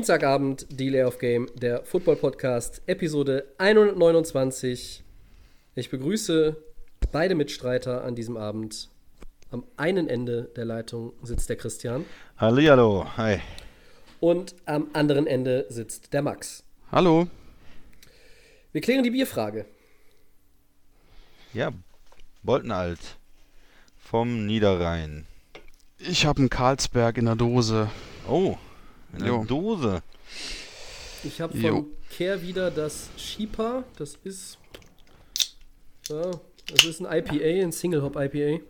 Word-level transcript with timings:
Dienstagabend, 0.00 0.66
Delay 0.70 1.02
of 1.02 1.18
Game, 1.18 1.46
der 1.54 1.84
Football 1.84 2.16
Podcast, 2.16 2.80
Episode 2.86 3.44
129. 3.58 5.04
Ich 5.74 5.90
begrüße 5.90 6.56
beide 7.12 7.34
Mitstreiter 7.34 8.02
an 8.02 8.14
diesem 8.14 8.38
Abend. 8.38 8.88
Am 9.50 9.62
einen 9.76 10.08
Ende 10.08 10.44
der 10.56 10.64
Leitung 10.64 11.12
sitzt 11.22 11.50
der 11.50 11.56
Christian 11.56 12.06
Hallihallo, 12.38 13.14
hi. 13.18 13.40
und 14.20 14.54
am 14.64 14.88
anderen 14.94 15.26
Ende 15.26 15.66
sitzt 15.68 16.14
der 16.14 16.22
Max. 16.22 16.64
Hallo. 16.90 17.26
Wir 18.72 18.80
klären 18.80 19.04
die 19.04 19.10
Bierfrage. 19.10 19.66
Ja, 21.52 21.72
Boltenalt 22.42 23.18
vom 23.98 24.46
Niederrhein. 24.46 25.26
Ich 25.98 26.24
habe 26.24 26.38
einen 26.38 26.48
Karlsberg 26.48 27.18
in 27.18 27.26
der 27.26 27.36
Dose. 27.36 27.90
Oh, 28.26 28.56
in 29.12 29.24
der. 29.24 29.44
Dose. 29.44 30.02
Ich 31.22 31.40
habe 31.40 31.56
von 31.58 31.86
Care 32.16 32.42
wieder 32.42 32.70
das 32.70 33.10
Shipa. 33.16 33.84
Das 33.96 34.16
ist. 34.24 34.58
Ja, 36.08 36.30
das 36.66 36.84
ist 36.84 37.00
ein 37.00 37.06
IPA, 37.06 37.64
ein 37.64 37.72
Single 37.72 38.02
Hop 38.02 38.16
IPA. 38.16 38.62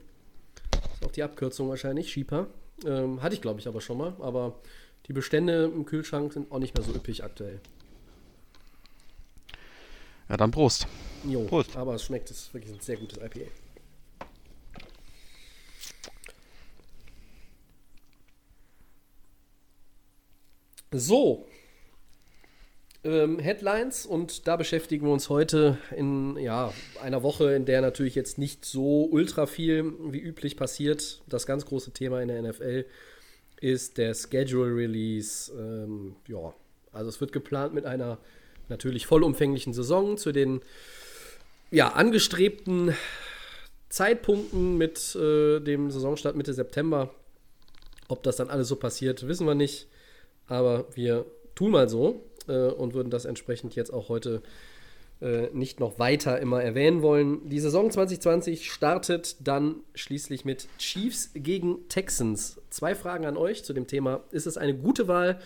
Ist 0.94 1.06
auch 1.06 1.12
die 1.12 1.22
Abkürzung 1.22 1.68
wahrscheinlich, 1.68 2.12
Shipa. 2.12 2.46
Ähm, 2.84 3.22
hatte 3.22 3.34
ich 3.34 3.42
glaube 3.42 3.60
ich 3.60 3.68
aber 3.68 3.80
schon 3.80 3.98
mal. 3.98 4.14
Aber 4.20 4.58
die 5.06 5.12
Bestände 5.12 5.64
im 5.64 5.84
Kühlschrank 5.84 6.32
sind 6.32 6.50
auch 6.52 6.58
nicht 6.58 6.76
mehr 6.76 6.84
so 6.84 6.92
üppig 6.92 7.24
aktuell. 7.24 7.60
Ja, 10.28 10.36
dann 10.36 10.50
Prost. 10.50 10.86
Jo, 11.24 11.44
Prost. 11.44 11.76
aber 11.76 11.94
es 11.94 12.04
schmeckt, 12.04 12.30
es 12.30 12.42
ist 12.42 12.54
wirklich 12.54 12.72
ein 12.72 12.80
sehr 12.80 12.96
gutes 12.96 13.18
IPA. 13.18 13.50
So. 20.92 21.46
Ähm, 23.02 23.38
Headlines 23.38 24.04
und 24.04 24.46
da 24.46 24.56
beschäftigen 24.56 25.06
wir 25.06 25.12
uns 25.12 25.30
heute 25.30 25.78
in 25.96 26.36
ja, 26.36 26.72
einer 27.00 27.22
Woche, 27.22 27.54
in 27.54 27.64
der 27.64 27.80
natürlich 27.80 28.14
jetzt 28.14 28.36
nicht 28.36 28.64
so 28.64 29.04
ultra 29.04 29.46
viel 29.46 29.94
wie 30.12 30.18
üblich 30.18 30.56
passiert. 30.56 31.22
Das 31.28 31.46
ganz 31.46 31.64
große 31.64 31.92
Thema 31.92 32.20
in 32.20 32.28
der 32.28 32.42
NFL 32.42 32.84
ist 33.60 33.98
der 33.98 34.14
Schedule 34.14 34.74
Release. 34.74 35.50
Ähm, 35.52 36.16
ja, 36.26 36.52
also 36.92 37.08
es 37.08 37.20
wird 37.20 37.32
geplant 37.32 37.72
mit 37.72 37.86
einer 37.86 38.18
natürlich 38.68 39.06
vollumfänglichen 39.06 39.72
Saison 39.72 40.18
zu 40.18 40.32
den 40.32 40.60
ja, 41.70 41.90
angestrebten 41.92 42.94
Zeitpunkten 43.88 44.76
mit 44.76 45.14
äh, 45.14 45.60
dem 45.60 45.90
Saisonstart 45.90 46.36
Mitte 46.36 46.52
September. 46.52 47.14
Ob 48.08 48.22
das 48.24 48.36
dann 48.36 48.50
alles 48.50 48.68
so 48.68 48.76
passiert, 48.76 49.26
wissen 49.26 49.46
wir 49.46 49.54
nicht. 49.54 49.86
Aber 50.50 50.84
wir 50.94 51.24
tun 51.54 51.70
mal 51.70 51.88
so 51.88 52.24
äh, 52.48 52.66
und 52.68 52.92
würden 52.92 53.10
das 53.10 53.24
entsprechend 53.24 53.76
jetzt 53.76 53.92
auch 53.92 54.08
heute 54.08 54.42
äh, 55.20 55.48
nicht 55.52 55.80
noch 55.80 55.98
weiter 55.98 56.40
immer 56.40 56.62
erwähnen 56.62 57.02
wollen. 57.02 57.48
Die 57.48 57.60
Saison 57.60 57.90
2020 57.90 58.70
startet 58.70 59.36
dann 59.46 59.76
schließlich 59.94 60.44
mit 60.44 60.66
Chiefs 60.78 61.30
gegen 61.34 61.88
Texans. 61.88 62.60
Zwei 62.70 62.94
Fragen 62.94 63.26
an 63.26 63.36
euch 63.36 63.62
zu 63.62 63.72
dem 63.72 63.86
Thema. 63.86 64.24
Ist 64.30 64.46
es 64.46 64.56
eine 64.56 64.74
gute 64.74 65.08
Wahl? 65.08 65.40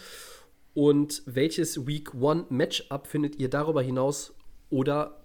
Und 0.73 1.23
welches 1.27 1.87
Week 1.87 2.15
One 2.15 2.47
Matchup 2.49 3.07
findet 3.07 3.37
ihr 3.37 3.51
darüber 3.51 3.83
hinaus 3.83 4.33
oder 4.71 5.21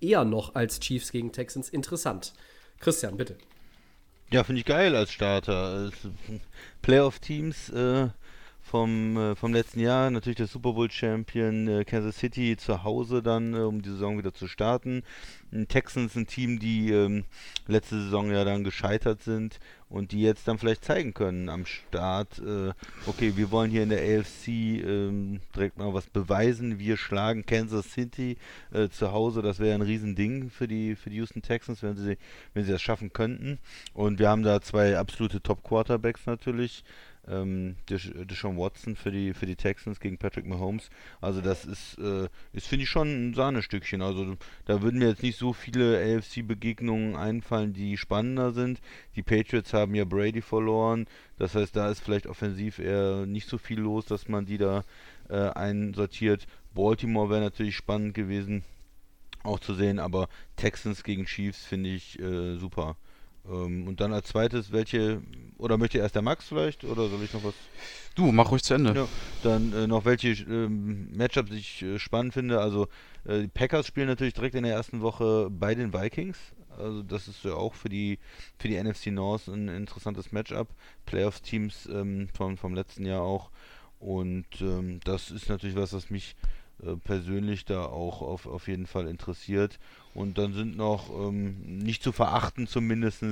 eher 0.00 0.24
noch 0.24 0.54
als 0.54 0.80
Chiefs 0.80 1.12
gegen 1.12 1.32
Texans 1.32 1.68
interessant? 1.68 2.32
Christian, 2.78 3.16
bitte. 3.16 3.36
Ja, 4.32 4.44
finde 4.44 4.60
ich 4.60 4.66
geil 4.66 4.94
als 4.94 5.12
Starter. 5.12 5.90
Playoff-Teams 6.82 7.70
äh, 7.70 8.08
vom, 8.70 9.16
äh, 9.16 9.34
vom 9.34 9.52
letzten 9.52 9.80
Jahr, 9.80 10.12
natürlich 10.12 10.36
der 10.36 10.46
Super 10.46 10.74
Bowl-Champion 10.74 11.66
äh, 11.66 11.84
Kansas 11.84 12.18
City 12.18 12.56
zu 12.56 12.84
Hause 12.84 13.20
dann, 13.20 13.52
äh, 13.52 13.58
um 13.58 13.82
die 13.82 13.88
Saison 13.90 14.16
wieder 14.16 14.32
zu 14.32 14.46
starten. 14.46 15.02
Ein 15.52 15.66
Texans 15.66 16.14
ein 16.14 16.28
Team, 16.28 16.60
die 16.60 16.92
ähm, 16.92 17.24
letzte 17.66 18.00
Saison 18.00 18.30
ja 18.30 18.44
dann 18.44 18.62
gescheitert 18.62 19.22
sind 19.22 19.58
und 19.88 20.12
die 20.12 20.22
jetzt 20.22 20.46
dann 20.46 20.56
vielleicht 20.56 20.84
zeigen 20.84 21.14
können 21.14 21.48
am 21.48 21.66
Start, 21.66 22.38
äh, 22.38 22.72
okay, 23.06 23.32
wir 23.34 23.50
wollen 23.50 23.72
hier 23.72 23.82
in 23.82 23.88
der 23.88 24.20
AFC 24.20 24.46
ähm, 24.48 25.40
direkt 25.56 25.76
mal 25.76 25.92
was 25.92 26.06
beweisen. 26.06 26.78
Wir 26.78 26.96
schlagen 26.96 27.44
Kansas 27.44 27.90
City 27.90 28.36
äh, 28.72 28.88
zu 28.88 29.10
Hause. 29.10 29.42
Das 29.42 29.58
wäre 29.58 29.74
ein 29.74 29.82
Riesending 29.82 30.48
für 30.48 30.68
die, 30.68 30.94
für 30.94 31.10
die 31.10 31.16
Houston 31.16 31.42
Texans, 31.42 31.82
wenn 31.82 31.96
sie, 31.96 32.16
wenn 32.54 32.64
sie 32.64 32.70
das 32.70 32.80
schaffen 32.80 33.12
könnten. 33.12 33.58
Und 33.92 34.20
wir 34.20 34.28
haben 34.28 34.44
da 34.44 34.60
zwei 34.60 34.96
absolute 34.96 35.42
Top-Quarterbacks 35.42 36.24
natürlich. 36.26 36.84
Ähm, 37.30 37.76
Desh- 37.88 38.12
Deshaun 38.24 38.58
Watson 38.58 38.96
für 38.96 39.10
die, 39.10 39.32
für 39.34 39.46
die 39.46 39.56
Texans 39.56 40.00
gegen 40.00 40.18
Patrick 40.18 40.46
Mahomes. 40.46 40.90
Also 41.20 41.40
das 41.40 41.64
ist, 41.64 41.98
äh, 41.98 42.28
ist 42.52 42.66
finde 42.66 42.82
ich 42.84 42.90
schon 42.90 43.30
ein 43.30 43.34
Sahnestückchen. 43.34 44.02
Also 44.02 44.36
da 44.64 44.82
würden 44.82 44.98
mir 44.98 45.08
jetzt 45.08 45.22
nicht 45.22 45.38
so 45.38 45.52
viele 45.52 45.98
AFC-Begegnungen 45.98 47.16
einfallen, 47.16 47.72
die 47.72 47.96
spannender 47.96 48.52
sind. 48.52 48.80
Die 49.16 49.22
Patriots 49.22 49.72
haben 49.72 49.94
ja 49.94 50.04
Brady 50.04 50.42
verloren. 50.42 51.06
Das 51.38 51.54
heißt, 51.54 51.74
da 51.76 51.90
ist 51.90 52.00
vielleicht 52.00 52.26
offensiv 52.26 52.78
eher 52.78 53.26
nicht 53.26 53.48
so 53.48 53.58
viel 53.58 53.80
los, 53.80 54.06
dass 54.06 54.28
man 54.28 54.44
die 54.46 54.58
da 54.58 54.82
äh, 55.28 55.36
einsortiert. 55.50 56.46
Baltimore 56.74 57.30
wäre 57.30 57.40
natürlich 57.40 57.76
spannend 57.76 58.14
gewesen, 58.14 58.64
auch 59.42 59.58
zu 59.60 59.74
sehen, 59.74 59.98
aber 59.98 60.28
Texans 60.56 61.02
gegen 61.02 61.24
Chiefs 61.26 61.64
finde 61.64 61.90
ich 61.90 62.18
äh, 62.20 62.56
super. 62.56 62.96
Ähm, 63.48 63.86
und 63.86 64.00
dann 64.00 64.12
als 64.12 64.28
zweites, 64.28 64.72
welche, 64.72 65.22
oder 65.58 65.78
möchte 65.78 65.98
erst 65.98 66.14
der 66.14 66.22
Max 66.22 66.48
vielleicht, 66.48 66.84
oder 66.84 67.08
soll 67.08 67.22
ich 67.22 67.32
noch 67.32 67.44
was? 67.44 67.54
Du, 68.14 68.32
mach 68.32 68.50
ruhig 68.50 68.62
zu 68.62 68.74
Ende. 68.74 68.94
Ja, 68.94 69.08
dann 69.42 69.72
äh, 69.72 69.86
noch 69.86 70.04
welche 70.04 70.30
ähm, 70.30 71.16
Matchups 71.16 71.52
ich 71.52 71.82
äh, 71.82 71.98
spannend 71.98 72.34
finde. 72.34 72.60
Also 72.60 72.88
äh, 73.24 73.42
die 73.42 73.48
Packers 73.48 73.86
spielen 73.86 74.08
natürlich 74.08 74.34
direkt 74.34 74.54
in 74.54 74.64
der 74.64 74.74
ersten 74.74 75.00
Woche 75.00 75.48
bei 75.50 75.74
den 75.74 75.92
Vikings. 75.92 76.38
Also 76.76 77.02
das 77.02 77.28
ist 77.28 77.44
ja 77.44 77.54
auch 77.54 77.74
für 77.74 77.88
die 77.88 78.18
für 78.58 78.68
die 78.68 78.82
NFC 78.82 79.08
North 79.08 79.48
ein 79.48 79.68
interessantes 79.68 80.32
Matchup. 80.32 80.68
Playoffs-Teams 81.06 81.88
ähm, 81.92 82.28
vom, 82.34 82.56
vom 82.56 82.74
letzten 82.74 83.06
Jahr 83.06 83.22
auch. 83.22 83.50
Und 84.00 84.46
ähm, 84.60 85.00
das 85.04 85.30
ist 85.30 85.48
natürlich 85.48 85.76
was, 85.76 85.92
was 85.92 86.10
mich 86.10 86.34
äh, 86.82 86.96
persönlich 86.96 87.64
da 87.64 87.84
auch 87.84 88.22
auf, 88.22 88.46
auf 88.46 88.66
jeden 88.68 88.86
Fall 88.86 89.06
interessiert. 89.08 89.78
Und 90.14 90.38
dann 90.38 90.52
sind 90.52 90.76
noch 90.76 91.08
ähm, 91.10 91.78
nicht 91.78 92.02
zu 92.02 92.12
verachten 92.12 92.66
zumindest 92.66 93.22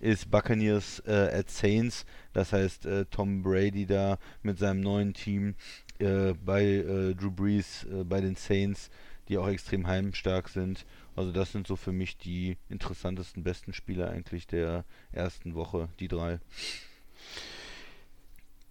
ist 0.00 0.30
Buccaneers 0.30 1.02
äh, 1.06 1.30
at 1.32 1.50
Saints. 1.50 2.06
Das 2.32 2.52
heißt 2.52 2.86
äh, 2.86 3.06
Tom 3.06 3.42
Brady 3.42 3.86
da 3.86 4.18
mit 4.42 4.58
seinem 4.58 4.80
neuen 4.80 5.14
Team 5.14 5.54
äh, 5.98 6.34
bei 6.34 6.64
äh, 6.64 7.14
Drew 7.14 7.30
Brees 7.30 7.84
äh, 7.84 8.04
bei 8.04 8.20
den 8.20 8.36
Saints, 8.36 8.90
die 9.28 9.36
auch 9.36 9.48
extrem 9.48 9.86
heimstark 9.86 10.48
sind. 10.48 10.86
Also 11.16 11.32
das 11.32 11.50
sind 11.50 11.66
so 11.66 11.74
für 11.74 11.92
mich 11.92 12.16
die 12.16 12.56
interessantesten, 12.68 13.42
besten 13.42 13.72
Spieler 13.72 14.10
eigentlich 14.10 14.46
der 14.46 14.84
ersten 15.10 15.56
Woche, 15.56 15.88
die 15.98 16.06
drei. 16.06 16.38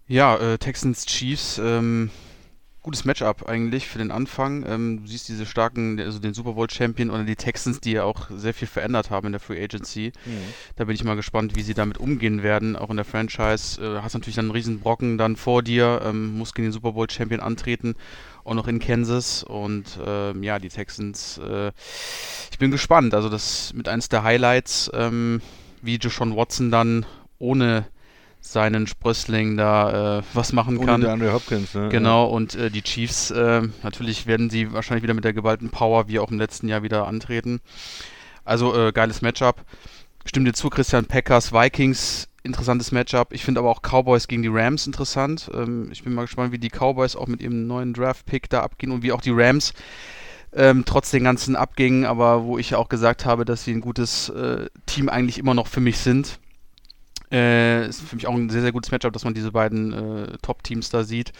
Ja, 0.06 0.36
äh, 0.38 0.56
Texans 0.56 1.04
Chiefs, 1.04 1.58
ähm, 1.58 2.10
gutes 2.82 3.04
Matchup 3.04 3.48
eigentlich 3.48 3.86
für 3.86 3.98
den 3.98 4.10
Anfang. 4.10 4.64
Ähm, 4.66 5.02
du 5.02 5.08
siehst 5.08 5.28
diese 5.28 5.46
starken, 5.46 5.98
also 6.00 6.18
den 6.18 6.34
Super 6.34 6.52
Bowl 6.52 6.70
Champion 6.70 7.10
oder 7.10 7.24
die 7.24 7.36
Texans, 7.36 7.80
die 7.80 7.92
ja 7.92 8.04
auch 8.04 8.28
sehr 8.30 8.54
viel 8.54 8.68
verändert 8.68 9.10
haben 9.10 9.26
in 9.26 9.32
der 9.32 9.40
Free 9.40 9.62
Agency. 9.62 10.12
Da 10.76 10.84
bin 10.84 10.94
ich 10.94 11.04
mal 11.04 11.16
gespannt, 11.16 11.56
wie 11.56 11.62
sie 11.62 11.74
damit 11.74 11.98
umgehen 11.98 12.42
werden, 12.42 12.76
auch 12.76 12.90
in 12.90 12.96
der 12.96 13.04
Franchise. 13.04 13.82
Äh, 13.82 14.02
hast 14.02 14.14
natürlich 14.14 14.36
dann 14.36 14.46
einen 14.46 14.52
riesen 14.52 14.80
Brocken 14.80 15.18
dann 15.18 15.36
vor 15.36 15.62
dir, 15.62 16.00
ähm, 16.04 16.38
musst 16.38 16.54
gegen 16.54 16.68
den 16.68 16.72
Super 16.72 16.92
Bowl 16.92 17.10
Champion 17.10 17.40
antreten, 17.40 17.94
auch 18.44 18.54
noch 18.54 18.68
in 18.68 18.78
Kansas. 18.78 19.42
Und 19.42 19.98
ähm, 20.04 20.42
ja, 20.42 20.58
die 20.58 20.68
Texans, 20.68 21.38
äh, 21.38 21.72
ich 22.50 22.58
bin 22.58 22.70
gespannt. 22.70 23.12
Also 23.12 23.28
das 23.28 23.72
mit 23.74 23.88
eins 23.88 24.08
der 24.08 24.22
Highlights, 24.22 24.90
ähm, 24.94 25.42
wie 25.82 25.98
Deshaun 25.98 26.36
Watson 26.36 26.70
dann 26.70 27.06
ohne 27.38 27.86
seinen 28.40 28.86
Sprössling 28.86 29.56
da 29.56 30.18
äh, 30.18 30.22
was 30.32 30.52
machen 30.52 30.84
kann. 30.84 31.00
der 31.00 31.12
Andre 31.12 31.32
Hopkins, 31.32 31.74
ne? 31.74 31.88
Genau, 31.90 32.26
und 32.26 32.54
äh, 32.54 32.70
die 32.70 32.82
Chiefs, 32.82 33.30
äh, 33.30 33.62
natürlich 33.82 34.26
werden 34.26 34.48
sie 34.48 34.72
wahrscheinlich 34.72 35.02
wieder 35.02 35.14
mit 35.14 35.24
der 35.24 35.32
geballten 35.32 35.70
Power 35.70 36.08
wie 36.08 36.18
auch 36.18 36.30
im 36.30 36.38
letzten 36.38 36.68
Jahr 36.68 36.82
wieder 36.82 37.06
antreten. 37.06 37.60
Also 38.44 38.74
äh, 38.74 38.92
geiles 38.92 39.20
Matchup. 39.20 39.64
Stimmt 40.24 40.46
dir 40.46 40.52
zu, 40.52 40.70
Christian 40.70 41.06
Packers, 41.06 41.52
Vikings, 41.52 42.28
interessantes 42.42 42.92
Matchup. 42.92 43.32
Ich 43.32 43.44
finde 43.44 43.60
aber 43.60 43.70
auch 43.70 43.82
Cowboys 43.82 44.28
gegen 44.28 44.42
die 44.42 44.50
Rams 44.50 44.86
interessant. 44.86 45.50
Ähm, 45.52 45.90
ich 45.92 46.04
bin 46.04 46.14
mal 46.14 46.22
gespannt, 46.22 46.52
wie 46.52 46.58
die 46.58 46.70
Cowboys 46.70 47.16
auch 47.16 47.26
mit 47.26 47.42
ihrem 47.42 47.66
neuen 47.66 47.92
Draft-Pick 47.92 48.48
da 48.48 48.62
abgehen 48.62 48.92
und 48.92 49.02
wie 49.02 49.12
auch 49.12 49.20
die 49.20 49.32
Rams 49.32 49.74
ähm, 50.54 50.84
trotz 50.86 51.10
den 51.10 51.24
ganzen 51.24 51.56
Abgängen, 51.56 52.04
aber 52.04 52.44
wo 52.44 52.58
ich 52.58 52.74
auch 52.74 52.88
gesagt 52.88 53.26
habe, 53.26 53.44
dass 53.44 53.64
sie 53.64 53.72
ein 53.72 53.80
gutes 53.80 54.30
äh, 54.30 54.66
Team 54.86 55.08
eigentlich 55.08 55.38
immer 55.38 55.54
noch 55.54 55.66
für 55.66 55.80
mich 55.80 55.98
sind. 55.98 56.38
Äh, 57.30 57.88
ist 57.88 58.00
für 58.00 58.16
mich 58.16 58.26
auch 58.26 58.34
ein 58.34 58.48
sehr, 58.48 58.62
sehr 58.62 58.72
gutes 58.72 58.90
Matchup, 58.90 59.12
dass 59.12 59.24
man 59.24 59.34
diese 59.34 59.52
beiden 59.52 59.92
äh, 59.92 60.38
Top-Teams 60.42 60.90
da 60.90 61.04
sieht. 61.04 61.32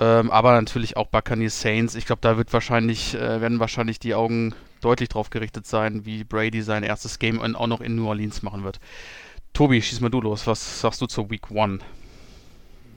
Ähm, 0.00 0.30
aber 0.30 0.52
natürlich 0.52 0.96
auch 0.96 1.08
Buccaneers 1.08 1.60
Saints. 1.60 1.94
Ich 1.94 2.06
glaube, 2.06 2.20
da 2.22 2.36
wird 2.36 2.52
wahrscheinlich, 2.52 3.14
äh, 3.14 3.40
werden 3.40 3.60
wahrscheinlich 3.60 3.98
die 3.98 4.14
Augen 4.14 4.54
deutlich 4.80 5.10
drauf 5.10 5.30
gerichtet 5.30 5.66
sein, 5.66 6.06
wie 6.06 6.24
Brady 6.24 6.62
sein 6.62 6.82
erstes 6.82 7.18
Game 7.18 7.40
auch 7.54 7.66
noch 7.66 7.80
in 7.80 7.94
New 7.94 8.08
Orleans 8.08 8.42
machen 8.42 8.64
wird. 8.64 8.80
Tobi, 9.52 9.82
schieß 9.82 10.00
mal 10.00 10.08
du 10.08 10.20
los. 10.20 10.46
Was 10.46 10.80
sagst 10.80 11.00
du 11.02 11.06
zur 11.06 11.30
Week 11.30 11.50
1? 11.50 11.82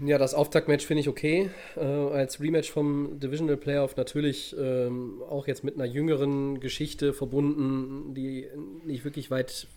Ja, 0.03 0.17
das 0.17 0.33
Auftaktmatch 0.33 0.85
finde 0.85 1.01
ich 1.01 1.09
okay. 1.09 1.49
Äh, 1.77 1.81
als 1.81 2.41
Rematch 2.41 2.69
vom 2.69 3.19
Divisional 3.19 3.55
Playoff 3.55 3.95
natürlich 3.95 4.55
ähm, 4.59 5.21
auch 5.29 5.47
jetzt 5.47 5.63
mit 5.63 5.75
einer 5.75 5.85
jüngeren 5.85 6.59
Geschichte 6.59 7.13
verbunden, 7.13 8.13
die 8.13 8.47
nicht 8.85 9.05
wirklich 9.05 9.31
weit 9.31 9.67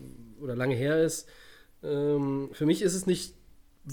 oder 0.41 0.57
lange 0.57 0.75
her 0.75 1.03
ist. 1.03 1.29
Ähm, 1.83 2.51
für 2.53 2.67
mich 2.67 2.83
ist 2.83 2.95
es 2.95 3.07
nicht 3.07 3.35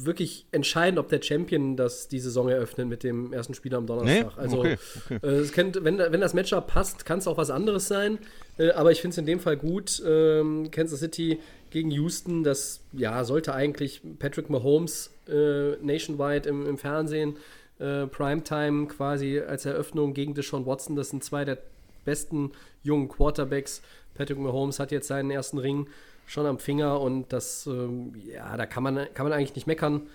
wirklich 0.04 0.46
entscheidend, 0.52 1.00
ob 1.00 1.10
der 1.10 1.22
Champion 1.22 1.78
das 1.78 2.08
die 2.08 2.20
Saison 2.20 2.50
eröffnet 2.50 2.88
mit 2.88 3.04
dem 3.04 3.32
ersten 3.32 3.54
Spiel 3.54 3.74
am 3.76 3.86
Donnerstag. 3.86 4.36
Nee? 4.36 4.42
Also 4.42 4.60
okay, 4.60 4.78
okay. 5.06 5.20
Äh, 5.24 5.40
es 5.40 5.52
kennt, 5.52 5.84
wenn, 5.84 5.98
wenn 5.98 6.22
das 6.22 6.34
Matchup 6.34 6.68
passt, 6.68 7.06
kann 7.06 7.20
es 7.20 7.28
auch 7.28 7.38
was 7.38 7.50
anderes 7.50 7.88
sein. 7.88 8.20
Äh, 8.58 8.72
aber 8.72 8.92
ich 8.92 9.02
finde 9.02 9.14
es 9.14 9.18
in 9.18 9.26
dem 9.26 9.40
Fall 9.40 9.58
gut. 9.58 10.02
Ähm, 10.06 10.70
Kansas 10.72 11.00
City 11.00 11.40
gegen 11.70 11.92
Houston, 11.92 12.44
das 12.44 12.82
ja 12.94 13.24
sollte 13.24 13.54
eigentlich 13.54 14.02
Patrick 14.20 14.50
Mahomes 14.50 15.12
äh, 15.28 15.76
nationwide 15.82 16.48
im, 16.50 16.66
im 16.66 16.78
Fernsehen, 16.78 17.38
äh, 17.80 18.08
Primetime 18.08 18.88
quasi 18.88 19.40
als 19.40 19.66
Eröffnung 19.66 20.14
gegen 20.14 20.34
Deshaun 20.34 20.66
Watson. 20.66 20.96
Das 20.96 21.10
sind 21.10 21.24
zwei 21.24 21.46
der 21.46 21.58
besten 22.04 22.52
jungen 22.84 23.08
Quarterbacks. 23.08 23.82
Patrick 24.14 24.38
Mahomes 24.38 24.80
hat 24.80 24.92
jetzt 24.92 25.08
seinen 25.08 25.32
ersten 25.32 25.58
Ring 25.58 25.88
schon 26.26 26.46
am 26.46 26.60
Finger 26.60 27.00
und 27.00 27.32
das, 27.32 27.68
ähm, 27.68 28.14
ja, 28.16 28.56
da 28.58 28.66
kann 28.66 28.84
man, 28.84 29.08
kann 29.14 29.26
man 29.26 29.34
eigentlich 29.34 29.56
nicht 29.56 29.68
meckern. 29.68 30.08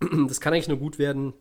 Das 0.28 0.40
kann 0.40 0.54
eigentlich 0.54 0.68
nur 0.68 0.78
gut 0.78 0.98
werden. 0.98 1.34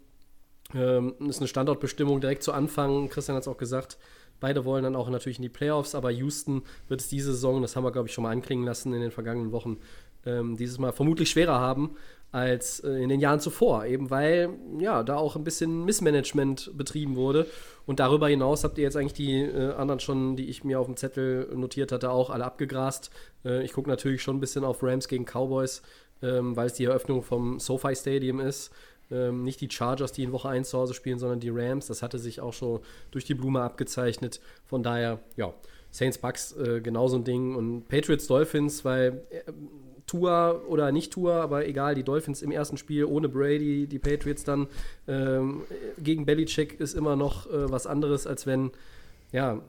Ähm, 0.75 1.15
ist 1.27 1.39
eine 1.39 1.47
Standortbestimmung 1.47 2.19
direkt 2.19 2.43
zu 2.43 2.51
Anfang. 2.51 3.09
Christian 3.09 3.35
hat 3.35 3.43
es 3.43 3.47
auch 3.47 3.57
gesagt. 3.57 3.97
Beide 4.39 4.65
wollen 4.65 4.83
dann 4.83 4.95
auch 4.95 5.09
natürlich 5.09 5.37
in 5.37 5.43
die 5.43 5.49
Playoffs, 5.49 5.95
aber 5.95 6.11
Houston 6.11 6.63
wird 6.87 7.01
es 7.01 7.07
diese 7.07 7.31
Saison, 7.31 7.61
das 7.61 7.75
haben 7.75 7.83
wir, 7.83 7.91
glaube 7.91 8.07
ich, 8.07 8.13
schon 8.13 8.23
mal 8.23 8.31
anklingen 8.31 8.65
lassen 8.65 8.93
in 8.93 9.01
den 9.01 9.11
vergangenen 9.11 9.51
Wochen, 9.51 9.77
ähm, 10.25 10.57
dieses 10.57 10.77
Mal 10.77 10.93
vermutlich 10.93 11.29
schwerer 11.29 11.59
haben 11.59 11.95
als 12.31 12.79
äh, 12.81 12.89
in 12.89 13.09
den 13.09 13.19
Jahren 13.19 13.39
zuvor, 13.39 13.85
eben 13.85 14.09
weil 14.09 14.49
ja 14.79 15.03
da 15.03 15.15
auch 15.15 15.35
ein 15.35 15.43
bisschen 15.43 15.85
Missmanagement 15.85 16.71
betrieben 16.77 17.15
wurde. 17.15 17.47
Und 17.85 17.99
darüber 17.99 18.27
hinaus 18.27 18.63
habt 18.63 18.77
ihr 18.77 18.83
jetzt 18.83 18.97
eigentlich 18.97 19.13
die 19.13 19.41
äh, 19.41 19.73
anderen 19.73 19.99
schon, 19.99 20.35
die 20.35 20.49
ich 20.49 20.63
mir 20.63 20.79
auf 20.79 20.85
dem 20.85 20.95
Zettel 20.95 21.49
notiert 21.55 21.91
hatte, 21.91 22.11
auch 22.11 22.29
alle 22.29 22.45
abgegrast. 22.45 23.09
Äh, 23.43 23.63
ich 23.63 23.73
gucke 23.73 23.89
natürlich 23.89 24.21
schon 24.21 24.37
ein 24.37 24.39
bisschen 24.39 24.63
auf 24.63 24.83
Rams 24.83 25.07
gegen 25.07 25.25
Cowboys, 25.25 25.81
ähm, 26.21 26.55
weil 26.55 26.67
es 26.67 26.73
die 26.73 26.85
Eröffnung 26.85 27.23
vom 27.23 27.59
SoFi 27.59 27.95
Stadium 27.95 28.39
ist. 28.39 28.71
Ähm, 29.11 29.43
nicht 29.43 29.59
die 29.59 29.69
Chargers, 29.71 30.11
die 30.11 30.21
in 30.21 30.31
Woche 30.31 30.49
1 30.49 30.69
zu 30.69 30.77
Hause 30.77 30.93
spielen, 30.93 31.17
sondern 31.17 31.39
die 31.39 31.49
Rams. 31.49 31.87
Das 31.87 32.03
hatte 32.03 32.19
sich 32.19 32.41
auch 32.41 32.53
schon 32.53 32.81
durch 33.09 33.25
die 33.25 33.33
Blume 33.33 33.61
abgezeichnet. 33.61 34.39
Von 34.65 34.83
daher, 34.83 35.19
ja, 35.35 35.51
Saints 35.89 36.19
Bucks 36.19 36.55
äh, 36.57 36.81
genauso 36.81 37.17
ein 37.17 37.23
Ding. 37.23 37.55
Und 37.55 37.87
Patriots 37.87 38.27
Dolphins, 38.27 38.85
weil 38.85 39.23
äh, 39.31 39.51
Tour 40.09 40.63
oder 40.67 40.91
nicht 40.91 41.13
Tour, 41.13 41.35
aber 41.35 41.67
egal, 41.67 41.93
die 41.93 42.03
Dolphins 42.03 42.41
im 42.41 42.49
ersten 42.49 42.77
Spiel 42.77 43.05
ohne 43.05 43.29
Brady, 43.29 43.85
die 43.85 43.99
Patriots 43.99 44.43
dann 44.43 44.67
ähm, 45.07 45.61
gegen 45.99 46.25
Belichick 46.25 46.79
ist 46.79 46.95
immer 46.95 47.15
noch 47.15 47.45
äh, 47.45 47.71
was 47.71 47.85
anderes, 47.85 48.25
als 48.25 48.47
wenn, 48.47 48.71
ja, 49.31 49.61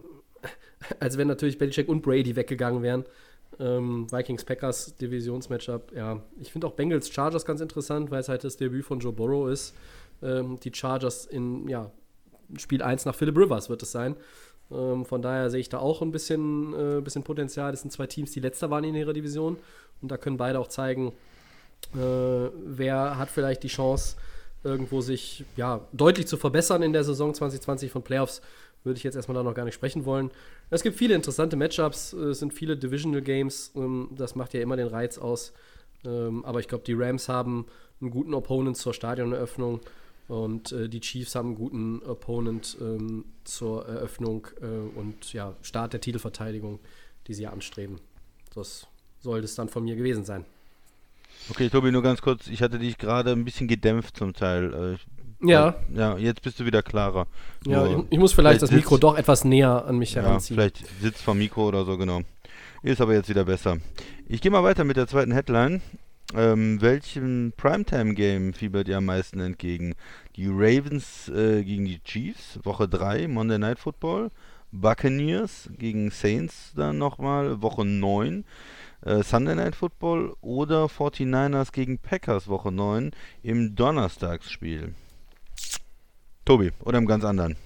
als 1.00 1.18
wenn 1.18 1.28
natürlich 1.28 1.58
Belichick 1.58 1.90
und 1.90 2.00
Brady 2.00 2.36
weggegangen 2.36 2.82
wären. 2.82 3.04
Ähm, 3.58 4.10
Vikings 4.10 4.44
Packers 4.44 4.96
Divisionsmatchup, 4.96 5.92
ja. 5.94 6.22
Ich 6.40 6.52
finde 6.52 6.66
auch 6.68 6.72
Bengals 6.72 7.10
Chargers 7.10 7.44
ganz 7.44 7.60
interessant, 7.60 8.10
weil 8.10 8.20
es 8.20 8.30
halt 8.30 8.42
das 8.42 8.56
Debüt 8.56 8.86
von 8.86 9.00
Joe 9.00 9.12
Burrow 9.12 9.50
ist. 9.50 9.74
Ähm, 10.22 10.58
die 10.60 10.72
Chargers 10.72 11.26
in, 11.26 11.68
ja, 11.68 11.90
Spiel 12.56 12.82
1 12.82 13.04
nach 13.04 13.14
Philip 13.14 13.36
Rivers 13.36 13.68
wird 13.68 13.82
es 13.82 13.92
sein. 13.92 14.16
Ähm, 14.70 15.04
von 15.04 15.22
daher 15.22 15.50
sehe 15.50 15.60
ich 15.60 15.68
da 15.68 15.78
auch 15.78 16.02
ein 16.02 16.12
bisschen, 16.12 16.74
äh, 16.74 17.00
bisschen 17.00 17.22
Potenzial. 17.22 17.70
Das 17.72 17.82
sind 17.82 17.90
zwei 17.90 18.06
Teams, 18.06 18.32
die 18.32 18.40
letzter 18.40 18.70
waren 18.70 18.84
in 18.84 18.94
ihrer 18.94 19.12
Division. 19.12 19.56
Und 20.00 20.10
da 20.10 20.16
können 20.16 20.36
beide 20.36 20.58
auch 20.58 20.68
zeigen, 20.68 21.12
äh, 21.94 22.50
wer 22.64 23.18
hat 23.18 23.30
vielleicht 23.30 23.62
die 23.62 23.68
Chance, 23.68 24.16
irgendwo 24.62 25.00
sich 25.00 25.44
ja, 25.56 25.80
deutlich 25.92 26.26
zu 26.26 26.36
verbessern 26.36 26.82
in 26.82 26.92
der 26.92 27.04
Saison 27.04 27.32
2020 27.32 27.90
von 27.90 28.02
Playoffs. 28.02 28.42
Würde 28.82 28.96
ich 28.96 29.04
jetzt 29.04 29.14
erstmal 29.14 29.34
da 29.34 29.42
noch 29.42 29.54
gar 29.54 29.64
nicht 29.64 29.74
sprechen 29.74 30.04
wollen. 30.06 30.30
Es 30.70 30.82
gibt 30.82 30.96
viele 30.96 31.14
interessante 31.14 31.56
Matchups, 31.56 32.12
es 32.14 32.38
sind 32.38 32.54
viele 32.54 32.76
Divisional 32.76 33.22
Games. 33.22 33.72
Ähm, 33.74 34.08
das 34.12 34.34
macht 34.34 34.54
ja 34.54 34.60
immer 34.60 34.76
den 34.76 34.88
Reiz 34.88 35.18
aus. 35.18 35.52
Ähm, 36.04 36.44
aber 36.44 36.60
ich 36.60 36.68
glaube, 36.68 36.84
die 36.84 36.94
Rams 36.94 37.28
haben 37.28 37.66
einen 38.00 38.10
guten 38.10 38.32
Opponent 38.34 38.76
zur 38.76 38.94
Stadioneröffnung. 38.94 39.80
Und 40.30 40.70
äh, 40.70 40.88
die 40.88 41.00
Chiefs 41.00 41.34
haben 41.34 41.48
einen 41.48 41.54
guten 41.56 42.02
Opponent 42.04 42.76
ähm, 42.80 43.24
zur 43.42 43.88
Eröffnung 43.88 44.46
äh, 44.62 44.66
und 44.96 45.32
ja, 45.32 45.56
Start 45.60 45.92
der 45.92 46.00
Titelverteidigung, 46.00 46.78
die 47.26 47.34
sie 47.34 47.48
anstreben. 47.48 47.96
Das 48.54 48.86
soll 49.18 49.42
das 49.42 49.56
dann 49.56 49.68
von 49.68 49.82
mir 49.82 49.96
gewesen 49.96 50.24
sein. 50.24 50.44
Okay, 51.50 51.68
Tobi, 51.68 51.90
nur 51.90 52.04
ganz 52.04 52.22
kurz. 52.22 52.46
Ich 52.46 52.62
hatte 52.62 52.78
dich 52.78 52.96
gerade 52.96 53.32
ein 53.32 53.44
bisschen 53.44 53.66
gedämpft 53.66 54.18
zum 54.18 54.32
Teil. 54.32 54.98
Äh, 55.42 55.48
ja. 55.50 55.74
Ja, 55.92 56.16
jetzt 56.16 56.42
bist 56.42 56.60
du 56.60 56.64
wieder 56.64 56.84
klarer. 56.84 57.26
Ja, 57.66 57.84
ich, 57.86 58.04
ich, 58.10 58.18
muss 58.20 58.32
vielleicht, 58.32 58.60
vielleicht 58.60 58.62
das 58.62 58.70
Mikro 58.70 58.98
doch 58.98 59.18
etwas 59.18 59.44
näher 59.44 59.84
an 59.84 59.98
mich 59.98 60.14
heranziehen. 60.14 60.56
Ja, 60.56 60.62
vielleicht 60.62 61.00
sitzt 61.00 61.22
vom 61.22 61.38
Mikro 61.38 61.66
oder 61.66 61.84
so, 61.84 61.98
genau. 61.98 62.20
Ist 62.84 63.00
aber 63.00 63.14
jetzt 63.14 63.28
wieder 63.28 63.44
besser. 63.44 63.78
Ich 64.28 64.40
gehe 64.40 64.52
mal 64.52 64.62
weiter 64.62 64.84
mit 64.84 64.96
der 64.96 65.08
zweiten 65.08 65.32
Headline. 65.32 65.82
Ähm, 66.34 66.80
welchem 66.80 67.52
Primetime-Game 67.56 68.52
fiebert 68.52 68.88
ihr 68.88 68.98
am 68.98 69.06
meisten 69.06 69.40
entgegen? 69.40 69.94
Die 70.36 70.46
Ravens 70.46 71.28
äh, 71.28 71.64
gegen 71.64 71.84
die 71.84 72.02
Chiefs, 72.02 72.60
Woche 72.62 72.88
3, 72.88 73.28
Monday 73.28 73.58
Night 73.58 73.78
Football. 73.78 74.30
Buccaneers 74.72 75.68
gegen 75.78 76.12
Saints 76.12 76.72
dann 76.76 76.98
nochmal, 76.98 77.60
Woche 77.60 77.84
9 77.84 78.44
äh, 79.02 79.22
Sunday 79.22 79.54
Night 79.54 79.74
Football 79.74 80.36
oder 80.40 80.86
49ers 80.86 81.72
gegen 81.72 81.98
Packers 81.98 82.48
Woche 82.48 82.70
9 82.70 83.10
im 83.42 83.74
Donnerstagsspiel. 83.74 84.94
Tobi, 86.44 86.72
oder 86.84 86.98
im 86.98 87.06
ganz 87.06 87.24
anderen? 87.24 87.56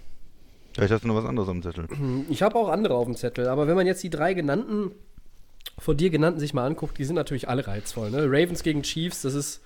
Vielleicht 0.74 0.92
hast 0.92 1.04
du 1.04 1.08
noch 1.08 1.16
was 1.16 1.24
anderes 1.24 1.48
auf 1.48 1.54
dem 1.54 1.62
Zettel. 1.62 1.86
Ich 2.28 2.42
habe 2.42 2.56
auch 2.56 2.68
andere 2.68 2.94
auf 2.94 3.04
dem 3.04 3.16
Zettel, 3.16 3.48
aber 3.48 3.68
wenn 3.68 3.76
man 3.76 3.86
jetzt 3.86 4.02
die 4.02 4.10
drei 4.10 4.34
genannten, 4.34 4.90
von 5.78 5.96
dir 5.96 6.10
genannten 6.10 6.40
sich 6.40 6.54
mal 6.54 6.66
anguckt, 6.66 6.98
die 6.98 7.04
sind 7.04 7.16
natürlich 7.16 7.48
alle 7.48 7.66
reizvoll. 7.66 8.10
Ne? 8.10 8.24
Ravens 8.26 8.62
gegen 8.62 8.82
Chiefs, 8.82 9.22
das 9.22 9.34
ist 9.34 9.60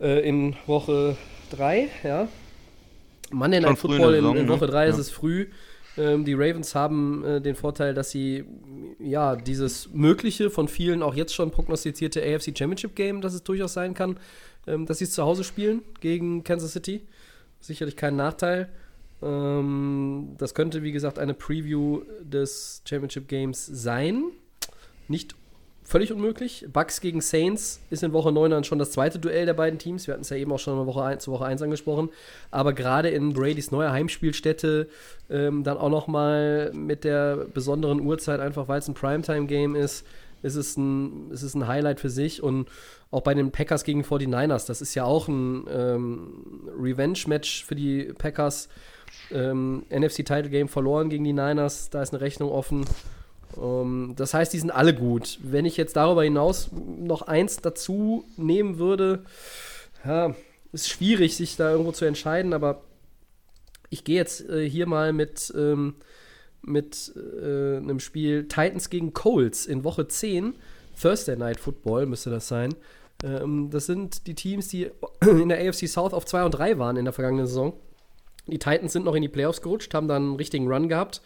äh, 0.00 0.26
in 0.28 0.56
Woche 0.66 1.16
3, 1.50 1.88
ja. 2.02 2.28
Monday 3.30 3.60
Night 3.60 3.78
Football 3.78 4.14
in, 4.14 4.24
in, 4.24 4.36
in, 4.36 4.48
Woche 4.48 4.66
3 4.66 4.84
ne? 4.84 4.90
ist 4.90 4.98
es 4.98 5.10
früh. 5.10 5.48
Ähm, 5.98 6.24
die 6.24 6.34
Ravens 6.34 6.74
haben 6.74 7.24
äh, 7.24 7.40
den 7.40 7.54
Vorteil, 7.54 7.94
dass 7.94 8.10
sie 8.10 8.44
ja 8.98 9.36
dieses 9.36 9.92
mögliche, 9.92 10.50
von 10.50 10.68
vielen 10.68 11.02
auch 11.02 11.14
jetzt 11.14 11.34
schon 11.34 11.50
prognostizierte 11.50 12.22
AFC 12.22 12.56
Championship 12.56 12.94
Game, 12.94 13.20
dass 13.20 13.34
es 13.34 13.42
durchaus 13.42 13.72
sein 13.72 13.94
kann, 13.94 14.18
ähm, 14.66 14.86
dass 14.86 14.98
sie 14.98 15.04
es 15.04 15.12
zu 15.12 15.22
Hause 15.22 15.44
spielen 15.44 15.82
gegen 16.00 16.44
Kansas 16.44 16.72
City. 16.72 17.06
Sicherlich 17.60 17.96
kein 17.96 18.16
Nachteil. 18.16 18.68
Ähm, 19.22 20.34
das 20.36 20.54
könnte, 20.54 20.82
wie 20.82 20.92
gesagt, 20.92 21.18
eine 21.18 21.34
Preview 21.34 22.02
des 22.20 22.82
Championship 22.86 23.28
Games 23.28 23.64
sein. 23.64 24.24
Nicht 25.08 25.34
völlig 25.86 26.12
unmöglich. 26.12 26.66
Bucks 26.72 27.00
gegen 27.00 27.20
Saints 27.20 27.80
ist 27.90 28.02
in 28.02 28.12
Woche 28.12 28.32
9 28.32 28.50
dann 28.50 28.64
schon 28.64 28.78
das 28.78 28.90
zweite 28.90 29.18
Duell 29.18 29.46
der 29.46 29.54
beiden 29.54 29.78
Teams. 29.78 30.06
Wir 30.06 30.14
hatten 30.14 30.22
es 30.22 30.30
ja 30.30 30.36
eben 30.36 30.52
auch 30.52 30.58
schon 30.58 30.78
in 30.78 30.86
Woche 30.86 31.04
1, 31.04 31.22
zu 31.24 31.30
Woche 31.30 31.44
1 31.44 31.62
angesprochen. 31.62 32.10
Aber 32.50 32.72
gerade 32.72 33.08
in 33.08 33.32
Bradys 33.32 33.70
neuer 33.70 33.92
Heimspielstätte 33.92 34.88
ähm, 35.30 35.62
dann 35.62 35.78
auch 35.78 35.90
noch 35.90 36.08
mal 36.08 36.72
mit 36.74 37.04
der 37.04 37.46
besonderen 37.54 38.00
Uhrzeit, 38.00 38.40
einfach 38.40 38.68
weil 38.68 38.80
es 38.80 38.88
ein 38.88 38.94
Primetime-Game 38.94 39.76
ist, 39.76 40.04
ist 40.42 40.56
es, 40.56 40.76
ein, 40.76 41.30
ist 41.30 41.42
es 41.42 41.54
ein 41.54 41.68
Highlight 41.68 42.00
für 42.00 42.10
sich. 42.10 42.42
Und 42.42 42.68
auch 43.12 43.22
bei 43.22 43.34
den 43.34 43.52
Packers 43.52 43.84
gegen 43.84 44.02
49ers, 44.02 44.66
das 44.66 44.80
ist 44.80 44.94
ja 44.96 45.04
auch 45.04 45.28
ein 45.28 45.66
ähm, 45.70 46.68
Revenge-Match 46.78 47.64
für 47.64 47.76
die 47.76 48.12
Packers. 48.18 48.68
Ähm, 49.30 49.84
NFC-Title-Game 49.90 50.68
verloren 50.68 51.08
gegen 51.08 51.24
die 51.24 51.32
Niners, 51.32 51.90
da 51.90 52.02
ist 52.02 52.12
eine 52.12 52.20
Rechnung 52.20 52.50
offen. 52.50 52.84
Um, 53.56 54.10
ähm, 54.10 54.16
das 54.16 54.34
heißt, 54.34 54.52
die 54.52 54.58
sind 54.58 54.70
alle 54.70 54.94
gut. 54.94 55.38
Wenn 55.42 55.64
ich 55.64 55.76
jetzt 55.76 55.96
darüber 55.96 56.24
hinaus 56.24 56.70
noch 56.72 57.22
eins 57.22 57.56
dazu 57.56 58.24
nehmen 58.36 58.78
würde, 58.78 59.24
ja, 60.04 60.34
ist 60.72 60.88
schwierig, 60.88 61.36
sich 61.36 61.56
da 61.56 61.70
irgendwo 61.70 61.92
zu 61.92 62.04
entscheiden, 62.04 62.52
aber 62.52 62.82
ich 63.90 64.04
gehe 64.04 64.16
jetzt 64.16 64.48
äh, 64.48 64.68
hier 64.68 64.86
mal 64.86 65.12
mit, 65.12 65.52
ähm, 65.56 65.94
mit 66.62 67.12
äh, 67.16 67.76
einem 67.76 68.00
Spiel 68.00 68.48
Titans 68.48 68.90
gegen 68.90 69.12
Colts 69.12 69.66
in 69.66 69.84
Woche 69.84 70.08
10. 70.08 70.54
Thursday 71.00 71.36
Night 71.36 71.60
Football 71.60 72.06
müsste 72.06 72.30
das 72.30 72.48
sein. 72.48 72.74
Ähm, 73.22 73.70
das 73.70 73.86
sind 73.86 74.26
die 74.26 74.34
Teams, 74.34 74.68
die 74.68 74.90
in 75.22 75.48
der 75.48 75.66
AFC 75.68 75.88
South 75.88 76.12
auf 76.12 76.24
2 76.24 76.44
und 76.44 76.52
3 76.52 76.78
waren 76.78 76.96
in 76.96 77.04
der 77.04 77.14
vergangenen 77.14 77.46
Saison. 77.46 77.74
Die 78.46 78.58
Titans 78.58 78.92
sind 78.92 79.04
noch 79.04 79.14
in 79.14 79.22
die 79.22 79.28
Playoffs 79.28 79.60
gerutscht, 79.60 79.92
haben 79.92 80.06
dann 80.06 80.22
einen 80.22 80.36
richtigen 80.36 80.68
Run 80.68 80.88
gehabt, 80.88 81.20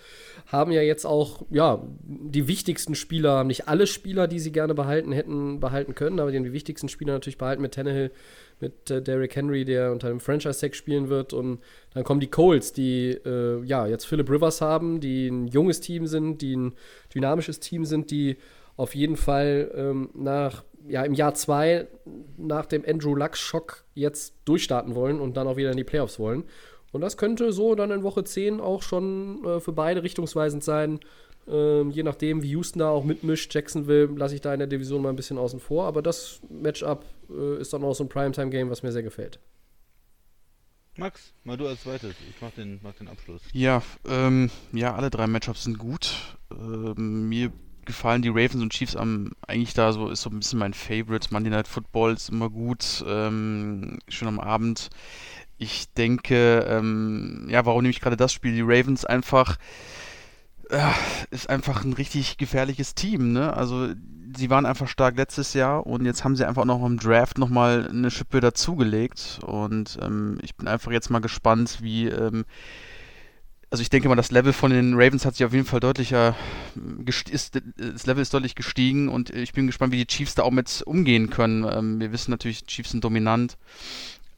haben 0.47 0.73
ja 0.73 0.81
jetzt 0.81 1.05
auch, 1.05 1.45
ja, 1.51 1.83
die 2.03 2.49
wichtigsten 2.49 2.95
Spieler, 2.95 3.45
nicht 3.45 3.69
alle 3.69 3.87
Spieler, 3.87 4.27
die 4.27 4.39
sie 4.39 4.53
gerne 4.53 4.75
behalten 4.75 5.13
hätten, 5.13 5.61
behalten 5.61 5.95
können, 5.95 6.19
aber 6.19 6.33
die 6.33 6.53
wichtigsten 6.53 6.89
Spieler 6.89 7.13
natürlich 7.13 7.39
behalten 7.39 7.61
mit 7.61 7.75
Tannehill, 7.75 8.11
mit 8.59 8.91
äh, 8.91 9.03
Derrick 9.03 9.37
Henry, 9.37 9.65
der 9.65 9.93
unter 9.93 10.09
einem 10.09 10.21
Franchise-Tag 10.21 10.75
spielen 10.75 11.09
wird. 11.09 11.33
Und 11.33 11.61
dann 11.95 12.05
kommen 12.05 12.21
die 12.21 12.31
Colts, 12.31 12.73
die 12.73 13.11
äh, 13.11 13.63
ja 13.65 13.87
jetzt 13.87 14.07
Philip 14.07 14.31
Rivers 14.31 14.61
haben, 14.61 15.01
die 15.01 15.29
ein 15.29 15.47
junges 15.47 15.81
Team 15.81 16.07
sind, 16.07 16.41
die 16.41 16.57
ein 16.57 16.75
dynamisches 17.15 17.61
Team 17.61 17.85
sind, 17.85 18.11
die 18.11 18.37
auf 18.77 18.95
jeden 18.95 19.17
Fall 19.17 19.71
ähm, 19.75 20.11
nach 20.15 20.65
ja, 20.89 21.03
im 21.03 21.15
Jahr 21.15 21.35
zwei 21.35 21.87
nach 22.37 22.67
dem 22.67 22.85
Andrew 22.87 23.15
Luck-Schock 23.15 23.85
jetzt 23.95 24.35
durchstarten 24.45 24.95
wollen 24.95 25.21
und 25.21 25.37
dann 25.37 25.47
auch 25.47 25.57
wieder 25.57 25.71
in 25.71 25.77
die 25.77 25.85
Playoffs 25.85 26.19
wollen. 26.19 26.45
Und 26.93 27.01
das 27.01 27.17
könnte 27.17 27.53
so 27.53 27.75
dann 27.75 27.91
in 27.91 28.03
Woche 28.03 28.25
10 28.25 28.61
auch 28.61 28.83
schon 28.83 29.45
äh, 29.45 29.61
für 29.61 29.73
beide 29.73 30.03
richtungsweisend 30.03 30.65
sein. 30.65 31.01
Ähm, 31.49 31.91
je 31.91 32.03
nachdem, 32.03 32.43
wie 32.43 32.51
Houston 32.51 32.81
da 32.81 32.91
auch 32.91 33.05
mitmischt. 33.05 33.55
Jacksonville 33.55 34.07
lasse 34.17 34.35
ich 34.35 34.41
da 34.41 34.53
in 34.53 34.59
der 34.59 34.69
Division 34.69 35.03
mal 35.03 35.09
ein 35.11 35.17
bisschen 35.17 35.39
außen 35.39 35.61
vor. 35.61 35.87
Aber 35.87 36.03
das 36.03 36.41
Matchup 36.49 37.05
äh, 37.31 37.61
ist 37.61 37.73
dann 37.73 37.85
auch 37.85 37.95
so 37.95 38.05
ein 38.05 38.09
Primetime-Game, 38.09 38.71
was 38.71 38.83
mir 38.83 38.93
sehr 38.93 39.03
gefällt. 39.03 39.41
Max, 40.97 41.33
mal 41.45 41.57
du 41.57 41.67
als 41.67 41.83
zweites. 41.83 42.15
Ich 42.29 42.43
mach 42.43 42.51
den, 42.51 42.81
mach 42.83 42.95
den 42.95 43.09
Abschluss. 43.09 43.41
Ja, 43.53 43.83
ähm, 44.07 44.51
ja, 44.73 44.95
alle 44.95 45.11
drei 45.11 45.27
Matchups 45.27 45.65
sind 45.65 45.79
gut. 45.79 46.37
Ähm, 46.51 47.29
mir 47.29 47.53
gefallen 47.85 48.23
die 48.23 48.29
Ravens 48.29 48.63
und 48.63 48.73
Chiefs 48.73 48.97
am 48.97 49.33
eigentlich 49.47 49.75
da 49.75 49.93
so, 49.93 50.09
ist 50.11 50.23
so 50.23 50.31
ein 50.31 50.39
bisschen 50.39 50.59
mein 50.59 50.75
Favorite. 50.75 51.29
Monday 51.31 51.51
Night 51.51 51.69
Football 51.69 52.13
ist 52.13 52.29
immer 52.29 52.51
gut, 52.51 53.05
ähm, 53.07 53.99
schon 54.09 54.29
am 54.29 54.41
Abend. 54.41 54.91
Ich 55.63 55.93
denke, 55.93 56.65
ähm, 56.67 57.47
ja, 57.51 57.67
warum 57.67 57.83
nehme 57.83 57.91
ich 57.91 58.01
gerade 58.01 58.17
das 58.17 58.33
Spiel? 58.33 58.55
Die 58.55 58.63
Ravens 58.63 59.05
einfach 59.05 59.59
äh, 60.71 60.91
ist 61.31 61.51
einfach 61.51 61.85
ein 61.85 61.93
richtig 61.93 62.39
gefährliches 62.39 62.95
Team, 62.95 63.35
ne? 63.35 63.53
Also 63.55 63.89
sie 64.35 64.49
waren 64.49 64.65
einfach 64.65 64.89
stark 64.89 65.19
letztes 65.19 65.53
Jahr 65.53 65.87
und 65.87 66.07
jetzt 66.07 66.25
haben 66.25 66.35
sie 66.35 66.49
einfach 66.49 66.65
noch 66.65 66.83
im 66.83 66.99
Draft 66.99 67.37
nochmal 67.37 67.87
eine 67.91 68.11
Schippe 68.11 68.41
dazugelegt 68.41 69.41
und 69.45 69.99
ähm, 70.01 70.39
ich 70.41 70.57
bin 70.57 70.67
einfach 70.67 70.93
jetzt 70.93 71.11
mal 71.11 71.19
gespannt, 71.19 71.81
wie 71.83 72.07
ähm, 72.09 72.47
also 73.69 73.83
ich 73.83 73.91
denke 73.91 74.09
mal, 74.09 74.17
das 74.17 74.31
Level 74.31 74.55
von 74.55 74.71
den 74.71 74.95
Ravens 74.95 75.27
hat 75.27 75.37
sich 75.37 75.45
auf 75.45 75.53
jeden 75.53 75.67
Fall 75.67 75.79
deutlicher, 75.79 76.35
ist, 77.31 77.61
das 77.77 78.07
Level 78.07 78.23
ist 78.23 78.33
deutlich 78.33 78.55
gestiegen 78.55 79.11
und 79.11 79.29
ich 79.29 79.53
bin 79.53 79.67
gespannt, 79.67 79.93
wie 79.93 79.99
die 79.99 80.07
Chiefs 80.07 80.35
da 80.35 80.43
auch 80.43 80.51
mit 80.51 80.83
umgehen 80.87 81.29
können. 81.29 81.65
Ähm, 81.71 82.01
wir 82.01 82.13
wissen 82.13 82.31
natürlich, 82.31 82.65
Chiefs 82.65 82.91
sind 82.91 83.05
dominant. 83.05 83.59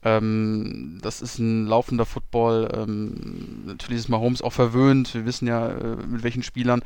Ähm, 0.04 0.98
das 1.00 1.22
ist 1.22 1.38
ein 1.38 1.66
laufender 1.66 2.04
Football. 2.06 2.68
Ähm, 2.74 3.64
natürlich 3.66 4.00
ist 4.00 4.08
Mahomes 4.08 4.42
auch 4.42 4.52
verwöhnt. 4.52 5.14
Wir 5.14 5.24
wissen 5.24 5.46
ja, 5.46 5.68
äh, 5.68 5.96
mit 5.96 6.22
welchen 6.22 6.42
Spielern. 6.42 6.82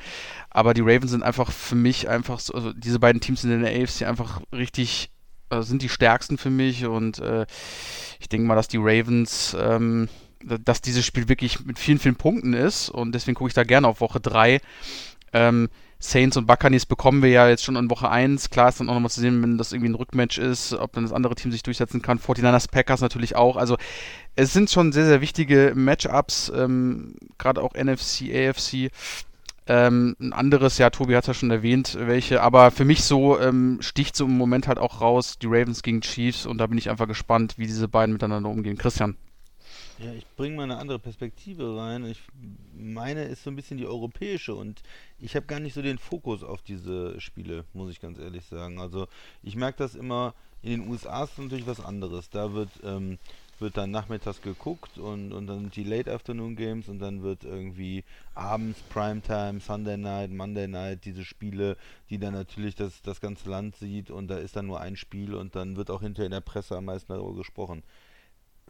Aber 0.50 0.74
die 0.74 0.82
Ravens 0.82 1.10
sind 1.10 1.22
einfach 1.22 1.50
für 1.50 1.76
mich 1.76 2.08
einfach 2.08 2.40
so, 2.40 2.52
also 2.54 2.72
diese 2.72 2.98
beiden 2.98 3.20
Teams 3.20 3.44
in 3.44 3.62
der 3.62 3.82
AFC 3.82 4.02
einfach 4.02 4.42
richtig, 4.52 5.10
äh, 5.50 5.62
sind 5.62 5.82
die 5.82 5.88
stärksten 5.88 6.36
für 6.36 6.50
mich 6.50 6.84
und 6.86 7.18
äh, 7.20 7.46
ich 8.20 8.28
denke 8.28 8.46
mal, 8.46 8.54
dass 8.54 8.68
die 8.68 8.78
Ravens, 8.78 9.56
ähm, 9.58 10.08
dass 10.44 10.82
dieses 10.82 11.06
Spiel 11.06 11.28
wirklich 11.28 11.64
mit 11.64 11.78
vielen, 11.78 11.98
vielen 11.98 12.16
Punkten 12.16 12.52
ist 12.52 12.90
und 12.90 13.12
deswegen 13.14 13.34
gucke 13.34 13.48
ich 13.48 13.54
da 13.54 13.64
gerne 13.64 13.88
auf 13.88 14.00
Woche 14.00 14.20
3. 14.20 14.60
Ähm, 15.32 15.68
Saints 15.98 16.36
und 16.36 16.46
Buccaneers 16.46 16.86
bekommen 16.86 17.22
wir 17.22 17.30
ja 17.30 17.48
jetzt 17.48 17.64
schon 17.64 17.76
in 17.76 17.90
Woche 17.90 18.10
1. 18.10 18.50
Klar 18.50 18.68
ist 18.68 18.80
dann 18.80 18.88
auch 18.88 18.94
nochmal 18.94 19.10
zu 19.10 19.20
sehen, 19.20 19.42
wenn 19.42 19.58
das 19.58 19.72
irgendwie 19.72 19.90
ein 19.90 19.94
Rückmatch 19.94 20.38
ist, 20.38 20.74
ob 20.74 20.92
dann 20.92 21.04
das 21.04 21.12
andere 21.12 21.34
Team 21.34 21.52
sich 21.52 21.62
durchsetzen 21.62 22.02
kann. 22.02 22.18
49ers 22.18 22.70
Packers 22.70 23.00
natürlich 23.00 23.36
auch. 23.36 23.56
Also 23.56 23.76
es 24.34 24.52
sind 24.52 24.70
schon 24.70 24.92
sehr, 24.92 25.06
sehr 25.06 25.20
wichtige 25.20 25.72
Matchups, 25.74 26.52
ähm, 26.54 27.14
gerade 27.38 27.62
auch 27.62 27.74
NFC, 27.74 28.30
AFC. 28.34 28.90
Ähm, 29.68 30.14
ein 30.20 30.32
anderes, 30.32 30.78
ja, 30.78 30.90
Tobi 30.90 31.16
hat 31.16 31.24
es 31.24 31.28
ja 31.28 31.34
schon 31.34 31.50
erwähnt, 31.50 31.96
welche, 31.98 32.40
aber 32.40 32.70
für 32.70 32.84
mich 32.84 33.02
so 33.02 33.40
ähm, 33.40 33.78
sticht 33.80 34.14
so 34.14 34.26
im 34.26 34.36
Moment 34.38 34.68
halt 34.68 34.78
auch 34.78 35.00
raus 35.00 35.38
die 35.40 35.46
Ravens 35.46 35.82
gegen 35.82 36.02
Chiefs 36.02 36.46
und 36.46 36.58
da 36.58 36.68
bin 36.68 36.78
ich 36.78 36.88
einfach 36.88 37.08
gespannt, 37.08 37.54
wie 37.56 37.66
diese 37.66 37.88
beiden 37.88 38.12
miteinander 38.12 38.48
umgehen. 38.48 38.78
Christian. 38.78 39.16
Ja, 39.98 40.12
ich 40.12 40.26
bringe 40.36 40.56
mal 40.56 40.64
eine 40.64 40.76
andere 40.76 40.98
Perspektive 40.98 41.74
rein. 41.78 42.04
Ich 42.04 42.20
meine 42.76 43.24
ist 43.24 43.44
so 43.44 43.50
ein 43.50 43.56
bisschen 43.56 43.78
die 43.78 43.86
europäische 43.86 44.54
und 44.54 44.82
ich 45.18 45.34
habe 45.34 45.46
gar 45.46 45.58
nicht 45.58 45.72
so 45.72 45.80
den 45.80 45.96
Fokus 45.96 46.42
auf 46.42 46.60
diese 46.60 47.18
Spiele, 47.18 47.64
muss 47.72 47.90
ich 47.90 48.00
ganz 48.00 48.18
ehrlich 48.18 48.44
sagen. 48.44 48.78
Also 48.78 49.08
ich 49.42 49.56
merke 49.56 49.78
das 49.78 49.94
immer, 49.94 50.34
in 50.60 50.70
den 50.82 50.90
USA 50.90 51.24
ist 51.24 51.38
natürlich 51.38 51.66
was 51.66 51.80
anderes. 51.80 52.28
Da 52.28 52.52
wird, 52.52 52.68
ähm, 52.84 53.18
wird 53.58 53.78
dann 53.78 53.90
nachmittags 53.90 54.42
geguckt 54.42 54.98
und, 54.98 55.32
und 55.32 55.46
dann 55.46 55.70
die 55.70 55.84
Late 55.84 56.12
Afternoon 56.12 56.56
Games 56.56 56.90
und 56.90 56.98
dann 56.98 57.22
wird 57.22 57.44
irgendwie 57.44 58.04
abends 58.34 58.78
Primetime, 58.90 59.60
Sunday 59.60 59.96
Night, 59.96 60.30
Monday 60.30 60.68
Night, 60.68 61.06
diese 61.06 61.24
Spiele, 61.24 61.78
die 62.10 62.18
dann 62.18 62.34
natürlich 62.34 62.74
das, 62.74 63.00
das 63.00 63.22
ganze 63.22 63.48
Land 63.48 63.76
sieht 63.76 64.10
und 64.10 64.28
da 64.28 64.36
ist 64.36 64.56
dann 64.56 64.66
nur 64.66 64.78
ein 64.78 64.96
Spiel 64.96 65.34
und 65.34 65.56
dann 65.56 65.76
wird 65.76 65.90
auch 65.90 66.02
hinterher 66.02 66.26
in 66.26 66.32
der 66.32 66.40
Presse 66.42 66.76
am 66.76 66.84
meisten 66.84 67.10
darüber 67.14 67.34
gesprochen 67.34 67.82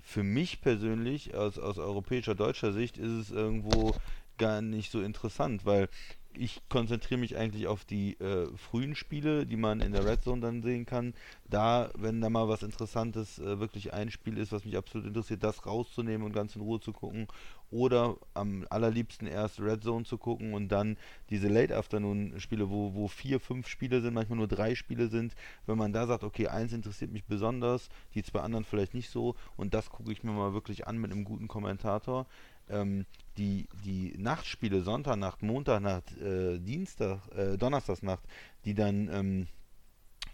für 0.07 0.23
mich 0.23 0.61
persönlich 0.61 1.35
aus, 1.35 1.59
aus 1.59 1.79
europäischer, 1.79 2.37
deutscher 2.37 2.73
Sicht 2.73 2.97
ist 2.97 3.11
es 3.11 3.31
irgendwo 3.33 3.93
gar 4.39 4.63
nicht 4.63 4.93
so 4.93 5.03
interessant, 5.03 5.67
weil 5.67 5.89
ich 6.39 6.61
konzentriere 6.69 7.21
mich 7.21 7.37
eigentlich 7.37 7.67
auf 7.67 7.85
die 7.85 8.19
äh, 8.21 8.49
frühen 8.57 8.95
Spiele, 8.95 9.47
die 9.47 9.57
man 9.57 9.81
in 9.81 9.93
der 9.93 10.07
Red 10.07 10.23
Zone 10.23 10.41
dann 10.41 10.63
sehen 10.63 10.87
kann. 10.87 11.15
Da, 11.49 11.91
wenn 11.97 12.21
da 12.21 12.31
mal 12.31 12.49
was 12.49 12.63
Interessantes 12.63 13.39
äh, 13.39 13.59
wirklich 13.61 13.93
ein 13.93 14.11
Spiel 14.11 14.39
ist, 14.39 14.53
was 14.53 14.65
mich 14.65 14.77
absolut 14.77 15.07
interessiert, 15.07 15.43
das 15.43 15.67
rauszunehmen 15.67 16.27
und 16.27 16.33
ganz 16.33 16.57
in 16.57 16.63
Ruhe 16.63 16.81
zu 16.81 16.93
gucken. 16.93 17.27
Oder 17.71 18.17
am 18.35 18.65
allerliebsten 18.71 19.27
erst 19.27 19.61
Red 19.61 19.83
Zone 19.83 20.05
zu 20.05 20.19
gucken 20.19 20.55
und 20.55 20.69
dann 20.69 20.97
diese 21.31 21.49
Late 21.49 21.77
Afternoon 21.77 22.39
Spiele, 22.39 22.71
wo, 22.71 22.95
wo 22.95 23.09
vier, 23.09 23.41
fünf 23.41 23.67
Spiele 23.67 24.01
sind, 24.01 24.15
manchmal 24.15 24.39
nur 24.39 24.49
drei 24.49 24.75
Spiele 24.75 25.09
sind. 25.09 25.35
Wenn 25.67 25.77
man 25.77 25.93
da 25.93 26.07
sagt, 26.07 26.23
okay, 26.23 26.47
eins 26.49 26.73
interessiert 26.73 27.11
mich 27.13 27.25
besonders, 27.25 27.89
die 28.15 28.23
zwei 28.23 28.41
anderen 28.41 28.65
vielleicht 28.65 28.95
nicht 28.95 29.11
so 29.11 29.35
und 29.57 29.75
das 29.75 29.91
gucke 29.91 30.13
ich 30.13 30.23
mir 30.23 30.33
mal 30.33 30.53
wirklich 30.53 30.87
an 30.87 30.99
mit 30.99 31.11
einem 31.11 31.25
guten 31.25 31.49
Kommentator 31.49 32.27
ähm, 32.69 33.07
die, 33.37 33.69
die 33.85 34.15
Nachtspiele, 34.19 34.83
Sonntagnacht, 34.83 35.43
Montagnacht, 35.43 36.17
äh, 36.19 36.59
Dienstag, 36.59 37.21
äh, 37.37 37.57
Donnerstagsnacht, 37.57 38.23
die 38.65 38.75
dann, 38.75 39.09
ähm, 39.13 39.47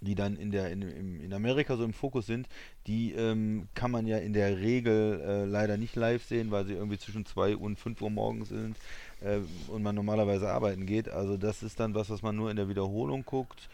die 0.01 0.15
dann 0.15 0.37
in, 0.37 0.51
der, 0.51 0.71
in, 0.71 0.83
in 0.83 1.33
Amerika 1.33 1.77
so 1.77 1.85
im 1.85 1.93
Fokus 1.93 2.27
sind, 2.27 2.49
die 2.87 3.13
ähm, 3.13 3.69
kann 3.75 3.91
man 3.91 4.07
ja 4.07 4.19
in 4.19 4.33
der 4.33 4.59
Regel 4.59 5.21
äh, 5.21 5.45
leider 5.45 5.77
nicht 5.77 5.95
live 5.95 6.25
sehen, 6.25 6.51
weil 6.51 6.65
sie 6.65 6.73
irgendwie 6.75 6.99
zwischen 6.99 7.25
2 7.25 7.57
und 7.57 7.79
5 7.79 8.03
Uhr 8.03 8.11
morgens 8.11 8.49
sind 8.49 8.77
äh, 9.21 9.39
und 9.69 9.83
man 9.83 9.95
normalerweise 9.95 10.49
arbeiten 10.49 10.87
geht. 10.87 11.09
Also 11.09 11.37
das 11.37 11.63
ist 11.63 11.79
dann 11.79 11.95
was, 11.95 12.11
was 12.11 12.23
man 12.23 12.35
nur 12.35 12.51
in 12.51 12.57
der 12.57 12.69
Wiederholung 12.69 13.25
guckt 13.25 13.69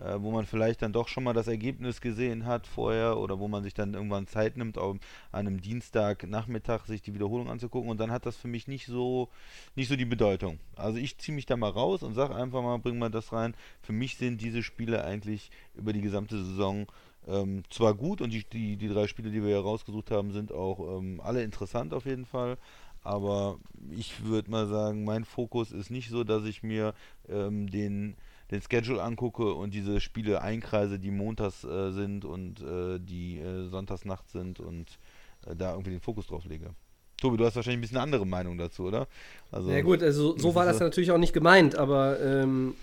äh, 0.00 0.16
wo 0.18 0.30
man 0.30 0.46
vielleicht 0.46 0.82
dann 0.82 0.92
doch 0.92 1.08
schon 1.08 1.24
mal 1.24 1.32
das 1.32 1.48
Ergebnis 1.48 2.00
gesehen 2.00 2.46
hat 2.46 2.66
vorher 2.66 3.18
oder 3.18 3.38
wo 3.38 3.48
man 3.48 3.62
sich 3.62 3.74
dann 3.74 3.94
irgendwann 3.94 4.26
Zeit 4.26 4.56
nimmt, 4.56 4.78
um 4.78 5.00
an 5.30 5.46
einem 5.46 5.60
Dienstagnachmittag 5.60 6.86
sich 6.86 7.02
die 7.02 7.14
Wiederholung 7.14 7.48
anzugucken 7.48 7.90
und 7.90 8.00
dann 8.00 8.10
hat 8.10 8.26
das 8.26 8.36
für 8.36 8.48
mich 8.48 8.68
nicht 8.68 8.86
so 8.86 9.28
nicht 9.74 9.88
so 9.88 9.96
die 9.96 10.04
Bedeutung. 10.04 10.58
Also 10.76 10.98
ich 10.98 11.18
ziehe 11.18 11.34
mich 11.34 11.46
da 11.46 11.56
mal 11.56 11.70
raus 11.70 12.02
und 12.02 12.14
sage 12.14 12.34
einfach 12.34 12.62
mal, 12.62 12.78
bring 12.78 12.98
mal 12.98 13.10
das 13.10 13.32
rein. 13.32 13.54
Für 13.82 13.92
mich 13.92 14.16
sind 14.16 14.40
diese 14.40 14.62
Spiele 14.62 15.04
eigentlich 15.04 15.50
über 15.74 15.92
die 15.92 16.00
gesamte 16.00 16.42
Saison 16.42 16.86
ähm, 17.26 17.62
zwar 17.70 17.94
gut 17.94 18.20
und 18.20 18.30
die, 18.30 18.44
die, 18.44 18.76
die 18.76 18.88
drei 18.88 19.06
Spiele, 19.06 19.30
die 19.30 19.42
wir 19.42 19.50
hier 19.50 19.60
rausgesucht 19.60 20.10
haben, 20.10 20.32
sind 20.32 20.52
auch 20.52 20.98
ähm, 20.98 21.20
alle 21.22 21.42
interessant 21.42 21.94
auf 21.94 22.06
jeden 22.06 22.26
Fall. 22.26 22.58
Aber 23.04 23.58
ich 23.90 24.24
würde 24.24 24.50
mal 24.50 24.66
sagen, 24.68 25.04
mein 25.04 25.24
Fokus 25.24 25.72
ist 25.72 25.90
nicht 25.90 26.08
so, 26.08 26.24
dass 26.24 26.44
ich 26.44 26.62
mir 26.62 26.94
ähm, 27.28 27.68
den 27.68 28.16
den 28.52 28.62
Schedule 28.62 29.02
angucke 29.02 29.54
und 29.54 29.72
diese 29.74 30.00
Spiele 30.00 30.42
einkreise, 30.42 30.98
die 30.98 31.10
montags 31.10 31.64
äh, 31.64 31.90
sind 31.90 32.24
und 32.24 32.60
äh, 32.60 32.98
die 33.00 33.38
äh, 33.38 33.68
sonntagsnacht 33.68 34.30
sind 34.30 34.60
und 34.60 34.98
äh, 35.46 35.56
da 35.56 35.72
irgendwie 35.72 35.90
den 35.90 36.00
Fokus 36.00 36.26
drauf 36.26 36.44
lege. 36.44 36.70
Tobi, 37.16 37.36
du 37.36 37.44
hast 37.44 37.56
wahrscheinlich 37.56 37.78
ein 37.78 37.80
bisschen 37.80 37.96
eine 37.96 38.04
andere 38.04 38.26
Meinung 38.26 38.58
dazu, 38.58 38.84
oder? 38.84 39.06
Also, 39.50 39.70
ja 39.70 39.80
gut, 39.80 40.02
also 40.02 40.36
so 40.36 40.54
war 40.54 40.66
das 40.66 40.80
ja 40.80 40.84
natürlich 40.84 41.12
auch 41.12 41.18
nicht 41.18 41.32
gemeint, 41.32 41.76
aber 41.76 42.20
ähm, 42.20 42.74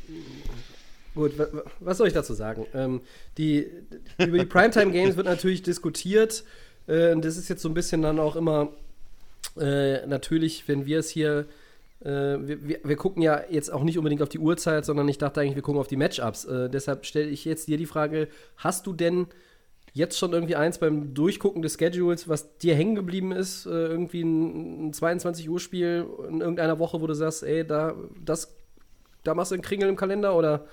gut, 1.13 1.33
was 1.79 1.97
soll 1.97 2.07
ich 2.07 2.13
dazu 2.13 2.33
sagen? 2.33 2.65
Ähm, 2.73 3.01
die, 3.37 3.67
über 4.17 4.39
die 4.39 4.45
Primetime 4.45 4.91
Games 4.91 5.17
wird 5.17 5.27
natürlich 5.27 5.61
diskutiert. 5.61 6.43
Äh, 6.87 7.17
das 7.17 7.37
ist 7.37 7.49
jetzt 7.49 7.61
so 7.61 7.69
ein 7.69 7.73
bisschen 7.73 8.01
dann 8.01 8.17
auch 8.17 8.35
immer 8.35 8.69
äh, 9.59 10.05
natürlich, 10.07 10.67
wenn 10.67 10.85
wir 10.85 10.99
es 10.99 11.09
hier 11.09 11.45
äh, 12.01 12.07
wir, 12.07 12.79
wir, 12.83 12.95
gucken 12.95 13.21
ja 13.21 13.41
jetzt 13.49 13.71
auch 13.71 13.83
nicht 13.83 13.97
unbedingt 13.97 14.21
auf 14.21 14.29
die 14.29 14.39
Uhrzeit, 14.39 14.85
sondern 14.85 15.07
ich 15.09 15.17
dachte 15.17 15.41
eigentlich, 15.41 15.55
wir 15.55 15.61
gucken 15.61 15.81
auf 15.81 15.87
die 15.87 15.97
Matchups. 15.97 16.45
Äh, 16.45 16.69
deshalb 16.69 17.05
stelle 17.05 17.29
ich 17.29 17.45
jetzt 17.45 17.67
dir 17.67 17.77
die 17.77 17.85
Frage: 17.85 18.27
Hast 18.57 18.87
du 18.87 18.93
denn 18.93 19.27
jetzt 19.93 20.17
schon 20.17 20.33
irgendwie 20.33 20.55
eins 20.55 20.77
beim 20.77 21.13
Durchgucken 21.13 21.61
des 21.61 21.77
Schedules, 21.77 22.29
was 22.29 22.57
dir 22.57 22.75
hängen 22.75 22.95
geblieben 22.95 23.31
ist? 23.31 23.65
Äh, 23.65 23.69
irgendwie 23.69 24.21
ein, 24.21 24.87
ein 24.87 24.93
22-Uhr-Spiel 24.93 26.05
in 26.29 26.39
irgendeiner 26.39 26.79
Woche, 26.79 27.01
wo 27.01 27.07
du 27.07 27.13
sagst, 27.13 27.43
ey, 27.43 27.65
da, 27.65 27.95
das, 28.23 28.55
da 29.23 29.33
machst 29.33 29.51
du 29.51 29.55
einen 29.55 29.63
Kringel 29.63 29.89
im 29.89 29.95
Kalender 29.95 30.35
oder 30.35 30.65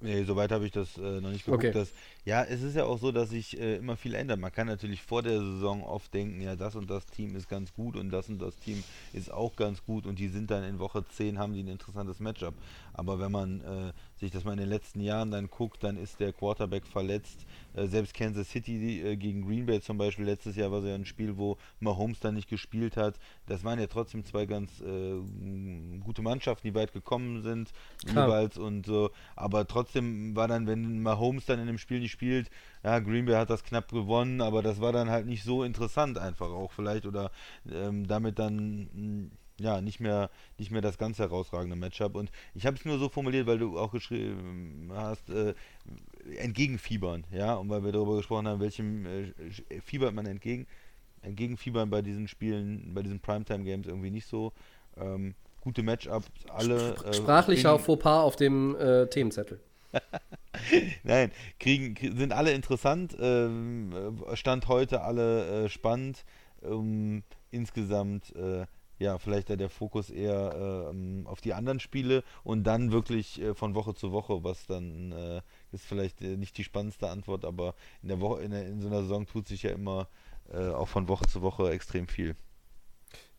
Nee, 0.00 0.24
soweit 0.24 0.52
habe 0.52 0.64
ich 0.64 0.72
das 0.72 0.96
äh, 0.96 1.20
noch 1.20 1.30
nicht 1.30 1.44
geguckt. 1.44 1.64
Okay. 1.64 1.72
Dass, 1.72 1.92
ja, 2.26 2.42
es 2.42 2.60
ist 2.60 2.74
ja 2.74 2.84
auch 2.84 2.98
so, 2.98 3.12
dass 3.12 3.30
sich 3.30 3.56
äh, 3.58 3.76
immer 3.76 3.96
viel 3.96 4.14
ändert. 4.14 4.40
Man 4.40 4.50
kann 4.50 4.66
natürlich 4.66 5.00
vor 5.00 5.22
der 5.22 5.38
Saison 5.38 5.84
oft 5.84 6.12
denken, 6.12 6.40
ja, 6.40 6.56
das 6.56 6.74
und 6.74 6.90
das 6.90 7.06
Team 7.06 7.36
ist 7.36 7.48
ganz 7.48 7.72
gut 7.72 7.96
und 7.96 8.10
das 8.10 8.28
und 8.28 8.42
das 8.42 8.58
Team 8.58 8.82
ist 9.12 9.32
auch 9.32 9.54
ganz 9.54 9.84
gut 9.84 10.06
und 10.06 10.18
die 10.18 10.26
sind 10.26 10.50
dann 10.50 10.64
in 10.64 10.80
Woche 10.80 11.04
10, 11.06 11.38
haben 11.38 11.52
die 11.52 11.62
ein 11.62 11.68
interessantes 11.68 12.18
Matchup. 12.18 12.54
Aber 12.92 13.20
wenn 13.20 13.30
man 13.30 13.60
äh, 13.60 13.92
sich 14.16 14.32
das 14.32 14.42
mal 14.42 14.54
in 14.54 14.58
den 14.58 14.68
letzten 14.68 15.00
Jahren 15.00 15.30
dann 15.30 15.48
guckt, 15.48 15.84
dann 15.84 15.96
ist 15.96 16.18
der 16.18 16.32
Quarterback 16.32 16.84
verletzt. 16.88 17.46
Äh, 17.74 17.86
selbst 17.86 18.12
Kansas 18.12 18.50
City 18.50 19.02
äh, 19.02 19.16
gegen 19.16 19.46
Green 19.46 19.66
Bay 19.66 19.80
zum 19.80 19.96
Beispiel, 19.96 20.24
letztes 20.24 20.56
Jahr 20.56 20.72
war 20.72 20.80
es 20.80 20.88
ja 20.88 20.96
ein 20.96 21.04
Spiel, 21.04 21.36
wo 21.36 21.58
Mahomes 21.78 22.18
dann 22.18 22.34
nicht 22.34 22.48
gespielt 22.48 22.96
hat. 22.96 23.20
Das 23.46 23.62
waren 23.62 23.78
ja 23.78 23.86
trotzdem 23.86 24.24
zwei 24.24 24.46
ganz 24.46 24.80
äh, 24.80 25.14
gute 26.00 26.22
Mannschaften, 26.22 26.66
die 26.66 26.74
weit 26.74 26.92
gekommen 26.92 27.42
sind, 27.42 27.70
Klar. 28.04 28.26
jeweils 28.26 28.58
und 28.58 28.84
so. 28.84 29.10
Aber 29.36 29.64
trotzdem 29.68 30.34
war 30.34 30.48
dann, 30.48 30.66
wenn 30.66 31.02
Mahomes 31.02 31.46
dann 31.46 31.60
in 31.60 31.68
dem 31.68 31.78
Spiel 31.78 32.00
nicht 32.00 32.15
spielt, 32.16 32.50
ja, 32.82 32.98
Green 32.98 33.26
Bay 33.26 33.34
hat 33.34 33.50
das 33.50 33.62
knapp 33.62 33.90
gewonnen, 33.90 34.40
aber 34.40 34.62
das 34.62 34.80
war 34.80 34.92
dann 34.92 35.10
halt 35.10 35.26
nicht 35.26 35.44
so 35.44 35.62
interessant 35.62 36.16
einfach 36.18 36.48
auch 36.48 36.72
vielleicht 36.72 37.04
oder 37.04 37.30
ähm, 37.70 38.06
damit 38.06 38.38
dann 38.38 38.88
mh, 38.94 39.30
ja 39.58 39.80
nicht 39.82 40.00
mehr 40.00 40.30
nicht 40.58 40.70
mehr 40.70 40.80
das 40.80 40.96
ganz 40.96 41.18
herausragende 41.18 41.76
Matchup. 41.76 42.14
Und 42.14 42.30
ich 42.54 42.64
habe 42.64 42.76
es 42.76 42.84
nur 42.86 42.98
so 42.98 43.10
formuliert, 43.10 43.46
weil 43.46 43.58
du 43.58 43.78
auch 43.78 43.92
geschrieben 43.92 44.90
hast 44.94 45.28
äh, 45.28 45.54
entgegenfiebern, 46.38 47.24
ja 47.30 47.54
und 47.54 47.68
weil 47.68 47.84
wir 47.84 47.92
darüber 47.92 48.16
gesprochen 48.16 48.48
haben, 48.48 48.60
welchem 48.60 49.04
äh, 49.06 49.32
fiebert 49.82 50.14
man 50.14 50.24
entgegen 50.26 50.66
entgegenfiebern 51.22 51.90
bei 51.90 52.02
diesen 52.02 52.28
Spielen, 52.28 52.94
bei 52.94 53.02
diesen 53.02 53.20
Primetime 53.20 53.64
Games 53.64 53.86
irgendwie 53.86 54.10
nicht 54.10 54.26
so. 54.26 54.52
Ähm, 54.96 55.34
gute 55.60 55.82
Matchups 55.82 56.28
alle 56.48 56.94
äh, 57.04 57.12
Sprachlicher 57.12 57.76
Fauxpas 57.78 58.22
auf 58.22 58.36
dem 58.36 58.76
äh, 58.76 59.06
Themenzettel. 59.08 59.60
Nein, 61.04 61.30
kriegen, 61.58 61.94
krie- 61.94 62.16
sind 62.16 62.32
alle 62.32 62.52
interessant, 62.52 63.16
ähm, 63.20 63.92
äh, 64.26 64.36
Stand 64.36 64.68
heute 64.68 65.02
alle 65.02 65.64
äh, 65.64 65.68
spannend. 65.68 66.24
Ähm, 66.62 67.22
insgesamt, 67.50 68.34
äh, 68.36 68.66
ja, 68.98 69.18
vielleicht 69.18 69.50
der 69.50 69.68
Fokus 69.68 70.10
eher 70.10 70.88
ähm, 70.90 71.26
auf 71.26 71.40
die 71.40 71.52
anderen 71.54 71.80
Spiele 71.80 72.24
und 72.44 72.64
dann 72.64 72.92
wirklich 72.92 73.40
äh, 73.40 73.54
von 73.54 73.74
Woche 73.74 73.94
zu 73.94 74.10
Woche, 74.12 74.42
was 74.42 74.66
dann 74.66 75.12
ist 75.72 75.84
vielleicht 75.84 76.20
nicht 76.22 76.56
die 76.58 76.64
spannendste 76.64 77.08
Antwort, 77.10 77.44
aber 77.44 77.74
in 78.02 78.08
der 78.08 78.20
Woche, 78.20 78.42
in, 78.42 78.50
der, 78.52 78.66
in 78.66 78.80
so 78.80 78.88
einer 78.88 79.02
Saison 79.02 79.26
tut 79.26 79.46
sich 79.48 79.62
ja 79.62 79.70
immer 79.70 80.08
auch 80.52 80.86
von 80.86 81.08
Woche 81.08 81.26
zu 81.26 81.42
Woche 81.42 81.70
extrem 81.70 82.06
viel. 82.06 82.36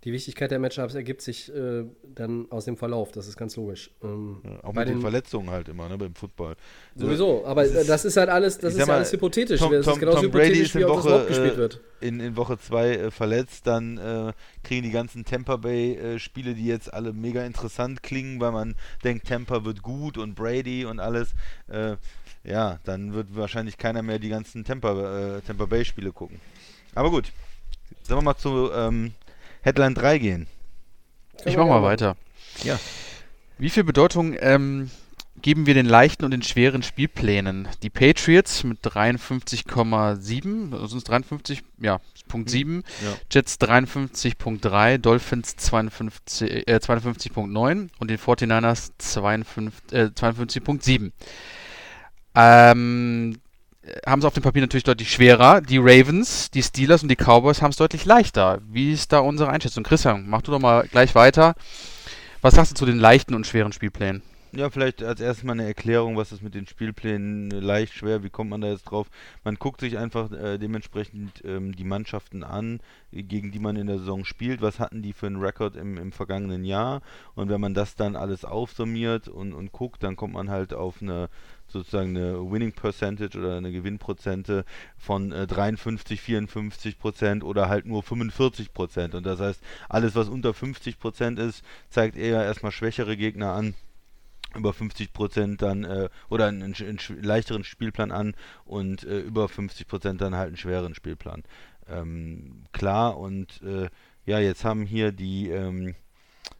Die 0.04 0.13
Wichtigkeit 0.13 0.51
der 0.51 0.60
Matchups 0.60 0.94
ergibt 0.94 1.22
sich 1.24 1.54
äh, 1.54 1.84
dann 2.13 2.46
aus 2.51 2.66
dem 2.66 2.77
Verlauf, 2.77 3.12
das 3.12 3.27
ist 3.27 3.36
ganz 3.36 3.56
logisch. 3.56 3.89
Ähm, 4.04 4.42
Ja, 4.44 4.63
auch 4.63 4.74
bei 4.74 4.82
mit 4.82 4.89
den 4.89 4.96
den- 4.98 5.01
Verletzungen 5.01 5.50
halt 5.50 5.68
immer, 5.70 5.89
ne, 5.89 5.98
beim 5.98 6.13
Football. 6.13 6.56
Sowieso, 6.96 7.44
aber 7.46 7.66
äh, 7.66 7.84
das 7.84 8.06
ist 8.06 8.16
halt 8.16 8.30
alles, 8.30 8.60
das 8.60 8.75
ist 8.75 8.86
mal, 8.88 8.94
alles 8.98 9.12
hypothetisch. 9.12 9.60
Tom, 9.60 9.72
das 9.72 9.86
Tom, 9.86 9.96
ist 9.96 10.00
Tom 10.00 10.13
Brady 10.13 10.27
hypothetisch, 10.27 10.60
ist 10.62 10.75
wie 10.75 10.82
in 10.82 10.88
das 10.88 11.04
Woche, 11.04 11.25
gespielt 11.25 11.54
äh, 11.56 11.58
wird. 11.58 11.82
in, 12.01 12.20
in 12.20 12.36
Woche 12.38 12.60
2 12.60 12.89
äh, 12.92 13.12
verletzt, 13.12 13.66
dann 13.66 13.98
äh, 13.98 14.34
kriegen 14.63 14.84
die 14.84 14.92
ganzen 14.92 15.25
Tampa 15.25 15.56
Bay 15.58 15.96
äh, 15.96 16.20
Spiele, 16.20 16.54
die 16.54 16.66
jetzt 16.68 16.94
alle 16.94 17.12
mega 17.12 17.44
interessant 17.44 18.04
klingen, 18.04 18.39
weil 18.39 18.51
man 18.51 18.75
denkt, 19.04 19.27
Tampa 19.27 19.66
wird 19.66 19.82
gut 19.82 20.20
und 20.20 20.36
Brady 20.36 20.86
und 20.86 21.00
alles. 21.00 21.30
Äh, 21.70 21.96
ja, 22.44 22.80
dann 22.86 23.13
wird 23.13 23.36
wahrscheinlich 23.36 23.77
keiner 23.80 24.04
mehr 24.04 24.20
die 24.20 24.30
ganzen 24.30 24.63
Tampa, 24.63 25.42
Tampa 25.46 25.66
Bay 25.66 25.84
Spiele 25.84 26.12
gucken. 26.13 26.39
Aber 26.96 27.10
gut, 27.10 27.32
sollen 28.04 28.20
wir 28.20 28.24
mal 28.24 28.38
zu 28.38 28.72
ähm, 28.72 29.12
Headline 29.61 29.95
3 29.95 30.17
gehen. 30.19 30.47
Können 31.37 31.49
Ich 31.49 31.57
mach 31.57 31.67
mal 31.67 31.83
weiter. 31.83 32.15
Ja. 32.63 32.79
Wie 33.57 33.69
viel 33.69 33.83
Bedeutung 33.83 34.35
ähm, 34.39 34.89
geben 35.41 35.65
wir 35.65 35.73
den 35.73 35.85
leichten 35.85 36.25
und 36.25 36.31
den 36.31 36.43
schweren 36.43 36.83
Spielplänen? 36.83 37.67
Die 37.83 37.89
Patriots 37.89 38.63
mit 38.63 38.79
53,7, 38.85 40.73
also 40.73 40.87
sind 40.87 40.97
es 40.99 41.03
53, 41.05 41.63
ja, 41.79 41.99
Punkt 42.27 42.49
7, 42.49 42.83
Ja. 43.03 43.13
Jets 43.31 43.59
53.3, 43.59 44.97
Dolphins 44.97 45.55
52, 45.55 46.67
äh, 46.67 46.79
52.9 46.79 47.89
und 47.99 48.09
den 48.09 48.17
49ers 48.17 48.91
52, 48.97 49.93
äh, 49.93 50.09
52.7. 50.13 51.11
Ähm, 52.35 53.39
haben 54.05 54.20
es 54.20 54.25
auf 54.25 54.33
dem 54.33 54.44
Papier 54.44 54.62
natürlich 54.62 54.83
deutlich 54.83 55.12
schwerer. 55.12 55.62
Die 55.62 55.77
Ravens, 55.77 56.51
die 56.51 56.64
Steelers 56.64 57.03
und 57.03 57.10
die 57.10 57.16
Cowboys 57.16 57.62
haben 57.62 57.72
es 57.72 57.77
deutlich 57.77 58.05
leichter. 58.05 58.60
Wie 58.70 58.92
ist 58.94 59.12
da 59.12 59.20
unsere 59.20 59.50
Einschätzung? 59.50 59.83
Christian, 59.83 60.25
mach 60.27 60.42
du 60.42 60.51
doch 60.51 60.60
mal 60.60 60.88
gleich 60.88 61.16
weiter. 61.16 61.55
Was 62.42 62.55
sagst 62.55 62.72
du 62.72 62.75
zu 62.75 62.86
den 62.86 63.00
leichten 63.00 63.33
und 63.33 63.48
schweren 63.48 63.72
Spielplänen? 63.72 64.22
Ja, 64.57 64.72
vielleicht 64.72 65.03
als 65.03 65.22
erstes 65.22 65.43
mal 65.43 65.53
eine 65.53 65.67
Erklärung, 65.67 66.17
was 66.17 66.31
ist 66.31 66.41
mit 66.41 66.55
den 66.55 66.65
Spielplänen 66.65 67.51
leicht, 67.51 67.93
schwer, 67.93 68.24
wie 68.24 68.31
kommt 68.31 68.50
man 68.50 68.61
da 68.61 68.70
jetzt 68.70 68.85
drauf? 68.85 69.07
Man 69.43 69.53
guckt 69.53 69.81
sich 69.81 70.00
einfach 70.00 70.31
äh, 70.31 70.57
dementsprechend 70.57 71.43
ähm, 71.46 71.75
die 71.75 71.83
Mannschaften 71.83 72.43
an, 72.43 72.79
gegen 73.11 73.51
die 73.51 73.59
man 73.59 73.75
in 73.75 73.85
der 73.85 74.00
Saison 74.00 74.25
spielt, 74.25 74.63
was 74.63 74.79
hatten 74.79 75.03
die 75.03 75.13
für 75.13 75.27
einen 75.27 75.39
Rekord 75.39 75.75
im, 75.75 75.98
im 75.98 76.11
vergangenen 76.11 76.65
Jahr? 76.65 77.03
Und 77.35 77.50
wenn 77.50 77.61
man 77.61 77.75
das 77.75 77.93
dann 77.96 78.15
alles 78.15 78.46
aufsummiert 78.46 79.27
und, 79.27 79.53
und 79.53 79.72
guckt, 79.74 80.01
dann 80.01 80.15
kommt 80.15 80.33
man 80.33 80.50
halt 80.50 80.74
auf 80.74 81.03
eine 81.03 81.29
sozusagen 81.67 82.17
eine 82.17 82.50
Winning 82.50 82.72
Percentage 82.72 83.37
oder 83.37 83.57
eine 83.57 83.72
Gewinnprozente 83.72 84.65
von 84.98 85.33
äh, 85.33 85.46
53, 85.46 86.20
54 86.20 86.98
Prozent 86.98 87.43
oder 87.43 87.70
halt 87.70 87.85
nur 87.85 88.01
45 88.01 88.74
Prozent. 88.74 89.13
Und 89.13 89.24
das 89.24 89.39
heißt, 89.39 89.61
alles 89.87 90.15
was 90.15 90.29
unter 90.29 90.55
50 90.55 90.98
Prozent 90.98 91.37
ist, 91.37 91.63
zeigt 91.91 92.17
eher 92.17 92.43
erstmal 92.43 92.72
schwächere 92.72 93.15
Gegner 93.15 93.53
an 93.53 93.75
über 94.55 94.74
50 94.74 95.14
Prozent 95.14 95.62
dann 95.62 95.83
äh, 95.83 96.10
oder 96.29 96.48
einen, 96.48 96.74
einen, 96.74 97.00
leichteren 97.22 97.64
Spielplan 97.64 98.12
an 98.12 98.36
und 98.66 99.03
äh, 99.03 99.20
über 99.20 99.50
50 99.50 99.88
Prozent 99.88 100.22
dann 100.22 100.36
halt 100.36 100.48
einen 100.48 100.57
schweren 100.57 100.96
Spielplan. 100.96 101.44
Ähm, 101.88 102.64
klar 102.72 103.18
und 103.18 103.62
äh, 103.62 103.90
ja, 104.25 104.40
jetzt 104.40 104.66
haben 104.66 104.86
hier 104.86 105.12
die 105.12 105.50
ähm, 105.50 105.96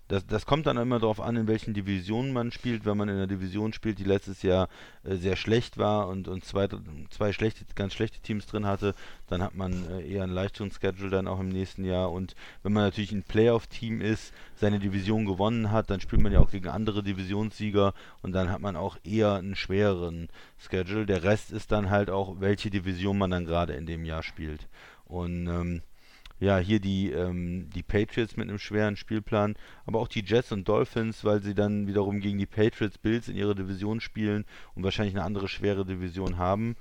das, 0.08 0.26
das 0.26 0.46
kommt 0.46 0.65
dann 0.67 0.78
immer 0.78 1.00
darauf 1.00 1.20
an, 1.20 1.36
in 1.36 1.48
welchen 1.48 1.74
Divisionen 1.74 2.32
man 2.32 2.52
spielt. 2.52 2.86
Wenn 2.86 2.98
man 2.98 3.10
in 3.10 3.15
einer 3.15 3.28
Division 3.28 3.74
spielt, 3.74 4.00
die 4.00 4.06
letztes 4.06 4.41
Jahr 4.41 4.70
äh, 5.04 5.15
sehr 5.15 5.36
schlecht 5.36 5.78
war 5.78 6.08
und, 6.08 6.28
und 6.28 6.46
zwei, 6.46 6.67
zwei 7.10 7.34
schlechte, 7.34 7.65
ganz 7.76 7.93
schlechte 7.93 8.22
Teams 8.22 8.46
drin 8.46 8.65
hatte, 8.65 8.96
dann 9.28 9.41
hat 9.41 9.56
man 9.56 9.86
äh, 9.89 10.08
eher 10.08 10.24
einen 10.24 10.34
leichteren 10.34 10.72
Schedule 10.72 11.10
dann 11.10 11.28
auch 11.28 11.39
im 11.39 11.50
nächsten 11.50 11.84
Jahr. 11.84 12.12
Und 12.12 12.36
wenn 12.63 12.72
man 12.72 12.84
natürlich 12.84 13.12
ein 13.12 13.24
Playoff-Team 13.24 14.00
ist, 14.00 14.34
seine 14.56 14.80
Division 14.80 15.26
gewonnen 15.26 15.72
hat, 15.72 15.89
dann 15.89 16.00
spielt 16.00 16.22
man 16.22 16.32
ja 16.32 16.39
auch 16.39 16.52
gegen 16.52 16.70
andere 16.70 17.04
Divisionssieger 17.04 17.93
und 18.22 18.32
dann 18.32 18.50
hat 18.50 18.62
man 18.62 18.78
auch 18.78 18.98
eher 19.04 19.34
einen 19.34 19.56
schwereren 19.56 20.30
Schedule. 20.58 21.06
Der 21.06 21.24
Rest 21.24 21.52
ist 21.52 21.72
dann 21.72 21.89
halt 21.89 22.10
auch, 22.10 22.39
welche 22.39 22.70
Division 22.70 23.17
man 23.17 23.32
dann 23.32 23.46
gerade 23.46 23.74
in 23.74 23.86
dem 23.86 24.06
Jahr 24.06 24.24
spielt. 24.24 24.67
Und 25.06 25.48
ähm, 25.48 25.82
ja, 26.39 26.58
hier 26.58 26.80
die, 26.80 27.12
ähm, 27.12 27.69
die 27.71 27.84
Patriots 27.84 28.38
mit 28.38 28.47
einem 28.47 28.60
schweren 28.60 28.95
Spielplan, 28.95 29.56
aber 29.86 30.00
auch 30.00 30.08
die 30.08 30.23
Jets 30.23 30.52
und 30.52 30.67
Dolphins, 30.67 31.23
weil 31.23 31.41
sie 31.41 31.56
dann 31.56 31.88
wiederum 31.88 32.19
gegen 32.19 32.38
die 32.38 32.45
Patriots 32.45 32.97
Bills 32.97 33.28
in 33.28 33.36
ihrer 33.36 33.56
Division 33.56 34.02
spielen 34.02 34.45
und 34.76 34.84
wahrscheinlich 34.84 35.15
eine 35.15 35.26
andere 35.26 35.47
schwere 35.47 35.86
Division 35.86 36.38
haben. 36.38 36.76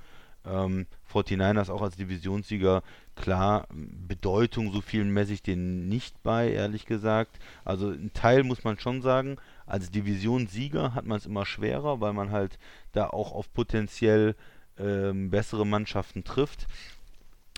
Ähm, 0.44 0.86
49ers 1.12 1.70
auch 1.70 1.82
als 1.82 1.96
Divisionssieger, 1.96 2.82
klar, 3.16 3.66
Bedeutung, 3.72 4.72
so 4.72 4.80
viel 4.80 5.04
messe 5.04 5.32
ich 5.32 5.42
denen 5.42 5.88
nicht 5.88 6.22
bei, 6.22 6.52
ehrlich 6.52 6.86
gesagt. 6.86 7.38
Also 7.64 7.90
ein 7.90 8.12
Teil 8.12 8.44
muss 8.44 8.62
man 8.62 8.78
schon 8.78 9.02
sagen, 9.02 9.38
als 9.66 9.90
Divisionssieger 9.90 10.94
hat 10.94 11.06
man 11.06 11.18
es 11.18 11.26
immer 11.26 11.46
schwerer, 11.46 12.00
weil 12.00 12.12
man 12.12 12.30
halt 12.30 12.58
da 12.92 13.08
auch 13.08 13.32
auf 13.32 13.52
potenziell 13.52 14.36
ähm, 14.78 15.30
bessere 15.30 15.66
Mannschaften 15.66 16.22
trifft. 16.22 16.66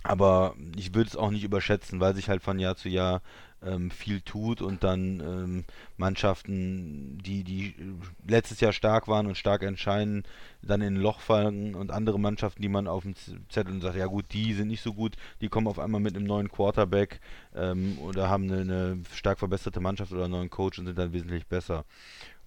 Aber 0.05 0.55
ich 0.77 0.95
würde 0.95 1.09
es 1.09 1.17
auch 1.17 1.31
nicht 1.31 1.45
überschätzen, 1.45 2.01
weil 2.01 2.15
sich 2.15 2.29
halt 2.29 2.43
von 2.43 2.59
Jahr 2.59 2.77
zu 2.77 2.89
Jahr 2.89 3.21
ähm, 3.63 3.91
viel 3.91 4.21
tut 4.21 4.63
und 4.63 4.85
dann 4.85 5.21
ähm, 5.21 5.65
Mannschaften, 5.97 7.19
die, 7.19 7.43
die 7.43 7.69
äh, 7.69 8.31
letztes 8.31 8.61
Jahr 8.61 8.73
stark 8.73 9.09
waren 9.09 9.27
und 9.27 9.37
stark 9.37 9.63
entscheiden, 9.63 10.23
dann 10.63 10.81
in 10.81 10.95
ein 10.95 11.01
Loch 11.01 11.21
fallen 11.21 11.75
und 11.75 11.91
andere 11.91 12.21
Mannschaften, 12.21 12.63
die 12.63 12.69
man 12.69 12.87
auf 12.87 13.03
dem 13.03 13.15
Zettel 13.49 13.75
und 13.75 13.81
sagt, 13.81 13.97
ja 13.97 14.07
gut, 14.07 14.27
die 14.33 14.55
sind 14.55 14.69
nicht 14.69 14.83
so 14.83 14.95
gut, 14.95 15.17
die 15.41 15.49
kommen 15.49 15.67
auf 15.67 15.79
einmal 15.79 16.01
mit 16.01 16.15
einem 16.15 16.27
neuen 16.27 16.51
Quarterback 16.51 17.21
ähm, 17.55 17.99
oder 17.99 18.29
haben 18.29 18.45
eine, 18.45 18.61
eine 18.61 19.03
stark 19.13 19.39
verbesserte 19.39 19.81
Mannschaft 19.81 20.13
oder 20.13 20.25
einen 20.25 20.33
neuen 20.33 20.51
Coach 20.51 20.79
und 20.79 20.87
sind 20.87 20.99
dann 20.99 21.13
wesentlich 21.13 21.47
besser. 21.47 21.85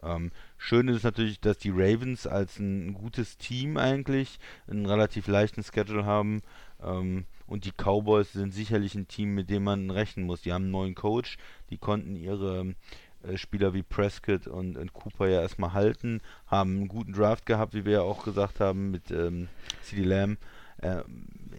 Ähm, 0.04 0.32
schön 0.58 0.88
ist 0.88 1.04
natürlich, 1.04 1.40
dass 1.40 1.58
die 1.58 1.72
Ravens 1.72 2.26
als 2.26 2.58
ein 2.58 2.94
gutes 2.94 3.38
Team 3.38 3.78
eigentlich 3.78 4.40
einen 4.68 4.86
relativ 4.86 5.28
leichten 5.28 5.64
Schedule 5.64 6.06
haben. 6.06 6.42
Ähm, 6.82 7.26
und 7.52 7.66
die 7.66 7.74
Cowboys 7.74 8.32
sind 8.32 8.54
sicherlich 8.54 8.96
ein 8.96 9.10
Team, 9.10 9.36
mit 9.36 9.50
dem 9.50 9.66
man 9.66 9.92
rechnen 9.92 10.26
muss. 10.26 10.42
Die 10.42 10.54
haben 10.54 10.64
einen 10.64 10.72
neuen 10.72 10.96
Coach, 10.96 11.38
die 11.70 11.78
konnten 11.78 12.16
ihre 12.16 12.76
äh, 13.24 13.36
Spieler 13.36 13.74
wie 13.74 13.84
Prescott 13.84 14.48
und, 14.48 14.78
und 14.78 14.94
Cooper 14.94 15.28
ja 15.28 15.42
erstmal 15.42 15.74
halten, 15.74 16.22
haben 16.48 16.78
einen 16.78 16.88
guten 16.88 17.12
Draft 17.12 17.46
gehabt, 17.46 17.74
wie 17.74 17.84
wir 17.84 17.92
ja 17.92 18.02
auch 18.04 18.24
gesagt 18.24 18.62
haben, 18.62 18.92
mit 18.92 19.12
ähm, 19.12 19.50
CD 19.82 20.04
Lamb. 20.04 20.40
Äh, 20.78 21.04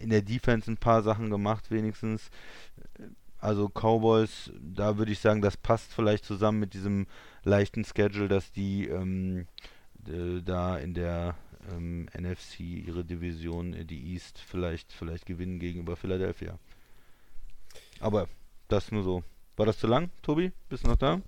in 0.01 0.09
der 0.09 0.23
Defense 0.23 0.69
ein 0.69 0.77
paar 0.77 1.03
Sachen 1.03 1.29
gemacht, 1.29 1.69
wenigstens. 1.69 2.31
Also 3.37 3.69
Cowboys, 3.69 4.51
da 4.59 4.97
würde 4.97 5.11
ich 5.11 5.19
sagen, 5.19 5.43
das 5.43 5.57
passt 5.57 5.93
vielleicht 5.93 6.25
zusammen 6.25 6.59
mit 6.59 6.73
diesem 6.73 7.05
leichten 7.43 7.85
Schedule, 7.85 8.29
dass 8.29 8.51
die 8.51 8.87
ähm, 8.87 9.45
äh, 10.07 10.41
da 10.41 10.75
in 10.77 10.95
der 10.95 11.35
ähm, 11.71 12.07
NFC 12.17 12.59
ihre 12.61 13.03
Division, 13.05 13.73
äh, 13.73 13.85
die 13.85 14.13
East, 14.13 14.39
vielleicht, 14.39 14.91
vielleicht 14.93 15.25
gewinnen 15.25 15.59
gegenüber 15.59 15.95
Philadelphia. 15.95 16.57
Aber 17.99 18.27
das 18.67 18.91
nur 18.91 19.03
so. 19.03 19.23
War 19.55 19.65
das 19.65 19.77
zu 19.79 19.87
lang, 19.87 20.09
Tobi? 20.21 20.51
Bist 20.69 20.83
du 20.83 20.87
noch 20.89 20.97
da? 20.97 21.21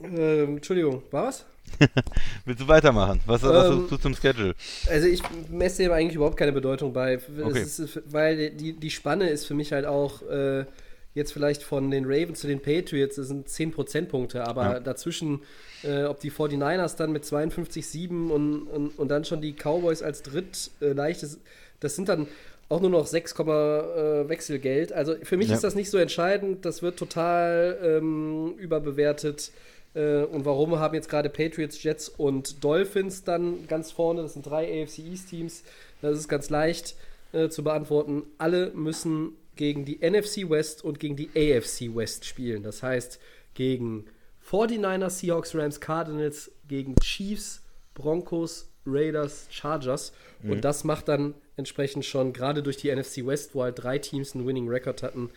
Ähm, 0.00 0.56
Entschuldigung, 0.56 1.02
war 1.10 1.24
was? 1.28 1.46
Willst 2.44 2.60
du 2.62 2.68
weitermachen? 2.68 3.20
Was 3.26 3.42
sagst 3.42 3.70
Ähm, 3.70 3.88
du 3.88 3.96
zum 3.96 4.14
Schedule? 4.14 4.54
Also 4.86 5.06
ich 5.08 5.22
messe 5.48 5.82
dem 5.82 5.92
eigentlich 5.92 6.16
überhaupt 6.16 6.36
keine 6.36 6.52
Bedeutung 6.52 6.92
bei. 6.92 7.18
Okay. 7.40 7.62
ist, 7.62 8.02
weil 8.12 8.50
die, 8.50 8.78
die 8.78 8.90
Spanne 8.90 9.28
ist 9.30 9.46
für 9.46 9.54
mich 9.54 9.72
halt 9.72 9.86
auch 9.86 10.22
äh, 10.22 10.66
jetzt 11.14 11.32
vielleicht 11.32 11.62
von 11.62 11.90
den 11.90 12.04
Ravens 12.06 12.40
zu 12.40 12.46
den 12.46 12.60
Patriots, 12.60 13.16
das 13.16 13.28
sind 13.28 13.48
10 13.48 13.70
Prozentpunkte, 13.70 14.44
aber 14.44 14.62
Ja. 14.64 14.80
dazwischen, 14.80 15.42
äh, 15.82 16.04
ob 16.04 16.20
die 16.20 16.30
49ers 16.30 16.96
dann 16.96 17.12
mit 17.12 17.24
52,7 17.24 18.30
und, 18.30 18.62
und, 18.62 18.98
und 18.98 19.08
dann 19.08 19.24
schon 19.24 19.40
die 19.40 19.52
Cowboys 19.54 20.02
als 20.02 20.22
dritt 20.22 20.70
äh, 20.80 20.92
leichtes, 20.92 21.38
das 21.80 21.94
sind 21.96 22.08
dann 22.08 22.26
auch 22.68 22.80
nur 22.80 22.90
noch 22.90 23.06
6, 23.06 23.32
äh, 23.38 24.28
Wechselgeld. 24.28 24.92
Also 24.92 25.14
für 25.22 25.36
mich 25.36 25.48
Ja. 25.48 25.54
ist 25.54 25.64
das 25.64 25.74
nicht 25.74 25.90
so 25.90 25.98
entscheidend, 25.98 26.64
das 26.64 26.82
wird 26.82 26.98
total 26.98 27.78
ähm, 27.82 28.54
überbewertet. 28.58 29.52
Äh, 29.94 30.24
und 30.24 30.44
warum 30.44 30.78
haben 30.78 30.94
jetzt 30.94 31.08
gerade 31.08 31.28
Patriots, 31.28 31.80
Jets 31.82 32.08
und 32.08 32.64
Dolphins 32.64 33.22
dann 33.22 33.68
ganz 33.68 33.92
vorne? 33.92 34.22
Das 34.22 34.32
sind 34.32 34.46
drei 34.46 34.82
AFC 34.82 34.98
East 35.00 35.30
Teams. 35.30 35.62
Das 36.02 36.18
ist 36.18 36.26
ganz 36.28 36.50
leicht 36.50 36.96
äh, 37.32 37.48
zu 37.48 37.62
beantworten. 37.62 38.24
Alle 38.38 38.72
müssen 38.74 39.32
gegen 39.56 39.84
die 39.84 39.98
NFC 40.00 40.48
West 40.48 40.84
und 40.84 40.98
gegen 41.00 41.16
die 41.16 41.28
AFC 41.34 41.94
West 41.94 42.24
spielen. 42.24 42.62
Das 42.62 42.82
heißt, 42.82 43.18
gegen 43.54 44.06
49ers, 44.50 45.10
Seahawks, 45.20 45.54
Rams, 45.54 45.80
Cardinals, 45.80 46.50
gegen 46.68 46.94
Chiefs, 46.96 47.62
Broncos, 47.94 48.70
Raiders, 48.86 49.46
Chargers. 49.50 50.12
Mhm. 50.42 50.50
Und 50.52 50.64
das 50.64 50.84
macht 50.84 51.08
dann 51.08 51.34
entsprechend 51.56 52.04
schon, 52.04 52.32
gerade 52.32 52.62
durch 52.62 52.76
die 52.76 52.94
NFC 52.94 53.24
West, 53.26 53.54
wo 53.54 53.62
halt 53.62 53.82
drei 53.82 53.98
Teams 53.98 54.34
einen 54.34 54.46
Winning 54.46 54.68
Record 54.68 55.02
hatten, 55.02 55.30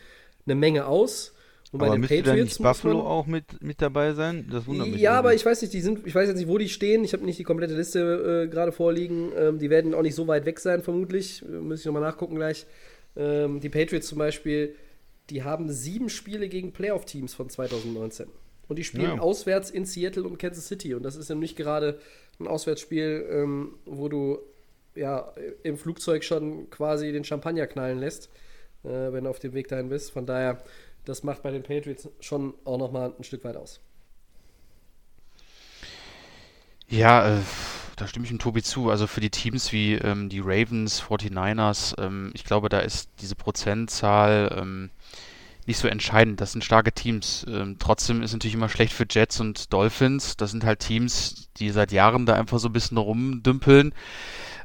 eine 0.46 0.56
Menge 0.56 0.88
aus. 0.88 1.34
Und 1.72 1.82
Aber 1.82 1.98
müsste 1.98 2.24
da 2.24 2.34
nicht 2.34 2.44
muss 2.46 2.60
man- 2.60 2.72
Buffalo 2.72 3.02
auch 3.02 3.26
mit, 3.28 3.62
mit 3.62 3.82
dabei 3.82 4.14
sein? 4.14 4.48
Das 4.50 4.66
wundert 4.68 4.88
mich. 4.88 5.02
ja, 5.02 5.12
aber 5.20 5.34
ich 5.34 5.46
weiß 5.46 5.62
nicht, 5.62 5.74
die 5.74 5.82
sind, 5.82 6.08
ich 6.08 6.16
weiß 6.16 6.30
jetzt 6.30 6.38
nicht, 6.38 6.48
wo 6.48 6.58
die 6.58 6.70
stehen. 6.70 7.04
Ich 7.04 7.12
habe 7.12 7.26
nicht 7.26 7.38
die 7.40 7.44
komplette 7.44 7.76
Liste 7.76 8.46
äh, 8.46 8.48
gerade 8.48 8.72
vorliegen. 8.72 9.32
Ähm, 9.38 9.60
die 9.60 9.70
werden 9.70 9.94
auch 9.94 10.02
nicht 10.02 10.16
so 10.16 10.28
weit 10.28 10.46
weg 10.46 10.60
sein, 10.60 10.82
vermutlich. 10.82 11.44
Äh, 11.44 11.58
Muss 11.60 11.82
ich 11.82 11.86
nochmal 11.86 12.02
nachgucken 12.02 12.36
gleich. 12.36 12.66
Ähm, 13.18 13.60
die 13.60 13.70
Patriots 13.70 14.08
zum 14.08 14.20
Beispiel, 14.20 14.76
die 15.30 15.44
haben 15.44 15.70
sieben 15.72 16.10
Spiele 16.10 16.48
gegen 16.48 16.72
Playoff-Teams 16.72 17.34
von 17.34 17.50
2019. 17.50 18.28
Und 18.68 18.78
die 18.78 18.84
spielen 18.84 19.16
Ja. 19.16 19.20
auswärts 19.20 19.70
in 19.70 19.86
Seattle 19.86 20.24
und 20.24 20.38
Kansas 20.38 20.68
City. 20.68 20.94
Und 20.94 21.04
das 21.04 21.16
ist 21.16 21.30
ja 21.30 21.36
nicht 21.36 21.56
gerade 21.58 22.00
ein 22.40 22.48
Auswärtsspiel, 22.48 23.26
ähm, 23.32 23.76
wo 23.86 24.08
du 24.10 24.40
ja 24.96 25.34
im 25.64 25.78
Flugzeug 25.78 26.24
schon 26.24 26.70
quasi 26.70 27.12
den 27.12 27.24
Champagner 27.24 27.68
knallen 27.68 28.00
lässt, 28.00 28.30
äh, 28.84 28.90
wenn 28.90 29.24
du 29.24 29.30
auf 29.30 29.40
dem 29.40 29.54
Weg 29.54 29.68
dahin 29.68 29.90
bist. 29.90 30.12
Von 30.12 30.26
daher, 30.26 30.64
das 31.06 31.24
macht 31.24 31.44
bei 31.44 31.52
den 31.52 31.64
Patriots 31.64 32.10
schon 32.20 32.54
auch 32.66 32.78
nochmal 32.78 33.14
ein 33.18 33.24
Stück 33.24 33.44
weit 33.44 33.56
aus. 33.58 33.80
Ja, 36.90 37.38
äh, 37.40 37.42
da 37.98 38.08
stimme 38.08 38.24
ich 38.24 38.30
dem 38.30 38.40
Tobi 38.40 38.64
zu. 38.64 38.90
Also 38.90 39.08
für 39.08 39.20
die 39.20 39.32
Teams 39.32 39.74
wie 39.74 39.96
ähm, 39.96 40.30
die 40.30 40.40
Ravens, 40.40 41.02
49ers, 41.02 42.00
ähm, 42.00 42.32
ich 42.34 42.46
glaube, 42.46 42.70
da 42.70 42.80
ist 42.80 43.10
diese 43.22 43.36
Prozentzahl 43.36 44.56
ähm, 44.58 44.92
nicht 45.66 45.80
so 45.80 45.88
entscheidend. 45.88 46.40
Das 46.40 46.54
sind 46.54 46.64
starke 46.64 46.94
Teams. 46.94 47.46
Ähm, 47.50 47.76
trotzdem 47.80 48.22
ist 48.22 48.34
natürlich 48.34 48.54
immer 48.54 48.70
schlecht 48.70 48.94
für 48.94 49.06
Jets 49.10 49.42
und 49.42 49.74
Dolphins. 49.74 50.38
Das 50.38 50.52
sind 50.52 50.64
halt 50.64 50.80
Teams, 50.80 51.50
die 51.58 51.72
seit 51.72 51.92
Jahren 51.92 52.26
da 52.26 52.36
einfach 52.36 52.60
so 52.60 52.70
ein 52.70 52.74
bisschen 52.74 52.98
rumdümpeln. 52.98 53.94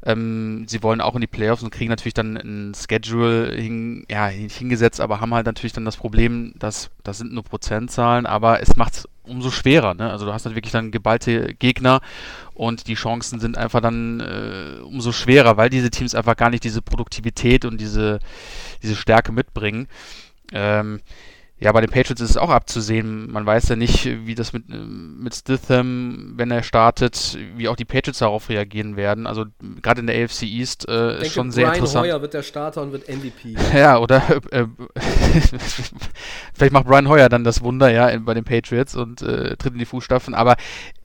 Ähm, 0.04 0.66
sie 0.68 0.82
wollen 0.82 1.00
auch 1.00 1.14
in 1.14 1.20
die 1.22 1.26
Playoffs 1.26 1.62
und 1.62 1.70
kriegen 1.70 1.90
natürlich 1.90 2.14
dann 2.14 2.36
ein 2.36 2.74
Schedule 2.74 3.54
hin, 3.54 4.04
ja, 4.10 4.26
hingesetzt, 4.26 5.00
aber 5.00 5.20
haben 5.20 5.32
halt 5.32 5.46
natürlich 5.46 5.72
dann 5.72 5.84
das 5.84 5.96
Problem, 5.96 6.52
dass 6.58 6.90
das 7.02 7.18
sind 7.18 7.32
nur 7.32 7.44
Prozentzahlen, 7.44 8.26
aber 8.26 8.60
es 8.60 8.76
macht 8.76 9.08
umso 9.24 9.50
schwerer. 9.50 9.94
Ne? 9.94 10.11
Also 10.11 10.26
du 10.26 10.32
hast 10.32 10.44
halt 10.44 10.54
wirklich 10.54 10.72
dann 10.72 10.90
geballte 10.90 11.54
Gegner 11.54 12.00
und 12.54 12.88
die 12.88 12.94
Chancen 12.94 13.40
sind 13.40 13.56
einfach 13.56 13.80
dann 13.80 14.20
äh, 14.20 14.80
umso 14.82 15.12
schwerer, 15.12 15.56
weil 15.56 15.70
diese 15.70 15.90
Teams 15.90 16.14
einfach 16.14 16.37
gar 16.37 16.50
nicht 16.50 16.64
diese 16.64 16.82
Produktivität 16.82 17.64
und 17.64 17.80
diese, 17.80 18.18
diese 18.82 18.96
Stärke 18.96 19.32
mitbringen. 19.32 19.88
Ähm, 20.52 21.00
ja, 21.62 21.70
bei 21.70 21.81
den 21.81 21.90
Patriots 21.90 22.20
ist 22.20 22.31
es 22.31 22.37
auch 22.37 22.51
abzusehen. 22.51 23.31
Man 23.31 23.46
weiß 23.46 23.68
ja 23.68 23.77
nicht, 23.77 24.27
wie 24.27 24.35
das 24.35 24.53
mit, 24.53 24.64
mit 24.68 25.33
Stitham, 25.33 26.33
wenn 26.37 26.51
er 26.51 26.64
startet, 26.64 27.38
wie 27.55 27.68
auch 27.68 27.77
die 27.77 27.85
Patriots 27.85 28.18
darauf 28.18 28.48
reagieren 28.48 28.96
werden. 28.96 29.29
Also 29.29 29.44
gerade 29.81 30.01
in 30.01 30.09
der 30.09 30.25
AFC 30.25 30.42
East 30.42 30.88
äh, 30.88 30.92
Ich 30.92 31.12
ist 31.12 31.20
denke, 31.20 31.35
schon 31.35 31.51
sehr 31.53 31.66
Brian 31.66 31.77
interessant. 31.77 32.07
Hoyer 32.07 32.20
wird 32.20 32.35
der 32.35 32.42
Starter 32.42 32.83
und 32.83 32.90
wird 32.90 33.09
MVP. 33.09 33.55
Ja, 33.72 33.98
oder 33.98 34.22
äh, 34.51 34.66
vielleicht 36.53 36.72
macht 36.72 36.87
Brian 36.87 37.09
Hoyer 37.09 37.29
dann 37.29 37.44
das 37.44 37.62
Wunder, 37.62 37.90
ja, 37.90 38.18
bei 38.18 38.35
den 38.35 38.44
Patriots 38.44 38.96
und 38.96 39.22
äh, 39.22 39.57
tritt 39.57 39.75
in 39.75 39.79
die 39.79 39.87
Fußstapfen. 39.87 40.35
Aber 40.35 40.57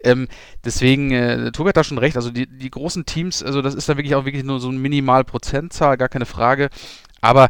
ähm, 0.03 0.27
deswegen, 0.65 1.11
äh, 1.11 1.51
Tobi 1.51 1.69
hat 1.69 1.77
da 1.77 1.83
schon 1.83 1.99
recht. 1.99 2.15
Also 2.15 2.31
die, 2.31 2.47
die 2.47 2.71
großen 2.71 3.05
Teams, 3.05 3.43
also 3.43 3.61
das 3.61 3.75
ist 3.75 3.87
dann 3.87 3.97
wirklich 3.97 4.15
auch 4.15 4.25
wirklich 4.25 4.43
nur 4.43 4.59
so 4.59 4.69
eine 4.69 4.79
Minimalprozentzahl, 4.79 5.97
gar 5.97 6.09
keine 6.09 6.25
Frage. 6.25 6.69
Aber 7.21 7.49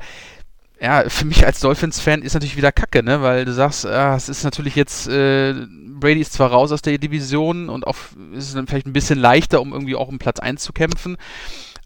ja, 0.80 1.10
für 1.10 1.26
mich 1.26 1.46
als 1.46 1.60
Dolphins-Fan 1.60 2.22
ist 2.22 2.34
natürlich 2.34 2.58
wieder 2.58 2.72
Kacke, 2.72 3.04
ne? 3.04 3.22
Weil 3.22 3.46
du 3.46 3.54
sagst, 3.54 3.86
ah, 3.86 4.16
es 4.16 4.30
ist 4.30 4.44
natürlich 4.44 4.76
jetzt, 4.76 5.08
äh, 5.08 5.54
Brady 6.00 6.22
ist 6.22 6.34
zwar 6.34 6.52
raus 6.52 6.72
aus 6.72 6.82
der 6.82 6.98
Division 6.98 7.70
und 7.70 7.88
auch 7.88 7.96
ist 8.34 8.50
es 8.50 8.54
dann 8.54 8.68
vielleicht 8.68 8.86
ein 8.86 8.94
bisschen 8.94 9.20
leichter, 9.20 9.62
um 9.62 9.74
irgendwie 9.74 9.96
auch 9.96 10.08
um 10.08 10.20
Platz 10.20 10.40
1 10.40 10.62
zu 10.62 10.74
kämpfen. 10.74 11.18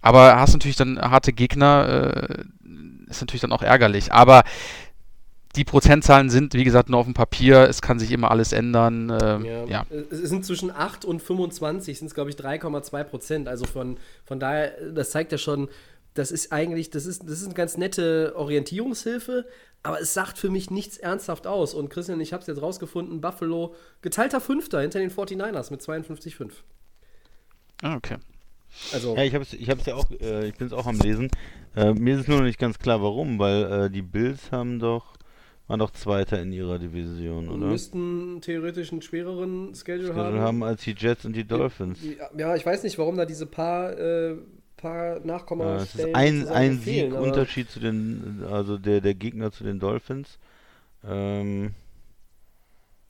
Aber 0.01 0.35
hast 0.37 0.53
natürlich 0.53 0.75
dann 0.75 0.99
harte 0.99 1.31
Gegner, 1.31 2.17
äh, 2.17 2.43
ist 3.09 3.21
natürlich 3.21 3.41
dann 3.41 3.51
auch 3.51 3.61
ärgerlich. 3.61 4.11
Aber 4.11 4.43
die 5.55 5.65
Prozentzahlen 5.65 6.29
sind, 6.29 6.53
wie 6.53 6.63
gesagt, 6.63 6.89
nur 6.89 6.99
auf 6.99 7.05
dem 7.05 7.13
Papier. 7.13 7.67
Es 7.69 7.81
kann 7.81 7.99
sich 7.99 8.11
immer 8.11 8.31
alles 8.31 8.53
ändern. 8.53 9.11
Ähm, 9.21 9.67
ja. 9.67 9.85
Es 10.09 10.19
sind 10.19 10.45
zwischen 10.45 10.71
8 10.71 11.03
und 11.05 11.21
25, 11.21 11.99
sind 11.99 12.07
es, 12.07 12.13
glaube 12.13 12.29
ich, 12.29 12.37
3,2 12.37 13.03
Prozent. 13.03 13.47
Also 13.47 13.65
von, 13.65 13.97
von 14.25 14.39
daher, 14.39 14.71
das 14.93 15.11
zeigt 15.11 15.31
ja 15.31 15.37
schon, 15.37 15.67
das 16.13 16.31
ist 16.31 16.51
eigentlich, 16.51 16.89
das 16.89 17.05
ist, 17.05 17.23
das 17.23 17.39
ist 17.39 17.45
eine 17.45 17.53
ganz 17.53 17.77
nette 17.77 18.33
Orientierungshilfe, 18.35 19.45
aber 19.83 20.01
es 20.01 20.13
sagt 20.13 20.37
für 20.37 20.49
mich 20.49 20.69
nichts 20.69 20.97
ernsthaft 20.97 21.47
aus. 21.47 21.73
Und 21.73 21.89
Christian, 21.89 22.19
ich 22.19 22.33
habe 22.33 22.41
es 22.41 22.47
jetzt 22.47 22.61
rausgefunden, 22.61 23.21
Buffalo 23.21 23.73
geteilter 24.01 24.41
Fünfter 24.41 24.81
hinter 24.81 24.99
den 24.99 25.09
49ers 25.09 25.71
mit 25.71 25.81
52,5. 25.81 26.51
Ah, 27.81 27.95
okay. 27.95 28.17
Also, 28.93 29.15
Ja, 29.15 29.23
ich 29.23 29.33
habe 29.33 29.43
es 29.43 29.53
ich 29.53 29.69
hab's 29.69 29.85
ja 29.85 29.95
auch, 29.95 30.09
äh, 30.11 30.47
ich 30.47 30.55
bin 30.55 30.67
es 30.67 30.73
auch 30.73 30.85
am 30.85 30.99
Lesen. 30.99 31.29
Äh, 31.75 31.93
mir 31.93 32.15
ist 32.15 32.21
es 32.21 32.27
nur 32.27 32.37
noch 32.37 32.45
nicht 32.45 32.59
ganz 32.59 32.77
klar, 32.79 33.01
warum, 33.01 33.39
weil 33.39 33.85
äh, 33.85 33.89
die 33.89 34.01
Bills 34.01 34.51
haben 34.51 34.79
doch, 34.79 35.17
waren 35.67 35.79
doch 35.79 35.91
Zweiter 35.91 36.41
in 36.41 36.51
ihrer 36.51 36.79
Division, 36.79 37.49
oder? 37.49 37.67
müssten 37.67 38.39
theoretisch 38.41 38.91
einen 38.91 39.01
schwereren 39.01 39.73
Schedule, 39.73 40.09
Schedule 40.09 40.23
haben. 40.23 40.39
haben 40.39 40.63
als 40.63 40.83
die 40.83 40.95
Jets 40.97 41.25
und 41.25 41.33
die 41.33 41.45
Dolphins. 41.45 41.99
Ja, 42.03 42.29
Ja, 42.37 42.55
ich 42.55 42.65
weiß 42.65 42.83
nicht, 42.83 42.97
warum 42.97 43.17
da 43.17 43.25
diese 43.25 43.45
paar, 43.45 43.97
paar 44.81 45.15
Äh, 45.15 45.19
es 45.19 45.25
Nachkommastellen 45.25 46.09
ist 46.09 46.15
ein, 46.15 46.47
ein 46.47 46.79
fehlen, 46.79 47.09
Sieg 47.11 47.17
aber- 47.17 47.27
Unterschied 47.27 47.69
zu 47.69 47.79
den, 47.79 48.43
also 48.49 48.77
der, 48.77 49.01
der 49.01 49.13
Gegner 49.13 49.51
zu 49.51 49.63
den 49.63 49.79
Dolphins. 49.79 50.37
Ähm, 51.07 51.71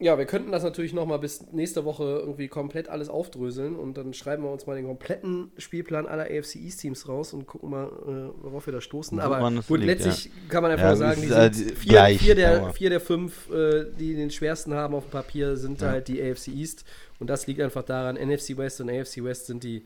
Ja, 0.03 0.17
wir 0.17 0.25
könnten 0.25 0.51
das 0.51 0.63
natürlich 0.63 0.93
noch 0.93 1.05
mal 1.05 1.17
bis 1.17 1.51
nächste 1.51 1.85
Woche 1.85 2.03
irgendwie 2.25 2.47
komplett 2.47 2.89
alles 2.89 3.07
aufdröseln 3.07 3.75
und 3.75 3.97
dann 3.97 4.15
schreiben 4.15 4.41
wir 4.41 4.49
uns 4.51 4.65
mal 4.65 4.75
den 4.75 4.87
kompletten 4.87 5.51
Spielplan 5.59 6.07
aller 6.07 6.23
AFC 6.23 6.55
East 6.55 6.81
Teams 6.81 7.07
raus 7.07 7.33
und 7.33 7.45
gucken 7.45 7.69
mal, 7.69 7.85
äh, 7.85 8.43
worauf 8.43 8.65
wir 8.65 8.73
da 8.73 8.81
stoßen. 8.81 9.19
Aber 9.19 9.47
es 9.59 9.67
gut, 9.67 9.79
liegt, 9.79 9.91
letztlich 10.01 10.31
kann 10.49 10.63
man 10.63 10.71
einfach 10.71 10.85
Ja, 10.89 10.95
sagen, 10.95 11.21
es 11.21 11.53
die 11.53 11.59
sind 11.63 11.77
vier, 11.77 11.91
gleich, 11.91 12.17
vier, 12.19 12.33
der, 12.33 12.71
vier 12.73 12.89
der 12.89 12.99
fünf, 12.99 13.47
äh, 13.51 13.85
die 13.99 14.15
den 14.15 14.31
schwersten 14.31 14.73
haben 14.73 14.95
auf 14.95 15.05
dem 15.05 15.11
Papier, 15.11 15.55
sind 15.55 15.81
Ja. 15.81 15.89
halt 15.89 16.07
die 16.07 16.19
AFC 16.19 16.47
East 16.47 16.83
und 17.19 17.29
das 17.29 17.45
liegt 17.45 17.61
einfach 17.61 17.83
daran, 17.83 18.15
NFC 18.15 18.57
West 18.57 18.81
und 18.81 18.89
AFC 18.89 19.23
West 19.23 19.45
sind 19.45 19.63
die, 19.63 19.83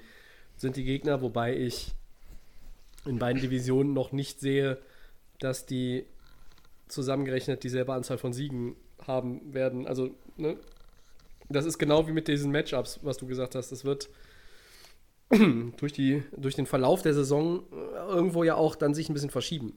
sind 0.57 0.75
die 0.75 0.83
Gegner, 0.83 1.21
wobei 1.21 1.55
ich 1.55 1.93
in 3.05 3.19
beiden 3.19 3.41
Divisionen 3.41 3.93
noch 3.93 4.11
nicht 4.11 4.39
sehe, 4.39 4.79
dass 5.39 5.65
die 5.65 6.05
zusammengerechnet 6.87 7.63
dieselbe 7.63 7.93
Anzahl 7.93 8.17
von 8.17 8.33
Siegen 8.33 8.75
haben 9.05 9.53
werden. 9.53 9.87
Also, 9.87 10.11
ne? 10.37 10.57
Das 11.49 11.65
ist 11.65 11.77
genau 11.77 12.07
wie 12.07 12.11
mit 12.11 12.27
diesen 12.27 12.51
Matchups, 12.51 12.99
was 13.03 13.17
du 13.17 13.27
gesagt 13.27 13.55
hast. 13.55 13.71
Das 13.71 13.85
wird 13.85 14.09
durch, 15.77 15.93
die, 15.93 16.23
durch 16.35 16.55
den 16.55 16.65
Verlauf 16.65 17.01
der 17.01 17.13
Saison 17.13 17.63
äh, 17.71 18.07
irgendwo 18.07 18.43
ja 18.43 18.55
auch 18.55 18.75
dann 18.75 18.93
sich 18.93 19.09
ein 19.09 19.13
bisschen 19.13 19.29
verschieben. 19.29 19.73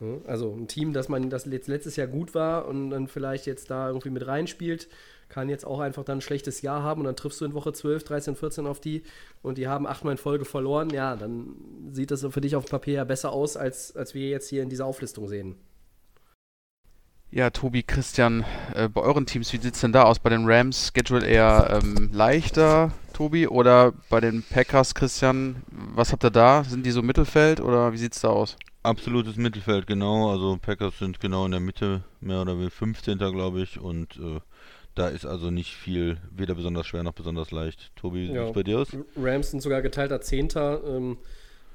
Ne? 0.00 0.20
Also 0.26 0.52
ein 0.52 0.68
Team, 0.68 0.92
das 0.92 1.08
man 1.08 1.30
das 1.30 1.46
letzt- 1.46 1.68
letztes 1.68 1.96
Jahr 1.96 2.06
gut 2.06 2.34
war 2.34 2.66
und 2.66 2.90
dann 2.90 3.08
vielleicht 3.08 3.46
jetzt 3.46 3.70
da 3.70 3.88
irgendwie 3.88 4.10
mit 4.10 4.26
reinspielt, 4.26 4.88
kann 5.28 5.48
jetzt 5.48 5.66
auch 5.66 5.80
einfach 5.80 6.04
dann 6.04 6.18
ein 6.18 6.22
schlechtes 6.22 6.62
Jahr 6.62 6.82
haben 6.82 7.00
und 7.00 7.06
dann 7.06 7.16
triffst 7.16 7.40
du 7.40 7.44
in 7.46 7.54
Woche 7.54 7.72
12, 7.72 8.04
13, 8.04 8.36
14 8.36 8.66
auf 8.66 8.80
die 8.80 9.02
und 9.42 9.58
die 9.58 9.66
haben 9.68 9.86
achtmal 9.86 10.12
in 10.12 10.18
Folge 10.18 10.44
verloren. 10.44 10.90
Ja, 10.90 11.16
dann 11.16 11.56
sieht 11.92 12.10
das 12.10 12.24
für 12.30 12.40
dich 12.40 12.54
auf 12.56 12.66
Papier 12.66 12.94
ja 12.94 13.04
besser 13.04 13.32
aus, 13.32 13.56
als, 13.56 13.96
als 13.96 14.14
wir 14.14 14.28
jetzt 14.28 14.48
hier 14.48 14.62
in 14.62 14.68
dieser 14.68 14.86
Auflistung 14.86 15.26
sehen. 15.28 15.56
Ja, 17.30 17.50
Tobi, 17.50 17.82
Christian, 17.82 18.44
äh, 18.74 18.88
bei 18.88 19.00
euren 19.00 19.26
Teams, 19.26 19.52
wie 19.52 19.58
sieht 19.58 19.74
es 19.74 19.80
denn 19.80 19.92
da 19.92 20.04
aus? 20.04 20.20
Bei 20.20 20.30
den 20.30 20.44
Rams 20.46 20.92
Schedule 20.94 21.26
eher 21.26 21.80
ähm, 21.82 22.10
leichter, 22.12 22.92
Tobi, 23.12 23.48
oder 23.48 23.92
bei 24.08 24.20
den 24.20 24.44
Packers, 24.44 24.94
Christian, 24.94 25.56
was 25.68 26.12
habt 26.12 26.24
ihr 26.24 26.30
da? 26.30 26.62
Sind 26.62 26.86
die 26.86 26.92
so 26.92 27.02
Mittelfeld 27.02 27.60
oder 27.60 27.92
wie 27.92 27.98
sieht 27.98 28.14
es 28.14 28.20
da 28.20 28.28
aus? 28.28 28.56
Absolutes 28.86 29.36
Mittelfeld, 29.36 29.86
genau. 29.86 30.30
Also 30.30 30.58
Packers 30.60 30.98
sind 30.98 31.20
genau 31.20 31.44
in 31.44 31.50
der 31.50 31.60
Mitte, 31.60 32.04
mehr 32.20 32.40
oder 32.42 32.54
weniger 32.54 32.70
15. 32.70 33.18
glaube 33.18 33.60
ich. 33.62 33.80
Und 33.80 34.16
äh, 34.16 34.40
da 34.94 35.08
ist 35.08 35.26
also 35.26 35.50
nicht 35.50 35.74
viel, 35.74 36.18
weder 36.30 36.54
besonders 36.54 36.86
schwer 36.86 37.02
noch 37.02 37.12
besonders 37.12 37.50
leicht. 37.50 37.90
Tobi, 37.96 38.28
wie 38.28 38.32
Ja. 38.32 38.42
sieht 38.42 38.48
es 38.50 38.54
bei 38.54 38.62
dir 38.62 38.78
aus? 38.80 38.88
Rams 39.16 39.50
sind 39.50 39.60
sogar 39.60 39.82
geteilter 39.82 40.20
Zehnter. 40.20 40.82
Ähm, 40.86 41.18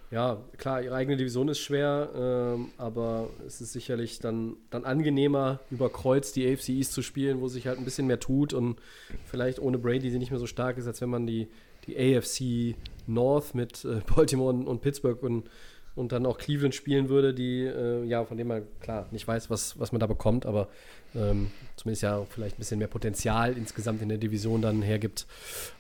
ja, 0.10 0.38
klar, 0.58 0.82
ihre 0.82 0.96
eigene 0.96 1.16
Division 1.18 1.48
ist 1.48 1.60
schwer, 1.60 2.10
ähm, 2.16 2.70
aber 2.78 3.30
es 3.48 3.62
ist 3.62 3.72
sicherlich 3.74 4.20
dann, 4.20 4.58
dann 4.70 4.84
angenehmer, 4.84 5.60
über 5.70 5.90
Kreuz 5.90 6.34
die 6.34 6.46
AFC 6.52 6.70
East 6.70 6.92
zu 6.94 7.02
spielen, 7.02 7.40
wo 7.42 7.48
sich 7.48 7.68
halt 7.68 7.78
ein 7.78 7.86
bisschen 7.86 8.08
mehr 8.08 8.20
tut 8.20 8.54
und 8.54 8.78
vielleicht 9.26 9.60
ohne 9.60 9.78
Brady 9.78 10.10
sie 10.12 10.20
nicht 10.20 10.32
mehr 10.32 10.40
so 10.40 10.48
stark 10.48 10.78
ist, 10.78 10.88
als 10.88 11.00
wenn 11.02 11.10
man 11.10 11.28
die, 11.28 11.48
die 11.88 11.96
AFC 12.18 12.76
North 13.08 13.56
mit 13.56 13.86
äh, 13.86 14.02
Baltimore 14.16 14.50
und, 14.54 14.68
und 14.68 14.82
Pittsburgh 14.82 15.22
und, 15.24 15.50
und 15.96 16.12
dann 16.12 16.26
auch 16.26 16.38
Cleveland 16.38 16.74
spielen 16.76 17.10
würde, 17.10 17.34
die, 17.34 17.64
äh, 17.66 18.04
ja, 18.06 18.24
von 18.26 18.38
dem 18.38 18.48
man 18.48 18.64
klar 18.82 19.08
nicht 19.12 19.28
weiß, 19.28 19.50
was, 19.50 19.78
was 19.80 19.92
man 19.92 20.00
da 20.00 20.08
bekommt, 20.08 20.46
aber 20.46 20.68
ähm, 21.16 21.52
zumindest 21.76 22.04
ja 22.04 22.26
vielleicht 22.30 22.56
ein 22.56 22.60
bisschen 22.60 22.80
mehr 22.80 22.88
Potenzial 22.88 23.58
insgesamt 23.58 24.02
in 24.02 24.08
der 24.10 24.18
Division 24.18 24.62
dann 24.62 24.82
hergibt 24.82 25.28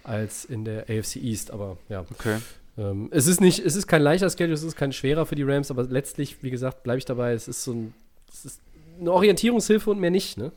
als 0.03 0.43
in 0.45 0.65
der 0.65 0.83
AFC 0.89 1.15
East. 1.17 1.51
Aber 1.51 1.77
ja, 1.87 2.05
Okay. 2.11 2.39
ähm, 2.77 3.07
es 3.11 3.27
ist 3.27 3.39
nicht, 3.39 3.59
es 3.65 3.75
ist 3.77 3.87
kein 3.87 4.01
leichter 4.01 4.29
Schedule, 4.29 4.53
es 4.53 4.63
ist 4.63 4.75
kein 4.75 4.91
schwerer 4.91 5.25
für 5.25 5.35
die 5.35 5.43
Rams, 5.43 5.71
aber 5.71 5.83
letztlich, 5.83 6.43
wie 6.43 6.51
gesagt, 6.51 6.83
bleibe 6.83 6.97
ich 6.97 7.05
dabei, 7.05 7.31
es 7.33 7.47
ist 7.47 7.63
so 7.63 7.71
ein, 7.71 7.93
es 8.31 8.43
ist 8.45 8.61
eine 8.99 9.11
Orientierungshilfe 9.13 9.89
und 9.89 9.99
mehr 9.99 10.11
nicht, 10.11 10.37
ne? 10.37 10.51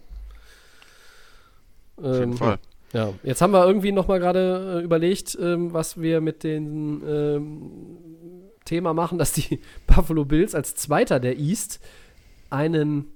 Auf 1.96 2.18
jeden 2.18 2.32
Ähm, 2.32 2.36
Fall. 2.38 2.58
Ja, 2.92 3.12
jetzt 3.24 3.40
haben 3.42 3.52
wir 3.52 3.66
irgendwie 3.66 3.90
noch 3.92 4.06
mal 4.06 4.20
gerade 4.20 4.78
äh, 4.80 4.84
überlegt, 4.84 5.36
ähm, 5.40 5.72
was 5.72 6.00
wir 6.00 6.20
mit 6.20 6.44
dem 6.44 7.02
ähm, 7.06 7.60
Thema 8.64 8.94
machen, 8.94 9.18
dass 9.18 9.33
die 9.33 9.61
Buffalo 9.87 10.24
Bills 10.24 10.55
als 10.55 10.74
Zweiter 10.74 11.20
der 11.20 11.38
East 11.38 11.81
einen 12.50 13.07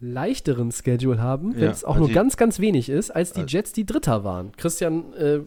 leichteren 0.00 0.72
Schedule 0.72 1.20
haben, 1.20 1.54
wenn 1.54 1.64
Ja, 1.64 1.70
es 1.70 1.84
auch 1.84 1.90
also 1.90 2.00
nur 2.00 2.08
die- 2.08 2.14
ganz, 2.14 2.36
ganz 2.36 2.58
wenig 2.58 2.88
ist, 2.88 3.10
als 3.10 3.32
die 3.32 3.42
Jets, 3.42 3.72
die 3.72 3.84
Dritter 3.84 4.24
waren. 4.24 4.52
Christian, 4.56 5.12
äh, 5.14 5.40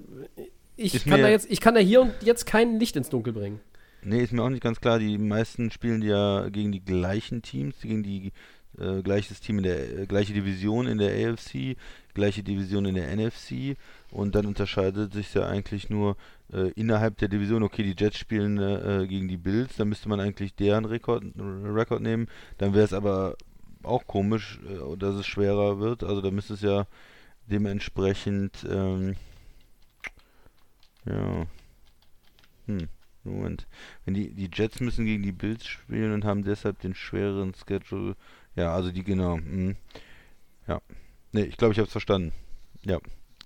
ich 0.76 1.04
kann 1.06 1.22
da 1.22 1.30
jetzt, 1.30 1.50
ich 1.50 1.60
kann 1.60 1.74
da 1.74 1.80
hier 1.82 2.02
und 2.02 2.14
jetzt 2.22 2.46
kein 2.46 2.80
Licht 2.80 2.96
ins 2.96 3.10
Dunkel 3.10 3.34
bringen. 3.34 3.60
Nee, 4.04 4.22
ist 4.22 4.34
mir 4.34 4.44
auch 4.44 4.50
nicht 4.50 4.62
ganz 4.64 4.80
klar. 4.82 5.00
Die 5.00 5.18
meisten 5.18 5.72
spielen 5.72 6.02
ja 6.02 6.50
gegen 6.50 6.72
die 6.72 6.84
gleichen 6.84 7.42
Teams, 7.42 7.76
gegen 7.82 8.04
die 8.04 8.32
äh, 8.78 9.02
gleiches 9.02 9.40
Team 9.40 9.58
in 9.60 9.64
der 9.64 10.00
äh, 10.00 10.06
gleiche 10.08 10.34
Division 10.34 10.88
in 10.88 10.98
der 10.98 11.12
AFC, 11.32 11.78
gleiche 12.14 12.44
Division 12.44 12.86
in 12.86 12.96
der 12.96 13.16
NFC 13.16 13.76
und 14.12 14.36
dann 14.36 14.46
unterscheidet 14.46 15.14
sich 15.14 15.34
ja 15.34 15.48
eigentlich 15.48 15.90
nur 15.90 16.16
äh, 16.52 16.72
innerhalb 16.72 17.18
der 17.18 17.28
Division. 17.28 17.64
Okay, 17.64 17.84
die 17.84 17.96
Jets 17.98 18.18
spielen 18.18 18.58
äh, 18.58 19.06
gegen 19.08 19.28
die 19.28 19.38
Bills, 19.38 19.76
dann 19.78 19.90
müsste 19.90 20.10
man 20.10 20.20
eigentlich 20.20 20.56
deren 20.56 20.86
Rekord, 20.86 21.24
Rekord 21.38 22.02
nehmen. 22.02 22.28
Dann 22.58 22.74
wäre 22.74 22.86
es 22.86 22.94
aber 22.94 23.36
auch 23.84 24.08
komisch, 24.08 24.60
äh, 24.68 24.98
dass 24.98 25.16
es 25.16 25.26
schwerer 25.26 25.80
wird. 25.80 26.04
Also 26.04 26.22
da 26.22 26.32
müsste 26.32 26.56
es 26.56 26.62
ja 26.62 26.88
dementsprechend 27.48 28.66
ähm, 28.70 29.16
ja 31.06 31.46
hm. 32.68 32.88
Moment. 33.24 33.68
Wenn 34.04 34.14
die, 34.14 34.34
die 34.34 34.50
Jets 34.54 34.82
müssen 34.82 35.06
gegen 35.06 35.24
die 35.24 35.32
Bills 35.32 35.66
spielen 35.66 36.14
und 36.14 36.26
haben 36.26 36.44
deshalb 36.44 36.80
den 36.82 36.94
schwereren 36.94 37.54
Schedule. 37.54 38.16
Ja, 38.56 38.74
also 38.74 38.92
die 38.92 39.04
genau. 39.04 39.38
hm. 39.38 39.76
Ja. 40.68 40.82
Nee, 41.32 41.44
ich 41.44 41.58
glaube, 41.58 41.74
ich 41.74 41.80
habe 41.80 41.88
es 41.88 41.92
verstanden. 41.92 42.34
Ja. 42.84 43.00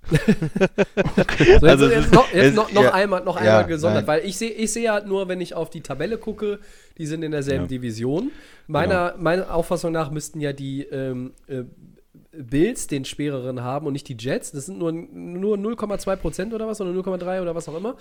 So, 1.37 1.43
jetzt, 1.43 1.63
Also 1.63 1.89
jetzt 1.89 2.13
noch, 2.13 2.31
jetzt 2.33 2.43
es- 2.49 2.55
noch, 2.55 2.71
noch 2.71 2.83
ja, 2.83 2.93
einmal, 2.93 3.23
noch 3.23 3.35
ja, 3.41 3.41
einmal 3.59 3.65
gesondert, 3.67 4.05
nein. 4.05 4.21
weil 4.21 4.25
ich 4.25 4.37
sehe 4.37 4.51
ich 4.51 4.71
sehe 4.71 4.91
halt 4.91 5.05
nur, 5.07 5.27
wenn 5.27 5.41
ich 5.41 5.53
auf 5.53 5.69
die 5.69 5.81
Tabelle 5.81 6.17
gucke, 6.17 6.59
die 6.97 7.05
sind 7.05 7.23
in 7.23 7.31
derselben 7.31 7.63
Ja. 7.65 7.67
Division. 7.67 8.31
Meiner, 8.67 9.15
meiner 9.17 9.53
Auffassung 9.53 9.91
nach 9.91 10.11
müssten 10.11 10.39
ja 10.41 10.53
die 10.53 10.83
ähm, 10.83 11.31
äh, 11.47 11.63
Bills 12.31 12.87
den 12.87 13.05
schwereren 13.05 13.61
haben 13.61 13.87
und 13.87 13.93
nicht 13.93 14.07
die 14.09 14.15
Jets. 14.19 14.51
Das 14.51 14.65
sind 14.65 14.79
nur, 14.79 14.91
nur 14.91 15.57
0,2 15.57 16.15
Prozent 16.17 16.53
oder 16.53 16.67
was, 16.67 16.81
oder 16.81 16.91
0,3 16.91 17.41
oder 17.41 17.55
was 17.55 17.67
auch 17.69 17.77
immer. 17.77 17.95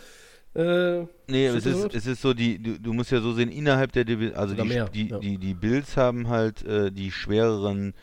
Äh, 0.54 1.04
Nee, 1.28 1.46
es 1.48 1.66
ist, 1.66 1.94
es 1.94 2.06
ist 2.06 2.22
so, 2.22 2.32
die, 2.32 2.58
du, 2.62 2.78
du 2.80 2.92
musst 2.92 3.10
ja 3.10 3.20
so 3.20 3.32
sehen, 3.32 3.50
innerhalb 3.50 3.92
der 3.92 4.04
Division, 4.04 4.36
also 4.36 4.54
die, 4.54 4.62
mehr, 4.62 4.88
die, 4.88 5.08
ja. 5.10 5.18
die, 5.18 5.38
die 5.38 5.54
Bills 5.54 5.96
haben 5.96 6.28
halt 6.28 6.64
äh, 6.64 6.90
die 6.90 7.10
schwereren 7.10 7.94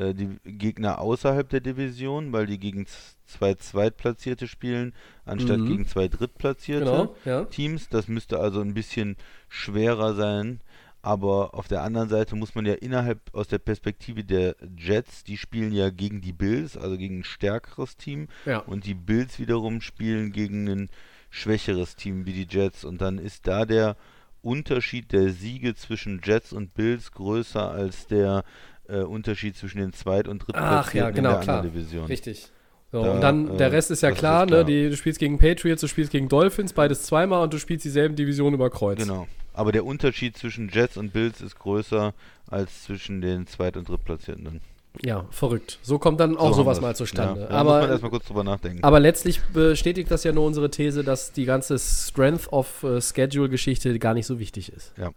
äh, 0.00 0.14
die 0.14 0.38
Gegner 0.44 0.98
außerhalb 1.00 1.48
der 1.48 1.60
Division, 1.60 2.32
weil 2.32 2.46
die 2.46 2.58
gegen 2.58 2.86
zwei 3.26 3.54
Zweitplatzierte 3.54 4.48
spielen, 4.48 4.94
anstatt 5.24 5.58
Mhm. 5.60 5.66
gegen 5.68 5.86
zwei 5.86 6.08
Drittplatzierte. 6.08 6.84
genau, 6.84 7.16
ja. 7.24 7.44
Teams. 7.44 7.88
Das 7.88 8.08
müsste 8.08 8.38
also 8.40 8.60
ein 8.60 8.74
bisschen 8.74 9.16
schwerer 9.48 10.14
sein. 10.14 10.60
Aber 11.02 11.54
auf 11.54 11.66
der 11.66 11.82
anderen 11.82 12.10
Seite 12.10 12.36
muss 12.36 12.54
man 12.54 12.66
ja 12.66 12.74
innerhalb 12.74 13.20
aus 13.34 13.48
der 13.48 13.58
Perspektive 13.58 14.22
der 14.22 14.54
Jets, 14.76 15.24
die 15.24 15.38
spielen 15.38 15.72
ja 15.72 15.88
gegen 15.88 16.20
die 16.20 16.34
Bills, 16.34 16.76
also 16.76 16.98
gegen 16.98 17.20
ein 17.20 17.24
stärkeres 17.24 17.96
Team. 17.96 18.28
Ja. 18.44 18.58
Und 18.58 18.84
die 18.84 18.92
Bills 18.94 19.38
wiederum 19.38 19.80
spielen 19.80 20.30
gegen 20.30 20.68
ein 20.68 20.90
schwächeres 21.30 21.96
Team 21.96 22.26
wie 22.26 22.34
die 22.34 22.46
Jets. 22.54 22.84
Und 22.84 23.00
dann 23.00 23.16
ist 23.18 23.46
da 23.46 23.64
der 23.64 23.96
Unterschied 24.42 25.12
der 25.12 25.30
Siege 25.30 25.74
zwischen 25.74 26.20
Jets 26.22 26.52
und 26.52 26.74
Bills 26.74 27.12
größer 27.12 27.70
als 27.70 28.06
der 28.06 28.44
äh, 28.90 29.02
Unterschied 29.02 29.56
zwischen 29.56 29.78
den 29.78 29.92
Zweit- 29.92 30.28
und 30.28 30.42
Ach 30.52 30.92
ja, 30.94 31.12
Drittplatzierten 31.12 31.14
genau, 31.14 31.28
in 31.30 31.34
der 31.36 31.42
klar. 31.44 31.56
anderen 31.58 31.74
Division. 31.74 32.04
Richtig. 32.06 32.48
So, 32.92 33.02
Da, 33.04 33.10
und 33.12 33.20
dann 33.20 33.56
der 33.56 33.68
äh, 33.68 33.70
Rest 33.70 33.90
ist 33.90 34.02
ja 34.02 34.08
das 34.10 34.16
ist 34.16 34.20
klar, 34.20 34.46
klar. 34.46 34.58
Ne? 34.60 34.64
Die, 34.64 34.90
du 34.90 34.96
spielst 34.96 35.18
gegen 35.20 35.38
Patriots, 35.38 35.80
du 35.80 35.86
spielst 35.86 36.10
gegen 36.10 36.28
Dolphins, 36.28 36.72
beides 36.72 37.04
zweimal 37.04 37.42
und 37.44 37.52
du 37.52 37.58
spielst 37.58 37.84
dieselben 37.84 38.16
Divisionen 38.16 38.54
über 38.54 38.68
Kreuz. 38.70 38.98
Genau. 38.98 39.28
Aber 39.54 39.72
der 39.72 39.84
Unterschied 39.84 40.36
zwischen 40.36 40.68
Jets 40.68 40.96
und 40.96 41.12
Bills 41.12 41.40
ist 41.40 41.58
größer 41.58 42.14
als 42.48 42.84
zwischen 42.84 43.20
den 43.20 43.46
Zweit- 43.46 43.76
und 43.76 43.88
Drittplatzierten. 43.88 44.44
dann. 44.44 44.60
Ja, 45.04 45.24
verrückt. 45.30 45.78
So 45.82 46.00
kommt 46.00 46.18
dann 46.18 46.36
auch 46.36 46.48
So 46.48 46.62
sowas 46.62 46.80
mal 46.80 46.96
zustande. 46.96 47.42
Ja, 47.42 47.46
da 47.46 47.62
muss 47.62 47.72
man 47.72 47.82
aber, 47.82 47.88
erstmal 47.90 48.10
kurz 48.10 48.26
drüber 48.26 48.42
nachdenken. 48.42 48.82
aber 48.82 48.98
letztlich 48.98 49.40
bestätigt 49.52 50.10
das 50.10 50.24
ja 50.24 50.32
nur 50.32 50.44
unsere 50.44 50.68
These, 50.68 51.04
dass 51.04 51.30
die 51.32 51.44
ganze 51.44 51.78
Strength 51.78 52.52
of 52.52 52.82
äh, 52.82 53.00
Schedule-Geschichte 53.00 53.96
gar 54.00 54.14
nicht 54.14 54.26
so 54.26 54.40
wichtig 54.40 54.72
ist. 54.72 54.92
Ja. 54.98 55.10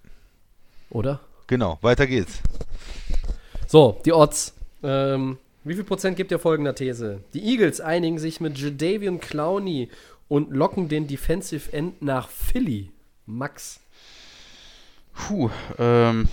Oder? 0.92 1.22
Genau, 1.48 1.80
weiter 1.82 2.06
geht's. 2.06 2.40
So, 3.74 4.00
die 4.06 4.14
Odds. 4.14 4.54
Ähm, 4.84 5.40
wie 5.64 5.74
viel 5.74 5.84
Prozent 5.84 6.16
gibt 6.16 6.30
ihr 6.30 6.38
folgender 6.38 6.76
These? 6.76 7.22
Die 7.34 7.44
Eagles 7.44 7.82
einigen 7.82 8.20
sich 8.20 8.40
mit 8.40 8.56
Jadavian 8.56 9.20
Clowney 9.20 9.90
und 10.28 10.52
locken 10.52 10.90
den 10.90 11.08
Defensive 11.08 11.74
End 11.74 12.00
nach 12.00 12.30
Philly. 12.30 12.92
Max. 13.26 13.80
Puh, 15.16 15.50
ähm, 15.80 16.30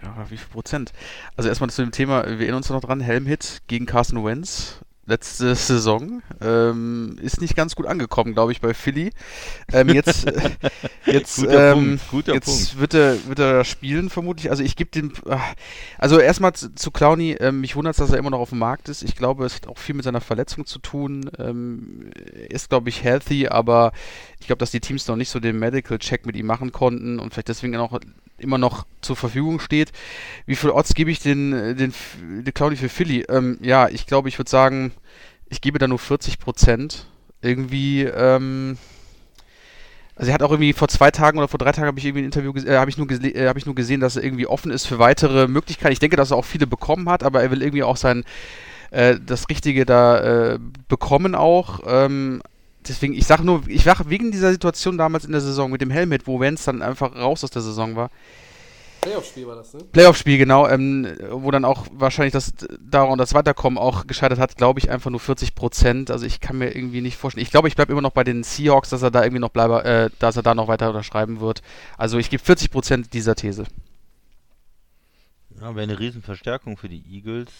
ja, 0.00 0.30
wie 0.30 0.36
viel 0.36 0.48
Prozent? 0.52 0.92
Also 1.36 1.48
erstmal 1.48 1.70
zu 1.70 1.82
dem 1.82 1.90
Thema, 1.90 2.24
wir 2.24 2.38
erinnern 2.38 2.58
uns 2.58 2.70
noch 2.70 2.82
dran, 2.82 3.00
Helmhit 3.00 3.62
gegen 3.66 3.86
Carson 3.86 4.24
Wentz, 4.24 4.78
letzte 5.08 5.54
Saison, 5.54 6.22
ähm, 6.40 7.16
ist 7.20 7.40
nicht 7.40 7.56
ganz 7.56 7.74
gut 7.74 7.86
angekommen, 7.86 8.34
glaube 8.34 8.52
ich, 8.52 8.60
bei 8.60 8.74
Philly. 8.74 9.10
Ähm, 9.72 9.88
jetzt, 9.88 10.26
äh, 10.26 10.50
jetzt, 11.06 11.36
Guter 11.36 11.72
ähm, 11.72 11.98
Punkt, 11.98 12.10
guter 12.10 12.34
jetzt 12.34 12.46
Punkt. 12.46 12.80
wird 12.80 12.94
er, 12.94 13.26
wird 13.26 13.38
er 13.38 13.64
spielen 13.64 14.10
vermutlich. 14.10 14.50
Also 14.50 14.62
ich 14.62 14.76
gebe 14.76 14.90
dem, 14.90 15.12
ah, 15.28 15.40
also 15.96 16.18
erstmal 16.18 16.52
zu, 16.52 16.74
zu 16.74 16.90
Clowny, 16.90 17.36
ähm, 17.40 17.60
mich 17.62 17.74
wundert 17.74 17.98
dass 17.98 18.10
er 18.10 18.18
immer 18.18 18.30
noch 18.30 18.38
auf 18.38 18.50
dem 18.50 18.58
Markt 18.58 18.88
ist. 18.88 19.02
Ich 19.02 19.16
glaube, 19.16 19.44
es 19.46 19.56
hat 19.56 19.66
auch 19.66 19.78
viel 19.78 19.94
mit 19.94 20.04
seiner 20.04 20.20
Verletzung 20.20 20.66
zu 20.66 20.78
tun. 20.78 21.30
Ähm, 21.38 22.10
er 22.14 22.50
ist, 22.50 22.68
glaube 22.68 22.90
ich, 22.90 23.02
healthy, 23.02 23.48
aber 23.48 23.92
ich 24.38 24.46
glaube, 24.46 24.60
dass 24.60 24.70
die 24.70 24.80
Teams 24.80 25.08
noch 25.08 25.16
nicht 25.16 25.30
so 25.30 25.40
den 25.40 25.58
Medical 25.58 25.98
Check 25.98 26.26
mit 26.26 26.36
ihm 26.36 26.46
machen 26.46 26.70
konnten 26.70 27.18
und 27.18 27.32
vielleicht 27.32 27.48
deswegen 27.48 27.76
auch 27.76 27.98
immer 28.38 28.58
noch 28.58 28.86
zur 29.00 29.16
Verfügung 29.16 29.60
steht. 29.60 29.92
Wie 30.46 30.56
viel 30.56 30.70
Odds 30.70 30.94
gebe 30.94 31.10
ich 31.10 31.20
den, 31.20 31.52
äh, 31.52 31.74
den, 31.74 31.92
den 32.20 32.54
Clowny 32.54 32.76
für 32.76 32.88
Philly? 32.88 33.24
Ähm, 33.28 33.58
ja, 33.60 33.88
ich 33.88 34.06
glaube, 34.06 34.28
ich 34.28 34.38
würde 34.38 34.50
sagen, 34.50 34.92
ich 35.48 35.60
gebe 35.60 35.78
da 35.78 35.88
nur 35.88 35.98
40 35.98 36.38
Prozent. 36.38 37.06
Irgendwie, 37.40 38.02
ähm, 38.02 38.78
also 40.16 40.30
er 40.30 40.34
hat 40.34 40.42
auch 40.42 40.50
irgendwie 40.50 40.72
vor 40.72 40.88
zwei 40.88 41.10
Tagen 41.12 41.38
oder 41.38 41.46
vor 41.46 41.58
drei 41.58 41.70
Tagen 41.70 41.86
habe 41.86 41.98
ich 41.98 42.04
irgendwie 42.04 42.22
ein 42.22 42.26
Interview 42.26 42.52
äh, 42.56 42.76
habe 42.76 42.90
ich 42.90 42.98
nur 42.98 43.08
äh, 43.10 43.46
habe 43.46 43.58
ich 43.58 43.66
nur 43.66 43.76
gesehen, 43.76 44.00
dass 44.00 44.16
er 44.16 44.24
irgendwie 44.24 44.48
offen 44.48 44.72
ist 44.72 44.86
für 44.86 44.98
weitere 44.98 45.46
Möglichkeiten. 45.46 45.92
Ich 45.92 46.00
denke, 46.00 46.16
dass 46.16 46.32
er 46.32 46.36
auch 46.36 46.44
viele 46.44 46.66
bekommen 46.66 47.08
hat, 47.08 47.22
aber 47.22 47.42
er 47.42 47.52
will 47.52 47.62
irgendwie 47.62 47.84
auch 47.84 47.96
sein 47.96 48.24
äh, 48.90 49.16
das 49.24 49.48
Richtige 49.48 49.86
da 49.86 50.54
äh, 50.54 50.58
bekommen 50.88 51.36
auch. 51.36 51.80
Ähm, 51.86 52.42
deswegen, 52.88 53.14
ich 53.14 53.26
sag 53.26 53.42
nur, 53.42 53.62
ich 53.68 53.86
war 53.86 53.96
wegen 54.08 54.30
dieser 54.30 54.52
Situation 54.52 54.98
damals 54.98 55.24
in 55.24 55.32
der 55.32 55.40
Saison 55.40 55.70
mit 55.70 55.80
dem 55.80 55.90
Helmet, 55.90 56.26
wo 56.26 56.40
Vance 56.40 56.66
dann 56.66 56.82
einfach 56.82 57.14
raus 57.14 57.44
aus 57.44 57.50
der 57.50 57.62
Saison 57.62 57.96
war. 57.96 58.10
Playoff-Spiel 59.00 59.46
war 59.46 59.56
das, 59.56 59.72
ne? 59.74 59.84
Playoff-Spiel, 59.92 60.38
genau, 60.38 60.66
ähm, 60.66 61.06
wo 61.30 61.50
dann 61.50 61.64
auch 61.64 61.86
wahrscheinlich 61.92 62.32
das 62.32 62.52
daran 62.80 63.16
das 63.16 63.32
Weiterkommen 63.32 63.78
auch 63.78 64.06
gescheitert 64.06 64.38
hat, 64.38 64.56
glaube 64.56 64.80
ich, 64.80 64.90
einfach 64.90 65.10
nur 65.10 65.20
40 65.20 65.54
Prozent. 65.54 66.10
Also 66.10 66.26
ich 66.26 66.40
kann 66.40 66.58
mir 66.58 66.74
irgendwie 66.74 67.00
nicht 67.00 67.16
vorstellen. 67.16 67.44
Ich 67.44 67.50
glaube, 67.50 67.68
ich 67.68 67.76
bleibe 67.76 67.92
immer 67.92 68.02
noch 68.02 68.10
bei 68.10 68.24
den 68.24 68.42
Seahawks, 68.42 68.90
dass 68.90 69.02
er 69.02 69.10
da 69.10 69.22
irgendwie 69.22 69.40
noch 69.40 69.50
bleibe, 69.50 69.84
äh, 69.84 70.10
dass 70.18 70.36
er 70.36 70.42
da 70.42 70.54
noch 70.54 70.68
weiter 70.68 70.88
unterschreiben 70.88 71.40
wird. 71.40 71.62
Also 71.96 72.18
ich 72.18 72.28
gebe 72.28 72.42
40 72.42 72.70
Prozent 72.70 73.14
dieser 73.14 73.36
These. 73.36 73.64
Ja, 75.60 75.74
wäre 75.74 75.82
eine 75.84 75.98
Riesenverstärkung 75.98 76.76
für 76.76 76.88
die 76.88 77.04
Eagles. 77.08 77.50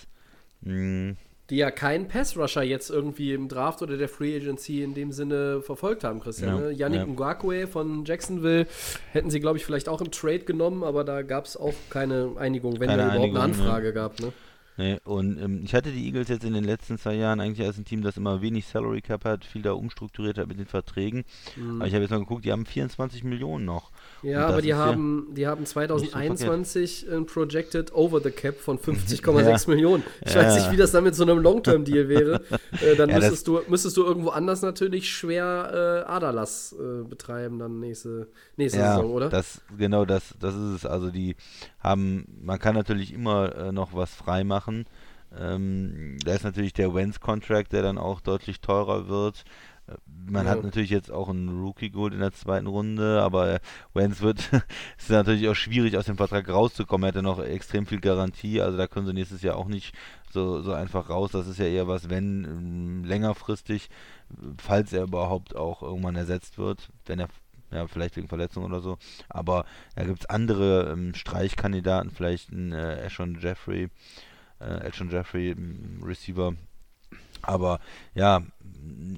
Hm, 0.65 1.17
Die 1.51 1.57
ja 1.57 1.71
keinen 1.71 2.09
Pass-Rusher 2.09 2.63
jetzt 2.63 2.91
irgendwie 2.91 3.33
im 3.33 3.49
Draft 3.49 3.81
oder 3.81 3.97
der 3.97 4.09
Free 4.09 4.37
Agency 4.37 4.83
in 4.83 4.95
dem 4.95 5.13
Sinne 5.13 5.63
verfolgt 5.63 6.05
haben, 6.05 6.21
Christian. 6.21 6.57
Ja, 6.57 6.61
ne? 6.61 6.73
Yannick 6.73 7.01
ja. 7.01 7.07
Ngakwe 7.07 7.67
von 7.67 8.05
Jacksonville 8.05 8.67
hätten 9.13 9.31
sie, 9.31 9.41
glaube 9.41 9.57
ich, 9.57 9.65
vielleicht 9.65 9.89
auch 9.89 10.03
im 10.03 10.11
Trade 10.11 10.41
genommen, 10.41 10.85
aber 10.85 11.05
da 11.05 11.23
gab 11.23 11.47
es 11.47 11.57
auch 11.57 11.75
keine 11.89 12.33
Einigung, 12.39 12.81
wenn 12.81 12.89
Keine 12.89 13.03
da 13.03 13.15
überhaupt 13.15 13.35
eine 13.35 13.41
Einigung, 13.45 13.65
ne. 13.65 13.65
Anfrage 13.65 13.93
gab. 13.95 14.21
Ne? 14.21 14.33
Nee, 14.79 14.99
und 15.05 15.43
ähm, 15.43 15.63
ich 15.65 15.75
hatte 15.75 15.91
die 15.91 16.07
Eagles 16.07 16.29
jetzt 16.29 16.45
in 16.45 16.55
den 16.55 16.63
letzten 16.63 16.99
zwei 16.99 17.15
Jahren 17.15 17.41
eigentlich 17.41 17.67
als 17.67 17.79
ein 17.79 17.85
Team, 17.85 18.03
das 18.03 18.17
immer 18.17 18.43
wenig 18.43 18.65
Salary 18.67 19.01
Cap 19.01 19.25
hat, 19.25 19.45
viel 19.45 19.63
da 19.63 19.73
umstrukturiert 19.73 20.39
hat 20.39 20.47
mit 20.47 20.59
den 20.59 20.67
Verträgen. 20.67 21.25
Aber 21.77 21.89
ich 21.89 21.95
habe 21.95 22.03
jetzt 22.03 22.13
mal 22.13 22.21
geguckt, 22.21 22.45
die 22.45 22.53
haben 22.53 22.65
24 22.65 23.25
Millionen 23.25 23.65
noch. 23.65 23.91
Ja, 24.23 24.47
aber 24.49 24.63
die 24.63 24.69
ja 24.69 24.77
haben, 24.77 25.29
die 25.35 25.47
haben 25.47 25.61
nicht 25.61 25.69
so 25.69 25.75
2021 25.75 27.07
ein 27.11 27.27
Projected 27.27 27.95
Over 27.95 28.21
the 28.21 28.31
Cap 28.31 28.59
von 28.59 28.79
50,6 28.79 29.23
Ja. 29.69 29.75
Millionen. 29.75 30.03
Ich 30.25 30.35
Ja. 30.35 30.41
weiß 30.43 30.57
nicht, 30.57 30.73
wie 30.73 30.77
das 30.77 30.91
dann 30.93 31.05
mit 31.05 31.15
so 31.15 31.23
einem 31.23 31.39
Long-Term-Deal 31.39 32.09
wäre. 32.09 32.41
Äh, 32.81 32.95
dann 32.97 33.11
müsstest, 33.11 33.49
du, 33.49 33.61
müsstest 33.69 33.97
du 33.97 34.05
irgendwo 34.05 34.29
anders 34.29 34.63
natürlich 34.63 35.11
schwer 35.11 36.05
äh, 36.07 36.09
Aderlass 36.11 36.77
äh, 36.79 37.03
betreiben 37.03 37.59
dann 37.59 37.81
nächste, 37.81 38.29
nächste 38.57 38.79
Saison, 38.81 39.11
oder? 39.11 39.29
das 39.31 39.63
genau 39.77 40.05
das, 40.05 40.35
das 40.39 40.55
ist 40.55 40.61
es. 40.77 40.87
Also 40.87 41.11
die 41.11 41.35
haben, 41.81 42.27
man 42.41 42.59
kann 42.59 42.75
natürlich 42.75 43.13
immer 43.13 43.57
äh, 43.57 43.73
noch 43.73 43.95
was 43.95 44.15
freimachen. 44.15 44.87
Ähm, 45.37 46.19
da 46.25 46.35
ist 46.35 46.45
natürlich 46.45 46.73
der 46.73 46.95
Wentz-Contract, 46.95 47.73
der 47.73 47.83
dann 47.83 47.99
auch 47.99 48.21
deutlich 48.21 48.61
teurer 48.61 49.09
wird. 49.09 49.45
Man 50.27 50.45
Ja. 50.45 50.53
hat 50.53 50.63
natürlich 50.63 50.91
jetzt 50.91 51.11
auch 51.11 51.29
einen 51.31 51.49
Rookie 51.63 51.91
geholt 51.91 52.13
in 52.13 52.21
der 52.21 52.33
zweiten 52.33 52.67
Runde, 52.67 53.23
aber 53.23 53.55
äh, 53.55 53.61
Wentz 53.95 54.21
wird, 54.21 54.51
ist 54.99 55.11
natürlich 55.11 55.49
auch 55.49 55.55
schwierig 55.55 55.97
aus 55.97 56.07
dem 56.07 56.17
Vertrag 56.17 56.49
rauszukommen. 56.49 57.05
Er 57.05 57.09
hat 57.09 57.15
ja 57.17 57.23
noch 57.23 57.39
extrem 57.43 57.87
viel 57.87 58.01
Garantie, 58.01 58.61
also 58.61 58.77
da 58.77 58.87
können 58.87 59.07
sie 59.07 59.15
nächstes 59.15 59.43
Jahr 59.43 59.57
auch 59.57 59.69
nicht 59.69 59.95
so, 60.31 60.61
so 60.61 60.73
einfach 60.73 61.09
raus. 61.09 61.31
Das 61.33 61.47
ist 61.47 61.59
ja 61.59 61.67
eher 61.67 61.89
was, 61.89 62.11
wenn 62.11 62.45
ähm, 62.45 63.05
längerfristig, 63.05 63.89
falls 64.59 64.93
er 64.93 65.05
überhaupt 65.05 65.57
auch 65.57 65.83
irgendwann 65.83 66.17
ersetzt 66.17 66.59
wird, 66.59 66.91
wenn 67.07 67.21
er 67.21 67.29
ja, 67.71 67.87
vielleicht 67.87 68.17
wegen 68.17 68.29
Verletzung 68.29 68.65
oder 68.65 68.81
so. 68.81 68.99
Aber 69.29 69.65
da 69.95 70.05
gibt 70.05 70.21
es 70.21 70.27
andere 70.27 70.91
ähm, 70.93 71.15
Streichkandidaten, 71.15 72.11
vielleicht 72.11 72.51
ein 72.53 72.73
äh, 72.73 73.03
Ashon 73.05 73.39
Jeffrey, 73.41 73.89
äh, 74.61 74.87
Ashon 74.89 75.11
Jeffrey, 75.11 75.51
ähm, 75.51 76.01
Receiver. 76.05 76.55
Aber 77.43 77.79
ja, 78.15 78.43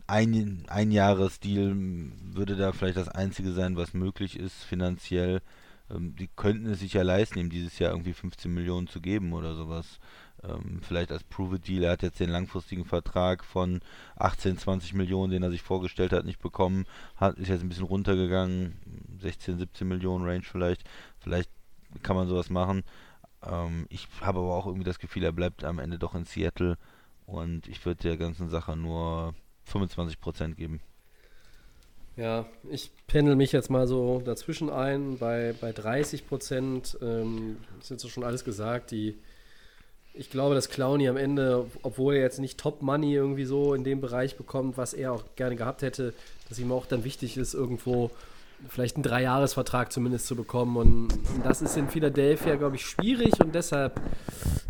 ein, 0.07 0.65
ein 0.69 0.91
Jahresdeal 0.91 1.75
würde 1.77 2.57
da 2.57 2.73
vielleicht 2.73 2.97
das 2.97 3.09
einzige 3.09 3.53
sein, 3.53 3.77
was 3.77 3.95
möglich 3.95 4.39
ist 4.39 4.65
finanziell. 4.65 5.43
Ähm, 5.91 6.15
die 6.17 6.29
könnten 6.29 6.67
es 6.67 6.81
sich 6.81 6.95
ja 6.95 7.03
leisten, 7.03 7.39
ihm 7.39 7.51
dieses 7.51 7.79
Jahr 7.79 7.93
irgendwie 7.93 8.13
15 8.13 8.53
Millionen 8.53 8.87
zu 8.87 9.01
geben 9.01 9.33
oder 9.33 9.55
sowas. 9.55 9.99
Ähm, 10.43 10.81
vielleicht 10.83 11.13
als 11.13 11.25
Prove-It-Deal. 11.25 11.85
Er 11.85 11.93
hat 11.93 12.03
jetzt 12.03 12.21
den 12.21 12.31
langfristigen 12.31 12.85
Vertrag 12.85 13.45
von 13.45 13.81
18, 14.17 14.59
20 14.59 14.95
Millionen, 14.95 15.33
den 15.33 15.43
er 15.43 15.51
sich 15.51 15.63
vorgestellt 15.63 16.13
hat, 16.13 16.25
nicht 16.25 16.41
bekommen. 16.41 16.87
Hat, 17.17 17.37
ist 17.39 17.49
jetzt 17.49 17.63
ein 17.63 17.69
bisschen 17.69 17.85
runtergegangen. 17.85 18.77
16, 19.21 19.59
17 19.59 19.87
Millionen 19.87 20.25
Range 20.25 20.45
vielleicht. 20.45 20.85
Vielleicht 21.19 21.51
kann 22.03 22.17
man 22.17 22.29
sowas 22.29 22.51
machen. 22.51 22.85
Ähm, 23.43 23.87
ich 23.91 24.09
habe 24.21 24.39
aber 24.39 24.55
auch 24.55 24.67
irgendwie 24.67 24.85
das 24.85 24.99
Gefühl, 24.99 25.25
er 25.25 25.33
bleibt 25.33 25.65
am 25.65 25.79
Ende 25.79 25.99
doch 25.99 26.15
in 26.15 26.25
Seattle. 26.25 26.79
Und 27.27 27.69
ich 27.69 27.85
würde 27.85 28.03
der 28.03 28.17
ganzen 28.17 28.49
Sache 28.49 28.77
nur 28.77 29.35
25% 29.71 30.55
geben. 30.55 30.81
Ja, 32.17 32.47
ich 32.71 32.91
pendel 33.07 33.37
mich 33.37 33.53
jetzt 33.53 33.71
mal 33.71 33.87
so 33.87 34.21
dazwischen 34.23 34.69
ein 34.69 35.17
bei, 35.19 35.55
bei 35.61 35.73
30 35.73 36.29
Prozent. 36.29 36.99
Ähm, 37.01 37.57
ist 37.81 37.91
jetzt 37.91 38.09
schon 38.11 38.25
alles 38.25 38.45
gesagt. 38.45 38.91
Die, 38.91 39.17
ich 40.13 40.29
glaube, 40.29 40.55
dass 40.55 40.69
Clowny 40.69 41.09
am 41.09 41.17
Ende, 41.17 41.67
obwohl 41.83 42.17
er 42.17 42.23
jetzt 42.23 42.39
nicht 42.39 42.59
Top 42.59 42.83
Money 42.83 43.15
irgendwie 43.15 43.45
so 43.45 43.75
in 43.75 43.85
dem 43.85 44.01
Bereich 44.01 44.37
bekommt, 44.37 44.77
was 44.77 44.93
er 44.93 45.13
auch 45.13 45.25
gerne 45.37 45.57
gehabt 45.57 45.83
hätte, 45.83 46.13
dass 46.49 46.59
ihm 46.59 46.73
auch 46.73 46.85
dann 46.85 47.05
wichtig 47.05 47.37
ist, 47.37 47.55
irgendwo 47.55 48.11
vielleicht 48.69 48.97
einen 48.97 49.03
Dreijahresvertrag 49.03 49.93
zumindest 49.93 50.27
zu 50.27 50.37
bekommen. 50.37 50.77
Und 50.77 51.09
das 51.45 51.63
ist 51.63 51.77
in 51.77 51.89
Philadelphia, 51.89 52.57
glaube 52.57 52.77
ich, 52.77 52.85
schwierig 52.85 53.41
und 53.41 53.55
deshalb 53.55 54.01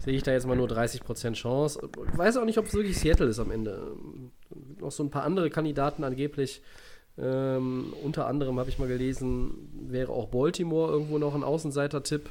sehe 0.04 0.14
ich 0.14 0.22
da 0.22 0.32
jetzt 0.32 0.46
mal 0.46 0.56
nur 0.56 0.68
30 0.68 1.02
Prozent 1.02 1.36
Chance. 1.36 1.80
Ich 2.12 2.18
weiß 2.18 2.36
auch 2.36 2.44
nicht, 2.44 2.58
ob 2.58 2.66
es 2.66 2.74
wirklich 2.74 2.98
Seattle 2.98 3.26
ist 3.26 3.38
am 3.38 3.50
Ende. 3.50 3.92
Noch 4.80 4.90
so 4.92 5.02
ein 5.02 5.10
paar 5.10 5.24
andere 5.24 5.50
Kandidaten 5.50 6.04
angeblich. 6.04 6.62
Ähm, 7.18 7.92
unter 8.02 8.26
anderem 8.26 8.58
habe 8.58 8.70
ich 8.70 8.78
mal 8.78 8.88
gelesen, 8.88 9.68
wäre 9.88 10.12
auch 10.12 10.28
Baltimore 10.28 10.90
irgendwo 10.90 11.18
noch 11.18 11.34
ein 11.34 11.44
Außenseiter-Tipp. 11.44 12.30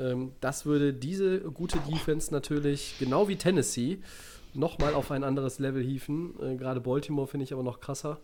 Ähm, 0.00 0.32
das 0.40 0.66
würde 0.66 0.92
diese 0.92 1.40
gute 1.40 1.78
Defense 1.90 2.32
natürlich, 2.32 2.96
genau 2.98 3.28
wie 3.28 3.36
Tennessee, 3.36 3.98
nochmal 4.54 4.94
auf 4.94 5.10
ein 5.10 5.22
anderes 5.22 5.58
Level 5.58 5.82
hieven. 5.82 6.34
Äh, 6.40 6.56
Gerade 6.56 6.80
Baltimore 6.80 7.26
finde 7.26 7.44
ich 7.44 7.52
aber 7.52 7.62
noch 7.62 7.80
krasser. 7.80 8.18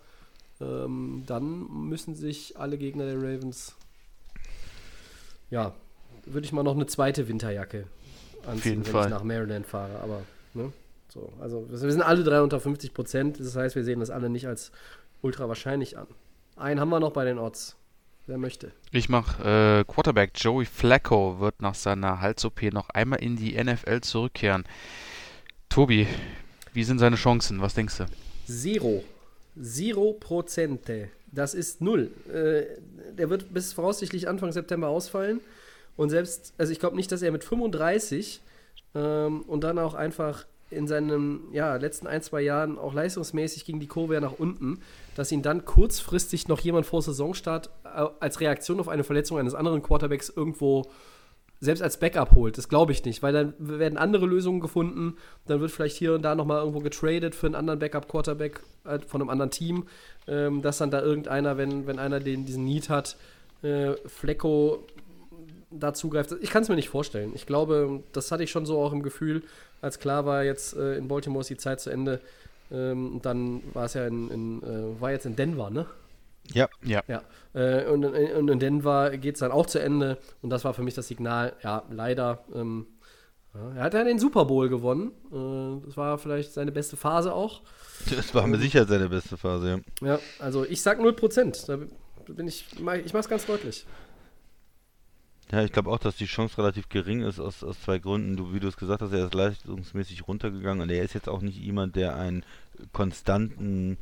Ähm, 0.61 1.25
dann 1.27 1.67
müssen 1.89 2.15
sich 2.15 2.59
alle 2.59 2.79
Gegner 2.79 3.05
der 3.05 3.17
Ravens, 3.17 3.77
ja, 5.51 5.75
würde 6.25 6.47
ich 6.47 6.53
mal 6.53 6.63
noch 6.63 6.75
eine 6.75 6.87
zweite 6.87 7.29
Winterjacke 7.29 7.87
anziehen, 8.47 8.85
wenn 8.85 8.93
Fall. 8.93 9.05
ich 9.05 9.11
nach 9.11 9.23
Maryland 9.23 9.67
fahre. 9.67 10.01
Aber, 10.01 10.23
ne? 10.55 10.73
So, 11.13 11.31
also 11.41 11.67
wir 11.69 11.79
sind 11.79 12.01
alle 12.01 12.25
drei 12.25 12.41
unter 12.41 12.59
50 12.59 12.95
Prozent. 12.95 13.39
Das 13.39 13.55
heißt, 13.55 13.77
wir 13.77 13.85
sehen 13.85 14.01
das 14.01 14.09
alle 14.09 14.31
nicht 14.31 14.47
als 14.47 14.73
ultra 15.21 15.47
wahrscheinlich 15.47 15.99
an. 15.99 16.07
Einen 16.57 16.81
haben 16.81 16.89
wir 16.89 17.01
noch 17.01 17.13
bei 17.13 17.27
den 17.27 17.39
Odds. 17.39 17.77
Wer 18.27 18.39
möchte? 18.39 18.73
Ich 18.93 19.11
mache 19.11 19.43
äh, 19.43 19.85
Quarterback 19.85 20.31
Joey 20.37 20.65
Flacco 20.65 21.39
wird 21.39 21.61
nach 21.61 21.75
seiner 21.75 22.21
Hals-OP 22.23 22.63
noch 22.73 22.89
einmal 22.91 23.23
in 23.23 23.37
die 23.37 23.63
NFL 23.63 24.01
zurückkehren. 24.01 24.65
Tobi, 25.69 26.07
wie 26.73 26.85
sind 26.85 26.99
seine 26.99 27.17
Chancen? 27.17 27.61
Was 27.61 27.75
denkst 27.75 27.99
du? 27.99 28.07
Zero. 28.47 29.05
Zero 29.61 30.15
Prozente. 30.19 31.11
Das 31.31 31.53
ist 31.53 31.83
null. 31.83 32.11
Äh, 32.33 32.81
der 33.13 33.29
wird 33.29 33.53
bis 33.53 33.75
voraussichtlich 33.75 34.29
Anfang 34.29 34.53
September 34.53 34.89
ausfallen. 34.89 35.41
Und 35.97 36.09
selbst, 36.09 36.55
also 36.57 36.73
ich 36.73 36.81
glaube 36.81 36.97
nicht, 36.97 37.13
dass 37.13 37.21
er 37.21 37.33
mit 37.33 37.45
35 37.45 38.41
ähm, 38.95 39.43
und 39.43 39.63
dann 39.63 39.79
auch 39.79 39.93
einfach 39.93 40.47
in 40.73 40.87
seinen 40.87 41.53
ja, 41.53 41.77
letzten 41.77 42.07
ein, 42.07 42.23
zwei 42.23 42.41
Jahren 42.43 42.79
auch 42.79 42.95
leistungsmäßig 42.95 43.65
ging 43.65 43.81
die 43.81 43.87
Kurve 43.87 44.15
ja 44.15 44.21
nach 44.21 44.39
unten, 44.39 44.81
dass 45.15 45.31
ihn 45.33 45.43
dann 45.43 45.65
kurzfristig 45.65 46.49
noch 46.49 46.61
jemand 46.61 46.87
vor 46.87 47.03
Saisonstart 47.03 47.71
äh, 47.85 48.07
als 48.21 48.41
Reaktion 48.41 48.81
auf 48.81 48.89
eine 48.89 49.05
Verletzung 49.05 49.39
eines 49.39 49.55
anderen 49.55 49.83
Quarterbacks 49.83 50.29
irgendwo 50.29 50.87
selbst 51.63 51.81
als 51.81 51.97
Backup 51.97 52.35
holt. 52.35 52.59
Das 52.59 52.69
glaube 52.69 52.91
ich 52.91 53.05
nicht, 53.05 53.23
weil 53.23 53.33
dann 53.33 53.55
werden 53.59 53.97
andere 53.97 54.27
Lösungen 54.27 54.61
gefunden. 54.61 55.17
Dann 55.47 55.61
wird 55.61 55.71
vielleicht 55.71 55.97
hier 55.97 56.15
und 56.15 56.23
da 56.23 56.35
nochmal 56.35 56.59
irgendwo 56.59 56.81
getradet 56.81 57.37
für 57.37 57.47
einen 57.47 57.55
anderen 57.55 57.79
Backup-Quarterback 57.79 58.61
äh, 58.85 58.99
von 59.07 59.21
einem 59.21 59.31
anderen 59.31 59.53
Team, 59.53 59.85
ähm, 60.27 60.61
dass 60.61 60.79
dann 60.79 60.91
da 60.91 61.01
irgendeiner, 61.01 61.57
wenn, 61.57 61.87
wenn 61.87 62.01
einer 62.01 62.19
den, 62.19 62.45
diesen 62.45 62.65
Need 62.65 62.89
hat, 62.89 63.17
äh, 63.63 63.93
Flecko 64.07 64.85
da 65.79 65.95
zugreift. 65.95 66.35
Ich 66.41 66.51
kann 66.51 66.63
es 66.63 66.69
mir 66.69 66.77
nicht 66.77 66.89
vorstellen. 66.89 67.33
Ich 67.35 67.47
glaube, 67.47 68.03
das 68.13 68.31
hatte 68.31 68.43
ich 68.45 68.51
schon 68.51 68.67
so 68.67 68.79
auch 68.81 68.93
im 68.93 69.03
Gefühl, 69.03 69.43
als 69.81 69.99
klar 69.99 70.27
war, 70.27 70.45
jetzt 70.45 70.75
äh, 70.77 70.97
in 70.97 71.09
Baltimore 71.09 71.41
ist 71.41 71.51
die 71.51 71.57
Zeit 71.57 71.81
zu 71.81 71.91
Ende. 71.91 72.21
Ähm, 72.71 73.21
dann 73.23 73.63
war 73.75 73.85
es 73.87 73.95
ja 73.95 74.07
in, 74.07 74.31
in 74.31 74.63
äh, 74.63 75.01
war 75.01 75.11
jetzt 75.11 75.27
in 75.27 75.37
Denver, 75.37 75.71
ne? 75.71 75.87
Ja, 76.53 76.69
Ja. 76.85 77.03
Ja, 77.07 77.23
äh, 77.55 77.87
und, 77.87 78.03
in- 78.03 78.33
und 78.37 78.49
in 78.51 78.59
Denver 78.59 79.17
geht 79.17 79.35
es 79.35 79.41
dann 79.41 79.53
auch 79.53 79.67
zu 79.67 79.79
Ende. 79.81 80.19
Und 80.43 80.51
das 80.51 80.65
war 80.65 80.75
für 80.75 80.83
mich 80.83 80.95
das 80.95 81.07
Signal, 81.09 81.53
ja, 81.63 81.83
leider. 81.91 82.45
Ähm, 82.55 82.87
ja, 83.55 83.75
er 83.77 83.83
hat 83.85 83.95
ja 83.95 84.03
den 84.05 84.19
Super 84.19 84.47
Bowl 84.47 84.69
gewonnen. 84.69 85.13
Äh, 85.31 85.87
das 85.87 85.97
war 85.97 86.19
vielleicht 86.19 86.53
seine 86.53 86.73
beste 86.73 86.97
Phase 86.97 87.33
auch. 87.35 87.61
das 88.11 88.35
war 88.35 88.47
mit 88.47 88.61
Sicherheit 88.61 88.89
seine 88.89 89.09
beste 89.09 89.37
Phase. 89.37 89.83
Ja. 90.01 90.07
Ja, 90.15 90.19
also 90.39 90.65
ich 90.65 90.81
sag 90.83 90.99
0%. 90.99 91.67
Da 91.67 91.79
bin 92.33 92.49
ich, 92.49 92.67
ich 93.05 93.13
mach's 93.15 93.29
ganz 93.29 93.47
deutlich. 93.47 93.87
Ja, 95.53 95.63
ich 95.63 95.71
glaube 95.71 95.91
auch, 95.91 95.99
dass 95.99 96.17
die 96.17 96.25
Chance 96.25 96.57
relativ 96.57 96.89
gering 96.89 97.21
ist 97.21 97.39
aus, 97.39 97.63
aus 97.63 97.79
zwei 97.83 97.99
Gründen. 97.99 98.37
Du, 98.37 98.55
wie 98.55 98.61
du 98.61 98.69
es 98.69 98.79
gesagt 98.79 99.03
hast, 99.03 99.13
er 99.13 99.27
ist 99.27 99.35
leistungsmäßig 99.35 100.27
runtergegangen 100.27 100.81
und 100.83 100.91
er 100.91 101.03
ist 101.03 101.13
jetzt 101.13 101.29
auch 101.29 101.43
nicht 101.43 101.59
jemand, 101.59 101.95
der 101.95 102.17
einen 102.17 102.43
konstanten, 102.93 103.99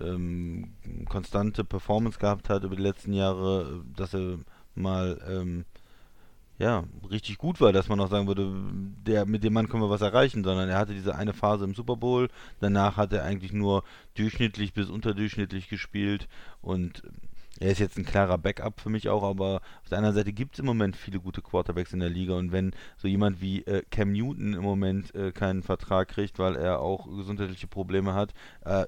ähm, 0.00 0.72
konstante 1.08 1.62
Performance 1.64 2.18
gehabt 2.18 2.48
hat 2.48 2.64
über 2.64 2.74
die 2.74 2.82
letzten 2.82 3.12
Jahre, 3.12 3.84
dass 3.96 4.12
er 4.12 4.38
mal 4.74 5.20
ähm, 5.28 5.64
ja, 6.58 6.82
richtig 7.08 7.38
gut 7.38 7.60
war, 7.60 7.72
dass 7.72 7.88
man 7.88 8.00
auch 8.00 8.10
sagen 8.10 8.26
würde, 8.26 8.50
der, 9.06 9.24
mit 9.24 9.44
dem 9.44 9.52
Mann 9.52 9.68
können 9.68 9.84
wir 9.84 9.90
was 9.90 10.00
erreichen, 10.00 10.42
sondern 10.42 10.68
er 10.68 10.78
hatte 10.78 10.94
diese 10.94 11.14
eine 11.14 11.32
Phase 11.32 11.64
im 11.64 11.74
Super 11.74 11.94
Bowl, 11.94 12.28
danach 12.58 12.96
hat 12.96 13.12
er 13.12 13.22
eigentlich 13.22 13.52
nur 13.52 13.84
durchschnittlich 14.16 14.72
bis 14.72 14.88
unterdurchschnittlich 14.90 15.68
gespielt 15.68 16.26
und 16.60 17.04
er 17.60 17.72
ist 17.72 17.78
jetzt 17.78 17.98
ein 17.98 18.04
klarer 18.04 18.38
Backup 18.38 18.80
für 18.80 18.90
mich 18.90 19.08
auch, 19.08 19.22
aber 19.22 19.60
auf 19.82 19.88
der 19.88 19.98
anderen 19.98 20.14
Seite 20.14 20.32
gibt 20.32 20.54
es 20.54 20.60
im 20.60 20.66
Moment 20.66 20.96
viele 20.96 21.20
gute 21.20 21.42
Quarterbacks 21.42 21.92
in 21.92 22.00
der 22.00 22.08
Liga 22.08 22.34
und 22.34 22.52
wenn 22.52 22.72
so 22.96 23.08
jemand 23.08 23.40
wie 23.40 23.62
äh, 23.62 23.82
Cam 23.90 24.12
Newton 24.12 24.54
im 24.54 24.62
Moment 24.62 25.14
äh, 25.14 25.32
keinen 25.32 25.62
Vertrag 25.62 26.08
kriegt, 26.08 26.38
weil 26.38 26.56
er 26.56 26.80
auch 26.80 27.06
gesundheitliche 27.06 27.66
Probleme 27.66 28.14
hat, 28.14 28.32
äh, 28.64 28.86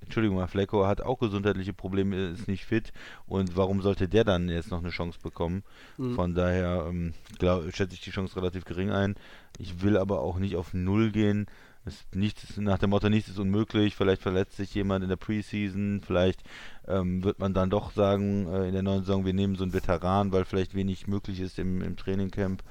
Entschuldigung 0.00 0.46
Flecko 0.46 0.86
hat 0.86 1.00
auch 1.00 1.18
gesundheitliche 1.18 1.72
Probleme, 1.72 2.16
ist 2.28 2.48
nicht 2.48 2.64
fit 2.64 2.92
und 3.26 3.56
warum 3.56 3.82
sollte 3.82 4.08
der 4.08 4.24
dann 4.24 4.48
jetzt 4.48 4.70
noch 4.70 4.78
eine 4.78 4.90
Chance 4.90 5.18
bekommen? 5.22 5.64
Mhm. 5.96 6.14
Von 6.14 6.34
daher 6.34 6.86
ähm, 6.88 7.14
glaub, 7.38 7.64
schätze 7.74 7.94
ich 7.94 8.00
die 8.00 8.10
Chance 8.10 8.36
relativ 8.36 8.64
gering 8.64 8.90
ein. 8.90 9.16
Ich 9.58 9.82
will 9.82 9.96
aber 9.96 10.20
auch 10.20 10.38
nicht 10.38 10.56
auf 10.56 10.72
Null 10.72 11.10
gehen. 11.10 11.46
Ist 11.88 12.14
nichts, 12.14 12.56
nach 12.58 12.78
dem 12.78 12.90
Motto, 12.90 13.08
nichts 13.08 13.30
ist 13.30 13.38
unmöglich. 13.38 13.96
Vielleicht 13.96 14.22
verletzt 14.22 14.56
sich 14.56 14.74
jemand 14.74 15.02
in 15.02 15.08
der 15.08 15.16
Preseason. 15.16 16.02
Vielleicht 16.06 16.42
ähm, 16.86 17.24
wird 17.24 17.38
man 17.38 17.54
dann 17.54 17.70
doch 17.70 17.92
sagen, 17.92 18.46
äh, 18.46 18.68
in 18.68 18.72
der 18.72 18.82
neuen 18.82 19.00
Saison, 19.00 19.24
wir 19.24 19.34
nehmen 19.34 19.56
so 19.56 19.64
einen 19.64 19.72
Veteran, 19.72 20.32
weil 20.32 20.44
vielleicht 20.44 20.74
wenig 20.74 21.06
möglich 21.06 21.40
ist 21.40 21.58
im, 21.58 21.82
im 21.82 21.96
Trainingcamp. 21.96 22.62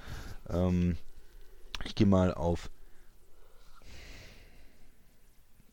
Ähm, 0.50 0.98
ich 1.84 1.96
gehe 1.96 2.08
mal 2.08 2.34
auf 2.34 2.70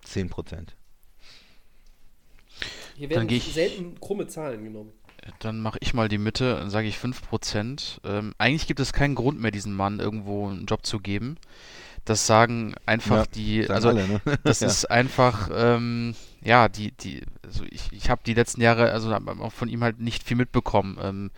10%. 0.07 0.69
Hier 2.97 3.11
werden 3.11 3.29
ich, 3.29 3.53
selten 3.53 3.99
krumme 4.01 4.27
Zahlen 4.27 4.65
genommen. 4.65 4.93
Dann 5.41 5.61
mache 5.61 5.79
ich 5.81 5.95
mal 5.95 6.09
die 6.09 6.19
Mitte, 6.19 6.57
dann 6.57 6.71
sage 6.71 6.87
ich 6.87 6.97
5%. 6.97 8.01
Ähm, 8.05 8.35
eigentlich 8.39 8.67
gibt 8.67 8.81
es 8.81 8.93
keinen 8.93 9.15
Grund 9.15 9.41
mehr, 9.41 9.51
diesem 9.51 9.75
Mann 9.75 9.99
irgendwo 9.99 10.49
einen 10.49 10.67
Job 10.67 10.85
zu 10.85 11.01
geben. 11.01 11.39
Das 12.05 12.27
sagen 12.27 12.75
einfach 12.85 13.19
ja, 13.19 13.27
die, 13.35 13.63
sagen 13.63 13.75
also 13.75 13.89
alle, 13.89 14.09
ne? 14.09 14.21
das 14.45 14.61
ja. 14.61 14.67
ist 14.67 14.91
einfach, 14.91 15.51
ähm, 15.55 16.15
ja, 16.43 16.69
die, 16.69 16.93
die, 16.93 17.23
also 17.43 17.65
ich, 17.71 17.93
ich 17.93 18.11
habe 18.11 18.21
die 18.27 18.35
letzten 18.35 18.61
Jahre, 18.61 18.93
also 18.93 19.13
auch 19.13 19.53
von 19.53 19.69
ihm 19.69 19.83
halt 19.83 20.01
nicht 20.01 20.23
viel 20.23 20.37
mitbekommen. 20.37 20.99
Ähm, 21.03 21.31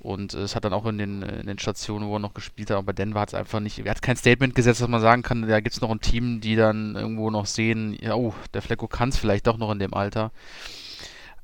und 0.00 0.34
es 0.34 0.56
hat 0.56 0.64
dann 0.64 0.72
auch 0.72 0.84
in 0.86 0.98
den, 0.98 1.22
in 1.22 1.46
den 1.46 1.60
Stationen, 1.60 2.08
wo 2.08 2.16
er 2.16 2.18
noch 2.18 2.34
gespielt 2.34 2.70
hat, 2.70 2.76
aber 2.76 2.86
bei 2.86 2.92
Denver 2.92 3.20
hat 3.20 3.28
es 3.28 3.34
einfach 3.34 3.60
nicht, 3.60 3.78
er 3.78 3.90
hat 3.92 4.02
kein 4.02 4.16
Statement 4.16 4.56
gesetzt, 4.56 4.80
dass 4.80 4.88
man 4.88 5.00
sagen 5.00 5.22
kann, 5.22 5.46
da 5.46 5.60
gibt 5.60 5.76
es 5.76 5.80
noch 5.80 5.92
ein 5.92 6.00
Team, 6.00 6.40
die 6.40 6.56
dann 6.56 6.96
irgendwo 6.96 7.30
noch 7.30 7.46
sehen, 7.46 7.96
ja, 8.00 8.16
oh, 8.16 8.34
der 8.52 8.62
Flecko 8.62 8.88
kann 8.88 9.10
es 9.10 9.16
vielleicht 9.16 9.46
doch 9.46 9.58
noch 9.58 9.70
in 9.70 9.78
dem 9.78 9.94
Alter. 9.94 10.32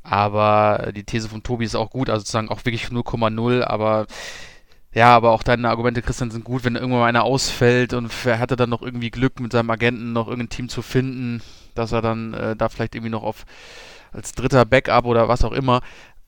Aber 0.02 0.90
die 0.92 1.04
These 1.04 1.28
von 1.28 1.44
Tobi 1.44 1.66
ist 1.66 1.76
auch 1.76 1.90
gut, 1.90 2.11
also 2.11 2.20
sozusagen 2.20 2.48
auch 2.48 2.64
wirklich 2.64 2.86
0,0, 2.86 3.62
aber 3.62 4.06
ja, 4.93 5.14
aber 5.14 5.30
auch 5.30 5.43
deine 5.43 5.68
Argumente, 5.68 6.03
Christian, 6.03 6.30
sind 6.30 6.45
gut, 6.45 6.64
wenn 6.64 6.74
irgendwann 6.74 7.01
mal 7.01 7.09
einer 7.09 7.24
ausfällt 7.24 7.93
und 7.93 8.12
er 8.24 8.39
hatte 8.39 8.57
dann 8.57 8.70
noch 8.70 8.82
irgendwie 8.82 9.11
Glück 9.11 9.39
mit 9.41 9.53
seinem 9.53 9.70
Agenten 9.70 10.12
noch 10.12 10.28
irgendein 10.28 10.49
Team 10.49 10.68
zu 10.68 10.82
finden, 10.82 11.43
dass 11.74 11.93
er 11.93 12.03
dann 12.03 12.34
äh, 12.34 12.57
da 12.57 12.68
vielleicht 12.68 12.95
irgendwie 12.95 13.11
noch 13.11 13.22
auf 13.22 13.45
als 14.12 14.32
dritter 14.32 14.64
Backup 14.64 15.05
oder 15.05 15.28
was 15.28 15.45
auch 15.45 15.53
immer. 15.53 15.82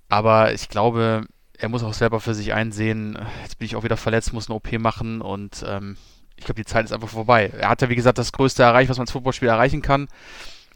Aber 0.08 0.52
ich 0.52 0.68
glaube, 0.68 1.26
er 1.56 1.68
muss 1.68 1.82
auch 1.82 1.94
selber 1.94 2.20
für 2.20 2.34
sich 2.34 2.52
einsehen, 2.52 3.18
jetzt 3.42 3.58
bin 3.58 3.66
ich 3.66 3.76
auch 3.76 3.84
wieder 3.84 3.96
verletzt, 3.96 4.32
muss 4.32 4.48
eine 4.48 4.56
OP 4.56 4.72
machen 4.78 5.20
und 5.20 5.64
ähm, 5.66 5.96
ich 6.36 6.44
glaube, 6.44 6.60
die 6.60 6.66
Zeit 6.66 6.86
ist 6.86 6.92
einfach 6.92 7.08
vorbei. 7.08 7.52
Er 7.58 7.68
hat 7.68 7.82
ja, 7.82 7.88
wie 7.90 7.96
gesagt, 7.96 8.18
das 8.18 8.32
Größte 8.32 8.62
erreicht, 8.62 8.90
was 8.90 8.96
man 8.96 9.04
als 9.04 9.12
Footballspieler 9.12 9.52
erreichen 9.52 9.82
kann. 9.82 10.08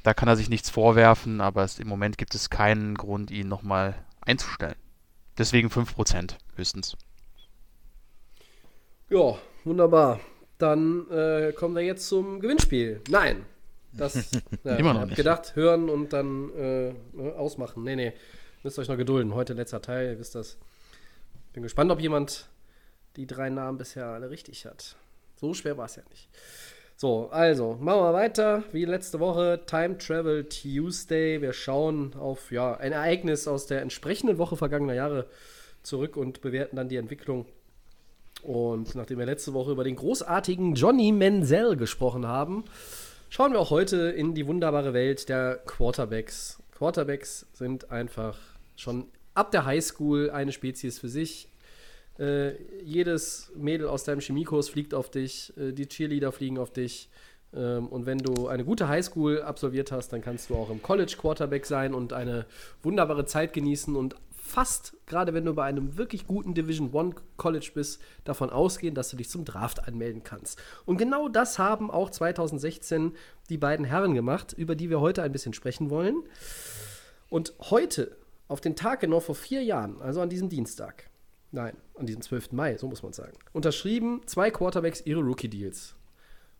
Da 0.03 0.12
kann 0.12 0.28
er 0.28 0.37
sich 0.37 0.51
nichts 0.51 0.68
vorwerfen, 0.68 1.41
aber 1.41 1.64
es, 1.64 1.78
im 1.78 1.89
Moment 1.89 2.18
gibt 2.18 2.35
es 2.35 2.51
keinen 2.51 2.95
Grund, 2.95 3.30
ihn 3.30 3.49
nochmal 3.49 3.95
einzustellen. 4.20 4.76
Deswegen 5.39 5.68
5% 5.68 6.37
höchstens. 6.57 6.97
Ja, 9.11 9.38
wunderbar. 9.64 10.20
Dann 10.59 11.11
äh, 11.11 11.52
kommen 11.52 11.74
wir 11.74 11.82
jetzt 11.82 12.09
zum 12.09 12.40
Gewinnspiel. 12.40 13.02
Nein, 13.11 13.44
das 13.92 14.30
ja, 14.64 14.76
immer 14.76 14.94
noch 14.94 15.05
nicht. 15.05 15.16
gedacht, 15.16 15.57
hören 15.57 15.90
und 15.90 16.12
dann 16.12 16.50
äh, 16.55 16.94
ne, 17.12 17.34
ausmachen. 17.36 17.84
Nee, 17.84 17.96
nee, 17.96 18.12
müsst 18.62 18.78
euch 18.78 18.88
noch 18.88 18.96
gedulden. 18.96 19.34
Heute 19.34 19.52
letzter 19.52 19.82
Teil, 19.82 20.12
ihr 20.12 20.18
wisst 20.18 20.34
das. 20.34 20.57
Bin 21.52 21.62
gespannt, 21.62 21.90
ob 21.90 22.00
jemand 22.00 22.48
die 23.16 23.26
drei 23.26 23.50
Namen 23.50 23.78
bisher 23.78 24.07
alle 24.07 24.30
richtig 24.30 24.64
hat. 24.64 24.96
So 25.36 25.52
schwer 25.52 25.76
war 25.76 25.84
es 25.84 25.96
ja 25.96 26.02
nicht. 26.11 26.28
So, 26.96 27.28
also, 27.30 27.76
machen 27.80 28.00
wir 28.00 28.12
weiter. 28.14 28.64
Wie 28.72 28.84
letzte 28.84 29.20
Woche, 29.20 29.61
Time 29.66 29.98
Travel 29.98 30.48
Tuesday. 30.48 31.42
Wir 31.42 31.52
schauen 31.52 32.14
auf 32.14 32.50
ja, 32.52 32.74
ein 32.76 32.92
Ereignis 32.92 33.46
aus 33.48 33.66
der 33.66 33.82
entsprechenden 33.82 34.38
Woche 34.38 34.57
vergangener 34.57 34.94
Jahre 34.94 35.26
zurück 35.82 36.16
und 36.16 36.40
bewerten 36.40 36.76
dann 36.76 36.88
die 36.88 36.96
Entwicklung. 36.96 37.46
Und 38.45 38.95
nachdem 38.95 39.18
wir 39.18 39.26
letzte 39.26 39.55
Woche 39.55 39.72
über 39.72 39.84
den 39.84 39.97
großartigen 39.97 40.74
Johnny 40.74 41.12
Menzel 41.12 41.76
gesprochen 41.76 42.26
haben, 42.26 42.64
schauen 43.30 43.53
wir 43.53 43.59
auch 43.59 43.70
heute 43.70 44.11
in 44.11 44.34
die 44.34 44.47
wunderbare 44.47 44.92
Welt 44.92 45.30
der 45.30 45.57
Quarterbacks. 45.64 46.62
Quarterbacks 46.72 47.47
sind 47.55 47.90
einfach 47.90 48.38
schon 48.76 49.07
ab 49.32 49.51
der 49.51 49.64
Highschool 49.64 50.30
eine 50.30 50.53
Spezies 50.53 50.99
für 50.99 51.09
sich. 51.09 51.49
Äh, 52.18 52.53
jedes 52.82 53.51
Mädel 53.57 53.88
aus 53.88 54.05
deinem 54.05 54.20
Chemiekurs 54.20 54.68
fliegt 54.68 54.92
auf 54.92 55.11
dich, 55.11 55.53
äh, 55.57 55.72
die 55.72 55.88
Cheerleader 55.88 56.30
fliegen 56.30 56.59
auf 56.59 56.70
dich. 56.70 57.09
Ähm, 57.55 57.88
und 57.88 58.05
wenn 58.05 58.18
du 58.18 58.47
eine 58.49 58.64
gute 58.64 58.88
Highschool 58.88 59.40
absolviert 59.40 59.90
hast, 59.90 60.12
dann 60.12 60.20
kannst 60.20 60.51
du 60.51 60.55
auch 60.55 60.68
im 60.68 60.82
College 60.82 61.16
Quarterback 61.18 61.64
sein 61.64 61.95
und 61.95 62.12
eine 62.12 62.45
wunderbare 62.82 63.24
Zeit 63.24 63.55
genießen 63.55 63.97
und 63.97 64.16
fast, 64.45 64.95
gerade 65.07 65.32
wenn 65.32 65.47
du 65.47 65.55
bei 65.55 65.64
einem 65.64 65.97
wirklich 65.97 66.26
guten 66.26 66.53
Division 66.53 66.92
One 66.92 67.14
College 67.38 67.70
bist, 67.74 68.01
davon 68.24 68.51
ausgehen, 68.51 68.95
dass 68.95 69.09
du 69.09 69.16
dich 69.16 69.30
zum 69.30 69.45
Draft 69.45 69.88
anmelden 69.88 70.22
kannst. 70.22 70.62
Und 70.84 70.99
genau 70.99 71.28
das 71.28 71.59
haben 71.59 71.90
auch 71.90 72.11
2016 72.11 73.16
die 73.49 73.57
beiden 73.57 73.86
Herren 73.86 74.14
gemacht, 74.14 74.53
über 74.53 74.76
die 74.76 74.90
wir 74.90 75.01
heute 75.01 75.22
ein 75.22 75.32
bisschen 75.32 75.55
sprechen 75.55 75.88
wollen. 75.88 76.22
Und 77.30 77.55
heute, 77.59 78.16
auf 78.47 78.61
den 78.61 78.76
Tag 78.76 79.01
genau 79.01 79.20
vor 79.20 79.34
vier 79.34 79.62
Jahren, 79.62 80.01
also 80.03 80.20
an 80.20 80.28
diesem 80.28 80.51
Dienstag, 80.51 81.09
nein, 81.51 81.74
an 81.95 82.05
diesem 82.05 82.20
12. 82.20 82.53
Mai, 82.53 82.76
so 82.76 82.86
muss 82.86 83.03
man 83.03 83.14
sagen, 83.14 83.36
unterschrieben 83.55 84.20
zwei 84.26 84.51
Quarterbacks 84.51 85.01
ihre 85.07 85.22
Rookie-Deals. 85.22 85.95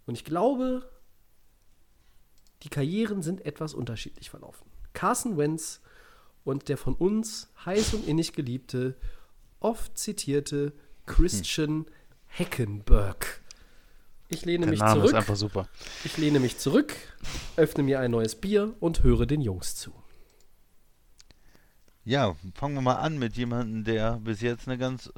Und 0.07 0.15
ich 0.15 0.25
glaube, 0.25 0.89
die 2.63 2.71
Karrieren 2.71 3.23
sind 3.23 3.45
etwas 3.45 3.75
unterschiedlich 3.75 4.31
verlaufen. 4.31 4.67
Carson 4.95 5.37
Wentz 5.37 5.83
und 6.45 6.69
der 6.69 6.77
von 6.77 6.95
uns 6.95 7.51
heiß 7.65 7.95
und 7.95 8.07
innig 8.07 8.33
geliebte, 8.33 8.97
oft 9.61 9.99
zitierte 9.99 10.73
Christian 11.07 11.69
hm. 11.69 11.87
Heckenberg. 12.27 13.41
Ich 14.29 14.45
lehne 14.45 14.67
der 14.67 14.71
mich 14.71 14.81
Name 14.81 14.95
zurück. 14.95 15.11
Ist 15.11 15.15
einfach 15.15 15.37
super. 15.37 15.69
Ich 16.05 16.17
lehne 16.17 16.41
mich 16.41 16.59
zurück, 16.59 16.95
öffne 17.57 17.83
mir 17.83 18.01
ein 18.01 18.11
neues 18.11 18.35
Bier 18.35 18.75
und 18.81 19.03
höre 19.03 19.27
den 19.27 19.41
Jungs 19.41 19.75
zu. 19.77 19.93
Ja, 22.05 22.37
fangen 22.55 22.75
wir 22.75 22.83
mal 22.83 22.97
an 22.97 23.19
mit 23.19 23.37
jemandem, 23.37 23.85
der 23.85 24.19
bis 24.23 24.43
jetzt 24.43 24.69
eine 24.69 24.77
ganz 24.77 25.11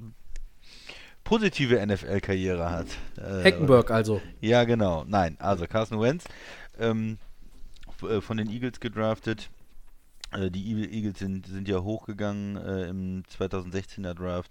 positive 1.25 1.85
NFL-Karriere 1.85 2.71
hat. 2.71 2.87
Äh, 3.17 3.43
Heckenberg 3.43 3.91
also. 3.91 4.21
Ja, 4.41 4.65
genau. 4.65 5.05
Nein, 5.07 5.37
also 5.41 5.67
Carson 5.67 6.01
Wentz, 6.01 6.25
ähm, 6.79 7.19
äh, 8.03 8.21
von 8.21 8.37
den 8.37 8.49
Eagles 8.49 8.79
gedraftet. 8.79 9.51
Äh, 10.33 10.51
die 10.51 10.73
Eagles 10.73 11.19
sind, 11.19 11.47
sind 11.47 11.69
ja 11.69 11.81
hochgegangen 11.81 12.57
äh, 12.57 12.89
im 12.89 13.23
2016er 13.25 14.15
Draft, 14.15 14.51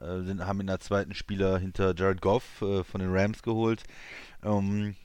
äh, 0.00 0.22
sind, 0.22 0.46
haben 0.46 0.60
in 0.60 0.66
der 0.66 0.80
zweiten 0.80 1.14
Spieler 1.14 1.58
hinter 1.58 1.94
Jared 1.94 2.20
Goff 2.20 2.62
äh, 2.62 2.84
von 2.84 3.00
den 3.00 3.14
Rams 3.14 3.42
geholt. 3.42 3.82
Ähm, 4.42 4.96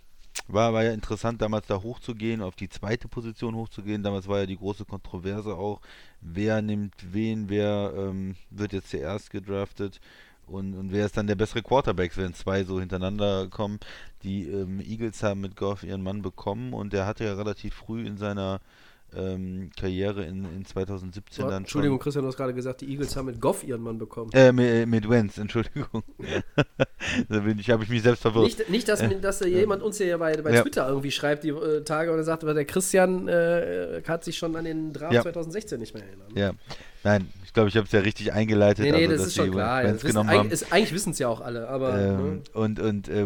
war, 0.48 0.74
war 0.74 0.84
ja 0.84 0.94
interessant, 0.94 1.42
damals 1.42 1.68
da 1.68 1.82
hochzugehen, 1.82 2.42
auf 2.42 2.56
die 2.56 2.70
zweite 2.70 3.08
Position 3.08 3.56
hochzugehen. 3.56 4.04
Damals 4.04 4.28
war 4.28 4.40
ja 4.40 4.46
die 4.46 4.58
große 4.58 4.86
Kontroverse 4.86 5.56
auch, 5.56 5.82
wer 6.22 6.62
nimmt 6.62 6.94
wen, 7.12 7.50
wer 7.50 7.94
ähm, 7.98 8.36
wird 8.50 8.74
jetzt 8.74 8.92
zuerst 8.92 9.30
gedraftet 9.30 10.00
und, 10.46 10.76
und 10.76 10.92
wer 10.92 11.06
ist 11.06 11.18
dann 11.18 11.28
der 11.28 11.36
bessere 11.36 11.62
Quarterback, 11.62 12.16
wenn 12.16 12.34
zwei 12.34 12.64
so 12.64 12.80
hintereinander 12.80 13.48
kommen. 13.50 13.80
Die 14.24 14.48
ähm, 14.48 14.80
Eagles 14.80 15.22
haben 15.22 15.42
mit 15.42 15.58
Goff 15.58 15.84
ihren 15.84 16.02
Mann 16.02 16.22
bekommen 16.22 16.74
und 16.74 16.94
der 16.94 17.06
hatte 17.06 17.26
ja 17.26 17.34
relativ 17.34 17.74
früh 17.74 18.06
in 18.06 18.18
seiner 18.18 18.62
ähm, 19.16 19.70
Karriere 19.80 20.26
in, 20.26 20.46
in 20.56 20.66
2017 20.66 21.46
oh, 21.46 21.48
dann 21.48 21.64
Entschuldigung, 21.64 21.98
schon. 21.98 22.04
Christian, 22.04 22.24
du 22.24 22.28
hast 22.30 22.38
gerade 22.38 22.54
gesagt, 22.54 22.82
die 22.82 22.90
Eagles 22.92 23.16
haben 23.16 23.26
mit 23.26 23.40
Goff 23.40 23.64
ihren 23.64 23.82
Mann 23.82 23.98
bekommen. 23.98 24.32
Äh, 24.34 24.52
mit, 24.52 24.66
äh, 24.66 24.86
mit 24.86 25.10
Wenz, 25.10 25.38
Entschuldigung. 25.38 26.04
da 27.30 27.40
bin 27.40 27.58
ich, 27.58 27.70
habe 27.70 27.84
ich 27.84 27.90
mich 27.90 28.02
selbst 28.02 28.22
verwirrt. 28.22 28.46
Nicht, 28.46 28.70
nicht 28.70 28.90
dass, 28.90 29.02
äh, 29.02 29.20
dass 29.20 29.40
jemand 29.40 29.82
uns 29.82 29.98
hier 29.98 30.18
bei, 30.18 30.36
bei 30.38 30.54
ja. 30.54 30.62
Twitter 30.62 30.88
irgendwie 30.88 31.12
schreibt, 31.12 31.44
die 31.44 31.50
äh, 31.50 31.84
Tage, 31.84 32.12
und 32.12 32.18
er 32.18 32.24
sagt, 32.24 32.44
aber 32.44 32.54
der 32.54 32.66
Christian 32.66 33.28
äh, 33.28 34.02
hat 34.06 34.24
sich 34.24 34.38
schon 34.38 34.56
an 34.56 34.66
den 34.66 34.94
Draft 34.94 35.14
ja. 35.14 35.22
2016 35.22 35.80
nicht 35.80 35.94
mehr 35.94 36.04
erinnern. 36.04 36.28
Ja, 36.36 36.52
nein, 37.04 37.30
ich 37.46 37.54
glaube, 37.54 37.70
ich 37.70 37.78
habe 37.78 37.86
es 37.86 37.92
ja 37.94 38.02
richtig 38.02 38.34
eingeleitet. 38.34 38.84
Nee, 38.84 38.92
nee, 38.92 39.06
also, 39.06 39.18
das 39.18 39.28
ist 39.28 39.36
schon 39.36 39.52
klar. 39.52 39.86
Ja, 39.86 40.04
wissen, 40.04 40.18
eigentlich, 40.18 40.74
eigentlich 40.74 40.94
wissen 40.94 41.12
es 41.12 41.20
ja 41.20 41.30
auch 41.30 41.42
alle, 41.42 41.70
aber. 41.70 41.98
Ähm, 41.98 42.34
ne? 42.34 42.42
Und, 42.54 42.80
und 42.80 43.08
äh, 43.08 43.26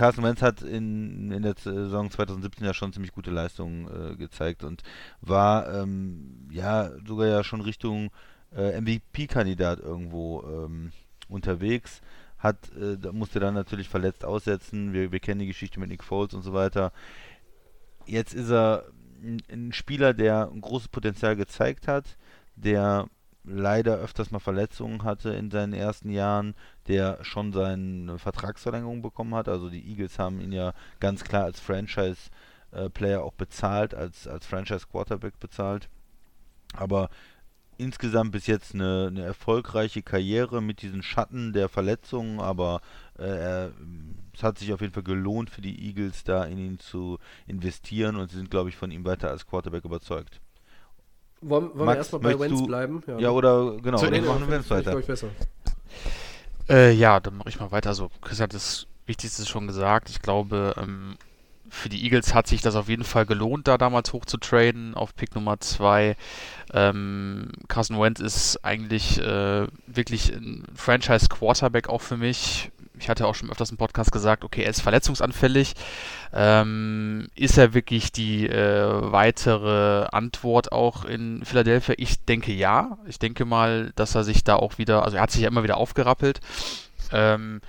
Carson 0.00 0.24
Wentz 0.24 0.40
hat 0.40 0.62
in, 0.62 1.30
in 1.30 1.42
der 1.42 1.54
Saison 1.58 2.10
2017 2.10 2.64
ja 2.64 2.72
schon 2.72 2.90
ziemlich 2.90 3.12
gute 3.12 3.30
Leistungen 3.30 3.86
äh, 3.86 4.16
gezeigt 4.16 4.64
und 4.64 4.82
war 5.20 5.70
ähm, 5.74 6.48
ja 6.50 6.90
sogar 7.06 7.26
ja 7.26 7.44
schon 7.44 7.60
Richtung 7.60 8.10
äh, 8.56 8.80
MVP-Kandidat 8.80 9.78
irgendwo 9.80 10.42
ähm, 10.44 10.92
unterwegs. 11.28 12.00
Hat, 12.38 12.56
äh, 12.80 12.96
musste 13.12 13.40
dann 13.40 13.52
natürlich 13.52 13.90
verletzt 13.90 14.24
aussetzen. 14.24 14.94
Wir, 14.94 15.12
wir 15.12 15.20
kennen 15.20 15.40
die 15.40 15.48
Geschichte 15.48 15.78
mit 15.78 15.90
Nick 15.90 16.02
Foles 16.02 16.32
und 16.32 16.40
so 16.40 16.54
weiter. 16.54 16.92
Jetzt 18.06 18.32
ist 18.32 18.48
er 18.48 18.86
ein, 19.22 19.42
ein 19.52 19.74
Spieler, 19.74 20.14
der 20.14 20.50
ein 20.50 20.62
großes 20.62 20.88
Potenzial 20.88 21.36
gezeigt 21.36 21.88
hat, 21.88 22.16
der 22.56 23.06
leider 23.44 23.96
öfters 23.96 24.30
mal 24.30 24.38
Verletzungen 24.38 25.04
hatte 25.04 25.30
in 25.30 25.50
seinen 25.50 25.72
ersten 25.72 26.10
Jahren, 26.10 26.54
der 26.88 27.24
schon 27.24 27.52
seine 27.52 28.18
Vertragsverlängerung 28.18 29.02
bekommen 29.02 29.34
hat. 29.34 29.48
Also 29.48 29.70
die 29.70 29.86
Eagles 29.88 30.18
haben 30.18 30.40
ihn 30.40 30.52
ja 30.52 30.72
ganz 31.00 31.24
klar 31.24 31.44
als 31.44 31.60
Franchise 31.60 32.30
äh, 32.72 32.90
Player 32.90 33.22
auch 33.22 33.34
bezahlt, 33.34 33.94
als, 33.94 34.28
als 34.28 34.46
Franchise 34.46 34.86
Quarterback 34.90 35.38
bezahlt. 35.40 35.88
Aber 36.74 37.10
insgesamt 37.78 38.32
bis 38.32 38.46
jetzt 38.46 38.74
eine, 38.74 39.06
eine 39.08 39.22
erfolgreiche 39.22 40.02
Karriere 40.02 40.60
mit 40.60 40.82
diesen 40.82 41.02
Schatten 41.02 41.52
der 41.52 41.68
Verletzungen, 41.68 42.38
aber 42.38 42.82
äh, 43.18 43.24
er, 43.24 43.72
es 44.34 44.42
hat 44.42 44.58
sich 44.58 44.72
auf 44.72 44.82
jeden 44.82 44.92
Fall 44.92 45.02
gelohnt 45.02 45.50
für 45.50 45.62
die 45.62 45.86
Eagles, 45.88 46.24
da 46.24 46.44
in 46.44 46.58
ihn 46.58 46.78
zu 46.78 47.18
investieren 47.46 48.16
und 48.16 48.30
sie 48.30 48.36
sind, 48.36 48.50
glaube 48.50 48.68
ich, 48.68 48.76
von 48.76 48.90
ihm 48.90 49.04
weiter 49.04 49.30
als 49.30 49.46
Quarterback 49.46 49.84
überzeugt. 49.84 50.40
Wollen, 51.42 51.70
wollen 51.74 51.88
wir 51.88 51.96
erstmal 51.96 52.20
bei 52.20 52.38
Wentz 52.38 52.66
bleiben? 52.66 53.02
Ja, 53.06 53.18
ja, 53.18 53.30
oder 53.30 53.76
genau, 53.82 53.98
so, 53.98 54.06
dann 54.06 54.26
machen 54.26 54.42
wir 54.42 54.48
Wentz 54.48 54.70
weiter. 54.70 55.00
Äh, 56.68 56.92
ja, 56.92 57.18
dann 57.18 57.36
mache 57.36 57.48
ich 57.48 57.58
mal 57.58 57.72
weiter. 57.72 57.88
Also, 57.88 58.10
Chris 58.20 58.40
hat 58.40 58.54
das 58.54 58.86
Wichtigste 59.06 59.46
schon 59.46 59.66
gesagt. 59.66 60.10
Ich 60.10 60.20
glaube, 60.20 60.74
ähm, 60.76 61.16
für 61.70 61.88
die 61.88 62.04
Eagles 62.04 62.34
hat 62.34 62.46
sich 62.46 62.60
das 62.60 62.74
auf 62.74 62.88
jeden 62.88 63.04
Fall 63.04 63.24
gelohnt, 63.24 63.68
da 63.68 63.78
damals 63.78 64.12
hoch 64.12 64.24
zu 64.24 64.36
traden 64.36 64.94
auf 64.94 65.14
Pick 65.14 65.34
Nummer 65.34 65.60
2. 65.60 66.16
Ähm, 66.74 67.52
Carson 67.68 68.00
Wentz 68.00 68.20
ist 68.20 68.64
eigentlich 68.64 69.18
äh, 69.20 69.66
wirklich 69.86 70.32
ein 70.34 70.64
Franchise-Quarterback 70.74 71.88
auch 71.88 72.02
für 72.02 72.16
mich. 72.16 72.70
Ich 73.00 73.08
hatte 73.08 73.26
auch 73.26 73.34
schon 73.34 73.50
öfters 73.50 73.70
im 73.70 73.78
Podcast 73.78 74.12
gesagt, 74.12 74.44
okay, 74.44 74.62
er 74.62 74.70
ist 74.70 74.82
verletzungsanfällig. 74.82 75.74
Ähm, 76.32 77.28
ist 77.34 77.58
er 77.58 77.72
wirklich 77.72 78.12
die 78.12 78.46
äh, 78.46 79.12
weitere 79.12 80.06
Antwort 80.12 80.70
auch 80.70 81.04
in 81.04 81.44
Philadelphia? 81.44 81.94
Ich 81.98 82.24
denke 82.24 82.52
ja. 82.52 82.98
Ich 83.06 83.18
denke 83.18 83.46
mal, 83.46 83.92
dass 83.96 84.14
er 84.14 84.24
sich 84.24 84.44
da 84.44 84.56
auch 84.56 84.78
wieder, 84.78 85.04
also 85.04 85.16
er 85.16 85.22
hat 85.22 85.30
sich 85.30 85.40
ja 85.40 85.48
immer 85.48 85.62
wieder 85.62 85.78
aufgerappelt. 85.78 86.40
Ähm, 87.10 87.60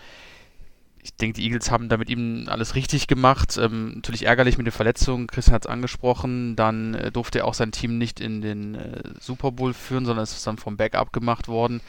ich 1.03 1.15
denke, 1.15 1.39
die 1.39 1.45
Eagles 1.45 1.71
haben 1.71 1.89
da 1.89 1.97
mit 1.97 2.09
ihm 2.09 2.45
alles 2.47 2.75
richtig 2.75 3.07
gemacht. 3.07 3.57
Ähm, 3.57 3.93
natürlich 3.95 4.25
ärgerlich 4.25 4.57
mit 4.57 4.67
den 4.67 4.71
Verletzungen, 4.71 5.27
Christian 5.27 5.55
hat 5.55 5.65
es 5.65 5.71
angesprochen. 5.71 6.55
Dann 6.55 6.93
äh, 6.93 7.11
durfte 7.11 7.39
er 7.39 7.45
auch 7.45 7.53
sein 7.53 7.71
Team 7.71 7.97
nicht 7.97 8.19
in 8.19 8.41
den 8.41 8.75
äh, 8.75 9.01
Super 9.19 9.51
Bowl 9.51 9.73
führen, 9.73 10.05
sondern 10.05 10.23
es 10.23 10.33
ist 10.33 10.45
dann 10.45 10.57
vom 10.57 10.77
Backup 10.77 11.11
gemacht 11.11 11.47
worden. 11.47 11.81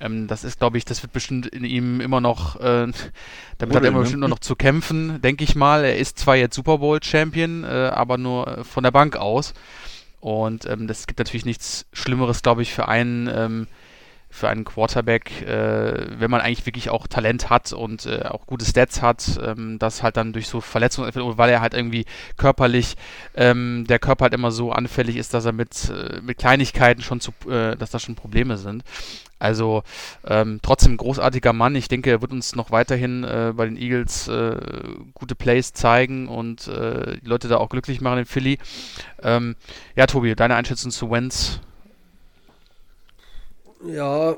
Ähm, 0.00 0.26
das 0.26 0.42
ist, 0.42 0.58
glaube 0.58 0.78
ich, 0.78 0.84
das 0.84 1.02
wird 1.02 1.12
bestimmt 1.12 1.46
in 1.46 1.64
ihm 1.64 2.00
immer 2.00 2.20
noch, 2.20 2.56
äh, 2.56 2.88
damit 3.58 3.76
hat 3.76 3.82
er 3.84 3.88
immer 3.88 3.98
ne? 3.98 4.04
bestimmt 4.04 4.28
noch 4.28 4.40
zu 4.40 4.56
kämpfen, 4.56 5.20
denke 5.22 5.44
ich 5.44 5.54
mal. 5.54 5.84
Er 5.84 5.96
ist 5.96 6.18
zwar 6.18 6.36
jetzt 6.36 6.56
Super 6.56 6.78
Bowl 6.78 7.00
Champion, 7.02 7.64
äh, 7.64 7.68
aber 7.92 8.18
nur 8.18 8.58
äh, 8.58 8.64
von 8.64 8.82
der 8.82 8.90
Bank 8.90 9.16
aus. 9.16 9.54
Und 10.20 10.66
ähm, 10.66 10.88
das 10.88 11.06
gibt 11.06 11.20
natürlich 11.20 11.44
nichts 11.44 11.86
Schlimmeres, 11.92 12.42
glaube 12.42 12.62
ich, 12.62 12.74
für 12.74 12.88
einen 12.88 13.28
ähm, 13.32 13.68
für 14.30 14.48
einen 14.48 14.64
Quarterback, 14.64 15.42
äh, 15.42 16.20
wenn 16.20 16.30
man 16.30 16.40
eigentlich 16.40 16.66
wirklich 16.66 16.90
auch 16.90 17.06
Talent 17.06 17.48
hat 17.48 17.72
und 17.72 18.06
äh, 18.06 18.24
auch 18.24 18.46
gute 18.46 18.64
Stats 18.64 19.00
hat, 19.00 19.40
ähm, 19.42 19.78
das 19.78 20.02
halt 20.02 20.16
dann 20.16 20.32
durch 20.32 20.48
so 20.48 20.60
Verletzungen, 20.60 21.10
weil 21.14 21.50
er 21.50 21.60
halt 21.60 21.74
irgendwie 21.74 22.04
körperlich, 22.36 22.96
ähm, 23.34 23.86
der 23.88 23.98
Körper 23.98 24.24
halt 24.24 24.34
immer 24.34 24.50
so 24.50 24.70
anfällig 24.70 25.16
ist, 25.16 25.32
dass 25.32 25.46
er 25.46 25.52
mit, 25.52 25.90
äh, 25.90 26.20
mit 26.20 26.38
Kleinigkeiten 26.38 27.02
schon 27.02 27.20
zu, 27.20 27.32
äh, 27.48 27.76
dass 27.76 27.90
da 27.90 27.98
schon 27.98 28.16
Probleme 28.16 28.58
sind. 28.58 28.84
Also 29.40 29.82
ähm, 30.26 30.58
trotzdem 30.62 30.96
großartiger 30.96 31.52
Mann. 31.52 31.76
Ich 31.76 31.88
denke, 31.88 32.10
er 32.10 32.20
wird 32.20 32.32
uns 32.32 32.56
noch 32.56 32.72
weiterhin 32.72 33.22
äh, 33.22 33.52
bei 33.56 33.66
den 33.66 33.76
Eagles 33.76 34.26
äh, 34.26 34.56
gute 35.14 35.36
Plays 35.36 35.72
zeigen 35.72 36.28
und 36.28 36.66
die 36.66 37.26
Leute 37.26 37.48
da 37.48 37.58
auch 37.58 37.68
glücklich 37.68 38.00
machen 38.00 38.18
in 38.18 38.24
Philly. 38.24 38.58
Ähm, 39.22 39.56
ja, 39.94 40.06
Tobi, 40.06 40.34
deine 40.34 40.56
Einschätzung 40.56 40.90
zu 40.90 41.10
Wentz? 41.10 41.60
Ja, 43.86 44.36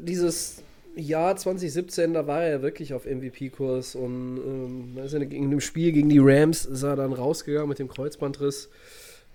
dieses 0.00 0.62
Jahr 0.94 1.36
2017, 1.36 2.12
da 2.12 2.26
war 2.26 2.42
er 2.42 2.50
ja 2.50 2.62
wirklich 2.62 2.92
auf 2.92 3.06
MVP-Kurs 3.06 3.94
und 3.94 4.94
ähm, 4.96 5.30
in 5.30 5.50
dem 5.50 5.60
Spiel 5.60 5.92
gegen 5.92 6.08
die 6.08 6.20
Rams 6.20 6.66
ist 6.66 6.82
er 6.82 6.96
dann 6.96 7.12
rausgegangen 7.12 7.68
mit 7.68 7.78
dem 7.78 7.88
Kreuzbandriss. 7.88 8.68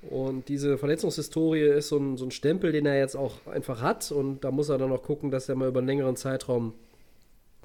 Und 0.10 0.48
diese 0.48 0.78
Verletzungshistorie 0.78 1.62
ist 1.62 1.90
so 1.90 1.98
ein, 1.98 2.18
so 2.18 2.26
ein 2.26 2.32
Stempel, 2.32 2.72
den 2.72 2.86
er 2.86 3.00
jetzt 3.00 3.16
auch 3.16 3.46
einfach 3.48 3.82
hat. 3.82 4.12
Und 4.12 4.44
da 4.44 4.52
muss 4.52 4.70
er 4.70 4.78
dann 4.78 4.92
auch 4.92 5.02
gucken, 5.02 5.32
dass 5.32 5.50
er 5.50 5.56
mal 5.56 5.68
über 5.68 5.80
einen 5.80 5.88
längeren 5.88 6.16
Zeitraum 6.16 6.74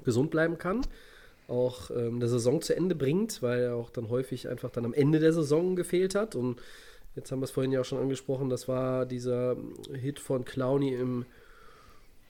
gesund 0.03 0.31
bleiben 0.31 0.57
kann. 0.57 0.81
Auch 1.47 1.91
ähm, 1.91 2.15
eine 2.15 2.27
Saison 2.27 2.61
zu 2.61 2.75
Ende 2.75 2.95
bringt, 2.95 3.43
weil 3.43 3.61
er 3.61 3.75
auch 3.75 3.91
dann 3.91 4.09
häufig 4.09 4.49
einfach 4.49 4.71
dann 4.71 4.85
am 4.85 4.93
Ende 4.93 5.19
der 5.19 5.31
Saison 5.31 5.75
gefehlt 5.75 6.15
hat. 6.15 6.35
Und 6.35 6.59
jetzt 7.15 7.31
haben 7.31 7.39
wir 7.39 7.45
es 7.45 7.51
vorhin 7.51 7.71
ja 7.71 7.81
auch 7.81 7.85
schon 7.85 7.99
angesprochen, 7.99 8.49
das 8.49 8.67
war 8.67 9.05
dieser 9.05 9.55
Hit 9.93 10.19
von 10.19 10.43
Clowney 10.43 10.95
im 10.95 11.25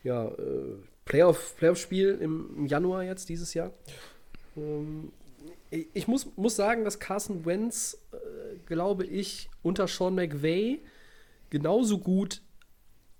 ja, 0.03 0.27
äh, 0.27 0.77
Playoff, 1.05 1.55
Playoff-Spiel 1.57 2.17
im, 2.21 2.49
im, 2.57 2.65
Januar 2.65 3.03
jetzt 3.03 3.29
dieses 3.29 3.53
Jahr. 3.53 3.71
Ähm, 4.55 5.11
ich 5.69 6.07
muss, 6.07 6.27
muss 6.35 6.55
sagen, 6.55 6.83
dass 6.85 6.99
Carson 6.99 7.45
Wentz, 7.45 7.97
äh, 8.11 8.57
glaube 8.65 9.05
ich, 9.05 9.49
unter 9.63 9.87
Sean 9.87 10.15
McVay 10.15 10.81
genauso 11.49 11.97
gut 11.97 12.41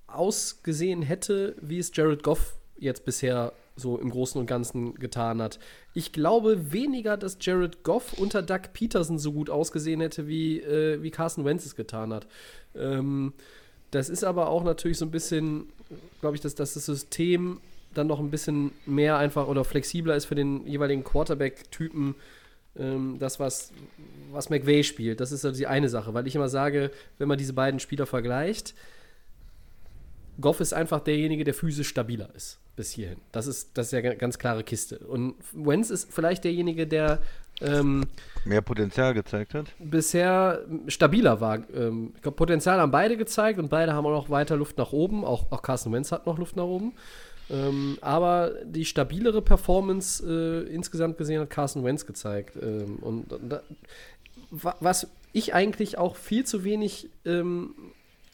ausgesehen 0.08 1.02
hätte, 1.02 1.56
wie 1.62 1.80
es 1.80 1.92
Jared 1.94 2.24
Goff 2.24 2.56
jetzt 2.78 3.06
bisher 3.06 3.54
so 3.76 3.98
im 3.98 4.12
Großen 4.12 4.40
und 4.40 4.46
Ganzen 4.46 4.94
getan 4.96 5.42
hat. 5.42 5.60
Ich 5.94 6.12
glaube 6.12 6.72
weniger, 6.72 7.18
dass 7.18 7.38
Jared 7.42 7.84
Goff 7.84 8.14
unter 8.14 8.44
Doug 8.44 8.72
Peterson 8.74 9.18
so 9.18 9.34
gut 9.34 9.50
ausgesehen 9.50 10.02
hätte, 10.02 10.28
wie, 10.28 10.60
äh, 10.60 11.02
wie 11.02 11.12
Carson 11.12 11.46
Wentz 11.46 11.66
es 11.66 11.76
getan 11.76 12.14
hat. 12.14 12.28
Ähm, 12.76 13.34
das 13.90 14.10
ist 14.10 14.24
aber 14.24 14.50
auch 14.50 14.64
natürlich 14.64 14.98
so 14.98 15.06
ein 15.06 15.12
bisschen, 15.12 15.72
glaube 16.22 16.36
ich, 16.36 16.42
dass, 16.42 16.56
dass 16.56 16.74
das 16.74 16.86
System 16.86 17.60
dann 17.94 18.08
noch 18.08 18.20
ein 18.20 18.32
bisschen 18.32 18.72
mehr 18.86 19.18
einfach 19.18 19.48
oder 19.48 19.64
flexibler 19.64 20.16
ist 20.16 20.26
für 20.26 20.36
den 20.36 20.66
jeweiligen 20.66 21.04
Quarterback-Typen. 21.04 22.16
Ähm, 22.76 23.18
das, 23.20 23.40
was, 23.40 23.72
was 24.32 24.50
McVay 24.50 24.84
spielt, 24.84 25.20
das 25.20 25.32
ist 25.32 25.46
also 25.46 25.58
die 25.58 25.68
eine 25.68 25.90
Sache, 25.90 26.14
weil 26.14 26.26
ich 26.28 26.36
immer 26.36 26.50
sage, 26.50 26.92
wenn 27.20 27.28
man 27.28 27.38
diese 27.38 27.54
beiden 27.54 27.80
Spieler 27.80 28.08
vergleicht, 28.08 28.74
Goff 30.42 30.60
ist 30.60 30.74
einfach 30.74 31.00
derjenige, 31.02 31.44
der 31.44 31.54
physisch 31.54 31.90
stabiler 31.90 32.34
ist 32.36 32.60
bis 32.76 32.92
hierhin. 32.92 33.20
Das 33.32 33.48
ist, 33.48 33.78
das 33.78 33.88
ist 33.88 33.92
ja 33.92 34.00
eine 34.00 34.18
ganz 34.18 34.40
klare 34.40 34.64
Kiste. 34.64 35.00
Und 35.00 35.36
Wenz 35.54 35.90
ist 35.90 36.12
vielleicht 36.12 36.44
derjenige, 36.44 36.88
der 36.88 37.22
ähm, 37.62 38.06
mehr 38.46 38.62
Potenzial 38.62 39.14
gezeigt 39.14 39.54
hat. 39.54 39.68
Bisher 39.80 40.62
stabiler 40.88 41.40
war. 41.42 41.60
Ähm, 41.74 42.14
ich 42.16 42.22
glaube, 42.22 42.36
Potenzial 42.36 42.80
haben 42.80 42.92
beide 42.92 43.18
gezeigt 43.18 43.60
und 43.60 43.70
beide 43.70 43.94
haben 43.94 44.06
auch 44.06 44.12
noch 44.12 44.30
weiter 44.30 44.56
Luft 44.56 44.78
nach 44.78 44.92
oben. 44.92 45.24
Auch, 45.24 45.52
auch 45.52 45.62
Carsten 45.62 45.92
Wentz 45.92 46.12
hat 46.12 46.26
noch 46.26 46.38
Luft 46.38 46.56
nach 46.56 46.66
oben. 46.66 46.94
Ähm, 47.50 47.98
aber 48.02 48.54
die 48.64 48.86
stabilere 48.86 49.42
Performance 49.42 50.24
äh, 50.26 50.74
insgesamt 50.74 51.18
gesehen 51.18 51.42
hat 51.42 51.50
Carsten 51.50 51.84
Wentz 51.84 52.06
gezeigt. 52.06 52.58
Ähm, 52.62 52.98
und 53.02 53.26
da, 53.50 53.62
was 54.52 55.08
ich 55.34 55.54
eigentlich 55.54 55.98
auch 55.98 56.16
viel 56.16 56.46
zu 56.46 56.64
wenig 56.64 57.10
ähm, 57.26 57.74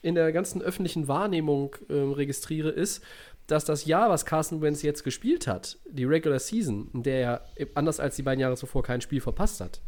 in 0.01 0.15
der 0.15 0.32
ganzen 0.32 0.61
öffentlichen 0.61 1.07
Wahrnehmung 1.07 1.76
ähm, 1.89 2.13
registriere, 2.13 2.70
ist, 2.70 3.03
dass 3.51 3.65
das 3.65 3.85
Jahr, 3.85 4.09
was 4.09 4.25
Carson 4.25 4.61
Wentz 4.61 4.81
jetzt 4.81 5.03
gespielt 5.03 5.47
hat, 5.47 5.77
die 5.89 6.05
Regular 6.05 6.39
Season, 6.39 6.89
in 6.93 7.03
der 7.03 7.41
er 7.55 7.67
anders 7.75 7.99
als 7.99 8.15
die 8.15 8.23
beiden 8.23 8.39
Jahre 8.39 8.55
zuvor 8.55 8.83
kein 8.83 9.01
Spiel 9.01 9.21
verpasst 9.21 9.61
hat, 9.61 9.81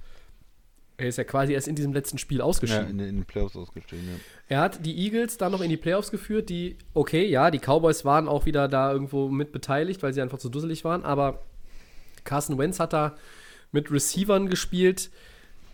er 0.97 1.07
ist 1.07 1.18
ja 1.18 1.24
quasi 1.24 1.53
erst 1.53 1.68
in 1.68 1.76
diesem 1.76 1.93
letzten 1.93 2.18
Spiel 2.18 2.41
ausgeschieden. 2.41 2.99
Ja, 2.99 3.03
in, 3.05 3.09
in 3.09 3.16
den 3.18 3.26
Playoffs 3.26 3.55
ausgeschieden, 3.55 4.07
ja. 4.07 4.16
Er 4.47 4.59
hat 4.62 4.86
die 4.86 4.97
Eagles 4.97 5.38
dann 5.38 5.51
noch 5.51 5.62
in 5.62 5.70
die 5.70 5.78
Playoffs 5.78 6.12
geführt, 6.12 6.49
die, 6.49 6.78
okay, 6.93 7.26
ja, 7.26 7.49
die 7.49 7.59
Cowboys 7.59 8.05
waren 8.05 8.28
auch 8.28 8.45
wieder 8.45 8.68
da 8.68 8.91
irgendwo 8.91 9.28
mit 9.28 9.51
beteiligt, 9.51 10.03
weil 10.03 10.14
sie 10.14 10.22
einfach 10.22 10.38
zu 10.38 10.49
dusselig 10.49 10.84
waren, 10.84 11.03
aber 11.03 11.41
Carson 12.24 12.57
Wentz 12.57 12.80
hat 12.80 12.93
da 12.93 13.16
mit 13.72 13.91
Receivern 13.91 14.49
gespielt, 14.49 15.09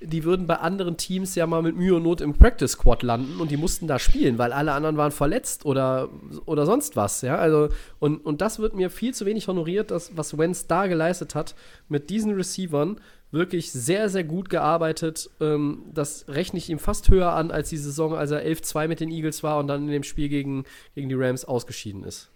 die 0.01 0.23
würden 0.23 0.47
bei 0.47 0.55
anderen 0.55 0.97
Teams 0.97 1.35
ja 1.35 1.47
mal 1.47 1.61
mit 1.61 1.75
Mühe 1.75 1.95
und 1.95 2.03
Not 2.03 2.21
im 2.21 2.33
Practice 2.33 2.73
Squad 2.73 3.03
landen 3.03 3.39
und 3.39 3.51
die 3.51 3.57
mussten 3.57 3.87
da 3.87 3.99
spielen, 3.99 4.37
weil 4.37 4.53
alle 4.53 4.73
anderen 4.73 4.97
waren 4.97 5.11
verletzt 5.11 5.65
oder, 5.65 6.09
oder 6.45 6.65
sonst 6.65 6.95
was, 6.95 7.21
ja, 7.21 7.37
also 7.37 7.69
und, 7.99 8.25
und 8.25 8.41
das 8.41 8.59
wird 8.59 8.75
mir 8.75 8.89
viel 8.89 9.13
zu 9.13 9.25
wenig 9.25 9.47
honoriert, 9.47 9.91
das, 9.91 10.15
was 10.15 10.37
Wentz 10.37 10.67
da 10.67 10.87
geleistet 10.87 11.35
hat 11.35 11.55
mit 11.89 12.09
diesen 12.09 12.33
Receivern, 12.33 12.99
wirklich 13.31 13.71
sehr, 13.71 14.09
sehr 14.09 14.23
gut 14.23 14.49
gearbeitet, 14.49 15.29
ähm, 15.41 15.83
das 15.93 16.25
rechne 16.27 16.59
ich 16.59 16.69
ihm 16.69 16.79
fast 16.79 17.09
höher 17.09 17.33
an 17.33 17.51
als 17.51 17.69
die 17.69 17.77
Saison, 17.77 18.15
als 18.15 18.31
er 18.31 18.45
11-2 18.45 18.87
mit 18.87 18.99
den 18.99 19.11
Eagles 19.11 19.43
war 19.43 19.59
und 19.59 19.67
dann 19.67 19.83
in 19.83 19.91
dem 19.91 20.03
Spiel 20.03 20.29
gegen, 20.29 20.63
gegen 20.95 21.09
die 21.09 21.15
Rams 21.15 21.43
ausgeschieden 21.43 22.03
ist. 22.03 22.29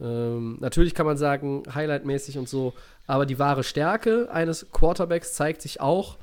Ähm, 0.00 0.56
natürlich 0.60 0.94
kann 0.94 1.06
man 1.06 1.16
sagen, 1.16 1.62
highlightmäßig 1.72 2.38
und 2.38 2.48
so, 2.48 2.72
aber 3.06 3.26
die 3.26 3.38
wahre 3.38 3.62
Stärke 3.62 4.30
eines 4.32 4.66
Quarterbacks 4.72 5.34
zeigt 5.34 5.62
sich 5.62 5.80
auch, 5.80 6.16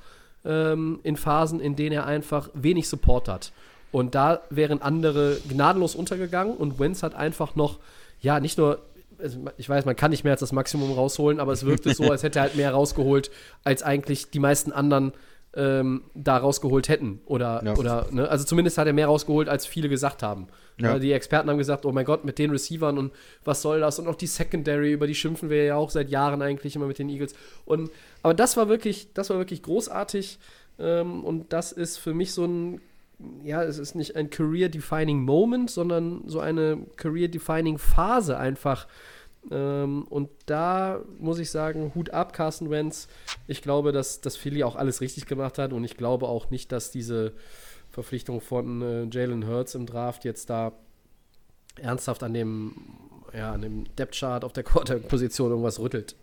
ähm, 0.46 1.00
in 1.04 1.18
Phasen, 1.18 1.60
in 1.60 1.76
denen 1.76 1.94
er 1.94 2.06
einfach 2.06 2.50
wenig 2.54 2.88
Support 2.88 3.28
hat. 3.28 3.52
Und 3.92 4.16
da 4.16 4.42
wären 4.50 4.82
andere 4.82 5.38
gnadenlos 5.48 5.96
untergegangen 5.96 6.56
und 6.56 6.80
Wentz 6.80 7.04
hat 7.04 7.16
einfach 7.16 7.56
noch, 7.56 7.80
ja, 8.22 8.40
nicht 8.40 8.58
nur, 8.58 8.80
also 9.18 9.40
ich 9.58 9.68
weiß, 9.68 9.86
man 9.86 9.96
kann 9.96 10.12
nicht 10.12 10.24
mehr 10.24 10.34
als 10.34 10.42
das 10.42 10.52
Maximum 10.52 10.92
rausholen, 10.92 11.40
aber 11.40 11.54
es 11.54 11.66
wirkte 11.66 11.94
so, 11.94 12.04
als 12.12 12.24
hätte 12.24 12.40
er 12.40 12.44
halt 12.44 12.56
mehr 12.56 12.72
rausgeholt, 12.72 13.32
als 13.64 13.84
eigentlich 13.84 14.30
die 14.30 14.40
meisten 14.40 14.72
anderen 14.72 15.14
ähm, 15.56 16.04
da 16.14 16.38
rausgeholt 16.38 16.90
hätten. 16.90 17.22
Oder, 17.26 17.64
ja. 17.66 17.76
oder 17.76 18.08
ne? 18.12 18.28
also 18.30 18.46
zumindest 18.46 18.78
hat 18.78 18.88
er 18.88 18.94
mehr 18.94 19.08
rausgeholt, 19.08 19.50
als 19.50 19.66
viele 19.66 19.90
gesagt 19.90 20.24
haben. 20.24 20.48
Ja. 20.80 21.00
Die 21.00 21.12
Experten 21.12 21.50
haben 21.50 21.58
gesagt, 21.58 21.86
oh 21.86 21.92
mein 21.92 22.06
Gott, 22.06 22.24
mit 22.24 22.38
den 22.38 22.52
Receivern 22.52 22.98
und 22.98 23.12
was 23.44 23.62
soll 23.64 23.80
das? 23.80 23.98
Und 23.98 24.08
auch 24.08 24.16
die 24.16 24.28
Secondary, 24.28 24.92
über 24.92 25.08
die 25.08 25.16
schimpfen 25.16 25.50
wir 25.50 25.64
ja 25.64 25.76
auch 25.76 25.90
seit 25.90 26.10
Jahren 26.10 26.42
eigentlich 26.42 26.76
immer 26.76 26.86
mit 26.86 27.00
den 27.00 27.10
Eagles. 27.10 27.34
Und, 27.66 27.90
aber 28.22 28.36
das 28.36 28.58
war 28.58 28.70
wirklich, 28.70 29.14
das 29.14 29.30
war 29.30 29.38
wirklich 29.38 29.64
großartig. 29.64 30.38
Ähm, 30.80 31.24
und 31.24 31.52
das 31.54 31.72
ist 31.72 31.98
für 31.98 32.14
mich 32.14 32.34
so 32.34 32.46
ein, 32.46 32.82
ja, 33.44 33.64
es 33.64 33.80
ist 33.80 33.96
nicht 33.96 34.16
ein 34.16 34.30
Career-Defining 34.30 35.24
Moment, 35.24 35.72
sondern 35.72 36.22
so 36.28 36.40
eine 36.40 36.78
Career-Defining 36.98 37.80
Phase 37.80 38.38
einfach. 38.38 38.88
Ähm, 39.52 40.04
und 40.10 40.30
da 40.46 41.02
muss 41.20 41.40
ich 41.40 41.52
sagen, 41.52 41.92
Hut 41.96 42.10
ab, 42.10 42.34
Carsten 42.34 42.70
Wentz. 42.70 43.08
Ich 43.48 43.62
glaube, 43.62 43.92
dass, 43.92 44.22
dass 44.22 44.38
Philly 44.38 44.64
auch 44.64 44.76
alles 44.76 45.02
richtig 45.02 45.26
gemacht 45.26 45.58
hat 45.58 45.74
und 45.74 45.84
ich 45.84 45.98
glaube 45.98 46.28
auch 46.28 46.50
nicht, 46.50 46.72
dass 46.72 46.92
diese 46.92 47.34
Verpflichtung 47.92 48.42
von 48.42 48.82
äh, 48.82 49.08
Jalen 49.12 49.48
Hurts 49.48 49.76
im 49.76 49.86
Draft 49.86 50.26
jetzt 50.26 50.50
da 50.50 50.74
ernsthaft 51.80 52.24
an 52.24 52.34
dem, 52.34 52.76
ja, 53.34 53.54
an 53.54 53.62
dem 53.62 53.96
Depth-Chart 53.96 54.44
auf 54.44 54.54
der 54.54 54.64
Quarterback-Position 54.64 55.52
irgendwas 55.52 55.80
rüttelt. 55.80 56.16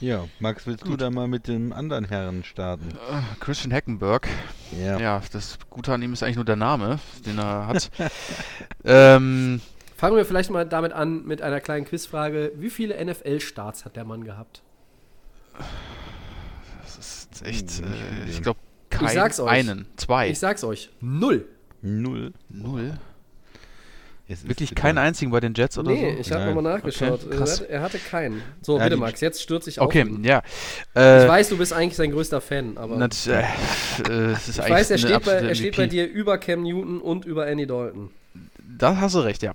Ja, 0.00 0.28
Max, 0.38 0.66
willst 0.66 0.84
Gut. 0.84 0.92
du 0.92 0.96
da 0.96 1.10
mal 1.10 1.28
mit 1.28 1.48
dem 1.48 1.72
anderen 1.72 2.04
Herren 2.04 2.44
starten? 2.44 2.88
Uh, 3.10 3.22
Christian 3.40 3.72
Hackenberg. 3.72 4.28
Ja. 4.78 4.98
ja, 4.98 5.22
das 5.32 5.58
Gute 5.70 5.94
an 5.94 6.02
ihm 6.02 6.12
ist 6.12 6.22
eigentlich 6.22 6.36
nur 6.36 6.44
der 6.44 6.56
Name, 6.56 6.98
den 7.24 7.38
er 7.38 7.68
hat. 7.68 7.90
ähm, 8.84 9.60
Fangen 10.04 10.18
wir 10.18 10.26
vielleicht 10.26 10.50
mal 10.50 10.66
damit 10.66 10.92
an 10.92 11.24
mit 11.24 11.40
einer 11.40 11.62
kleinen 11.62 11.86
Quizfrage. 11.86 12.52
Wie 12.56 12.68
viele 12.68 13.02
NFL-Starts 13.02 13.86
hat 13.86 13.96
der 13.96 14.04
Mann 14.04 14.22
gehabt? 14.22 14.60
Das 16.82 16.98
ist 16.98 17.42
echt, 17.42 17.70
hm, 17.70 17.84
äh, 17.84 18.30
ich 18.30 18.42
glaube, 18.42 18.58
keinen. 18.90 19.06
Ich 19.06 19.14
sag's 19.14 19.40
euch. 19.40 19.48
Einen, 19.48 19.86
zwei. 19.96 20.28
Ich 20.28 20.38
sag's 20.38 20.62
euch. 20.62 20.90
Null. 21.00 21.46
Null. 21.80 22.34
Null. 22.50 22.98
Wirklich 24.26 24.74
keinen 24.74 24.98
einzigen 24.98 25.30
bei 25.30 25.40
den 25.40 25.54
Jets 25.54 25.78
oder 25.78 25.90
nee, 25.90 25.96
so? 25.96 26.02
Nee, 26.02 26.20
ich 26.20 26.32
habe 26.32 26.44
nochmal 26.44 26.74
nachgeschaut. 26.74 27.20
Okay, 27.24 27.38
er, 27.38 27.70
er, 27.70 27.80
hatte 27.80 27.98
keinen. 27.98 28.42
So, 28.60 28.76
ja, 28.76 28.84
bitte, 28.84 28.98
Max, 28.98 29.22
jetzt 29.22 29.40
stürze 29.40 29.70
ich 29.70 29.80
auf. 29.80 29.86
Okay, 29.86 30.02
ihn. 30.02 30.22
ja. 30.22 30.42
Äh, 30.94 31.22
ich 31.22 31.28
weiß, 31.30 31.48
du 31.48 31.56
bist 31.56 31.72
eigentlich 31.72 31.96
sein 31.96 32.10
größter 32.10 32.42
Fan, 32.42 32.76
aber. 32.76 32.96
Nat, 32.96 33.26
äh, 33.26 33.40
äh, 34.10 34.32
ich 34.32 34.58
weiß, 34.58 34.90
er 34.90 34.98
steht, 34.98 35.24
bei, 35.24 35.32
er 35.32 35.54
steht 35.54 35.78
bei 35.78 35.86
dir 35.86 36.06
über 36.06 36.36
Cam 36.36 36.62
Newton 36.62 37.00
und 37.00 37.24
über 37.24 37.46
Andy 37.46 37.66
Dalton. 37.66 38.10
Da 38.78 38.96
hast 38.96 39.14
du 39.14 39.20
recht, 39.20 39.42
ja. 39.42 39.52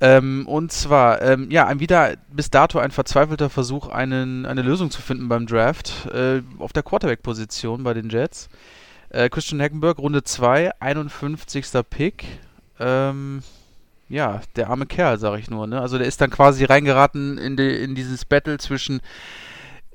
Ähm, 0.00 0.46
und 0.46 0.72
zwar, 0.72 1.22
ähm, 1.22 1.50
ja, 1.50 1.66
ein 1.66 1.80
wieder 1.80 2.14
bis 2.32 2.50
dato 2.50 2.78
ein 2.78 2.90
verzweifelter 2.90 3.48
Versuch, 3.48 3.88
einen, 3.88 4.44
eine 4.44 4.62
Lösung 4.62 4.90
zu 4.90 5.00
finden 5.00 5.28
beim 5.28 5.46
Draft 5.46 6.06
äh, 6.12 6.42
auf 6.58 6.72
der 6.72 6.82
Quarterback-Position 6.82 7.84
bei 7.84 7.94
den 7.94 8.10
Jets. 8.10 8.48
Äh, 9.10 9.28
Christian 9.28 9.62
Hackenberg, 9.62 9.98
Runde 9.98 10.24
2, 10.24 10.72
51. 10.80 11.66
Pick. 11.88 12.24
Ähm, 12.80 13.42
ja, 14.08 14.42
der 14.56 14.70
arme 14.70 14.86
Kerl, 14.86 15.18
sag 15.18 15.38
ich 15.38 15.48
nur. 15.48 15.66
Ne? 15.66 15.80
Also 15.80 15.98
der 15.98 16.06
ist 16.06 16.20
dann 16.20 16.30
quasi 16.30 16.64
reingeraten 16.64 17.38
in, 17.38 17.56
die, 17.56 17.76
in 17.76 17.94
dieses 17.94 18.24
Battle 18.24 18.58
zwischen, 18.58 19.00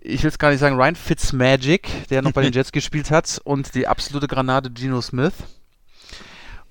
ich 0.02 0.24
will 0.24 0.30
es 0.30 0.40
gar 0.40 0.50
nicht 0.50 0.60
sagen, 0.60 0.78
Ryan 0.78 0.96
Fitzmagic, 0.96 2.08
der 2.10 2.22
noch 2.22 2.32
bei 2.32 2.42
den 2.42 2.54
Jets 2.54 2.72
gespielt 2.72 3.12
hat, 3.12 3.42
und 3.44 3.76
die 3.76 3.88
absolute 3.88 4.28
Granate 4.28 4.72
Geno 4.72 5.02
Smith. 5.02 5.34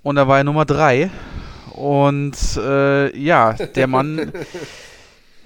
Und 0.02 0.16
da 0.16 0.26
war 0.26 0.38
er 0.38 0.44
Nummer 0.44 0.64
3. 0.64 1.10
Und 1.78 2.36
äh, 2.56 3.16
ja, 3.16 3.52
der 3.52 3.86
Mann 3.86 4.32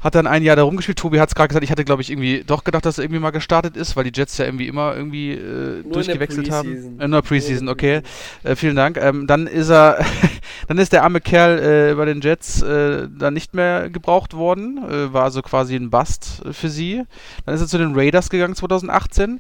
hat 0.00 0.14
dann 0.14 0.26
ein 0.26 0.42
Jahr 0.42 0.56
da 0.56 0.62
rumgespielt. 0.62 0.98
Tobi 0.98 1.20
hat 1.20 1.28
es 1.28 1.34
gerade 1.34 1.48
gesagt, 1.48 1.62
ich 1.62 1.70
hatte, 1.70 1.84
glaube 1.84 2.00
ich, 2.00 2.10
irgendwie 2.10 2.42
doch 2.44 2.64
gedacht, 2.64 2.86
dass 2.86 2.96
er 2.96 3.04
irgendwie 3.04 3.20
mal 3.20 3.32
gestartet 3.32 3.76
ist, 3.76 3.96
weil 3.96 4.04
die 4.04 4.18
Jets 4.18 4.38
ja 4.38 4.46
irgendwie 4.46 4.66
immer 4.66 4.96
irgendwie 4.96 5.32
äh, 5.32 5.82
durchgewechselt 5.84 6.50
haben. 6.50 6.98
Äh, 6.98 7.06
nur 7.06 7.20
Preseason, 7.20 7.68
okay. 7.68 8.00
Äh, 8.44 8.56
vielen 8.56 8.76
Dank. 8.76 8.96
Ähm, 8.96 9.26
dann 9.26 9.46
ist 9.46 9.68
er, 9.68 10.04
dann 10.68 10.78
ist 10.78 10.94
der 10.94 11.04
arme 11.04 11.20
Kerl 11.20 11.90
äh, 11.90 11.94
bei 11.94 12.06
den 12.06 12.22
Jets 12.22 12.62
äh, 12.62 13.08
dann 13.14 13.34
nicht 13.34 13.52
mehr 13.52 13.90
gebraucht 13.90 14.32
worden. 14.32 14.78
Äh, 14.90 15.12
war 15.12 15.24
also 15.24 15.42
quasi 15.42 15.76
ein 15.76 15.90
Bust 15.90 16.42
für 16.50 16.70
sie. 16.70 17.02
Dann 17.44 17.54
ist 17.54 17.60
er 17.60 17.68
zu 17.68 17.76
den 17.76 17.94
Raiders 17.94 18.30
gegangen 18.30 18.54
2018. 18.54 19.38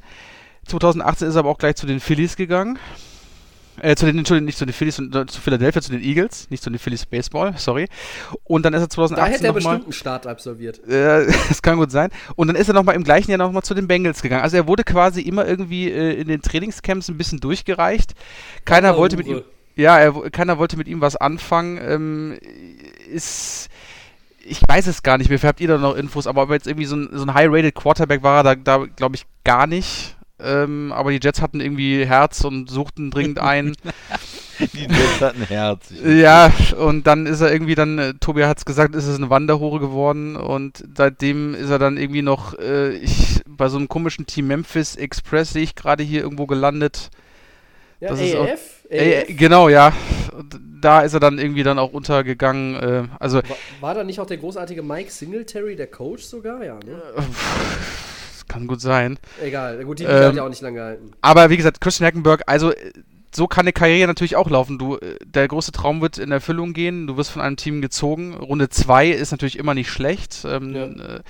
2018 0.66 1.28
ist 1.28 1.36
er 1.36 1.40
aber 1.40 1.48
auch 1.48 1.58
gleich 1.58 1.76
zu 1.76 1.86
den 1.86 2.00
Phillies 2.00 2.36
gegangen. 2.36 2.78
Äh, 3.80 3.96
zu 3.96 4.04
den, 4.04 4.18
Entschuldigung, 4.18 4.46
nicht 4.46 4.58
zu 4.58 4.66
den 4.66 4.74
Phillies, 4.74 4.96
sondern 4.96 5.28
zu 5.28 5.40
Philadelphia, 5.40 5.80
zu 5.80 5.92
den 5.92 6.02
Eagles, 6.02 6.50
nicht 6.50 6.62
zu 6.62 6.68
den 6.68 6.78
Phillies 6.78 7.06
Baseball, 7.06 7.54
sorry. 7.56 7.88
Und 8.44 8.64
dann 8.64 8.74
ist 8.74 8.82
er 8.82 8.90
2018 8.90 9.24
Da 9.24 9.32
hätte 9.32 9.46
er 9.46 9.52
bestimmt 9.54 9.84
einen 9.84 9.92
Start 9.92 10.26
absolviert. 10.26 10.80
Äh, 10.92 11.26
das 11.48 11.62
kann 11.62 11.78
gut 11.78 11.90
sein. 11.90 12.10
Und 12.36 12.48
dann 12.48 12.56
ist 12.56 12.68
er 12.68 12.74
nochmal 12.74 12.94
im 12.96 13.02
gleichen 13.02 13.30
Jahr 13.30 13.38
nochmal 13.38 13.62
zu 13.62 13.72
den 13.72 13.88
Bengals 13.88 14.20
gegangen. 14.20 14.42
Also 14.42 14.56
er 14.56 14.66
wurde 14.66 14.84
quasi 14.84 15.22
immer 15.22 15.46
irgendwie 15.46 15.90
äh, 15.90 16.20
in 16.20 16.28
den 16.28 16.42
Trainingscamps 16.42 17.08
ein 17.08 17.16
bisschen 17.16 17.40
durchgereicht. 17.40 18.12
Keiner 18.64 18.96
wollte 18.96 19.16
mit 19.16 19.26
ihm, 19.26 19.42
ja, 19.74 19.98
er, 19.98 20.12
keiner 20.30 20.58
wollte 20.58 20.76
mit 20.76 20.86
ihm 20.86 21.00
was 21.00 21.16
anfangen. 21.16 21.78
Ähm, 21.82 22.38
ist 23.10 23.70
ich 24.44 24.60
weiß 24.66 24.86
es 24.86 25.02
gar 25.02 25.18
nicht 25.18 25.30
mehr, 25.30 25.38
habt 25.42 25.60
ihr 25.60 25.68
da 25.68 25.78
noch 25.78 25.96
Infos, 25.96 26.26
aber 26.26 26.42
ob 26.42 26.50
er 26.50 26.56
jetzt 26.56 26.66
irgendwie 26.66 26.86
so 26.86 26.96
ein, 26.96 27.08
so 27.12 27.24
ein 27.24 27.34
High-Rated 27.34 27.74
Quarterback 27.74 28.22
war, 28.22 28.42
da, 28.42 28.54
da 28.54 28.84
glaube 28.96 29.16
ich 29.16 29.24
gar 29.44 29.66
nicht. 29.66 30.16
Ähm, 30.44 30.92
aber 30.92 31.10
die 31.10 31.20
Jets 31.22 31.40
hatten 31.40 31.60
irgendwie 31.60 32.04
Herz 32.06 32.44
und 32.44 32.70
suchten 32.70 33.10
dringend 33.10 33.38
einen. 33.38 33.76
die 34.58 34.82
Jets 34.82 35.20
hatten 35.20 35.42
Herz. 35.42 35.92
Ja, 36.04 36.52
und 36.78 37.06
dann 37.06 37.26
ist 37.26 37.40
er 37.40 37.52
irgendwie 37.52 37.74
dann, 37.74 37.98
äh, 37.98 38.14
Tobi 38.14 38.44
hat 38.44 38.58
es 38.58 38.64
gesagt, 38.64 38.94
ist 38.94 39.06
es 39.06 39.16
eine 39.16 39.30
Wanderhure 39.30 39.80
geworden 39.80 40.36
und 40.36 40.84
seitdem 40.94 41.54
ist 41.54 41.70
er 41.70 41.78
dann 41.78 41.96
irgendwie 41.96 42.22
noch, 42.22 42.58
äh, 42.58 42.96
ich, 42.96 43.40
bei 43.46 43.68
so 43.68 43.78
einem 43.78 43.88
komischen 43.88 44.26
Team 44.26 44.48
Memphis 44.48 44.96
Express 44.96 45.52
sehe 45.52 45.62
ich 45.62 45.74
gerade 45.74 46.02
hier 46.02 46.22
irgendwo 46.22 46.46
gelandet. 46.46 47.10
Ja, 48.00 48.08
das 48.10 48.20
AF? 48.20 48.34
Auch, 48.34 48.46
AF? 48.48 49.26
genau, 49.28 49.68
ja. 49.68 49.92
Da 50.80 51.02
ist 51.02 51.14
er 51.14 51.20
dann 51.20 51.38
irgendwie 51.38 51.62
dann 51.62 51.78
auch 51.78 51.92
untergegangen. 51.92 52.74
Äh, 52.74 53.04
also 53.20 53.38
war, 53.38 53.56
war, 53.80 53.94
da 53.94 54.02
nicht 54.02 54.18
auch 54.18 54.26
der 54.26 54.38
großartige 54.38 54.82
Mike 54.82 55.10
Singletary, 55.10 55.76
der 55.76 55.86
Coach 55.86 56.24
sogar? 56.24 56.64
Ja, 56.64 56.74
ne? 56.74 57.00
Äh, 58.52 58.54
kann 58.54 58.66
gut 58.66 58.80
sein. 58.80 59.18
Egal, 59.42 59.84
gut, 59.84 59.98
die 59.98 60.04
ähm, 60.04 60.26
hat 60.26 60.34
ja 60.34 60.44
auch 60.44 60.48
nicht 60.48 60.62
lange 60.62 60.76
gehalten. 60.76 61.12
Aber 61.20 61.50
wie 61.50 61.56
gesagt, 61.56 61.80
Christian 61.80 62.06
Hackenberg, 62.06 62.42
also 62.46 62.72
so 63.34 63.46
kann 63.46 63.64
eine 63.64 63.72
Karriere 63.72 64.08
natürlich 64.08 64.36
auch 64.36 64.50
laufen. 64.50 64.78
Du, 64.78 64.98
der 65.24 65.48
große 65.48 65.72
Traum 65.72 66.00
wird 66.02 66.18
in 66.18 66.30
Erfüllung 66.30 66.74
gehen. 66.74 67.06
Du 67.06 67.16
wirst 67.16 67.30
von 67.30 67.40
einem 67.40 67.56
Team 67.56 67.80
gezogen. 67.80 68.34
Runde 68.34 68.68
2 68.68 69.08
ist 69.08 69.30
natürlich 69.30 69.58
immer 69.58 69.74
nicht 69.74 69.90
schlecht. 69.90 70.44
Ähm, 70.46 70.74
ja. 70.74 70.84
äh, 70.84 71.20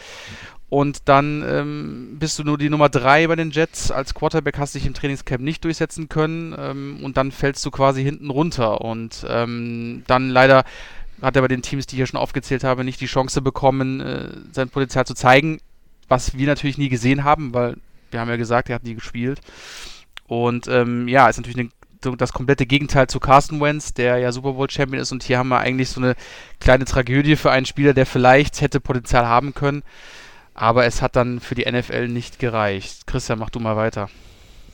und 0.69 1.09
dann 1.09 1.45
ähm, 1.47 2.17
bist 2.19 2.39
du 2.39 2.45
nur 2.45 2.59
die 2.59 2.71
Nummer 2.71 2.89
3 2.89 3.29
bei 3.29 3.37
den 3.37 3.51
Jets. 3.51 3.91
Als 3.91 4.15
Quarterback 4.15 4.59
hast 4.59 4.75
du 4.75 4.79
dich 4.79 4.87
im 4.87 4.95
Trainingscamp 4.95 5.43
nicht 5.43 5.63
durchsetzen 5.65 6.09
können. 6.09 6.57
Ähm, 6.59 6.99
und 7.03 7.17
dann 7.17 7.31
fällst 7.31 7.65
du 7.65 7.71
quasi 7.71 8.03
hinten 8.03 8.31
runter. 8.31 8.81
Und 8.81 9.25
ähm, 9.29 10.03
dann 10.09 10.29
leider 10.31 10.65
hat 11.21 11.37
er 11.37 11.43
bei 11.43 11.49
den 11.49 11.63
Teams, 11.63 11.87
die 11.87 11.95
ich 11.95 11.99
hier 11.99 12.07
schon 12.07 12.19
aufgezählt 12.19 12.65
habe, 12.65 12.83
nicht 12.83 13.01
die 13.01 13.07
Chance 13.07 13.43
bekommen, 13.43 14.01
äh, 14.01 14.29
sein 14.51 14.71
Potenzial 14.71 15.07
zu 15.07 15.15
zeigen 15.15 15.61
was 16.13 16.37
wir 16.37 16.47
natürlich 16.47 16.77
nie 16.77 16.91
gesehen 16.91 17.25
haben, 17.25 17.55
weil 17.55 17.79
wir 18.11 18.21
haben 18.21 18.29
ja 18.29 18.37
gesagt, 18.37 18.69
er 18.69 18.75
hat 18.75 18.85
nie 18.85 18.95
gespielt. 18.95 19.41
Und 20.27 20.69
ähm, 20.69 21.09
ja, 21.09 21.27
ist 21.27 21.39
natürlich 21.39 21.71
eine, 22.05 22.17
das 22.19 22.35
komplette 22.35 22.67
Gegenteil 22.67 23.07
zu 23.07 23.19
Carsten 23.19 23.63
Wentz, 23.63 23.95
der 23.95 24.19
ja 24.19 24.31
Super 24.31 24.53
Bowl 24.53 24.69
Champion 24.69 25.01
ist. 25.01 25.11
Und 25.11 25.23
hier 25.23 25.39
haben 25.39 25.49
wir 25.49 25.61
eigentlich 25.61 25.89
so 25.89 26.03
eine 26.03 26.15
kleine 26.61 26.85
Tragödie 26.85 27.37
für 27.37 27.51
einen 27.51 27.65
Spieler, 27.65 27.95
der 27.95 28.05
vielleicht 28.05 28.61
hätte 28.61 28.79
Potenzial 28.79 29.27
haben 29.27 29.55
können. 29.55 29.83
Aber 30.53 30.85
es 30.85 31.01
hat 31.01 31.17
dann 31.17 31.41
für 31.41 31.55
die 31.55 31.65
NFL 31.65 32.09
nicht 32.09 32.39
gereicht. 32.39 33.07
Christian, 33.07 33.39
mach 33.39 33.49
du 33.49 33.59
mal 33.59 33.77
weiter. 33.77 34.11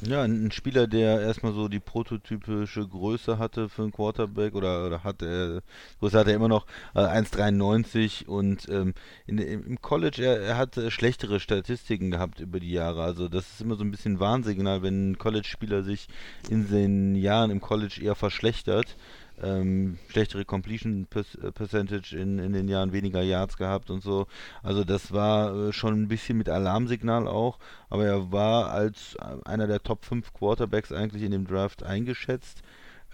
Ja, 0.02 0.22
ein 0.22 0.52
Spieler, 0.52 0.86
der 0.86 1.20
erstmal 1.20 1.52
so 1.52 1.66
die 1.66 1.80
prototypische 1.80 2.86
Größe 2.86 3.38
hatte 3.38 3.68
für 3.68 3.82
einen 3.82 3.90
Quarterback 3.90 4.54
oder, 4.54 4.86
oder 4.86 5.02
hat 5.02 5.22
er, 5.22 5.60
Größe 5.98 6.16
hat 6.16 6.28
er 6.28 6.34
immer 6.34 6.46
noch 6.46 6.66
äh, 6.94 7.00
1,93 7.00 8.26
und 8.26 8.68
ähm, 8.68 8.94
in, 9.26 9.38
im 9.38 9.82
College, 9.82 10.22
er, 10.24 10.40
er 10.40 10.56
hat 10.56 10.76
äh, 10.76 10.92
schlechtere 10.92 11.40
Statistiken 11.40 12.12
gehabt 12.12 12.38
über 12.38 12.60
die 12.60 12.70
Jahre. 12.70 13.02
Also 13.02 13.28
das 13.28 13.50
ist 13.50 13.60
immer 13.60 13.74
so 13.74 13.82
ein 13.82 13.90
bisschen 13.90 14.20
Warnsignal, 14.20 14.82
wenn 14.82 15.10
ein 15.10 15.18
College-Spieler 15.18 15.82
sich 15.82 16.06
in 16.48 16.68
den 16.68 17.16
Jahren 17.16 17.50
im 17.50 17.60
College 17.60 18.00
eher 18.00 18.14
verschlechtert 18.14 18.96
ähm, 19.42 19.98
schlechtere 20.08 20.44
Completion 20.44 21.06
äh, 21.14 21.52
Percentage 21.52 22.16
in, 22.16 22.38
in 22.38 22.52
den 22.52 22.68
Jahren, 22.68 22.92
weniger 22.92 23.22
Yards 23.22 23.56
gehabt 23.56 23.90
und 23.90 24.02
so. 24.02 24.26
Also 24.62 24.84
das 24.84 25.12
war 25.12 25.68
äh, 25.68 25.72
schon 25.72 25.94
ein 25.94 26.08
bisschen 26.08 26.38
mit 26.38 26.48
Alarmsignal 26.48 27.28
auch, 27.28 27.58
aber 27.90 28.06
er 28.06 28.32
war 28.32 28.70
als 28.70 29.16
äh, 29.16 29.36
einer 29.44 29.66
der 29.66 29.82
Top 29.82 30.04
5 30.04 30.32
Quarterbacks 30.32 30.92
eigentlich 30.92 31.22
in 31.22 31.32
dem 31.32 31.46
Draft 31.46 31.82
eingeschätzt. 31.82 32.62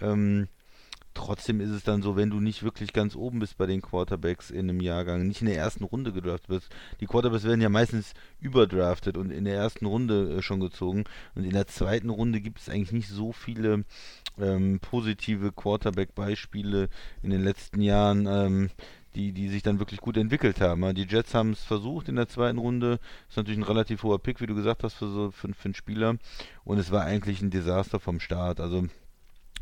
Ähm, 0.01 0.47
trotzdem 1.15 1.59
ist 1.59 1.71
es 1.71 1.83
dann 1.83 2.03
so, 2.03 2.15
wenn 2.15 2.29
du 2.29 2.39
nicht 2.39 2.61
wirklich 2.61 2.93
ganz 2.93 3.15
oben 3.15 3.39
bist 3.39 3.57
bei 3.57 3.65
den 3.65 3.81
Quarterbacks 3.81 4.51
in 4.51 4.69
einem 4.69 4.81
Jahrgang, 4.81 5.27
nicht 5.27 5.41
in 5.41 5.47
der 5.47 5.57
ersten 5.57 5.83
Runde 5.83 6.11
gedraftet 6.11 6.49
wirst. 6.49 6.69
Die 6.99 7.07
Quarterbacks 7.07 7.45
werden 7.45 7.61
ja 7.61 7.69
meistens 7.69 8.13
überdraftet 8.39 9.17
und 9.17 9.31
in 9.31 9.45
der 9.45 9.55
ersten 9.55 9.85
Runde 9.85 10.37
äh, 10.37 10.41
schon 10.41 10.59
gezogen. 10.59 11.05
Und 11.33 11.45
in 11.45 11.53
der 11.53 11.67
zweiten 11.67 12.09
Runde 12.09 12.41
gibt 12.41 12.59
es 12.59 12.69
eigentlich 12.69 12.91
nicht 12.91 13.09
so 13.09 13.31
viele 13.31 13.85
ähm, 14.37 14.79
positive 14.79 15.51
Quarterback-Beispiele 15.51 16.89
in 17.23 17.29
den 17.31 17.43
letzten 17.43 17.81
Jahren. 17.81 18.27
Ähm, 18.27 18.69
die, 19.15 19.31
die 19.31 19.47
sich 19.47 19.63
dann 19.63 19.79
wirklich 19.79 20.01
gut 20.01 20.17
entwickelt 20.17 20.59
haben. 20.59 20.93
Die 20.93 21.05
Jets 21.05 21.33
haben 21.33 21.51
es 21.51 21.63
versucht 21.63 22.09
in 22.09 22.17
der 22.17 22.27
zweiten 22.27 22.57
Runde. 22.57 22.99
Ist 23.29 23.37
natürlich 23.37 23.57
ein 23.57 23.63
relativ 23.63 24.03
hoher 24.03 24.19
Pick, 24.19 24.41
wie 24.41 24.45
du 24.45 24.55
gesagt 24.55 24.83
hast, 24.83 24.95
für 24.95 25.07
so 25.07 25.31
für, 25.31 25.53
für 25.53 25.73
Spieler. 25.73 26.17
Und 26.65 26.79
es 26.79 26.91
war 26.91 27.05
eigentlich 27.05 27.41
ein 27.41 27.49
Desaster 27.49 28.01
vom 28.01 28.19
Start. 28.19 28.59
Also 28.59 28.89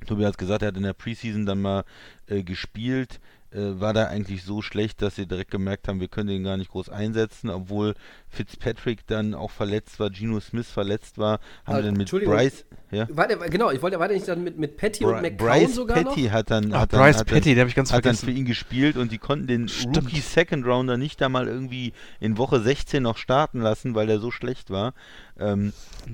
Tobi 0.04 0.26
hat 0.26 0.38
gesagt, 0.38 0.62
er 0.62 0.70
hat 0.70 0.78
in 0.78 0.84
der 0.84 0.94
Preseason 0.94 1.46
dann 1.46 1.62
mal 1.62 1.84
äh, 2.28 2.44
gespielt. 2.44 3.20
äh, 3.52 3.80
war 3.80 3.94
da 3.94 4.08
eigentlich 4.08 4.44
so 4.44 4.62
schlecht, 4.62 5.02
dass 5.02 5.16
sie 5.16 5.28
direkt 5.28 5.52
gemerkt 5.52 5.88
haben, 5.88 6.00
wir 6.00 6.08
können 6.08 6.30
den 6.30 6.44
gar 6.44 6.58
nicht 6.58 6.72
groß 6.72 6.90
einsetzen, 6.90 7.50
obwohl 7.50 7.94
Fitzpatrick 8.30 9.06
dann 9.08 9.34
auch 9.34 9.52
verletzt 9.52 10.00
war, 10.00 10.10
Geno 10.10 10.40
Smith 10.40 10.70
verletzt 10.70 11.18
war, 11.18 11.40
haben 11.66 11.78
wir 11.78 11.84
dann 11.84 11.94
mit 11.94 12.10
Bryce. 12.10 12.66
Ja? 12.94 13.08
War 13.10 13.28
der, 13.28 13.38
genau, 13.38 13.72
ich 13.72 13.82
wollte, 13.82 14.00
war 14.00 14.08
der 14.08 14.18
nicht 14.18 14.28
dann 14.28 14.44
mit, 14.44 14.58
mit 14.58 14.78
Patty 14.78 15.04
Bri 15.04 15.14
und 15.14 15.22
McCown 15.22 15.48
Bryce 15.48 15.76
sogar 15.76 16.04
Patty 16.04 16.24
noch? 16.24 16.32
hat 16.32 16.52
dann, 16.52 16.74
Ach, 16.74 16.82
hat 16.82 16.90
Bryce 16.90 17.18
dann, 17.18 17.20
hat 17.20 17.28
Petty, 17.28 17.50
dann, 17.50 17.56
der 17.56 17.62
habe 17.62 17.70
ich 17.70 17.76
ganz 17.76 17.92
hat 17.92 18.06
dann 18.06 18.16
für 18.16 18.32
ihn 18.32 18.46
gespielt 18.46 18.98
und 18.98 19.12
die 19.12 19.18
konnten 19.18 19.48
den 19.48 19.68
Stimmt. 19.68 19.98
Rookie 19.98 20.22
Second 20.22 20.66
Rounder 20.66 20.98
nicht 20.98 21.20
da 21.22 21.30
mal 21.30 21.48
irgendwie 21.48 21.94
in 22.20 22.38
Woche 22.38 22.60
16 22.62 23.04
noch 23.04 23.18
starten 23.18 23.60
lassen, 23.60 23.96
weil 23.96 24.08
der 24.08 24.20
so 24.20 24.32
schlecht 24.32 24.70
war. 24.70 24.94
Ähm, 25.40 25.74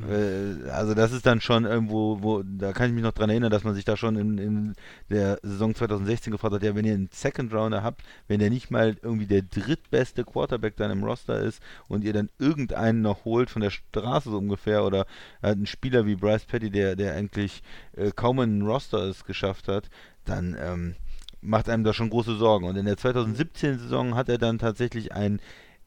äh, 0.10 0.70
also 0.70 0.94
das 0.94 1.12
ist 1.12 1.26
dann 1.26 1.42
schon 1.42 1.66
irgendwo, 1.66 2.22
wo, 2.22 2.42
da 2.44 2.72
kann 2.72 2.88
ich 2.88 2.96
mich 2.96 3.04
noch 3.04 3.12
dran 3.12 3.30
erinnern, 3.30 3.52
dass 3.52 3.64
man 3.64 3.74
sich 3.74 3.84
da 3.84 3.98
schon 3.98 4.16
in, 4.16 4.38
in 4.38 4.76
der 5.10 5.40
Saison 5.44 5.76
2016 5.76 6.32
gefragt 6.32 6.54
hat, 6.54 6.64
ja, 6.64 6.74
wenn 6.76 6.86
ihr 6.86 6.94
einen 6.94 7.10
Second 7.12 7.54
Rounder 7.54 7.84
habt, 7.84 8.02
wenn 8.28 8.40
der 8.40 8.50
nicht 8.50 8.72
mal 8.72 8.96
irgendwie 9.02 9.26
der 9.26 9.42
drittbeste 9.42 10.24
Quarterback 10.24 10.78
dann 10.78 10.92
im 10.92 11.04
Roster 11.04 11.42
ist 11.42 11.62
und 11.90 12.04
ihr 12.04 12.14
dann 12.14 12.30
irgendeinen 12.40 13.02
noch 13.02 13.26
holt 13.26 13.50
von 13.50 13.62
der 13.62 13.72
Straße 13.72 14.30
so 14.30 14.38
ungefähr 14.38 14.86
oder 14.86 15.06
halt 15.44 15.58
einen 15.58 15.66
Spieler 15.66 16.06
wie 16.06 16.16
Bryce 16.16 16.46
Petty, 16.46 16.69
der, 16.70 16.96
der 16.96 17.14
eigentlich 17.16 17.62
äh, 17.96 18.12
kaum 18.16 18.40
einen 18.40 18.62
Roster 18.62 19.00
es 19.04 19.26
geschafft 19.26 19.68
hat, 19.68 19.90
dann 20.26 20.56
ähm, 20.60 20.96
macht 21.42 21.70
einem 21.70 21.84
da 21.84 21.94
schon 21.94 22.10
große 22.10 22.36
Sorgen. 22.36 22.66
Und 22.66 22.76
in 22.76 22.86
der 22.86 22.98
2017-Saison 22.98 24.16
hat 24.16 24.30
er 24.30 24.38
dann 24.38 24.60
tatsächlich 24.60 25.14
ein 25.14 25.40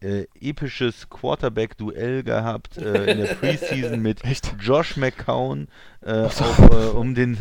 äh, 0.02 0.26
episches 0.40 1.08
Quarterback-Duell 1.08 2.22
gehabt 2.24 2.76
äh, 2.76 3.12
in 3.12 3.18
der 3.18 3.34
Preseason 3.34 4.00
mit 4.00 4.20
Josh 4.60 4.96
McCown 4.96 5.68
äh, 6.00 6.24
auch 6.24 6.58
äh, 6.58 6.88
um 6.88 7.14
den 7.14 7.38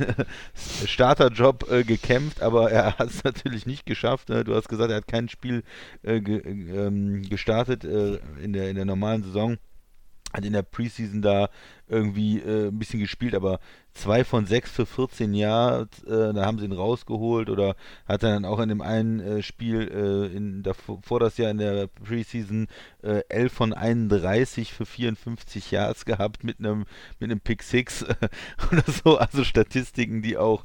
Starterjob 0.85 1.71
äh, 1.71 1.83
gekämpft, 1.83 2.41
aber 2.41 2.71
er 2.71 2.97
hat 2.99 3.09
es 3.09 3.23
natürlich 3.23 3.65
nicht 3.65 3.85
geschafft. 3.85 4.29
Ne? 4.29 4.43
Du 4.43 4.55
hast 4.55 4.69
gesagt, 4.69 4.91
er 4.91 4.97
hat 4.97 5.07
kein 5.07 5.29
Spiel 5.29 5.63
äh, 6.03 6.21
ge 6.21 6.41
ähm, 6.45 7.23
gestartet 7.23 7.83
äh, 7.83 8.19
in, 8.43 8.53
der, 8.53 8.69
in 8.69 8.75
der 8.75 8.85
normalen 8.85 9.23
Saison. 9.23 9.57
Hat 10.33 10.45
in 10.45 10.53
der 10.53 10.61
Preseason 10.61 11.21
da 11.21 11.49
irgendwie 11.87 12.39
äh, 12.39 12.69
ein 12.69 12.79
bisschen 12.79 12.99
gespielt, 12.99 13.35
aber 13.35 13.59
zwei 13.93 14.23
von 14.23 14.45
sechs 14.45 14.71
für 14.71 14.85
14 14.85 15.33
Jahre, 15.33 15.89
äh, 16.05 16.33
da 16.33 16.45
haben 16.45 16.57
sie 16.57 16.65
ihn 16.65 16.71
rausgeholt 16.71 17.49
oder 17.49 17.75
hat 18.07 18.23
er 18.23 18.33
dann 18.33 18.45
auch 18.45 18.59
in 18.59 18.69
dem 18.69 18.81
einen 18.81 19.19
äh, 19.19 19.43
Spiel 19.43 19.89
äh, 19.91 20.35
in, 20.35 20.63
davor, 20.63 20.99
vor 21.03 21.19
das 21.19 21.37
Jahr 21.37 21.51
in 21.51 21.57
der 21.57 21.87
Preseason 21.87 22.67
äh, 23.03 23.23
11 23.27 23.51
von 23.51 23.73
31 23.73 24.73
für 24.73 24.85
54 24.85 25.71
Yards 25.71 26.05
gehabt 26.05 26.43
mit 26.43 26.59
einem 26.59 26.85
mit 27.19 27.29
einem 27.29 27.41
Pick 27.41 27.63
Six 27.63 28.03
oder 28.71 28.83
so, 29.03 29.17
also 29.17 29.43
Statistiken, 29.43 30.21
die 30.21 30.37
auch 30.37 30.63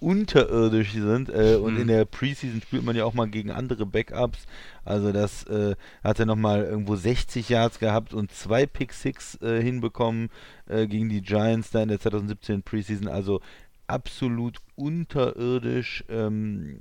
unterirdisch 0.00 0.92
sind 0.92 1.28
äh, 1.30 1.56
und 1.56 1.74
Mhm. 1.74 1.80
in 1.82 1.86
der 1.88 2.04
Preseason 2.04 2.60
spielt 2.60 2.84
man 2.84 2.96
ja 2.96 3.04
auch 3.04 3.14
mal 3.14 3.28
gegen 3.28 3.50
andere 3.50 3.86
Backups. 3.86 4.46
Also 4.84 5.12
das 5.12 5.44
äh, 5.44 5.74
hat 6.04 6.20
er 6.20 6.26
nochmal 6.26 6.64
irgendwo 6.64 6.96
60 6.96 7.48
Yards 7.48 7.78
gehabt 7.78 8.14
und 8.14 8.30
zwei 8.32 8.66
Pick 8.66 8.92
Six 8.92 9.40
äh, 9.42 9.62
hinbekommen 9.62 10.30
äh, 10.66 10.86
gegen 10.86 11.08
die 11.08 11.22
Giants 11.22 11.70
da 11.70 11.82
in 11.82 11.88
der 11.88 12.00
2017 12.00 12.62
Preseason. 12.62 13.08
Also 13.08 13.40
absolut 13.86 14.58
unterirdisch. 14.76 16.04
Ähm, 16.08 16.80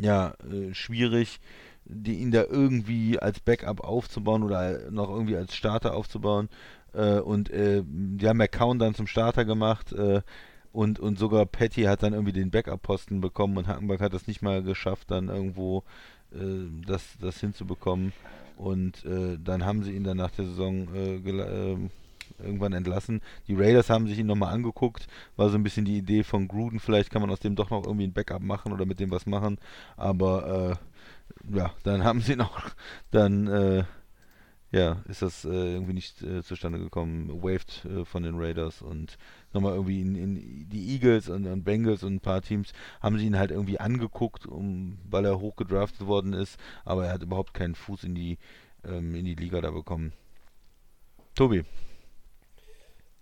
ja, 0.00 0.34
äh, 0.50 0.74
schwierig, 0.74 1.40
die, 1.84 2.14
ihn 2.18 2.30
da 2.30 2.44
irgendwie 2.44 3.18
als 3.18 3.40
Backup 3.40 3.80
aufzubauen 3.80 4.42
oder 4.42 4.90
noch 4.90 5.08
irgendwie 5.10 5.36
als 5.36 5.54
Starter 5.54 5.94
aufzubauen. 5.94 6.48
Äh, 6.92 7.20
und 7.20 7.50
die 7.52 8.28
haben 8.28 8.36
McCown 8.38 8.78
dann 8.78 8.94
zum 8.94 9.06
Starter 9.06 9.44
gemacht. 9.44 9.94
Und, 10.72 11.00
und 11.00 11.18
sogar 11.18 11.46
Patty 11.46 11.82
hat 11.84 12.02
dann 12.02 12.12
irgendwie 12.12 12.32
den 12.32 12.50
Backup-Posten 12.50 13.20
bekommen 13.20 13.56
und 13.56 13.66
Hackenberg 13.66 14.00
hat 14.00 14.14
es 14.14 14.26
nicht 14.26 14.42
mal 14.42 14.62
geschafft, 14.62 15.10
dann 15.10 15.28
irgendwo 15.28 15.84
äh, 16.32 16.68
das, 16.86 17.16
das 17.20 17.40
hinzubekommen. 17.40 18.12
Und 18.56 19.04
äh, 19.04 19.38
dann 19.42 19.64
haben 19.64 19.82
sie 19.82 19.92
ihn 19.92 20.04
dann 20.04 20.16
nach 20.16 20.32
der 20.32 20.44
Saison 20.44 20.92
äh, 20.94 21.16
ähm, 21.16 21.90
irgendwann 22.38 22.72
entlassen. 22.72 23.20
Die 23.46 23.54
Raiders 23.54 23.88
haben 23.88 24.06
sich 24.08 24.18
ihn 24.18 24.26
nochmal 24.26 24.52
angeguckt, 24.52 25.06
war 25.36 25.48
so 25.48 25.56
ein 25.56 25.62
bisschen 25.62 25.84
die 25.84 25.98
Idee 25.98 26.24
von 26.24 26.48
Gruden, 26.48 26.80
vielleicht 26.80 27.10
kann 27.10 27.22
man 27.22 27.30
aus 27.30 27.40
dem 27.40 27.54
doch 27.54 27.70
noch 27.70 27.84
irgendwie 27.84 28.06
ein 28.06 28.12
Backup 28.12 28.42
machen 28.42 28.72
oder 28.72 28.84
mit 28.84 29.00
dem 29.00 29.10
was 29.10 29.26
machen. 29.26 29.58
Aber 29.96 30.78
äh, 31.50 31.56
ja, 31.56 31.72
dann 31.84 32.04
haben 32.04 32.20
sie 32.20 32.36
noch, 32.36 32.70
dann 33.10 33.46
äh, 33.46 33.84
ja, 34.70 35.02
ist 35.08 35.22
das 35.22 35.44
äh, 35.44 35.48
irgendwie 35.48 35.94
nicht 35.94 36.18
zustande 36.42 36.78
gekommen, 36.78 37.42
waved 37.42 37.86
von 38.04 38.22
den 38.22 38.34
Raiders 38.36 38.82
und 38.82 39.16
nochmal 39.52 39.74
irgendwie 39.74 40.00
in, 40.00 40.14
in 40.14 40.68
die 40.68 40.94
Eagles 40.94 41.28
und, 41.28 41.46
und 41.46 41.64
Bengals 41.64 42.02
und 42.02 42.14
ein 42.16 42.20
paar 42.20 42.42
Teams 42.42 42.72
haben 43.00 43.18
sie 43.18 43.26
ihn 43.26 43.38
halt 43.38 43.50
irgendwie 43.50 43.80
angeguckt, 43.80 44.46
um, 44.46 44.98
weil 45.08 45.24
er 45.24 45.40
hochgedraftet 45.40 46.06
worden 46.06 46.32
ist, 46.32 46.58
aber 46.84 47.06
er 47.06 47.12
hat 47.12 47.22
überhaupt 47.22 47.54
keinen 47.54 47.74
Fuß 47.74 48.04
in 48.04 48.14
die 48.14 48.38
ähm, 48.84 49.14
in 49.14 49.24
die 49.24 49.34
Liga 49.34 49.60
da 49.60 49.70
bekommen. 49.70 50.12
Tobi. 51.34 51.64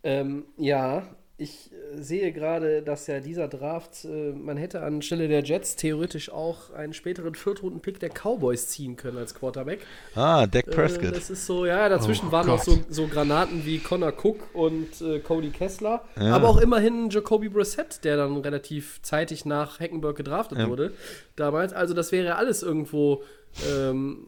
Ähm, 0.03 0.45
ja, 0.57 1.03
ich 1.39 1.70
äh, 1.70 2.01
sehe 2.03 2.32
gerade, 2.32 2.80
dass 2.82 3.07
ja 3.09 3.20
dieser 3.20 3.47
Draft, 3.47 4.07
äh, 4.07 4.32
man 4.32 4.57
hätte 4.57 4.80
anstelle 4.82 5.28
der 5.28 5.43
Jets 5.45 5.76
theoretisch 5.76 6.30
auch 6.32 6.70
einen 6.72 6.95
späteren 6.95 7.34
Viertrunden-Pick 7.34 8.01
der 8.01 8.09
Cowboys 8.09 8.68
ziehen 8.68 8.97
können 8.97 9.18
als 9.18 9.34
Quarterback. 9.34 9.80
Ah, 10.14 10.47
Dak 10.47 10.66
Äh, 10.66 10.70
Prescott. 10.70 11.14
das 11.14 11.28
ist 11.28 11.45
so, 11.45 11.66
ja, 11.66 11.91
dazwischen 11.91 12.28
Oh 12.28 12.32
waren 12.32 12.47
noch 12.47 12.64
Gott. 12.64 12.64
so, 12.64 12.78
so 12.89 13.07
Granaten 13.07 13.66
wie 13.66 13.78
Connor 13.80 14.14
Cook 14.22 14.49
und 14.55 15.01
äh, 15.03 15.18
Cody 15.18 15.51
Kessler, 15.51 16.05
Ja. 16.18 16.34
aber 16.34 16.49
auch 16.49 16.59
immerhin 16.61 17.11
Jacoby 17.11 17.51
Brissett, 17.51 18.03
der 18.05 18.16
dann 18.16 18.39
relativ 18.39 19.01
zeitig 19.03 19.45
nach 19.45 19.78
Hackenberg 19.78 20.16
gedraftet 20.16 20.57
Ja. 20.59 20.68
wurde 20.70 20.93
damals. 21.37 21.74
Also 21.74 21.93
das 21.93 22.12
wäre 22.12 22.37
alles 22.37 22.62
irgendwo. 22.62 23.22
Ähm, 23.70 24.18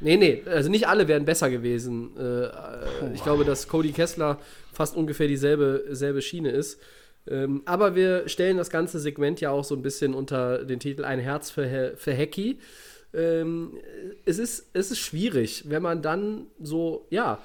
nee, 0.00 0.16
nee, 0.16 0.42
also 0.46 0.70
nicht 0.70 0.88
alle 0.88 1.06
wären 1.06 1.24
besser 1.24 1.50
gewesen. 1.50 2.16
Äh, 2.18 2.46
äh, 2.46 2.50
ich 3.14 3.22
glaube, 3.22 3.44
dass 3.44 3.68
Cody 3.68 3.92
Kessler 3.92 4.38
fast 4.72 4.96
ungefähr 4.96 5.28
dieselbe 5.28 5.84
selbe 5.90 6.22
Schiene 6.22 6.50
ist. 6.50 6.80
Ähm, 7.28 7.62
aber 7.64 7.94
wir 7.94 8.28
stellen 8.28 8.56
das 8.56 8.70
ganze 8.70 8.98
Segment 8.98 9.40
ja 9.40 9.50
auch 9.50 9.64
so 9.64 9.76
ein 9.76 9.82
bisschen 9.82 10.14
unter 10.14 10.64
den 10.64 10.80
Titel 10.80 11.04
Ein 11.04 11.20
Herz 11.20 11.50
für, 11.50 11.94
für 11.96 12.16
Hacky. 12.16 12.58
Ähm, 13.14 13.78
es, 14.24 14.38
ist, 14.38 14.70
es 14.72 14.90
ist 14.90 14.98
schwierig, 14.98 15.64
wenn 15.68 15.82
man 15.82 16.02
dann 16.02 16.46
so, 16.60 17.06
ja, 17.10 17.38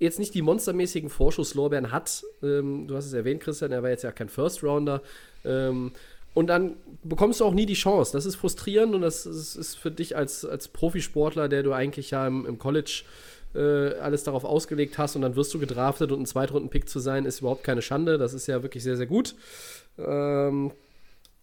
jetzt 0.00 0.18
nicht 0.18 0.34
die 0.34 0.42
monstermäßigen 0.42 1.10
Vorschusslorbeeren 1.10 1.92
hat. 1.92 2.24
Ähm, 2.42 2.88
du 2.88 2.96
hast 2.96 3.06
es 3.06 3.12
erwähnt, 3.12 3.40
Christian, 3.42 3.70
er 3.70 3.82
war 3.82 3.90
jetzt 3.90 4.02
ja 4.02 4.12
kein 4.12 4.28
First 4.28 4.64
Rounder. 4.64 5.02
Ähm, 5.44 5.92
und 6.32 6.48
dann 6.48 6.76
bekommst 7.04 7.38
du 7.38 7.44
auch 7.44 7.54
nie 7.54 7.66
die 7.66 7.74
Chance. 7.74 8.12
Das 8.12 8.26
ist 8.26 8.34
frustrierend 8.34 8.94
und 8.94 9.02
das 9.02 9.24
ist, 9.24 9.54
ist 9.54 9.76
für 9.76 9.92
dich 9.92 10.16
als, 10.16 10.44
als 10.44 10.66
Profisportler, 10.66 11.48
der 11.48 11.62
du 11.62 11.72
eigentlich 11.72 12.10
ja 12.10 12.26
im, 12.26 12.44
im 12.44 12.58
College 12.58 13.04
äh, 13.04 13.33
alles 13.58 14.24
darauf 14.24 14.44
ausgelegt 14.44 14.98
hast 14.98 15.16
und 15.16 15.22
dann 15.22 15.36
wirst 15.36 15.54
du 15.54 15.58
gedraftet 15.58 16.12
und 16.12 16.20
ein 16.20 16.26
Zweitrunden-Pick 16.26 16.88
zu 16.88 16.98
sein, 16.98 17.24
ist 17.24 17.40
überhaupt 17.40 17.64
keine 17.64 17.82
Schande. 17.82 18.18
Das 18.18 18.34
ist 18.34 18.46
ja 18.46 18.62
wirklich 18.62 18.82
sehr, 18.82 18.96
sehr 18.96 19.06
gut. 19.06 19.34
Ähm, 19.98 20.72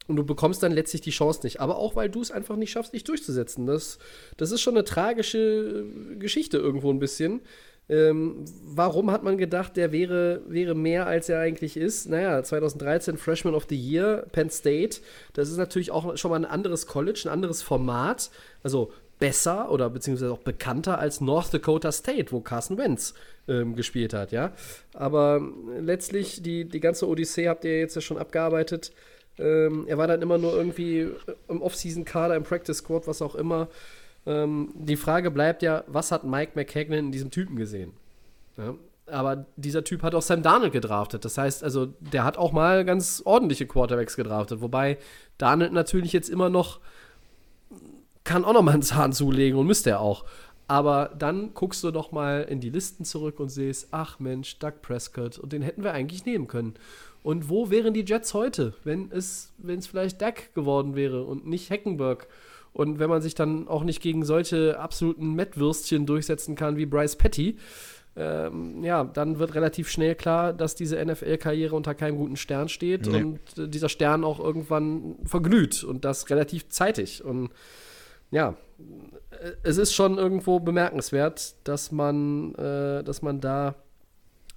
und 0.08 0.16
du 0.16 0.26
bekommst 0.26 0.62
dann 0.64 0.72
letztlich 0.72 1.02
die 1.02 1.12
Chance 1.12 1.42
nicht. 1.44 1.62
Aber 1.62 1.78
auch, 1.78 1.96
weil 1.96 2.10
du 2.10 2.22
es 2.22 2.32
einfach 2.32 2.56
nicht 2.56 2.72
schaffst, 2.72 2.94
dich 2.94 3.04
durchzusetzen. 3.04 3.66
Das, 3.66 4.00
das 4.38 4.52
ist 4.52 4.62
schon 4.62 4.76
eine 4.76 4.84
tragische 4.84 5.86
äh, 5.86 6.16
Geschichte 6.16 6.58
irgendwo 6.58 6.92
ein 6.92 7.00
bisschen. 7.00 7.42
Ähm, 7.90 8.46
warum 8.64 9.12
hat 9.12 9.24
man 9.24 9.38
gedacht, 9.38 9.76
der 9.76 9.92
wäre, 9.92 10.42
wäre 10.48 10.76
mehr, 10.76 11.08
als 11.08 11.30
er 11.30 11.40
eigentlich 11.40 11.78
ist? 11.78 12.10
Naja, 12.10 12.42
2013 12.42 13.18
Freshman 13.18 13.56
of 13.56 13.68
the 13.70 13.76
Year, 13.76 14.26
Penn 14.32 14.50
State. 14.50 15.02
Das 15.34 15.50
ist 15.50 15.58
natürlich 15.58 15.92
auch 15.92 16.16
schon 16.18 16.32
mal 16.32 16.38
ein 16.38 16.46
anderes 16.46 16.88
College, 16.88 17.24
ein 17.26 17.30
anderes 17.30 17.62
Format. 17.62 18.32
Also 18.64 18.92
besser 19.22 19.72
oder 19.72 19.90
beziehungsweise 19.92 20.34
auch 20.34 20.40
bekannter 20.40 20.98
als 20.98 21.22
North 21.22 21.54
Dakota 21.54 21.92
State, 21.92 22.32
wo 22.32 22.42
Carson 22.42 22.80
Wentz 22.80 23.14
ähm, 23.48 23.76
gespielt 23.76 24.16
hat, 24.16 24.32
ja. 24.32 24.52
Aber 24.96 25.40
letztlich, 25.80 26.42
die, 26.42 26.66
die 26.66 26.80
ganze 26.80 27.08
Odyssee 27.08 27.48
habt 27.48 27.64
ihr 27.64 27.80
jetzt 27.80 27.96
ja 27.96 28.02
schon 28.02 28.18
abgearbeitet. 28.18 28.92
Ähm, 29.38 29.86
er 29.88 30.00
war 30.00 30.08
dann 30.08 30.24
immer 30.24 30.40
nur 30.40 30.54
irgendwie 30.54 31.08
im 31.48 31.62
Off-Season-Kader, 31.62 32.36
im 32.36 32.44
Practice-Squad, 32.44 33.06
was 33.06 33.22
auch 33.22 33.36
immer. 33.36 33.68
Ähm, 34.26 34.72
die 34.74 34.98
Frage 34.98 35.30
bleibt 35.30 35.62
ja, 35.62 35.84
was 35.86 36.12
hat 36.12 36.24
Mike 36.24 36.54
McKagan 36.56 36.98
in 36.98 37.12
diesem 37.12 37.30
Typen 37.30 37.56
gesehen? 37.56 37.94
Ja? 38.58 38.74
Aber 39.06 39.46
dieser 39.56 39.84
Typ 39.84 40.02
hat 40.02 40.16
auch 40.16 40.24
Sam 40.24 40.42
Darnold 40.42 40.74
gedraftet. 40.74 41.26
Das 41.26 41.38
heißt, 41.38 41.64
also, 41.64 41.86
der 42.00 42.24
hat 42.24 42.38
auch 42.38 42.54
mal 42.54 42.86
ganz 42.86 43.22
ordentliche 43.24 43.68
Quarterbacks 43.68 44.16
gedraftet. 44.16 44.62
Wobei 44.62 44.98
Darnold 45.38 45.74
natürlich 45.74 46.12
jetzt 46.12 46.30
immer 46.30 46.50
noch 46.50 46.80
kann 48.24 48.46
auch 48.46 48.54
noch 48.54 48.62
mal 48.62 48.74
einen 48.74 48.82
Zahn 48.82 49.14
zulegen 49.14 49.58
und 49.60 49.68
müsste 49.68 49.92
er 49.92 50.00
auch. 50.02 50.26
Aber 50.68 51.12
dann 51.18 51.54
guckst 51.54 51.84
du 51.84 51.92
doch 51.92 52.12
mal 52.12 52.44
in 52.44 52.62
die 52.62 52.70
Listen 52.70 53.04
zurück 53.04 53.40
und 53.40 53.50
siehst, 53.50 53.90
ach 53.92 54.20
Mensch, 54.20 54.58
Doug 54.60 54.74
Prescott, 54.82 55.38
und 55.38 55.52
den 55.52 55.62
hätten 55.62 55.84
wir 55.84 55.92
eigentlich 55.92 56.26
nehmen 56.26 56.48
können. 56.48 56.76
Und 57.24 57.50
wo 57.50 57.70
wären 57.70 57.94
die 57.94 58.06
Jets 58.06 58.34
heute, 58.34 58.74
wenn 58.84 59.12
es, 59.12 59.52
wenn 59.58 59.80
es 59.80 59.88
vielleicht 59.88 60.22
Dak 60.22 60.54
geworden 60.56 60.96
wäre 60.96 61.24
und 61.24 61.46
nicht 61.46 61.70
Heckenberg? 61.70 62.28
Und 62.74 63.00
wenn 63.00 63.10
man 63.10 63.22
sich 63.22 63.36
dann 63.36 63.68
auch 63.68 63.84
nicht 63.84 64.02
gegen 64.02 64.24
solche 64.24 64.80
absoluten 64.80 65.34
Mettwürstchen 65.34 66.06
durchsetzen 66.06 66.56
kann 66.56 66.78
wie 66.78 66.86
Bryce 66.86 67.18
Petty, 67.18 67.58
ähm, 68.16 68.84
ja, 68.84 69.04
dann 69.04 69.40
wird 69.40 69.56
relativ 69.56 69.90
schnell 69.90 70.16
klar, 70.16 70.54
dass 70.54 70.76
diese 70.76 71.04
NFL-Karriere 71.04 71.76
unter 71.76 71.96
keinem 71.96 72.18
guten 72.18 72.38
Stern 72.38 72.70
steht 72.70 73.08
Nee. 73.08 73.24
und 73.24 73.40
äh, 73.58 73.68
dieser 73.68 73.90
Stern 73.90 74.24
auch 74.24 74.40
irgendwann 74.40 75.16
verglüht 75.26 75.84
und 75.84 76.06
das 76.06 76.30
relativ 76.30 76.70
zeitig. 76.70 77.24
Und 77.24 77.52
ja, 78.32 78.56
es 79.64 79.78
ist 79.78 79.94
schon 79.94 80.18
irgendwo 80.18 80.60
bemerkenswert, 80.60 81.56
dass 81.64 81.92
man, 81.92 82.56
äh, 82.56 83.04
dass 83.04 83.22
man 83.22 83.40
da 83.42 83.76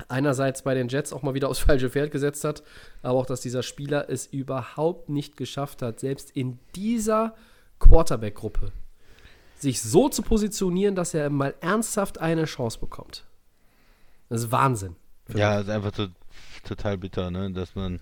einerseits 0.08 0.62
bei 0.62 0.74
den 0.74 0.88
Jets 0.88 1.12
auch 1.12 1.22
mal 1.22 1.34
wieder 1.34 1.48
aufs 1.48 1.58
falsche 1.60 1.90
Pferd 1.90 2.10
gesetzt 2.10 2.44
hat, 2.44 2.62
aber 3.02 3.18
auch, 3.18 3.26
dass 3.26 3.40
dieser 3.40 3.62
Spieler 3.62 4.08
es 4.08 4.26
überhaupt 4.26 5.08
nicht 5.08 5.36
geschafft 5.36 5.82
hat, 5.82 6.00
selbst 6.00 6.30
in 6.30 6.58
dieser 6.74 7.34
Quarterback-Gruppe 7.80 8.72
sich 9.56 9.80
so 9.80 10.08
zu 10.08 10.22
positionieren, 10.22 10.94
dass 10.94 11.14
er 11.14 11.30
mal 11.30 11.54
ernsthaft 11.60 12.20
eine 12.20 12.44
Chance 12.44 12.78
bekommt. 12.78 13.24
Das 14.28 14.42
ist 14.42 14.52
Wahnsinn. 14.52 14.96
Ja, 15.34 15.60
ist 15.60 15.70
einfach 15.70 15.92
to 15.92 16.08
total 16.64 16.98
bitter, 16.98 17.30
ne? 17.30 17.50
dass 17.50 17.74
man 17.74 18.00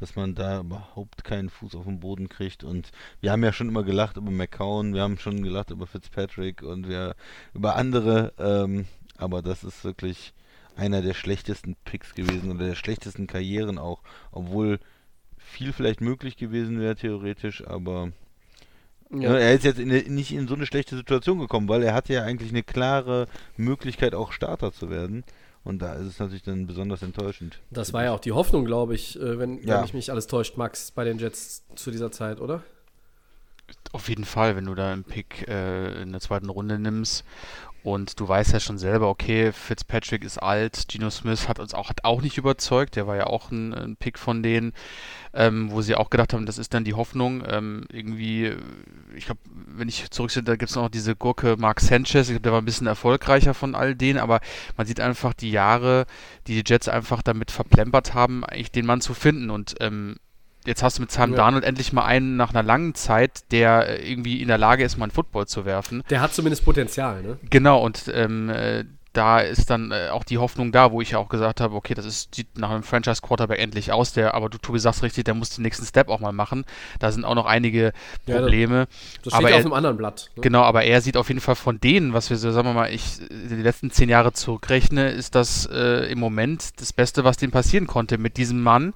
dass 0.00 0.16
man 0.16 0.34
da 0.34 0.60
überhaupt 0.60 1.24
keinen 1.24 1.50
Fuß 1.50 1.74
auf 1.74 1.84
den 1.84 2.00
Boden 2.00 2.28
kriegt 2.28 2.64
und 2.64 2.90
wir 3.20 3.32
haben 3.32 3.44
ja 3.44 3.52
schon 3.52 3.68
immer 3.68 3.82
gelacht 3.82 4.16
über 4.16 4.30
McCown, 4.30 4.94
wir 4.94 5.02
haben 5.02 5.18
schon 5.18 5.42
gelacht 5.42 5.70
über 5.70 5.86
Fitzpatrick 5.86 6.62
und 6.62 6.88
wir 6.88 7.14
über 7.54 7.76
andere, 7.76 8.32
ähm, 8.38 8.86
aber 9.18 9.42
das 9.42 9.62
ist 9.62 9.84
wirklich 9.84 10.32
einer 10.74 11.02
der 11.02 11.14
schlechtesten 11.14 11.76
Picks 11.84 12.14
gewesen 12.14 12.50
oder 12.50 12.64
der 12.64 12.74
schlechtesten 12.74 13.26
Karrieren 13.26 13.78
auch, 13.78 14.02
obwohl 14.32 14.78
viel 15.36 15.72
vielleicht 15.72 16.00
möglich 16.00 16.36
gewesen 16.36 16.80
wäre 16.80 16.96
theoretisch, 16.96 17.66
aber 17.66 18.12
Ja. 19.10 19.32
ja. 19.32 19.38
er 19.38 19.54
ist 19.54 19.64
jetzt 19.64 19.80
in, 19.80 19.88
nicht 19.88 20.32
in 20.32 20.48
so 20.48 20.54
eine 20.54 20.66
schlechte 20.66 20.96
Situation 20.96 21.38
gekommen, 21.40 21.68
weil 21.68 21.82
er 21.82 21.94
hatte 21.94 22.14
ja 22.14 22.22
eigentlich 22.22 22.52
eine 22.52 22.62
klare 22.62 23.26
Möglichkeit 23.58 24.14
auch 24.14 24.32
Starter 24.32 24.72
zu 24.72 24.88
werden 24.88 25.24
und 25.64 25.80
da 25.80 25.94
ist 25.94 26.06
es 26.06 26.18
natürlich 26.18 26.42
dann 26.42 26.66
besonders 26.66 27.02
enttäuschend. 27.02 27.60
Das 27.70 27.92
war 27.92 28.04
ja 28.04 28.12
auch 28.12 28.20
die 28.20 28.32
Hoffnung, 28.32 28.64
glaube 28.64 28.94
ich, 28.94 29.18
äh, 29.20 29.38
wenn, 29.38 29.58
Ja. 29.62 29.74
wenn 29.76 29.82
mich 29.82 29.94
nicht 29.94 30.10
alles 30.10 30.26
täuscht, 30.26 30.56
Max, 30.56 30.90
bei 30.90 31.04
den 31.04 31.18
Jets 31.18 31.64
zu 31.76 31.90
dieser 31.90 32.10
Zeit, 32.10 32.40
oder? 32.40 32.62
Auf 33.92 34.08
jeden 34.08 34.24
Fall, 34.24 34.56
wenn 34.56 34.64
du 34.64 34.74
da 34.74 34.92
einen 34.92 35.04
Pick 35.04 35.46
äh, 35.48 36.02
in 36.02 36.10
der 36.12 36.20
zweiten 36.20 36.48
Runde 36.48 36.78
nimmst 36.78 37.24
und 37.82 38.20
du 38.20 38.28
weißt 38.28 38.52
ja 38.52 38.60
schon 38.60 38.78
selber, 38.78 39.08
okay, 39.08 39.52
Fitzpatrick 39.52 40.24
ist 40.24 40.38
alt, 40.38 40.86
Geno 40.88 41.10
Smith 41.10 41.48
hat 41.48 41.58
uns 41.58 41.74
auch, 41.74 41.88
hat 41.88 42.04
auch 42.04 42.20
nicht 42.20 42.36
überzeugt, 42.36 42.96
der 42.96 43.06
war 43.06 43.16
ja 43.16 43.26
auch 43.26 43.50
ein, 43.50 43.72
ein 43.72 43.96
Pick 43.96 44.18
von 44.18 44.42
denen, 44.42 44.72
ähm, 45.32 45.70
wo 45.70 45.80
sie 45.80 45.94
auch 45.94 46.10
gedacht 46.10 46.32
haben, 46.32 46.46
das 46.46 46.58
ist 46.58 46.74
dann 46.74 46.84
die 46.84 46.94
Hoffnung. 46.94 47.42
Ähm, 47.46 47.86
irgendwie, 47.90 48.52
ich 49.14 49.26
glaube, 49.26 49.40
wenn 49.46 49.88
ich 49.88 50.10
zurücksehe, 50.10 50.42
da 50.42 50.56
gibt 50.56 50.70
es 50.70 50.76
noch 50.76 50.88
diese 50.88 51.16
Gurke 51.16 51.56
Mark 51.58 51.80
Sanchez, 51.80 52.28
ich 52.28 52.34
glaube, 52.34 52.42
der 52.42 52.52
war 52.52 52.60
ein 52.60 52.66
bisschen 52.66 52.86
erfolgreicher 52.86 53.54
von 53.54 53.74
all 53.74 53.94
denen, 53.94 54.18
aber 54.18 54.40
man 54.76 54.86
sieht 54.86 55.00
einfach 55.00 55.32
die 55.32 55.50
Jahre, 55.50 56.06
die 56.46 56.62
die 56.62 56.70
Jets 56.70 56.88
einfach 56.88 57.22
damit 57.22 57.50
verplempert 57.50 58.14
haben, 58.14 58.44
eigentlich 58.44 58.72
den 58.72 58.86
Mann 58.86 59.00
zu 59.00 59.14
finden 59.14 59.50
und 59.50 59.76
ähm, 59.80 60.16
Jetzt 60.66 60.82
hast 60.82 60.98
du 60.98 61.02
mit 61.02 61.10
Sam 61.10 61.30
Ja. 61.30 61.36
Darnold 61.36 61.64
endlich 61.64 61.92
mal 61.92 62.04
einen 62.04 62.36
nach 62.36 62.50
einer 62.50 62.62
langen 62.62 62.94
Zeit, 62.94 63.50
der 63.50 63.88
äh, 64.00 64.10
irgendwie 64.10 64.42
in 64.42 64.48
der 64.48 64.58
Lage 64.58 64.84
ist, 64.84 64.98
mal 64.98 65.04
einen 65.04 65.12
Football 65.12 65.46
zu 65.46 65.64
werfen. 65.64 66.02
Der 66.10 66.20
hat 66.20 66.34
zumindest 66.34 66.64
Potenzial, 66.64 67.22
ne? 67.22 67.38
Genau, 67.48 67.82
und 67.82 68.10
ähm, 68.14 68.50
äh, 68.50 68.84
da 69.12 69.40
ist 69.40 69.70
dann 69.70 69.90
äh, 69.90 70.10
auch 70.12 70.22
die 70.22 70.38
Hoffnung 70.38 70.70
da, 70.70 70.92
wo 70.92 71.00
ich 71.00 71.10
ja 71.12 71.18
auch 71.18 71.28
gesagt 71.28 71.60
habe, 71.60 71.74
okay, 71.74 71.94
das 71.94 72.04
ist, 72.04 72.32
sieht 72.34 72.56
nach 72.58 72.70
einem 72.70 72.84
Franchise-Quarterback 72.84 73.58
endlich 73.58 73.90
aus, 73.90 74.12
der, 74.12 74.34
aber 74.34 74.48
du, 74.48 74.58
Tobi, 74.58 74.78
sagst 74.78 75.02
richtig, 75.02 75.24
der 75.24 75.34
muss 75.34 75.50
den 75.50 75.62
nächsten 75.62 75.84
Step 75.84 76.08
auch 76.08 76.20
mal 76.20 76.30
machen. 76.30 76.64
Da 77.00 77.10
sind 77.10 77.24
auch 77.24 77.34
noch 77.34 77.46
einige 77.46 77.92
Ja, 78.26 78.36
Probleme. 78.38 78.86
Das 79.24 79.32
Aber 79.32 79.48
steht 79.48 79.50
ja 79.50 79.56
er- 79.56 79.60
auf 79.60 79.64
einem 79.64 79.72
anderen 79.72 79.96
Blatt. 79.96 80.30
Ne? 80.36 80.42
Genau, 80.42 80.62
aber 80.62 80.84
er 80.84 81.00
sieht 81.00 81.16
auf 81.16 81.26
jeden 81.28 81.40
Fall 81.40 81.56
von 81.56 81.80
denen, 81.80 82.12
was 82.12 82.30
wir 82.30 82.36
so, 82.36 82.52
sagen 82.52 82.68
wir 82.68 82.74
mal, 82.74 82.92
ich 82.92 83.18
die 83.30 83.54
letzten 83.56 83.90
zehn 83.90 84.08
Jahre 84.08 84.32
zurückrechne, 84.32 85.08
ist 85.10 85.34
das 85.34 85.66
äh, 85.66 86.08
im 86.12 86.20
Moment 86.20 86.80
das 86.80 86.92
Beste, 86.92 87.24
was 87.24 87.36
dem 87.36 87.50
passieren 87.50 87.88
konnte 87.88 88.16
mit 88.18 88.36
diesem 88.36 88.62
Mann. 88.62 88.92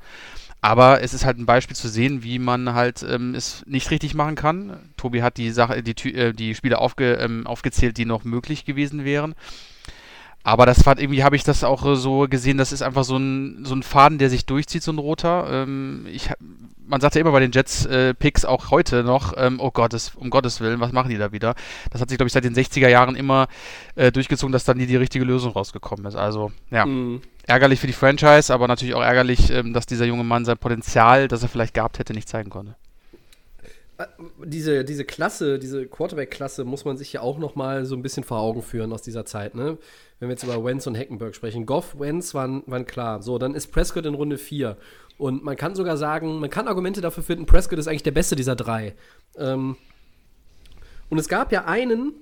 Aber 0.65 1.03
es 1.03 1.13
ist 1.13 1.27
halt 1.27 1.37
ein 1.39 1.45
Beispiel 1.45 1.77
zu 1.77 1.89
sehen, 1.89 2.23
wie 2.23 2.39
man 2.39 2.73
halt 2.73 3.05
ähm, 3.07 3.35
es 3.35 3.63
nicht 3.67 3.91
richtig 3.91 4.15
machen 4.15 4.35
kann. 4.35 4.79
Tobi 4.97 5.21
hat 5.21 5.37
die 5.37 5.51
Sache, 5.51 5.83
die, 5.83 6.15
äh, 6.15 6.33
die 6.33 6.55
Spiele 6.55 6.79
aufge, 6.79 7.17
ähm, 7.17 7.47
aufgezählt, 7.47 7.99
die 7.99 8.07
noch 8.07 8.25
möglich 8.25 8.65
gewesen 8.65 9.05
wären. 9.05 9.35
Aber 10.47 10.67
das 10.67 10.85
war 10.85 10.99
irgendwie, 10.99 11.25
habe 11.25 11.37
ich 11.37 11.43
das 11.43 11.65
auch 11.65 11.85
äh, 11.87 11.97
so 11.97 12.27
gesehen, 12.29 12.59
das 12.59 12.71
ist 12.71 12.83
einfach 12.83 13.05
so 13.05 13.17
ein, 13.17 13.65
so 13.65 13.75
ein 13.75 13.83
Faden, 13.83 14.19
der 14.19 14.29
sich 14.31 14.45
durchzieht, 14.45 14.83
so 14.83 14.93
ein 14.93 14.99
roter. 14.99 15.47
Ähm, 15.51 16.07
ich, 16.13 16.29
man 16.87 17.01
sagt 17.01 17.15
ja 17.15 17.23
immer 17.23 17.33
bei 17.33 17.41
den 17.41 17.51
Jets-Picks 17.51 18.45
auch 18.45 18.71
heute 18.71 19.05
noch, 19.05 19.33
ähm, 19.39 19.59
oh 19.59 19.71
Gottes, 19.71 20.13
um 20.15 20.29
Gottes 20.29 20.61
Willen, 20.61 20.81
was 20.81 20.93
machen 20.93 21.09
die 21.09 21.17
da 21.17 21.33
wieder? 21.33 21.55
Das 21.91 22.03
hat 22.03 22.11
sich, 22.11 22.19
glaube 22.19 22.27
ich, 22.27 22.35
seit 22.35 22.45
den 22.45 22.55
60er 22.55 22.89
Jahren 22.89 23.17
immer 23.17 23.49
äh, 23.95 24.13
durchgezogen, 24.13 24.53
dass 24.53 24.65
dann 24.65 24.77
nie 24.77 24.87
die 24.87 24.97
richtige 24.97 25.25
Lösung 25.25 25.53
rausgekommen 25.53 26.05
ist. 26.05 26.15
Also, 26.15 26.53
ja, 26.71 26.85
Mhm. 26.85 27.23
ärgerlich 27.47 27.81
für 27.81 27.87
die 27.87 27.95
Franchise, 27.95 28.53
aber 28.53 28.69
natürlich 28.69 28.95
auch 28.95 29.03
ärgerlich, 29.03 29.51
ähm, 29.51 29.73
dass 29.73 29.87
dieser 29.87 30.05
junge 30.05 30.25
Mann 30.25 30.45
sein 30.45 30.59
Potenzial, 30.59 31.27
das 31.27 31.43
er 31.43 31.49
vielleicht 31.49 31.73
gehabt 31.73 31.99
hätte, 31.99 32.13
nicht 32.13 32.29
zeigen 32.29 32.51
konnte. 32.51 32.77
Diese, 34.45 34.85
diese 34.85 35.05
Klasse, 35.05 35.59
diese 35.59 35.87
Quarterback-Klasse 35.87 36.65
muss 36.65 36.85
man 36.85 36.97
sich 36.97 37.13
ja 37.13 37.21
auch 37.21 37.39
noch 37.39 37.55
mal 37.55 37.85
so 37.85 37.95
ein 37.95 38.03
bisschen 38.03 38.25
vor 38.25 38.39
Augen 38.39 38.63
führen 38.63 38.93
aus 38.93 39.03
dieser 39.03 39.25
Zeit, 39.25 39.55
ne? 39.55 39.79
Wenn 40.19 40.29
wir 40.29 40.35
jetzt 40.35 40.43
über 40.43 40.65
Wentz 40.65 40.87
und 40.87 40.95
Heckenberg 40.95 41.35
sprechen. 41.35 41.67
Goff, 41.67 41.99
Wentz 41.99 42.35
waren, 42.35 42.63
waren 42.67 42.87
klar. 42.87 43.23
So, 43.23 43.39
dann 43.39 43.55
ist 43.55 43.69
Prescott 43.69 44.07
in 44.07 44.15
Runde 44.15 44.39
4. 44.39 44.77
Und 45.17 45.45
man 45.45 45.57
kann 45.57 45.75
sogar 45.75 45.97
sagen, 45.97 46.41
man 46.41 46.51
kann 46.51 46.67
Argumente 46.67 47.01
dafür 47.01 47.23
finden, 47.23 47.47
Prescott 47.47 47.79
ist 47.79 47.87
eigentlich 47.87 48.03
der 48.03 48.11
beste 48.11 48.35
dieser 48.35 48.57
drei. 48.57 48.95
Ähm, 49.37 49.77
und 51.09 51.19
es 51.19 51.29
gab 51.29 51.53
ja 51.53 51.67
einen 51.67 52.15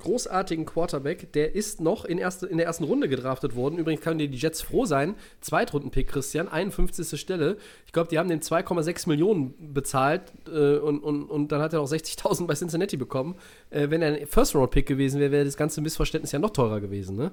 großartigen 0.00 0.66
Quarterback, 0.66 1.32
der 1.32 1.54
ist 1.54 1.80
noch 1.80 2.04
in, 2.04 2.18
erste, 2.18 2.46
in 2.46 2.56
der 2.56 2.66
ersten 2.66 2.84
Runde 2.84 3.08
gedraftet 3.08 3.54
worden. 3.54 3.78
Übrigens 3.78 4.02
können 4.02 4.18
die 4.18 4.26
Jets 4.26 4.62
froh 4.62 4.84
sein. 4.86 5.14
Zweitrunden-Pick, 5.40 6.08
Christian, 6.08 6.48
51. 6.48 7.20
Stelle. 7.20 7.56
Ich 7.86 7.92
glaube, 7.92 8.08
die 8.08 8.18
haben 8.18 8.28
dem 8.28 8.40
2,6 8.40 9.08
Millionen 9.08 9.54
bezahlt 9.72 10.32
äh, 10.48 10.76
und, 10.78 11.00
und, 11.00 11.24
und 11.24 11.52
dann 11.52 11.60
hat 11.60 11.72
er 11.72 11.80
auch 11.80 11.90
60.000 11.90 12.46
bei 12.46 12.54
Cincinnati 12.54 12.96
bekommen. 12.96 13.36
Äh, 13.70 13.90
wenn 13.90 14.02
er 14.02 14.14
ein 14.14 14.26
First-Round-Pick 14.26 14.86
gewesen 14.86 15.20
wäre, 15.20 15.30
wäre 15.30 15.44
das 15.44 15.56
ganze 15.56 15.80
Missverständnis 15.80 16.32
ja 16.32 16.38
noch 16.38 16.50
teurer 16.50 16.80
gewesen, 16.80 17.16
ne? 17.16 17.32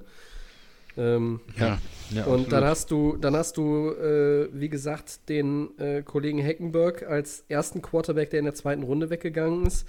Ähm, 0.97 1.39
Ja. 1.57 1.77
Ja, 2.11 2.25
und 2.25 2.53
dann 2.53 2.63
absolut. 2.63 2.69
hast 2.69 2.91
du, 2.91 3.17
dann 3.17 3.35
hast 3.35 3.57
du, 3.57 3.91
äh, 3.91 4.47
wie 4.53 4.69
gesagt, 4.69 5.27
den 5.27 5.77
äh, 5.77 6.03
Kollegen 6.03 6.39
Heckenberg 6.39 7.03
als 7.03 7.43
ersten 7.49 7.81
Quarterback, 7.81 8.29
der 8.29 8.39
in 8.39 8.45
der 8.45 8.53
zweiten 8.53 8.83
Runde 8.83 9.09
weggegangen 9.09 9.65
ist. 9.65 9.85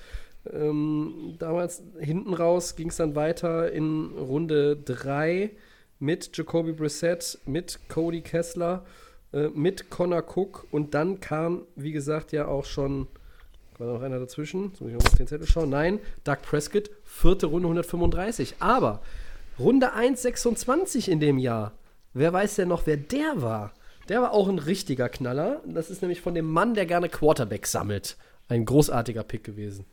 Ähm, 0.53 1.36
damals 1.38 1.82
hinten 1.99 2.34
raus 2.34 2.76
ging 2.76 2.88
es 2.88 2.96
dann 2.96 3.14
weiter 3.14 3.70
in 3.72 4.12
Runde 4.16 4.76
3 4.76 5.51
mit 5.99 6.36
Jacoby 6.36 6.72
Brissett, 6.72 7.38
mit 7.44 7.80
Cody 7.88 8.20
Kessler, 8.20 8.84
äh, 9.32 9.49
mit 9.49 9.90
Connor 9.90 10.22
Cook 10.22 10.66
und 10.70 10.94
dann 10.94 11.20
kam, 11.20 11.66
wie 11.76 11.92
gesagt, 11.92 12.32
ja 12.32 12.46
auch 12.46 12.64
schon, 12.64 13.09
war 13.78 13.92
noch 13.92 14.03
einer 14.03 14.18
dazwischen? 14.18 14.70
Jetzt 14.70 14.80
muss 14.80 14.90
ich 14.90 14.96
mal 14.96 15.07
auf 15.07 15.16
den 15.16 15.26
Zettel 15.26 15.46
schauen. 15.46 15.70
Nein, 15.70 16.01
Doug 16.24 16.38
Prescott, 16.42 16.90
vierte 17.05 17.46
Runde 17.46 17.68
135. 17.68 18.57
Aber 18.61 19.03
Runde 19.59 19.94
1,26 19.94 21.09
in 21.09 21.20
dem 21.20 21.38
Jahr. 21.38 21.72
Wer 22.14 22.32
weiß 22.32 22.57
denn 22.57 22.68
noch, 22.68 22.86
wer 22.86 22.96
der 22.96 23.42
war? 23.42 23.72
Der 24.09 24.22
war 24.22 24.32
auch 24.32 24.49
ein 24.49 24.59
richtiger 24.59 25.09
Knaller. 25.09 25.62
Das 25.66 25.90
ist 25.90 26.01
nämlich 26.03 26.20
von 26.20 26.34
dem 26.34 26.46
Mann, 26.51 26.74
der 26.74 26.86
gerne 26.86 27.09
Quarterback 27.09 27.66
sammelt. 27.66 28.16
Ein 28.49 28.64
großartiger 28.64 29.22
Pick 29.22 29.44
gewesen. 29.44 29.84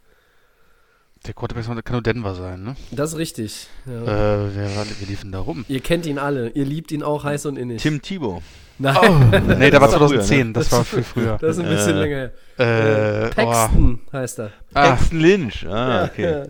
Der 1.27 1.33
Quarterback 1.33 1.65
kann 1.85 1.93
nur 1.95 2.01
Denver 2.03 2.35
sein, 2.35 2.63
ne? 2.63 2.75
Das 2.91 3.13
ist 3.13 3.17
richtig. 3.17 3.67
Ja. 3.85 3.93
Äh, 4.03 4.55
wer, 4.55 4.75
war, 4.75 4.85
wer 4.99 5.07
lief 5.07 5.21
denn 5.21 5.31
da 5.31 5.39
rum? 5.39 5.65
Ihr 5.67 5.79
kennt 5.79 6.05
ihn 6.05 6.19
alle. 6.19 6.49
Ihr 6.49 6.65
liebt 6.65 6.91
ihn 6.91 7.01
auch 7.03 7.23
heiß 7.23 7.45
und 7.47 7.57
innig. 7.57 7.81
Tim 7.81 8.01
Thibaut. 8.01 8.41
Nein, 8.77 9.31
nee, 9.57 9.71
der 9.71 9.79
war 9.79 9.87
Das 9.89 9.99
war 10.01 10.09
früher, 10.09 10.19
2010, 10.19 10.53
das 10.53 10.69
war 10.73 10.83
viel 10.83 11.03
früher. 11.03 11.37
das 11.41 11.57
ist 11.57 11.63
ein 11.63 11.69
bisschen 11.69 11.95
Äh, 11.95 11.99
länger 12.01 12.31
her. 12.57 13.23
Äh, 13.23 13.27
oh. 13.27 13.33
Paxton 13.33 13.99
heißt 14.11 14.39
er. 14.39 14.51
Ah, 14.73 14.89
Paxton 14.89 15.19
Lynch. 15.21 15.65
Ah, 15.65 16.03
okay. 16.03 16.43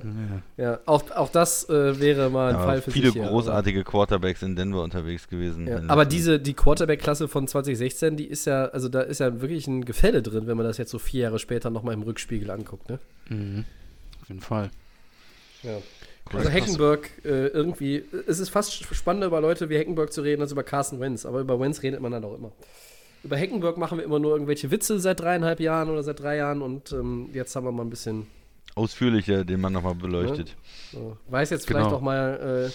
Ja, 0.57 0.79
auch, 0.87 1.03
auch 1.11 1.29
das 1.29 1.69
äh, 1.69 1.99
wäre 1.99 2.31
mal 2.31 2.49
ein 2.49 2.55
Ja, 2.59 2.65
Fall 2.65 2.81
für 2.81 2.89
viele 2.89 3.05
sich. 3.07 3.13
hier, 3.13 3.23
aber- 3.25 3.31
großartige 3.31 3.83
Quarterbacks 3.83 4.41
in 4.41 4.55
Denver 4.55 4.81
unterwegs 4.81 5.27
gewesen. 5.27 5.67
Ja, 5.67 5.77
In- 5.77 5.89
aber 5.91 6.05
diese, 6.05 6.39
die 6.39 6.55
Quarterback-Klasse 6.55 7.27
von 7.27 7.47
2016, 7.47 8.17
die 8.17 8.25
ist 8.25 8.45
ja, 8.45 8.65
also 8.69 8.89
da 8.89 9.01
ist 9.01 9.19
ja 9.19 9.39
wirklich 9.41 9.67
ein 9.67 9.85
Gefälle 9.85 10.23
drin, 10.23 10.47
wenn 10.47 10.57
man 10.57 10.65
das 10.65 10.79
jetzt 10.79 10.89
so 10.89 10.97
vier 10.97 11.21
Jahre 11.25 11.37
später 11.37 11.69
nochmal 11.69 11.93
im 11.93 12.01
Rückspiegel 12.01 12.49
anguckt, 12.49 12.89
ne? 12.89 12.97
Mhm. 13.29 13.65
Auf 14.25 14.29
jeden 14.29 14.41
Fall. 14.41 14.71
Ja. 15.61 15.77
Also 16.33 16.49
Heckenberg, 16.49 17.11
äh, 17.23 17.47
irgendwie, 17.49 18.03
es 18.25 18.39
ist 18.39 18.49
fast 18.49 18.73
spannender 18.95 19.27
über 19.27 19.41
Leute 19.41 19.69
wie 19.69 19.77
Heckenberg 19.77 20.11
zu 20.11 20.21
reden 20.21 20.41
als 20.41 20.51
über 20.51 20.63
Carson 20.63 20.99
Wentz, 20.99 21.23
aber 21.23 21.39
über 21.41 21.59
Wentz 21.59 21.83
redet 21.83 22.01
man 22.01 22.11
dann 22.11 22.25
auch 22.25 22.33
immer. 22.35 22.51
Über 23.23 23.37
Heckenberg 23.37 23.77
machen 23.77 23.99
wir 23.99 24.05
immer 24.05 24.17
nur 24.17 24.31
irgendwelche 24.33 24.71
Witze 24.71 24.99
seit 24.99 25.19
dreieinhalb 25.19 25.59
Jahren 25.59 25.89
oder 25.89 26.01
seit 26.01 26.19
drei 26.19 26.37
Jahren 26.37 26.63
und 26.63 26.91
ähm, 26.91 27.29
jetzt 27.33 27.55
haben 27.55 27.65
wir 27.65 27.71
mal 27.71 27.83
ein 27.83 27.91
bisschen, 27.91 28.25
Ausführlicher, 28.73 29.45
den 29.45 29.61
man 29.61 29.71
nochmal 29.71 29.93
beleuchtet. 29.95 30.55
so, 30.91 31.15
weiß 31.29 31.51
jetzt 31.51 31.67
vielleicht 31.67 31.85
Genau. 31.85 31.97
auch 31.97 32.01
mal 32.01 32.67
äh, 32.67 32.71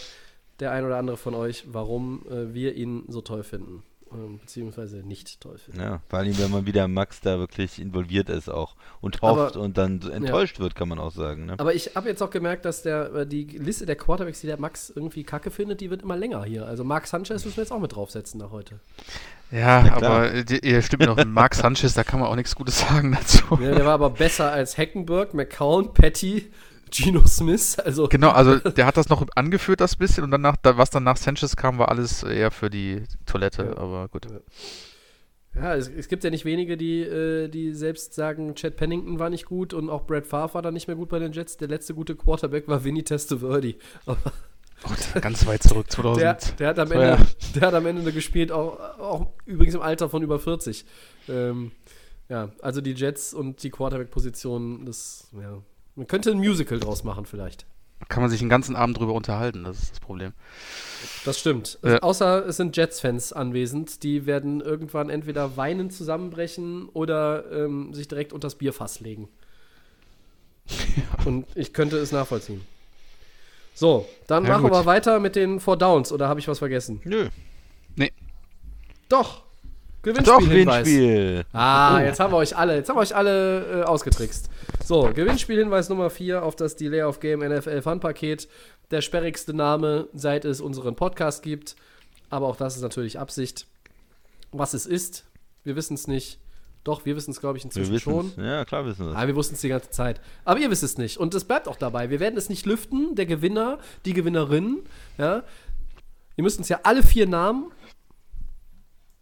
der 0.61 0.70
ein 0.70 0.84
oder 0.84 0.96
andere 0.96 1.16
von 1.16 1.34
euch, 1.34 1.64
warum 1.72 2.22
äh, 2.30 2.55
wir 2.55 2.74
ihn 2.76 3.03
so 3.09 3.20
toll 3.20 3.42
finden. 3.42 3.82
Ähm, 4.12 4.38
beziehungsweise 4.40 4.96
nicht 4.98 5.40
toll 5.40 5.58
finde. 5.58 5.80
Ja, 5.82 6.00
vor 6.08 6.18
allem, 6.18 6.36
wenn 6.38 6.50
man 6.50 6.66
wieder 6.66 6.88
Max 6.88 7.20
da 7.20 7.38
wirklich 7.38 7.80
involviert 7.80 8.28
ist 8.28 8.48
auch 8.48 8.74
und 9.00 9.22
hofft 9.22 9.54
Aber- 9.56 9.61
und 9.64 9.78
dann 9.78 10.00
enttäuscht 10.11 10.58
wird, 10.58 10.74
kann 10.74 10.88
man 10.88 10.98
auch 10.98 11.12
sagen. 11.12 11.46
Ne? 11.46 11.54
Aber 11.58 11.74
ich 11.74 11.94
habe 11.94 12.08
jetzt 12.08 12.22
auch 12.22 12.30
gemerkt, 12.30 12.64
dass 12.64 12.82
der, 12.82 13.12
äh, 13.14 13.26
die 13.26 13.44
Liste 13.44 13.86
der 13.86 13.96
Quarterbacks, 13.96 14.40
die 14.40 14.46
der 14.48 14.58
Max 14.61 14.90
irgendwie 14.94 15.22
kacke 15.24 15.50
findet, 15.50 15.80
die 15.80 15.90
wird 15.90 16.02
immer 16.02 16.16
länger 16.16 16.44
hier. 16.44 16.66
Also 16.66 16.82
Mark 16.84 17.06
Sanchez 17.06 17.44
müssen 17.44 17.56
wir 17.56 17.62
jetzt 17.64 17.72
auch 17.72 17.80
mit 17.80 17.94
draufsetzen 17.94 18.40
nach 18.40 18.50
heute. 18.50 18.80
Ja, 19.52 19.92
aber 19.94 20.44
die- 20.44 20.61
ihr 20.64 20.80
stimmt 20.82 21.06
noch, 21.06 21.24
Mark 21.24 21.54
Sanchez, 21.56 21.94
da 21.94 22.04
kann 22.04 22.20
man 22.20 22.28
auch 22.28 22.36
nichts 22.36 22.54
Gutes 22.54 22.80
sagen 22.80 23.12
dazu. 23.12 23.42
Ja, 23.61 23.74
der 23.74 23.84
war 23.84 23.94
aber 23.94 24.11
besser 24.11 24.52
als 24.52 24.76
Heckenberg, 24.78 25.34
McCown, 25.34 25.92
Patty, 25.92 26.50
Geno 26.91 27.26
Smith. 27.26 27.78
Also 27.78 28.09
Genau, 28.09 28.30
also 28.30 28.59
der 28.59 28.86
hat 28.86 28.97
das 28.97 29.09
noch 29.09 29.26
angeführt, 29.34 29.80
das 29.80 29.97
bisschen, 29.97 30.24
und 30.24 30.30
danach, 30.30 30.57
da, 30.57 30.76
was 30.76 30.91
dann 30.91 31.05
nach 31.05 31.16
Sanchez 31.16 31.57
kam, 31.57 31.78
war 31.78 31.88
alles 31.88 32.22
eher 32.22 32.51
für 32.51 32.70
die 32.70 33.03
Toilette, 33.26 33.64
Ja. 33.64 33.78
aber 33.78 34.09
gut. 34.09 34.26
Ja, 35.55 35.74
es, 35.74 35.88
es 35.88 36.07
gibt 36.07 36.22
ja 36.22 36.30
nicht 36.30 36.45
wenige, 36.45 36.76
die, 36.76 37.01
äh, 37.01 37.49
die 37.49 37.72
selbst 37.74 38.14
sagen, 38.14 38.55
Chad 38.55 38.76
Pennington 38.76 39.18
war 39.18 39.30
nicht 39.30 39.47
gut 39.47 39.74
und 39.74 39.91
auch 39.91 40.07
Brad 40.07 40.26
Favre 40.26 40.55
war 40.55 40.62
dann 40.62 40.74
nicht 40.74 40.86
mehr 40.86 40.97
gut 40.97 41.09
bei 41.09 41.18
den 41.18 41.32
Jets. 41.32 41.57
Der 41.57 41.68
letzte 41.68 41.95
gute 41.95 42.14
Quarterback 42.14 42.68
war 42.68 42.84
Vinny 42.84 43.03
Testaverde. 43.03 43.74
Aber 44.07 44.32
Ganz 45.20 45.47
weit 45.47 45.62
zurück, 45.62 45.91
2000. 45.91 46.22
der, 46.22 46.34
der, 46.59 46.68
hat 46.68 46.78
am 46.78 46.93
Ende, 46.93 47.26
der 47.55 47.62
hat 47.62 47.74
am 47.74 47.84
Ende 47.84 48.12
gespielt, 48.12 48.51
auch, 48.53 48.78
auch 48.99 49.26
übrigens 49.45 49.74
im 49.74 49.82
Alter 49.82 50.09
von 50.09 50.22
über 50.22 50.38
40. 50.38 50.86
Ähm, 51.28 51.72
ja, 52.28 52.51
also 52.62 52.80
die 52.80 52.93
Jets 52.93 53.34
und 53.34 53.62
die 53.62 53.70
Quarterback-Position, 53.70 54.86
das, 54.86 55.28
ja. 55.32 55.61
Man 55.97 56.07
könnte 56.07 56.30
ein 56.30 56.38
Musical 56.38 56.78
draus 56.80 57.05
machen, 57.05 57.26
vielleicht. 57.26 57.66
Kann 58.09 58.22
man 58.22 58.30
sich 58.30 58.41
den 58.41 58.49
ganzen 58.49 58.76
Abend 58.76 58.99
drüber 58.99 59.12
unterhalten, 59.12 59.64
das 59.64 59.82
ist 59.82 59.91
das 59.93 60.01
Problem. 60.01 60.32
Das 61.26 61.38
stimmt. 61.38 61.78
Ja. 61.82 61.99
Außer 61.99 62.47
es 62.47 62.57
sind 62.57 62.74
Jets-Fans 62.76 63.32
anwesend, 63.34 64.03
die 64.03 64.24
werden 64.24 64.61
irgendwann 64.62 65.11
entweder 65.11 65.57
weinend 65.59 65.93
zusammenbrechen 65.93 66.88
oder 66.88 67.45
ähm, 67.53 67.93
sich 67.93 68.09
direkt 68.09 68.32
unters 68.32 68.55
Bierfass 68.55 69.01
legen. 69.01 69.28
Und 71.26 71.47
ich 71.55 71.72
könnte 71.74 71.99
es 71.99 72.11
nachvollziehen. 72.11 72.62
So, 73.74 74.07
dann 74.26 74.45
Ja, 74.45 74.53
machen 74.53 74.62
gut. 74.64 74.72
wir 74.72 74.86
weiter 74.86 75.20
mit 75.20 75.36
den 75.36 75.61
Four 75.61 75.76
Downs, 75.76 76.11
oder 76.12 76.28
habe 76.28 76.41
ich 76.41 76.49
was 76.49 76.59
vergessen? 76.59 77.01
Nö. 77.05 77.28
Doch! 79.09 79.43
Doch, 80.03 80.38
Gewinnspielhinweis. 80.38 80.86
Gewinnspiel. 80.86 81.44
Ah, 81.53 82.01
jetzt 82.03 82.20
haben 82.20 82.32
wir 82.32 82.38
euch 82.38 82.57
alle, 82.57 82.76
jetzt 82.76 82.88
haben 82.88 82.96
wir 82.96 83.03
euch 83.03 83.14
alle 83.14 83.80
äh, 83.80 83.82
ausgetrickst. 83.82 84.48
So, 84.84 85.11
Gewinnspielhinweis 85.14 85.90
Nummer 85.90 86.09
4 86.09 86.42
auf 86.42 86.57
das 86.57 86.76
Delay 86.76 87.03
of 87.03 87.20
Game 87.20 87.40
NFL 87.40 87.82
Fun 87.82 88.01
Paket. 88.01 88.48
Der 88.90 89.03
sperrigste 89.03 89.53
Name, 89.53 90.09
seit 90.14 90.44
es 90.46 90.61
unseren 90.61 90.96
Podcast 90.96 91.42
gibt. 91.42 91.76
Aber 92.30 92.46
auch 92.46 92.57
das 92.57 92.76
ist 92.76 92.82
natürlich 92.82 93.18
Absicht. 93.18 93.66
Was 94.53 94.72
es 94.72 94.86
ist, 94.86 95.26
wir 95.64 95.76
wissen 95.76 95.94
es 95.94 96.07
nicht. 96.09 96.38
Doch, 96.82 97.05
wir 97.05 97.14
wissen 97.14 97.32
es, 97.32 97.40
glaube 97.40 97.59
ich, 97.59 97.64
inzwischen 97.64 98.01
schon. 98.01 98.32
Ja, 98.38 98.64
klar 98.64 98.86
wissen 98.86 99.07
wir 99.07 99.14
Ah, 99.14 99.26
wir 99.26 99.36
wussten 99.36 99.55
es 99.55 99.61
die 99.61 99.68
ganze 99.68 99.90
Zeit. 99.90 100.18
Aber 100.46 100.61
ihr 100.61 100.70
wisst 100.70 100.82
es 100.82 100.96
nicht. 100.96 101.18
Und 101.18 101.34
es 101.34 101.44
bleibt 101.44 101.68
auch 101.68 101.76
dabei. 101.76 102.09
Wir 102.09 102.20
werden 102.20 102.38
es 102.38 102.48
nicht 102.48 102.64
lüften. 102.64 103.14
Der 103.16 103.26
Gewinner, 103.26 103.78
die 104.07 104.14
Gewinnerin, 104.14 104.78
ja. 105.18 105.42
Ihr 106.36 106.42
müsst 106.44 106.59
uns 106.59 106.70
ja 106.70 106.80
alle 106.84 107.03
vier 107.03 107.26
Namen 107.26 107.70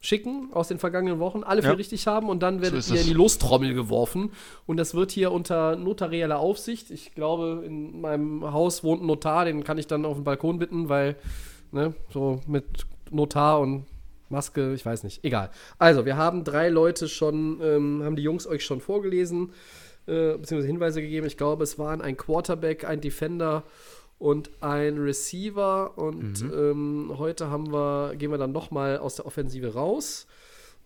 schicken 0.00 0.50
aus 0.52 0.68
den 0.68 0.78
vergangenen 0.78 1.18
Wochen, 1.18 1.42
alle 1.42 1.60
vier 1.62 1.72
Ja. 1.72 1.76
richtig 1.76 2.06
haben 2.06 2.28
und 2.28 2.40
dann 2.40 2.62
werdet 2.62 2.78
ist 2.78 2.90
ihr 2.90 3.00
in 3.00 3.06
die 3.06 3.12
Lostrommel 3.14 3.74
geworfen. 3.74 4.30
Und 4.66 4.76
das 4.76 4.94
wird 4.94 5.10
hier 5.10 5.32
unter 5.32 5.74
notarieller 5.76 6.38
Aufsicht. 6.38 6.90
Ich 6.90 7.14
glaube, 7.14 7.64
in 7.66 8.00
meinem 8.00 8.52
Haus 8.52 8.84
wohnt 8.84 9.02
ein 9.02 9.06
Notar, 9.06 9.44
den 9.44 9.64
kann 9.64 9.76
ich 9.78 9.86
dann 9.88 10.04
auf 10.04 10.16
den 10.16 10.24
Balkon 10.24 10.58
bitten, 10.58 10.88
weil, 10.88 11.16
ne, 11.72 11.94
so 12.10 12.40
mit 12.46 12.64
Notar 13.10 13.60
und 13.60 13.86
Maske, 14.28 14.74
ich 14.74 14.84
weiß 14.84 15.04
nicht. 15.04 15.24
Egal. 15.24 15.50
Also, 15.78 16.04
wir 16.04 16.16
haben 16.16 16.44
drei 16.44 16.68
Leute 16.68 17.08
schon, 17.08 17.60
ähm, 17.62 18.02
haben 18.04 18.14
die 18.14 18.22
Jungs 18.22 18.46
euch 18.46 18.62
schon 18.64 18.80
vorgelesen, 18.80 19.52
äh, 20.06 20.36
beziehungsweise 20.36 20.66
Hinweise 20.66 21.00
gegeben. 21.00 21.26
Ich 21.26 21.38
glaube, 21.38 21.64
es 21.64 21.78
waren 21.78 22.02
ein 22.02 22.16
Quarterback, 22.16 22.84
ein 22.84 23.00
Defender 23.00 23.64
und 24.18 24.50
ein 24.62 24.98
Receiver. 24.98 25.96
Und 25.96 26.42
ähm, 26.42 27.14
heute 27.18 27.50
haben 27.50 27.72
wir, 27.72 28.14
gehen 28.16 28.30
wir 28.30 28.38
dann 28.38 28.52
nochmal 28.52 28.98
aus 28.98 29.16
der 29.16 29.26
Offensive 29.26 29.74
raus. 29.74 30.26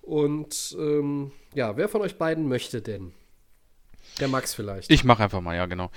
Und 0.02 0.76
ähm, 0.78 1.32
ja, 1.54 1.76
wer 1.76 1.88
von 1.88 2.02
euch 2.02 2.18
beiden 2.18 2.48
möchte 2.48 2.82
denn? 2.82 3.12
Der 4.20 4.28
Max 4.28 4.54
vielleicht. 4.54 4.90
Ich 4.90 5.04
mache 5.04 5.22
einfach 5.22 5.40
mal, 5.40 5.56
ja, 5.56 5.66
genau. 5.66 5.90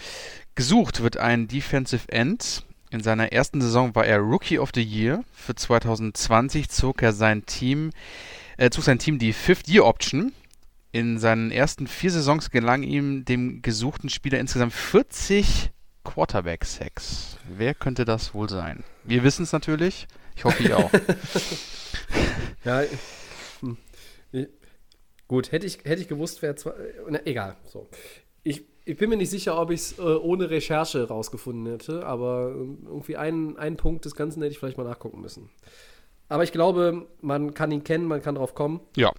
Gesucht 0.53 1.01
wird 1.01 1.17
ein 1.17 1.47
Defensive 1.47 2.09
End. 2.09 2.63
In 2.91 3.01
seiner 3.01 3.33
ersten 3.33 3.59
Saison 3.61 3.93
war 3.95 4.05
er 4.05 4.19
Rookie 4.19 4.59
of 4.59 4.69
the 4.73 4.83
Year. 4.83 5.23
Für 5.33 5.55
2020 5.55 6.69
zog 6.69 7.01
er 7.01 7.11
sein 7.11 7.45
Team, 7.45 7.91
äh, 8.57 8.69
zog 8.69 8.83
sein 8.85 8.99
Team 8.99 9.19
die 9.19 9.33
Fifth 9.33 9.67
Year 9.67 9.85
Option. 9.85 10.31
In 10.91 11.17
seinen 11.17 11.51
ersten 11.51 11.87
vier 11.87 12.11
Saisons 12.11 12.51
gelang 12.51 12.83
ihm 12.83 13.25
dem 13.25 13.61
gesuchten 13.61 14.07
Spieler 14.09 14.39
insgesamt 14.39 14.71
40 14.71 15.71
Quarterback-Sacks. 16.05 17.37
Wer 17.49 17.73
könnte 17.73 18.05
das 18.05 18.33
wohl 18.33 18.47
sein? 18.49 18.85
Wir 19.03 19.23
wissen 19.23 19.43
es 19.43 19.51
natürlich. 19.51 20.07
Ich 20.37 20.45
hoffe, 20.45 20.63
ihr 20.63 20.77
auch. 20.77 20.91
Ja, 22.63 22.81
hm. 23.61 23.77
Ich- 24.31 24.47
gut, 25.27 25.51
hätte 25.51 25.65
ich, 25.67 25.79
hätte 25.83 26.01
ich 26.01 26.07
gewusst, 26.07 26.41
wer 26.41 26.55
zwar. 26.55 26.73
Na, 27.09 27.19
egal, 27.25 27.55
so. 27.65 27.87
Ich, 28.43 28.65
ich 28.85 28.97
bin 28.97 29.09
mir 29.09 29.17
nicht 29.17 29.29
sicher, 29.29 29.59
ob 29.59 29.69
ich 29.71 29.79
es 29.81 29.99
äh, 29.99 30.01
ohne 30.01 30.49
Recherche 30.49 31.07
rausgefunden 31.07 31.67
hätte, 31.71 32.05
aber 32.05 32.51
ähm, 32.55 32.79
irgendwie 32.85 33.17
einen, 33.17 33.57
einen 33.57 33.77
Punkt 33.77 34.05
des 34.05 34.15
Ganzen 34.15 34.41
hätte 34.41 34.51
ich 34.51 34.59
vielleicht 34.59 34.77
mal 34.77 34.83
nachgucken 34.83 35.21
müssen. 35.21 35.49
Aber 36.27 36.43
ich 36.43 36.51
glaube, 36.51 37.05
man 37.21 37.53
kann 37.53 37.71
ihn 37.71 37.83
kennen, 37.83 38.05
man 38.07 38.21
kann 38.21 38.35
drauf 38.35 38.55
kommen. 38.55 38.79
ja. 38.95 39.11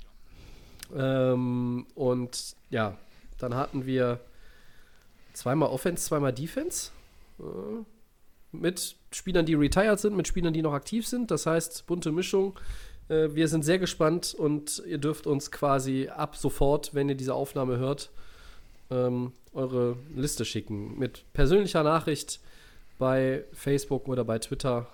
Ähm, 0.94 1.86
und 1.96 2.54
ja, 2.70 2.96
dann 3.38 3.54
hatten 3.54 3.86
wir 3.86 4.20
zweimal 5.36 5.68
Offense, 5.68 6.04
zweimal 6.04 6.32
Defense. 6.32 6.90
Äh, 7.38 7.84
mit 8.52 8.96
Spielern, 9.12 9.46
die 9.46 9.54
retired 9.54 10.00
sind, 10.00 10.16
mit 10.16 10.26
Spielern, 10.26 10.54
die 10.54 10.62
noch 10.62 10.72
aktiv 10.72 11.06
sind. 11.06 11.30
Das 11.30 11.46
heißt, 11.46 11.86
bunte 11.86 12.10
Mischung. 12.10 12.58
Äh, 13.08 13.34
wir 13.34 13.48
sind 13.48 13.64
sehr 13.64 13.78
gespannt 13.78 14.34
und 14.34 14.82
ihr 14.86 14.98
dürft 14.98 15.26
uns 15.26 15.50
quasi 15.50 16.08
ab 16.08 16.36
sofort, 16.36 16.94
wenn 16.94 17.08
ihr 17.08 17.14
diese 17.14 17.34
Aufnahme 17.34 17.76
hört, 17.76 18.10
ähm, 18.90 19.32
eure 19.52 19.96
Liste 20.14 20.44
schicken. 20.44 20.98
Mit 20.98 21.24
persönlicher 21.32 21.82
Nachricht 21.82 22.40
bei 22.98 23.44
Facebook 23.52 24.08
oder 24.08 24.24
bei 24.24 24.38
Twitter. 24.38 24.86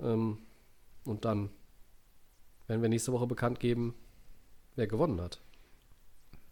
Ähm, 0.00 0.38
und 1.04 1.24
dann 1.24 1.50
werden 2.66 2.82
wir 2.82 2.88
nächste 2.88 3.12
Woche 3.12 3.26
bekannt 3.26 3.60
geben, 3.60 3.94
wer 4.76 4.86
gewonnen 4.86 5.20
hat. 5.20 5.40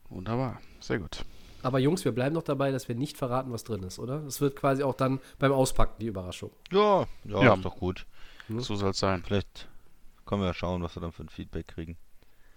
Wunderbar. 0.08 0.60
Sehr 0.80 0.98
gut. 0.98 1.24
Aber 1.68 1.78
Jungs, 1.78 2.02
wir 2.06 2.12
bleiben 2.12 2.34
noch 2.34 2.44
dabei, 2.44 2.70
dass 2.70 2.88
wir 2.88 2.94
nicht 2.94 3.18
verraten, 3.18 3.52
was 3.52 3.62
drin 3.62 3.82
ist, 3.82 3.98
oder? 3.98 4.24
Es 4.24 4.40
wird 4.40 4.56
quasi 4.56 4.82
auch 4.82 4.94
dann 4.94 5.20
beim 5.38 5.52
Auspacken 5.52 5.96
die 6.00 6.06
Überraschung. 6.06 6.50
Ja, 6.72 7.06
ja, 7.26 7.42
Ja. 7.44 7.54
ist 7.56 7.62
doch 7.66 7.76
gut. 7.76 8.06
So 8.48 8.74
soll 8.74 8.92
es 8.92 8.98
sein. 8.98 9.22
Vielleicht 9.22 9.68
können 10.24 10.40
wir 10.40 10.46
ja 10.46 10.54
schauen, 10.54 10.82
was 10.82 10.96
wir 10.96 11.02
dann 11.02 11.12
für 11.12 11.24
ein 11.24 11.28
Feedback 11.28 11.68
kriegen. 11.68 11.98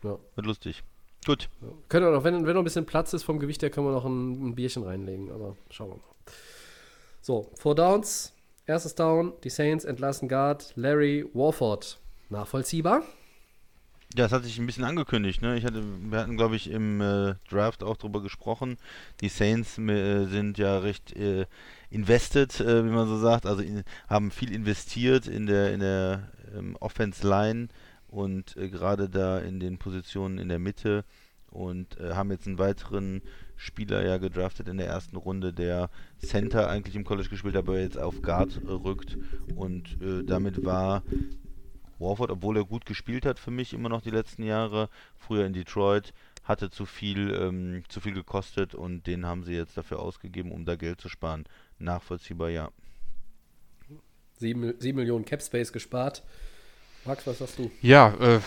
Ja. 0.01 0.18
Wird 0.36 0.47
lustig. 0.47 0.82
Gut. 1.26 1.49
Können 1.89 2.05
wir 2.05 2.12
noch, 2.14 2.24
wenn, 2.24 2.45
wenn 2.47 2.53
noch 2.53 2.62
ein 2.62 2.64
bisschen 2.64 2.86
Platz 2.86 3.12
ist 3.12 3.24
vom 3.24 3.38
Gewicht 3.38 3.62
her, 3.64 3.70
können 3.70 3.88
wir 3.88 3.91
noch 3.91 4.05
ein, 4.05 4.47
ein 4.51 4.55
Bierchen 4.55 4.84
reinlegen, 4.84 5.30
aber 5.30 5.57
schauen 5.70 5.89
wir 5.89 5.95
mal. 5.97 6.03
So, 7.20 7.51
Four 7.55 7.76
Downs, 7.76 8.34
erstes 8.66 8.95
Down, 8.95 9.34
die 9.43 9.49
Saints 9.49 9.84
entlassen 9.84 10.30
Guard 10.30 10.72
Larry 10.78 11.30
Warford. 11.34 11.99
Nachvollziehbar? 12.30 13.01
Ja, 14.16 14.26
das 14.26 14.34
hat 14.34 14.43
sich 14.43 14.59
ein 14.59 14.66
bisschen 14.66 14.84
angekündigt. 14.84 15.41
Ne? 15.41 15.57
Ich 15.57 15.64
hatte, 15.64 15.84
wir 15.86 16.20
hatten, 16.20 16.36
glaube 16.36 16.57
ich, 16.57 16.70
im 16.70 16.99
äh, 16.99 17.36
Draft 17.49 17.82
auch 17.82 17.95
drüber 17.95 18.22
gesprochen. 18.22 18.78
Die 19.22 19.30
Saints 19.30 19.78
äh, 19.78 20.26
sind 20.26 20.57
ja 20.57 20.80
recht 20.80 21.16
äh, 21.16 21.45
invested, 21.89 22.59
äh, 22.59 22.84
wie 22.84 22.89
man 22.89 23.07
so 23.07 23.18
sagt. 23.18 23.45
Also 23.45 23.62
in, 23.62 23.84
haben 24.09 24.32
viel 24.32 24.51
investiert 24.53 25.28
in 25.28 25.45
der, 25.45 25.74
in 25.74 25.80
der 25.80 26.28
ähm, 26.53 26.76
Offense 26.82 27.26
Line 27.26 27.70
und 28.09 28.57
äh, 28.57 28.68
gerade 28.68 29.07
da 29.07 29.39
in 29.39 29.62
den 29.62 29.78
Positionen 29.78 30.39
in 30.39 30.49
der 30.49 30.59
Mitte 30.59 31.05
und 31.49 31.97
äh, 31.97 32.14
haben 32.14 32.32
jetzt 32.32 32.47
einen 32.47 32.59
weiteren 32.59 33.22
Spieler 33.55 34.05
ja 34.05 34.18
gedraftet 34.18 34.68
in 34.68 34.78
der 34.78 34.88
ersten 34.88 35.16
Runde, 35.16 35.53
der 35.53 35.89
Center 36.20 36.70
eigentlich 36.70 36.97
im 36.97 37.05
College 37.05 37.30
gespielt 37.30 37.55
hat, 37.55 37.64
aber 37.64 37.80
jetzt 37.80 37.97
auf 37.97 38.22
Guard 38.22 38.59
rückt 38.66 39.18
und 39.55 39.97
damit 40.26 40.66
war 40.66 41.03
Warford, 42.02 42.32
obwohl 42.32 42.58
er 42.58 42.66
gut 42.66 42.86
gespielt 42.86 43.26
hat 43.26 43.39
für 43.39 43.52
mich 43.52 43.74
immer 43.74 43.89
noch 43.89 44.02
die 44.02 44.10
letzten 44.10 44.43
Jahre, 44.43 44.89
früher 45.18 45.45
in 45.45 45.54
Detroit, 45.54 46.14
hatte 46.43 46.70
zu 46.70 46.86
viel, 46.86 47.34
ähm, 47.34 47.84
zu 47.88 48.02
viel 48.02 48.14
gekostet 48.14 48.74
und 48.76 49.08
den 49.08 49.26
haben 49.26 49.43
sie 49.43 49.54
jetzt 49.54 49.78
dafür 49.78 49.99
ausgegeben, 49.99 50.52
um 50.52 50.66
da 50.66 50.76
Geld 50.76 50.99
zu 50.99 51.08
sparen. 51.08 51.45
Nachvollziehbar, 51.78 52.49
ja. 52.49 52.72
7, 54.38 54.74
7 54.80 54.95
Millionen 54.95 55.24
Cap 55.24 55.41
Space 55.41 55.72
gespart. 55.72 56.24
Max, 57.06 57.26
was 57.28 57.39
sagst 57.39 57.60
du? 57.60 57.72
Ja, 57.82 58.14
äh, 58.20 58.39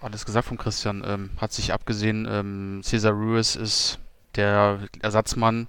alles 0.00 0.26
gesagt 0.26 0.48
von 0.48 0.58
Christian. 0.58 1.02
Ähm, 1.06 1.30
hat 1.36 1.52
sich 1.52 1.72
abgesehen, 1.72 2.26
ähm, 2.28 2.80
Cesar 2.82 3.12
Ruiz 3.12 3.56
ist 3.56 3.98
der 4.36 4.80
Ersatzmann. 5.00 5.68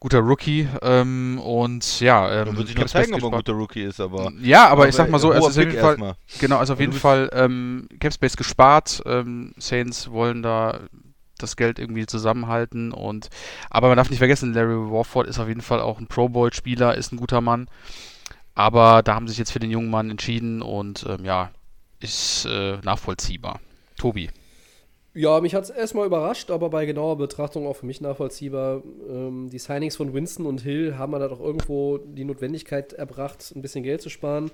Guter 0.00 0.20
Rookie. 0.20 0.68
Ähm, 0.82 1.40
und 1.42 2.00
ja, 2.00 2.42
ähm, 2.42 2.56
wird 2.56 2.68
sich 2.68 2.76
noch 2.76 2.86
zeigen, 2.86 3.14
ob 3.14 3.22
er 3.22 3.28
ein 3.28 3.36
guter 3.36 3.52
Rookie 3.52 3.82
ist, 3.82 4.00
aber. 4.00 4.32
Ja, 4.40 4.68
aber, 4.68 4.88
ich 4.88 4.94
sag 4.94 5.10
mal 5.10 5.18
so, 5.18 5.32
es 5.32 5.38
ist 5.38 5.58
auf 5.58 5.64
jeden 5.64 5.78
Fall. 5.78 6.16
Genau, 6.40 6.58
also 6.58 6.74
auf 6.74 6.80
jeden 6.80 6.92
Fall 6.92 7.30
ähm, 7.32 7.88
Capspace 8.00 8.36
gespart. 8.36 9.02
Ähm, 9.06 9.52
Saints 9.58 10.10
wollen 10.10 10.42
da 10.42 10.80
das 11.38 11.56
Geld 11.56 11.78
irgendwie 11.78 12.06
zusammenhalten 12.06 12.92
und 12.92 13.28
aber 13.68 13.88
man 13.88 13.98
darf 13.98 14.08
nicht 14.08 14.20
vergessen, 14.20 14.54
Larry 14.54 14.90
Warford 14.90 15.26
ist 15.26 15.38
auf 15.38 15.48
jeden 15.48 15.60
Fall 15.60 15.80
auch 15.80 15.98
ein 15.98 16.06
Pro 16.06 16.30
Bowl 16.30 16.50
Spieler, 16.52 16.94
ist 16.94 17.12
ein 17.12 17.18
guter 17.18 17.42
Mann. 17.42 17.68
Aber 18.54 19.02
da 19.02 19.14
haben 19.14 19.28
sie 19.28 19.32
sich 19.32 19.38
jetzt 19.38 19.52
für 19.52 19.58
den 19.58 19.70
jungen 19.70 19.90
Mann 19.90 20.10
entschieden 20.10 20.62
und 20.62 21.04
ähm, 21.06 21.26
ja, 21.26 21.50
ist 22.00 22.46
äh, 22.46 22.78
nachvollziehbar. 22.82 23.60
Tobi. 23.98 24.30
Ja, 25.16 25.40
mich 25.40 25.54
hat 25.54 25.64
es 25.64 25.70
erstmal 25.70 26.06
überrascht, 26.06 26.50
aber 26.50 26.68
bei 26.68 26.84
genauer 26.84 27.16
Betrachtung 27.16 27.66
auch 27.66 27.76
für 27.76 27.86
mich 27.86 28.02
nachvollziehbar. 28.02 28.82
Ähm, 29.08 29.48
die 29.50 29.58
Signings 29.58 29.96
von 29.96 30.12
Winston 30.12 30.44
und 30.44 30.60
Hill 30.60 30.98
haben 30.98 31.12
da 31.12 31.26
doch 31.26 31.40
irgendwo 31.40 31.96
die 31.96 32.24
Notwendigkeit 32.24 32.92
erbracht, 32.92 33.52
ein 33.56 33.62
bisschen 33.62 33.82
Geld 33.82 34.02
zu 34.02 34.10
sparen. 34.10 34.50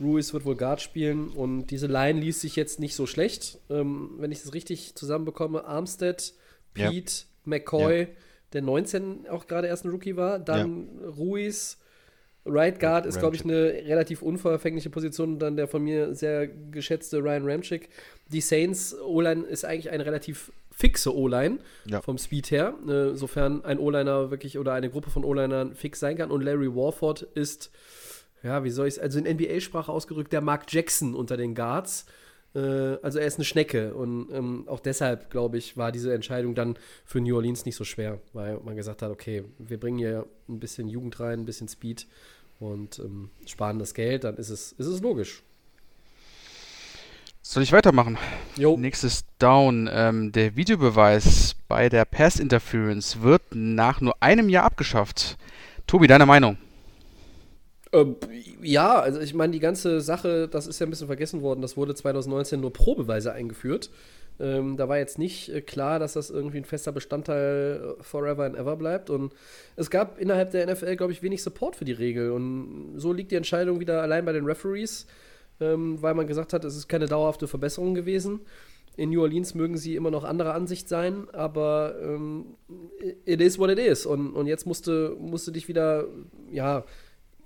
Ruiz 0.00 0.32
wird 0.32 0.44
wohl 0.44 0.56
Guard 0.56 0.80
spielen 0.80 1.28
und 1.28 1.68
diese 1.68 1.86
Line 1.86 2.18
liest 2.18 2.40
sich 2.40 2.56
jetzt 2.56 2.80
nicht 2.80 2.96
so 2.96 3.06
schlecht. 3.06 3.60
Ähm, 3.70 4.10
wenn 4.18 4.32
ich 4.32 4.42
das 4.42 4.54
richtig 4.54 4.96
zusammenbekomme, 4.96 5.64
Armstead, 5.64 6.34
Ja. 6.76 6.90
Pete, 6.90 7.26
McCoy, 7.44 8.08
der 8.54 8.62
19 8.62 9.28
auch 9.28 9.46
gerade 9.46 9.68
erst 9.68 9.84
ein 9.84 9.90
Rookie 9.90 10.16
war, 10.16 10.40
dann 10.40 10.88
Ruiz, 11.16 11.78
Right 12.44 12.80
Guard 12.80 13.06
ist, 13.06 13.20
glaube 13.20 13.36
ich, 13.36 13.44
eine 13.44 13.54
relativ 13.86 14.20
unverfängliche 14.20 14.90
Position 14.90 15.34
und 15.34 15.38
dann 15.38 15.56
der 15.56 15.68
von 15.68 15.82
mir 15.82 16.14
sehr 16.14 16.48
geschätzte 16.48 17.18
Ryan 17.18 17.48
Ramchick. 17.48 17.88
Die 18.32 18.40
Saints 18.40 18.96
O-Line 19.00 19.44
ist 19.44 19.64
eigentlich 19.64 19.90
eine 19.90 20.04
relativ 20.04 20.50
fixe 20.72 21.14
O-Line 21.14 21.58
Ja. 21.84 22.00
vom 22.00 22.18
Speed 22.18 22.50
her, 22.50 22.74
äh, 22.88 23.14
sofern 23.14 23.64
ein 23.64 23.78
O-Liner 23.78 24.30
wirklich 24.32 24.58
oder 24.58 24.72
eine 24.72 24.90
Gruppe 24.90 25.10
von 25.10 25.24
O-Linern 25.24 25.74
fix 25.76 26.00
sein 26.00 26.16
kann. 26.16 26.30
Und 26.32 26.42
Larry 26.42 26.74
Warford 26.74 27.22
ist, 27.22 27.70
ja, 28.42 28.64
wie 28.64 28.70
soll 28.70 28.88
ich 28.88 28.94
es, 28.94 28.98
also 28.98 29.20
in 29.20 29.26
NBA-Sprache 29.26 29.92
ausgerückt, 29.92 30.32
der 30.32 30.40
Mark 30.40 30.64
Jackson 30.72 31.14
unter 31.14 31.36
den 31.36 31.54
Guards. 31.54 32.06
Äh, 32.54 32.96
also 33.02 33.18
er 33.18 33.26
ist 33.26 33.36
eine 33.36 33.44
Schnecke 33.44 33.94
und 33.94 34.30
ähm, 34.32 34.64
auch 34.68 34.80
deshalb, 34.80 35.30
glaube 35.30 35.58
ich, 35.58 35.76
war 35.76 35.92
diese 35.92 36.12
Entscheidung 36.14 36.54
dann 36.54 36.76
für 37.04 37.20
New 37.20 37.36
Orleans 37.36 37.64
nicht 37.64 37.76
so 37.76 37.84
schwer, 37.84 38.18
weil 38.32 38.58
man 38.64 38.76
gesagt 38.76 39.02
hat, 39.02 39.10
okay, 39.10 39.44
wir 39.58 39.78
bringen 39.78 39.98
hier 39.98 40.26
ein 40.48 40.60
bisschen 40.60 40.88
Jugend 40.88 41.18
rein, 41.20 41.40
ein 41.40 41.46
bisschen 41.46 41.68
Speed 41.68 42.06
und 42.60 42.98
ähm, 42.98 43.30
sparen 43.46 43.78
das 43.78 43.94
Geld, 43.94 44.24
dann 44.24 44.36
ist 44.36 44.50
es, 44.50 44.72
ist 44.72 44.86
es 44.86 45.00
logisch. 45.00 45.42
Soll 47.44 47.64
ich 47.64 47.72
weitermachen? 47.72 48.18
Jo. 48.56 48.76
Nächstes 48.76 49.24
Down. 49.40 49.90
Ähm, 49.92 50.30
der 50.30 50.54
Videobeweis 50.54 51.56
bei 51.66 51.88
der 51.88 52.04
Pass 52.04 52.38
Interference 52.38 53.20
wird 53.20 53.42
nach 53.50 54.00
nur 54.00 54.14
einem 54.20 54.48
Jahr 54.48 54.64
abgeschafft. 54.64 55.36
Tobi, 55.88 56.06
deine 56.06 56.24
Meinung? 56.24 56.56
Ähm, 57.92 58.16
ja, 58.62 58.98
also 59.00 59.20
ich 59.20 59.34
meine, 59.34 59.52
die 59.52 59.60
ganze 59.60 60.00
Sache, 60.00 60.48
das 60.48 60.66
ist 60.66 60.78
ja 60.78 60.86
ein 60.86 60.90
bisschen 60.90 61.08
vergessen 61.08 61.42
worden, 61.42 61.60
das 61.60 61.76
wurde 61.76 61.94
2019 61.94 62.60
nur 62.60 62.72
probeweise 62.72 63.32
eingeführt. 63.32 63.90
Ähm, 64.40 64.76
da 64.76 64.88
war 64.88 64.98
jetzt 64.98 65.18
nicht 65.18 65.50
äh, 65.50 65.60
klar, 65.60 65.98
dass 65.98 66.14
das 66.14 66.30
irgendwie 66.30 66.56
ein 66.56 66.64
fester 66.64 66.90
Bestandteil 66.90 67.96
äh, 67.98 68.02
forever 68.02 68.44
and 68.44 68.56
ever 68.56 68.76
bleibt. 68.76 69.10
Und 69.10 69.34
es 69.76 69.90
gab 69.90 70.18
innerhalb 70.18 70.50
der 70.52 70.66
NFL, 70.66 70.96
glaube 70.96 71.12
ich, 71.12 71.22
wenig 71.22 71.42
Support 71.42 71.76
für 71.76 71.84
die 71.84 71.92
Regel. 71.92 72.32
Und 72.32 72.94
so 72.96 73.12
liegt 73.12 73.30
die 73.30 73.36
Entscheidung 73.36 73.78
wieder 73.78 74.00
allein 74.00 74.24
bei 74.24 74.32
den 74.32 74.46
Referees, 74.46 75.06
ähm, 75.60 76.00
weil 76.00 76.14
man 76.14 76.26
gesagt 76.26 76.54
hat, 76.54 76.64
es 76.64 76.76
ist 76.76 76.88
keine 76.88 77.06
dauerhafte 77.06 77.46
Verbesserung 77.46 77.94
gewesen. 77.94 78.40
In 78.96 79.10
New 79.10 79.22
Orleans 79.22 79.54
mögen 79.54 79.76
sie 79.76 79.96
immer 79.96 80.10
noch 80.10 80.24
anderer 80.24 80.54
Ansicht 80.54 80.88
sein, 80.88 81.28
aber 81.32 81.94
ähm, 82.02 82.56
it 83.24 83.40
is 83.40 83.58
what 83.58 83.70
it 83.70 83.78
is. 83.78 84.06
Und, 84.06 84.32
und 84.32 84.46
jetzt 84.46 84.66
musste, 84.66 85.16
musste 85.18 85.52
dich 85.52 85.68
wieder, 85.68 86.06
ja, 86.50 86.84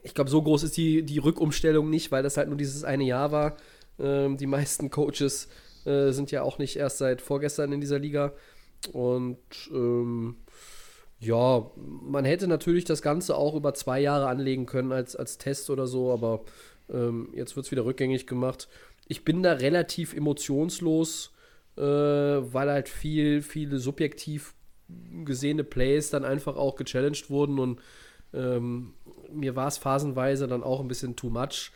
ich 0.06 0.14
glaube, 0.14 0.30
so 0.30 0.40
groß 0.40 0.62
ist 0.62 0.76
die, 0.76 1.02
die 1.02 1.18
Rückumstellung 1.18 1.90
nicht, 1.90 2.12
weil 2.12 2.22
das 2.22 2.36
halt 2.36 2.48
nur 2.48 2.56
dieses 2.56 2.84
eine 2.84 3.04
Jahr 3.04 3.32
war. 3.32 3.56
Ähm, 3.98 4.36
die 4.36 4.46
meisten 4.46 4.88
Coaches 4.88 5.48
äh, 5.84 6.12
sind 6.12 6.30
ja 6.30 6.42
auch 6.42 6.58
nicht 6.58 6.76
erst 6.76 6.98
seit 6.98 7.20
vorgestern 7.20 7.72
in 7.72 7.80
dieser 7.80 7.98
Liga. 7.98 8.32
Und 8.92 9.38
ähm, 9.72 10.36
ja, 11.18 11.68
man 11.74 12.24
hätte 12.24 12.46
natürlich 12.46 12.84
das 12.84 13.02
Ganze 13.02 13.36
auch 13.36 13.56
über 13.56 13.74
zwei 13.74 14.00
Jahre 14.00 14.28
anlegen 14.28 14.66
können 14.66 14.92
als, 14.92 15.16
als 15.16 15.38
Test 15.38 15.70
oder 15.70 15.88
so, 15.88 16.12
aber 16.12 16.44
ähm, 16.88 17.30
jetzt 17.34 17.56
wird 17.56 17.66
es 17.66 17.72
wieder 17.72 17.84
rückgängig 17.84 18.28
gemacht. 18.28 18.68
Ich 19.08 19.24
bin 19.24 19.42
da 19.42 19.54
relativ 19.54 20.14
emotionslos, 20.14 21.32
äh, 21.76 21.82
weil 21.82 22.70
halt 22.70 22.88
viel, 22.88 23.42
viele 23.42 23.78
subjektiv 23.78 24.54
gesehene 25.24 25.64
Plays 25.64 26.10
dann 26.10 26.24
einfach 26.24 26.56
auch 26.56 26.76
gechallenged 26.76 27.28
wurden 27.28 27.58
und 27.58 27.80
ähm, 28.36 28.94
mir 29.32 29.56
war 29.56 29.68
es 29.68 29.78
phasenweise 29.78 30.46
dann 30.46 30.62
auch 30.62 30.80
ein 30.80 30.88
bisschen 30.88 31.16
too 31.16 31.30
much. 31.30 31.72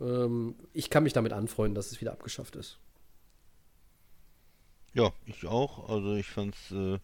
Ähm, 0.00 0.54
ich 0.72 0.90
kann 0.90 1.02
mich 1.02 1.12
damit 1.12 1.32
anfreunden, 1.32 1.74
dass 1.74 1.90
es 1.90 2.00
wieder 2.00 2.12
abgeschafft 2.12 2.56
ist. 2.56 2.78
Ja, 4.94 5.12
ich 5.26 5.46
auch. 5.46 5.88
Also 5.88 6.14
ich 6.16 6.26
fand's, 6.26 6.70
äh, 6.72 6.98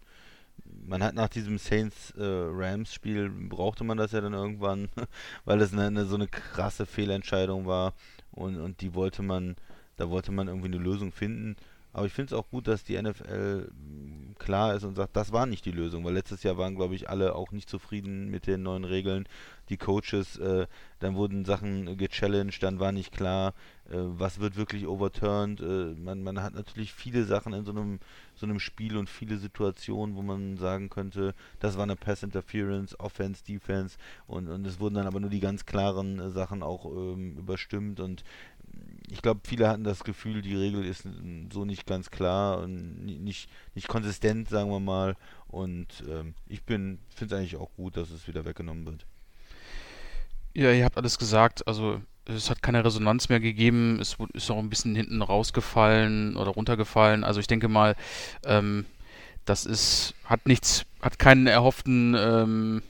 man 0.65 1.03
hat 1.03 1.15
nach 1.15 1.29
diesem 1.29 1.59
Saints-Rams-Spiel 1.59 3.31
brauchte 3.31 3.85
man 3.85 3.99
das 3.99 4.13
ja 4.13 4.21
dann 4.21 4.33
irgendwann, 4.33 4.89
weil 5.45 5.61
es 5.61 5.73
eine, 5.73 5.87
eine, 5.87 6.07
so 6.07 6.17
eine 6.17 6.29
krasse 6.29 6.87
Fehlentscheidung 6.87 7.67
war 7.67 7.95
und, 8.33 8.59
und 8.59 8.81
die 8.81 8.95
wollte 8.95 9.23
man, 9.23 9.57
da 9.97 10.11
wollte 10.11 10.33
man 10.33 10.49
irgendwie 10.49 10.69
eine 10.69 10.79
Lösung 10.79 11.13
finden. 11.13 11.57
Aber 11.95 12.07
ich 12.07 12.13
finde 12.13 12.35
es 12.35 12.39
auch 12.39 12.51
gut, 12.51 12.67
dass 12.67 12.83
die 12.83 13.01
NFL 13.01 13.71
mh, 13.73 14.35
klar 14.41 14.75
ist 14.75 14.83
und 14.83 14.97
sagt, 14.97 15.17
das 15.17 15.33
war 15.33 15.47
nicht 15.47 15.65
die 15.65 15.71
Lösung, 15.71 16.05
weil 16.05 16.15
letztes 16.15 16.43
Jahr 16.43 16.59
waren, 16.59 16.75
glaube 16.75 16.97
ich, 16.97 17.09
alle 17.09 17.37
auch 17.37 17.53
nicht 17.53 17.71
zufrieden 17.71 18.31
mit 18.31 18.49
den 18.49 18.65
neuen 18.65 18.85
Regeln. 18.85 19.27
Die 19.69 19.77
Coaches, 19.77 20.37
äh, 20.39 20.67
dann 20.99 21.15
wurden 21.15 21.45
Sachen 21.45 21.97
gechallenged, 21.97 22.63
dann 22.63 22.81
war 22.81 22.91
nicht 22.91 23.13
klar, 23.13 23.55
äh, 23.89 23.95
was 23.95 24.41
wird 24.41 24.57
wirklich 24.57 24.87
overturned. 24.89 25.61
Äh, 25.61 25.95
man, 25.95 26.23
man 26.25 26.43
hat 26.43 26.55
natürlich 26.55 26.93
viele 26.93 27.25
Sachen 27.25 27.53
in 27.53 27.65
so 27.65 27.71
einem, 27.71 28.01
so 28.35 28.45
einem 28.45 28.59
Spiel 28.59 28.97
und 28.97 29.09
viele 29.09 29.39
Situationen, 29.39 30.17
wo 30.17 30.23
man 30.23 30.57
sagen 30.57 30.91
könnte, 30.91 31.33
das 31.61 31.77
war 31.77 31.85
eine 31.85 31.97
Pass 31.97 32.25
Interference, 32.25 32.99
Offense, 32.99 33.45
Defense 33.45 33.99
und, 34.27 34.49
und 34.49 34.67
es 34.67 34.81
wurden 34.81 34.97
dann 34.97 35.07
aber 35.07 35.21
nur 35.21 35.31
die 35.31 35.41
ganz 35.41 35.65
klaren 35.65 36.19
äh, 36.19 36.31
Sachen 36.31 36.63
auch 36.63 36.87
ähm, 36.87 37.39
überstimmt 37.39 38.01
und 38.01 38.25
ich 39.11 39.23
glaube, 39.23 39.41
viele 39.45 39.69
hatten 39.69 39.85
das 39.85 40.03
Gefühl, 40.05 40.43
die 40.43 40.57
Regel 40.57 40.85
ist 40.85 41.07
so 41.53 41.65
nicht 41.65 41.87
ganz 41.87 42.11
klar 42.11 42.59
und 42.59 43.05
ni- 43.05 43.19
nicht, 43.19 43.49
nicht 43.75 43.89
konsistent, 43.89 44.49
sagen 44.49 44.71
wir 44.71 44.81
mal. 44.81 45.17
Und 45.49 46.05
ähm, 46.09 46.35
ich 46.49 46.63
finde 46.63 46.99
es 47.21 47.33
eigentlich 47.33 47.57
auch 47.57 47.71
gut, 47.77 47.97
dass 47.97 48.11
es 48.11 48.27
wieder 48.27 48.45
weggenommen 48.45 48.87
wird. 48.87 49.07
Ja, 50.55 50.73
ihr 50.73 50.85
habt 50.85 50.97
alles 50.97 51.19
gesagt. 51.19 51.67
Also 51.67 52.01
es 52.27 52.49
hat 52.51 52.63
keine 52.63 52.85
Resonanz 52.85 53.29
mehr 53.29 53.41
gegeben. 53.41 54.01
Es 54.01 54.17
ist 54.33 54.51
auch 54.51 54.59
ein 54.59 54.71
bisschen 54.71 54.97
hinten 54.97 55.23
rausgefallen 55.23 56.37
oder 56.37 56.51
runtergefallen. 56.51 57.25
Also 57.25 57.41
ich 57.41 57.47
denke 57.47 57.69
mal, 57.69 57.97
ähm, 58.45 58.87
das 59.45 59.67
ist, 59.67 60.15
hat 60.25 60.47
nichts, 60.47 60.87
hat 61.03 61.19
keinen 61.19 61.47
erhofften, 61.47 62.15
ähm, 62.19 62.83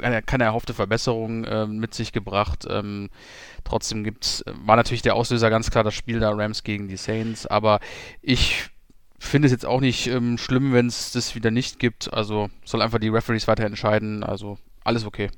keine, 0.00 0.22
keine 0.22 0.44
erhoffte 0.44 0.74
Verbesserung 0.74 1.44
ähm, 1.46 1.78
mit 1.78 1.94
sich 1.94 2.12
gebracht. 2.12 2.66
Ähm, 2.68 3.10
trotzdem 3.64 4.04
gibt's, 4.04 4.44
war 4.46 4.76
natürlich 4.76 5.02
der 5.02 5.16
Auslöser 5.16 5.50
ganz 5.50 5.70
klar 5.70 5.84
das 5.84 5.94
Spiel 5.94 6.20
der 6.20 6.36
Rams 6.36 6.62
gegen 6.62 6.88
die 6.88 6.96
Saints. 6.96 7.46
Aber 7.46 7.80
ich 8.20 8.70
finde 9.18 9.46
es 9.46 9.52
jetzt 9.52 9.66
auch 9.66 9.80
nicht 9.80 10.08
ähm, 10.08 10.38
schlimm, 10.38 10.72
wenn 10.72 10.86
es 10.86 11.12
das 11.12 11.34
wieder 11.34 11.50
nicht 11.50 11.78
gibt. 11.78 12.12
Also 12.12 12.50
soll 12.64 12.82
einfach 12.82 12.98
die 12.98 13.08
Referees 13.08 13.48
weiter 13.48 13.64
entscheiden. 13.64 14.24
Also 14.24 14.58
alles 14.84 15.04
okay. 15.04 15.30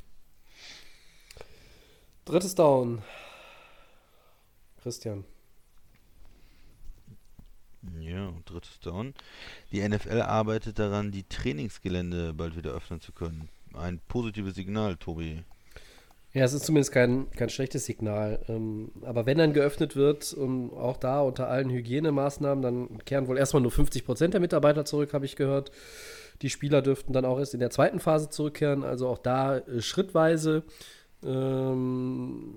Drittes 2.24 2.54
Down. 2.54 3.02
Christian. 4.82 5.24
Ja, 7.98 8.28
und 8.28 8.48
drittes 8.48 8.80
Down. 8.80 9.14
Die 9.72 9.86
NFL 9.86 10.22
arbeitet 10.22 10.78
daran, 10.78 11.10
die 11.10 11.24
Trainingsgelände 11.24 12.32
bald 12.32 12.56
wieder 12.56 12.72
öffnen 12.72 13.00
zu 13.00 13.12
können. 13.12 13.48
Ein 13.76 14.00
positives 14.08 14.54
Signal, 14.54 14.96
Tobi. 14.96 15.42
Ja, 16.32 16.44
es 16.44 16.52
ist 16.52 16.66
zumindest 16.66 16.90
kein, 16.90 17.30
kein 17.30 17.48
schlechtes 17.48 17.84
Signal. 17.84 18.40
Ähm, 18.48 18.90
aber 19.02 19.24
wenn 19.24 19.38
dann 19.38 19.52
geöffnet 19.52 19.94
wird 19.94 20.32
und 20.32 20.72
auch 20.72 20.96
da 20.96 21.20
unter 21.20 21.48
allen 21.48 21.70
Hygienemaßnahmen, 21.70 22.60
dann 22.60 22.98
kehren 23.04 23.28
wohl 23.28 23.38
erstmal 23.38 23.62
nur 23.62 23.70
50 23.70 24.04
Prozent 24.04 24.34
der 24.34 24.40
Mitarbeiter 24.40 24.84
zurück, 24.84 25.14
habe 25.14 25.26
ich 25.26 25.36
gehört. 25.36 25.70
Die 26.42 26.50
Spieler 26.50 26.82
dürften 26.82 27.12
dann 27.12 27.24
auch 27.24 27.38
erst 27.38 27.54
in 27.54 27.60
der 27.60 27.70
zweiten 27.70 28.00
Phase 28.00 28.30
zurückkehren, 28.30 28.82
also 28.82 29.06
auch 29.06 29.18
da 29.18 29.58
äh, 29.58 29.80
schrittweise. 29.80 30.64
Ähm, 31.24 32.54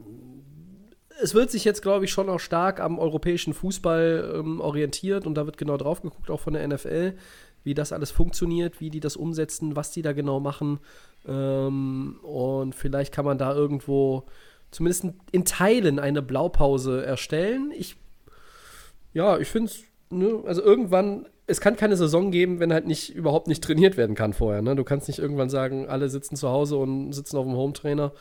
es 1.21 1.33
wird 1.35 1.51
sich 1.51 1.63
jetzt, 1.63 1.81
glaube 1.81 2.05
ich, 2.05 2.11
schon 2.11 2.29
auch 2.29 2.39
stark 2.39 2.79
am 2.79 2.99
europäischen 2.99 3.53
Fußball 3.53 4.37
ähm, 4.37 4.59
orientiert 4.59 5.25
und 5.27 5.35
da 5.35 5.45
wird 5.45 5.57
genau 5.57 5.77
drauf 5.77 6.01
geguckt, 6.01 6.29
auch 6.29 6.39
von 6.39 6.53
der 6.53 6.67
NFL, 6.67 7.13
wie 7.67 7.75
das 7.75 7.91
alles 7.93 8.09
funktioniert, 8.09 8.79
wie 8.81 8.89
die 8.89 8.99
das 8.99 9.15
umsetzen, 9.15 9.75
was 9.75 9.91
die 9.91 10.01
da 10.01 10.13
genau 10.13 10.39
machen. 10.39 10.79
Ähm, 11.27 12.19
und 12.23 12.73
vielleicht 12.73 13.13
kann 13.13 13.25
man 13.25 13.37
da 13.37 13.53
irgendwo 13.53 14.23
zumindest 14.71 15.05
in- 15.31 15.45
Teilen 15.45 15.99
eine 15.99 16.21
Blaupause 16.23 17.05
erstellen. 17.05 17.71
Ich, 17.77 17.95
ja, 19.13 19.37
ich 19.37 19.49
finde 19.49 19.69
es, 19.69 19.83
ne, 20.09 20.41
also 20.45 20.63
irgendwann 20.63 21.27
es 21.49 21.61
kann 21.61 21.77
keine 21.77 21.95
Saison 21.95 22.29
geben, 22.29 22.59
wenn 22.59 22.73
halt 22.73 22.85
nicht 22.87 23.15
überhaupt 23.15 23.47
nicht 23.47 23.63
trainiert 23.63 23.95
werden 23.95 24.15
kann 24.17 24.33
vorher. 24.33 24.61
Ne? 24.61 24.75
Du 24.75 24.83
kannst 24.83 25.07
nicht 25.07 25.19
irgendwann 25.19 25.49
sagen, 25.49 25.87
alle 25.87 26.09
sitzen 26.09 26.35
zu 26.35 26.49
Hause 26.49 26.75
und 26.75 27.13
sitzen 27.13 27.37
auf 27.37 27.45
dem 27.45 27.55
Hometrainer 27.55 28.11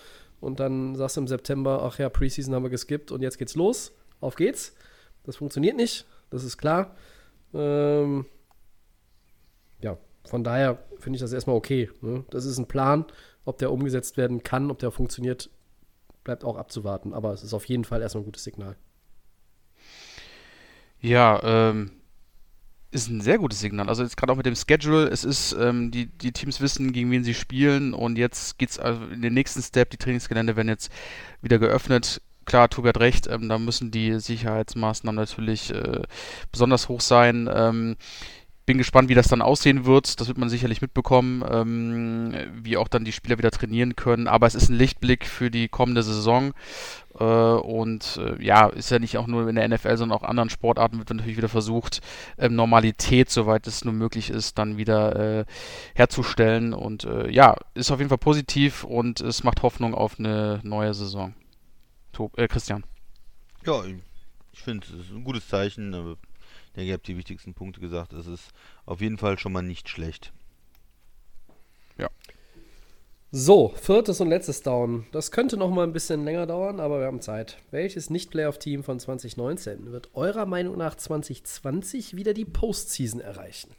und 0.41 0.61
dann 0.61 0.95
sagst 0.95 1.17
du 1.17 1.23
im 1.23 1.27
September, 1.27 1.83
ach 1.83 1.99
ja, 1.99 2.09
Preseason 2.09 2.55
haben 2.55 2.63
wir 2.63 2.71
geskippt 2.71 3.11
und 3.11 3.23
jetzt 3.23 3.39
geht's 3.39 3.57
los, 3.57 3.93
auf 4.21 4.37
geht's. 4.37 4.77
Das 5.25 5.37
funktioniert 5.37 5.77
nicht, 5.77 6.07
das 6.31 6.45
ist 6.45 6.57
klar. 6.57 6.95
Ähm, 7.53 8.27
von 10.27 10.45
daher 10.45 10.79
finde 10.99 11.17
ich 11.17 11.21
das 11.21 11.33
erstmal 11.33 11.57
okay. 11.57 11.91
Ne? 12.01 12.25
Das 12.31 12.45
ist 12.45 12.59
ein 12.59 12.67
Plan. 12.67 13.05
Ob 13.45 13.59
der 13.59 13.71
umgesetzt 13.71 14.17
werden 14.17 14.43
kann, 14.43 14.71
ob 14.71 14.81
der 14.81 14.91
funktioniert, 14.91 15.51
bleibt 16.25 16.45
auch 16.45 16.57
abzuwarten. 16.57 17.13
Aber 17.15 17.33
es 17.33 17.45
ist 17.45 17.55
auf 17.55 17.65
jeden 17.67 17.85
Fall 17.85 18.03
erstmal 18.03 18.23
ein 18.23 18.27
gutes 18.27 18.45
Signal. 18.45 18.77
Ja, 21.01 21.41
ähm, 21.71 21.93
ist 22.91 23.09
ein 23.09 23.21
sehr 23.21 23.39
gutes 23.39 23.61
Signal. 23.61 23.89
Also 23.89 24.03
jetzt 24.03 24.17
gerade 24.17 24.33
auch 24.33 24.37
mit 24.37 24.47
dem 24.47 24.57
Schedule, 24.57 25.09
es 25.09 25.25
ist, 25.25 25.53
ähm, 25.59 25.91
die, 25.91 26.07
die 26.07 26.33
Teams 26.33 26.61
wissen, 26.61 26.93
gegen 26.93 27.11
wen 27.11 27.25
sie 27.25 27.35
spielen 27.35 27.95
und 27.95 28.17
jetzt 28.17 28.59
geht 28.59 28.71
es 28.71 28.79
also 28.79 29.05
in 29.07 29.23
den 29.23 29.35
nächsten 29.35 29.63
Step, 29.63 29.91
die 29.91 29.97
Trainingsgelände 29.97 30.57
werden 30.57 30.69
jetzt 30.69 30.91
wieder 31.43 31.59
geöffnet. 31.59 32.23
Klar, 32.45 32.69
Tobi 32.71 32.89
hat 32.89 33.01
recht, 33.01 33.27
ähm, 33.27 33.49
da 33.49 33.59
müssen 33.59 33.91
die 33.91 34.19
Sicherheitsmaßnahmen 34.19 35.17
natürlich 35.17 35.73
äh, 35.75 36.03
besonders 36.53 36.89
hoch 36.89 37.01
sein. 37.01 37.49
Ähm, 37.53 37.97
bin 38.67 38.79
gespannt, 38.79 39.09
wie 39.09 39.15
das 39.15 39.29
dann 39.29 39.43
aussehen 39.43 39.87
wird. 39.87 40.21
Das 40.21 40.27
wird 40.27 40.39
man 40.39 40.49
sicherlich 40.49 40.83
mitbekommen, 40.83 41.45
ähm, 41.49 42.35
wie 42.53 42.77
auch 42.77 42.89
dann 42.89 43.05
die 43.05 43.13
Spieler 43.13 43.39
wieder 43.39 43.53
trainieren 43.53 43.95
können. 43.95 44.27
Aber 44.27 44.47
es 44.47 44.57
ist 44.57 44.69
ein 44.69 44.77
Lichtblick 44.77 45.25
für 45.25 45.51
die 45.51 45.69
kommende 45.69 46.03
Saison. 46.03 46.53
Äh, 47.19 47.25
und 47.25 48.19
äh, 48.21 48.43
ja, 48.45 48.67
ist 48.67 48.91
ja 48.91 48.99
nicht 48.99 49.19
auch 49.19 49.29
nur 49.29 49.49
in 49.49 49.55
der 49.55 49.69
NFL, 49.69 49.97
sondern 49.97 50.19
auch 50.19 50.25
anderen 50.25 50.51
Sportarten 50.51 50.99
wird 50.99 51.11
natürlich 51.11 51.37
wieder 51.37 51.49
versucht, 51.49 52.01
ähm, 52.39 52.57
Normalität, 52.57 53.31
soweit 53.31 53.69
es 53.69 53.85
nur 53.85 53.95
möglich 53.95 54.31
ist, 54.31 54.59
dann 54.59 54.77
wieder 54.77 55.41
äh, 55.41 55.45
herzustellen. 55.95 56.75
Und 56.75 57.05
äh, 57.05 57.31
ja, 57.31 57.57
ist 57.75 57.93
auf 57.93 58.01
jeden 58.01 58.09
Fall 58.09 58.19
positiv 58.19 58.83
und 58.83 59.21
es 59.21 59.45
macht 59.45 59.63
Hoffnung 59.63 59.95
auf 59.95 60.19
eine 60.19 60.61
neue 60.65 60.93
Saison. 60.93 61.35
To 62.13 62.33
äh, 62.37 62.49
Christian. 62.49 62.85
Ja, 63.65 63.83
ich 64.53 64.61
finde, 64.61 64.87
es 64.87 65.11
ein 65.11 65.23
gutes 65.23 65.47
Zeichen. 65.47 66.17
Denke, 66.77 66.89
ihr 66.89 66.95
habt 66.95 67.09
die 67.09 67.17
wichtigsten 67.17 67.55
Punkte 67.55 67.81
gesagt. 67.81 68.13
Es 68.13 68.27
ist 68.27 68.51
auf 68.85 69.01
jeden 69.01 69.17
Fall 69.17 69.39
schon 69.39 69.53
mal 69.53 69.63
nicht 69.63 69.89
schlecht. 69.89 70.33
Ja. 71.97 72.09
So, 73.33 73.73
viertes 73.81 74.21
und 74.21 74.29
letztes 74.29 74.63
Down. 74.63 75.07
Das 75.11 75.31
könnte 75.31 75.57
noch 75.57 75.71
mal 75.71 75.85
ein 75.85 75.95
bisschen 75.95 76.25
länger 76.25 76.47
dauern, 76.47 76.79
aber 76.79 77.01
wir 77.01 77.07
haben 77.07 77.23
Zeit. 77.23 77.57
Welches 77.71 78.11
Nicht-Playoff-Team 78.11 78.85
von 78.85 79.01
2019 79.01 79.91
wird 79.91 80.11
eurer 80.15 80.45
Meinung 80.45 80.77
nach 80.77 80.95
2020 80.95 82.15
wieder 82.15 82.35
die 82.35 82.45
Postseason 82.45 83.21
erreichen? 83.21 83.71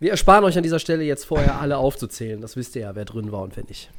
Wir 0.00 0.10
ersparen 0.10 0.44
euch 0.44 0.56
an 0.56 0.64
dieser 0.64 0.80
Stelle 0.80 1.04
jetzt 1.04 1.24
vorher 1.24 1.60
alle 1.60 1.78
aufzuzählen. 1.78 2.40
Das 2.40 2.56
wisst 2.56 2.76
ihr 2.76 2.82
ja, 2.82 2.94
wer 2.94 3.04
drin 3.04 3.32
war 3.32 3.42
und 3.42 3.56
wer 3.56 3.64
nicht. 3.64 3.90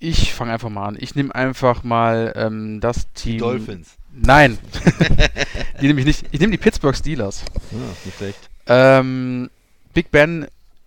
Ich 0.00 0.32
fange 0.32 0.52
einfach 0.52 0.70
mal 0.70 0.86
an. 0.86 0.96
Ich 0.98 1.14
nehme 1.14 1.34
einfach 1.34 1.82
mal 1.82 2.32
ähm, 2.36 2.80
das 2.80 3.12
Team. 3.14 3.32
Die 3.32 3.38
Dolphins. 3.38 3.96
Nein. 4.12 4.58
die 5.80 5.86
nehme 5.86 6.00
ich 6.00 6.06
nicht. 6.06 6.24
Ich 6.30 6.40
nehme 6.40 6.52
die 6.52 6.58
Pittsburgh 6.58 6.96
Steelers. 6.96 7.44
Ja, 7.70 7.78
nicht 8.04 8.16
schlecht. 8.16 8.50
Ähm, 8.66 9.50
Big 9.94 10.10
Ben 10.10 10.46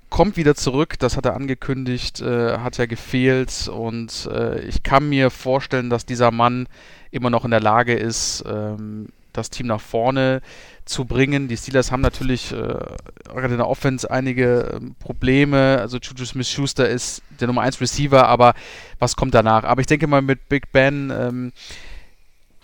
kommt 0.09 0.37
wieder 0.37 0.55
zurück, 0.55 0.99
das 0.99 1.17
hat 1.17 1.25
er 1.25 1.35
angekündigt, 1.35 2.21
äh, 2.21 2.57
hat 2.59 2.77
ja 2.77 2.85
gefehlt 2.85 3.69
und 3.69 4.29
äh, 4.31 4.59
ich 4.61 4.83
kann 4.83 5.09
mir 5.09 5.29
vorstellen, 5.29 5.89
dass 5.89 6.05
dieser 6.05 6.31
Mann 6.31 6.67
immer 7.11 7.29
noch 7.29 7.45
in 7.45 7.51
der 7.51 7.61
Lage 7.61 7.93
ist, 7.93 8.43
ähm, 8.45 9.07
das 9.33 9.49
Team 9.49 9.67
nach 9.67 9.79
vorne 9.79 10.41
zu 10.83 11.05
bringen. 11.05 11.47
Die 11.47 11.55
Steelers 11.55 11.91
haben 11.91 12.01
natürlich 12.01 12.51
äh, 12.51 12.55
gerade 12.55 13.53
in 13.53 13.57
der 13.57 13.69
Offense 13.69 14.11
einige 14.11 14.71
ähm, 14.75 14.95
Probleme. 14.99 15.77
Also 15.79 15.97
Juju 15.97 16.25
Smith-Schuster 16.25 16.89
ist 16.89 17.21
der 17.39 17.47
Nummer 17.47 17.61
1 17.61 17.79
Receiver, 17.79 18.27
aber 18.27 18.53
was 18.99 19.15
kommt 19.15 19.33
danach? 19.33 19.63
Aber 19.63 19.79
ich 19.79 19.87
denke 19.87 20.07
mal 20.07 20.21
mit 20.21 20.49
Big 20.49 20.71
Ben 20.73 21.11
ähm, 21.17 21.53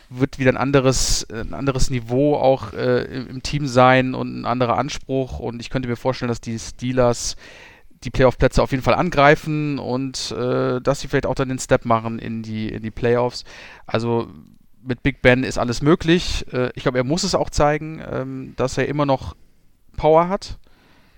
wird 0.09 0.39
wieder 0.39 0.51
ein 0.51 0.57
anderes, 0.57 1.27
ein 1.31 1.53
anderes 1.53 1.89
Niveau 1.89 2.35
auch 2.35 2.73
äh, 2.73 3.03
im, 3.03 3.43
Team 3.43 3.67
sein 3.67 4.13
und 4.13 4.41
ein 4.41 4.45
anderer 4.45 4.77
Anspruch. 4.77 5.39
Und 5.39 5.59
ich 5.59 5.69
könnte 5.69 5.89
mir 5.89 5.95
vorstellen, 5.95 6.29
dass 6.29 6.41
die 6.41 6.57
Steelers 6.57 7.35
die 8.03 8.09
Playoff-Plätze 8.09 8.61
auf 8.61 8.71
jeden 8.71 8.83
Fall 8.83 8.93
angreifen 8.93 9.79
und 9.79 10.31
äh, 10.31 10.79
dass 10.81 11.01
sie 11.01 11.07
vielleicht 11.07 11.25
auch 11.25 11.35
dann 11.35 11.49
den 11.49 11.59
Step 11.59 11.85
machen 11.85 12.19
in 12.19 12.43
die, 12.43 12.69
in 12.69 12.83
die 12.83 12.91
Playoffs. 12.91 13.43
Also 13.85 14.29
mit 14.83 15.03
Big 15.03 15.21
Ben 15.21 15.43
ist 15.43 15.57
alles 15.57 15.81
möglich. 15.81 16.45
Äh, 16.53 16.71
ich 16.75 16.83
glaube, 16.83 16.99
er 16.99 17.03
muss 17.03 17.23
es 17.23 17.35
auch 17.35 17.49
zeigen, 17.49 18.01
ähm, 18.09 18.53
dass 18.55 18.77
er 18.77 18.87
immer 18.87 19.05
noch 19.05 19.35
Power 19.97 20.29
hat. 20.29 20.57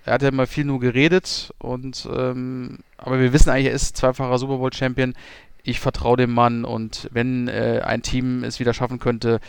Er 0.04 0.14
hat 0.14 0.22
ja 0.22 0.28
immer 0.28 0.46
viel 0.46 0.64
nur 0.64 0.80
geredet 0.80 1.52
und 1.58 2.08
ähm, 2.10 2.78
aber 2.96 3.20
wir 3.20 3.32
wissen 3.32 3.50
eigentlich, 3.50 3.66
er 3.66 3.74
ist 3.74 3.96
zweifacher 3.96 4.38
Super 4.38 4.56
Bowl 4.56 4.72
Champion 4.72 5.14
ich 5.62 5.80
vertraue 5.80 6.16
dem 6.16 6.32
Mann 6.32 6.64
und 6.64 7.08
wenn 7.12 7.48
äh, 7.48 7.80
ein 7.84 8.02
Team 8.02 8.44
es 8.44 8.60
wieder 8.60 8.74
schaffen 8.74 8.98
könnte, 8.98 9.40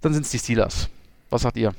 dann 0.00 0.12
sind 0.12 0.24
es 0.24 0.30
die 0.30 0.38
Steelers. 0.38 0.88
Was 1.30 1.42
sagt 1.42 1.56
ihr? 1.56 1.74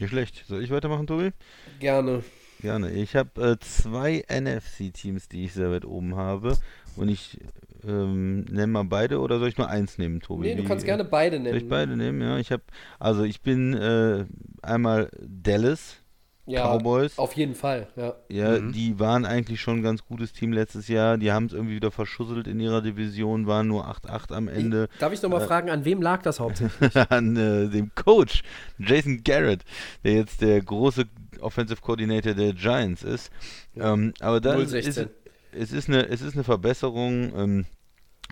Nicht 0.00 0.10
schlecht. 0.10 0.44
Soll 0.48 0.62
ich 0.62 0.70
weitermachen, 0.70 1.06
Tobi? 1.06 1.30
Gerne. 1.78 2.24
Gerne. 2.60 2.90
Ich 2.90 3.14
habe 3.14 3.42
äh, 3.42 3.56
zwei 3.60 4.24
NFC-Teams, 4.28 5.28
die 5.28 5.44
ich 5.44 5.52
sehr 5.52 5.70
weit 5.70 5.84
oben 5.84 6.16
habe. 6.16 6.56
Und 6.96 7.08
ich 7.08 7.38
ähm, 7.86 8.40
nenne 8.44 8.68
mal 8.68 8.84
beide 8.84 9.20
oder 9.20 9.38
soll 9.38 9.48
ich 9.48 9.58
nur 9.58 9.68
eins 9.68 9.98
nehmen, 9.98 10.20
Tobi? 10.20 10.48
Nee, 10.48 10.54
du 10.54 10.64
kannst 10.64 10.84
Wie, 10.84 10.88
gerne 10.88 11.04
beide 11.04 11.38
nehmen. 11.38 11.50
Soll 11.50 11.62
ich 11.62 11.68
beide 11.68 11.96
nehmen? 11.96 12.20
Ja, 12.22 12.38
ich 12.38 12.50
habe, 12.52 12.62
also 12.98 13.24
ich 13.24 13.42
bin 13.42 13.74
äh, 13.74 14.24
einmal 14.62 15.10
Dallas, 15.20 15.96
ja, 16.46 16.66
Cowboys. 16.66 17.18
Auf 17.18 17.32
jeden 17.34 17.54
Fall, 17.54 17.88
ja. 17.96 18.14
Ja, 18.28 18.60
mhm. 18.60 18.72
die 18.72 18.98
waren 18.98 19.24
eigentlich 19.24 19.60
schon 19.60 19.78
ein 19.78 19.82
ganz 19.82 20.04
gutes 20.04 20.32
Team 20.32 20.52
letztes 20.52 20.88
Jahr. 20.88 21.16
Die 21.16 21.32
haben 21.32 21.46
es 21.46 21.52
irgendwie 21.52 21.76
wieder 21.76 21.90
verschusselt 21.90 22.46
in 22.46 22.60
ihrer 22.60 22.82
Division, 22.82 23.46
waren 23.46 23.66
nur 23.66 23.88
8-8 23.88 24.32
am 24.32 24.48
Ende. 24.48 24.88
Ich, 24.92 24.98
darf 24.98 25.12
ich 25.12 25.22
nochmal 25.22 25.42
äh, 25.42 25.46
fragen, 25.46 25.70
an 25.70 25.84
wem 25.84 26.02
lag 26.02 26.22
das 26.22 26.40
hauptsächlich? 26.40 26.94
an 27.10 27.36
äh, 27.36 27.68
dem 27.68 27.94
Coach, 27.94 28.42
Jason 28.78 29.22
Garrett, 29.24 29.64
der 30.04 30.12
jetzt 30.14 30.42
der 30.42 30.60
große 30.60 31.06
Offensive 31.40 31.80
Coordinator 31.80 32.34
der 32.34 32.52
Giants 32.52 33.02
ist. 33.02 33.32
Ja. 33.74 33.94
Ähm, 33.94 34.12
aber 34.20 34.40
da 34.40 34.54
ist, 34.54 34.72
es 34.72 35.72
ist 35.72 35.88
eine, 35.88 36.08
es 36.08 36.20
ist 36.20 36.34
eine 36.34 36.44
Verbesserung, 36.44 37.32
ähm, 37.36 37.64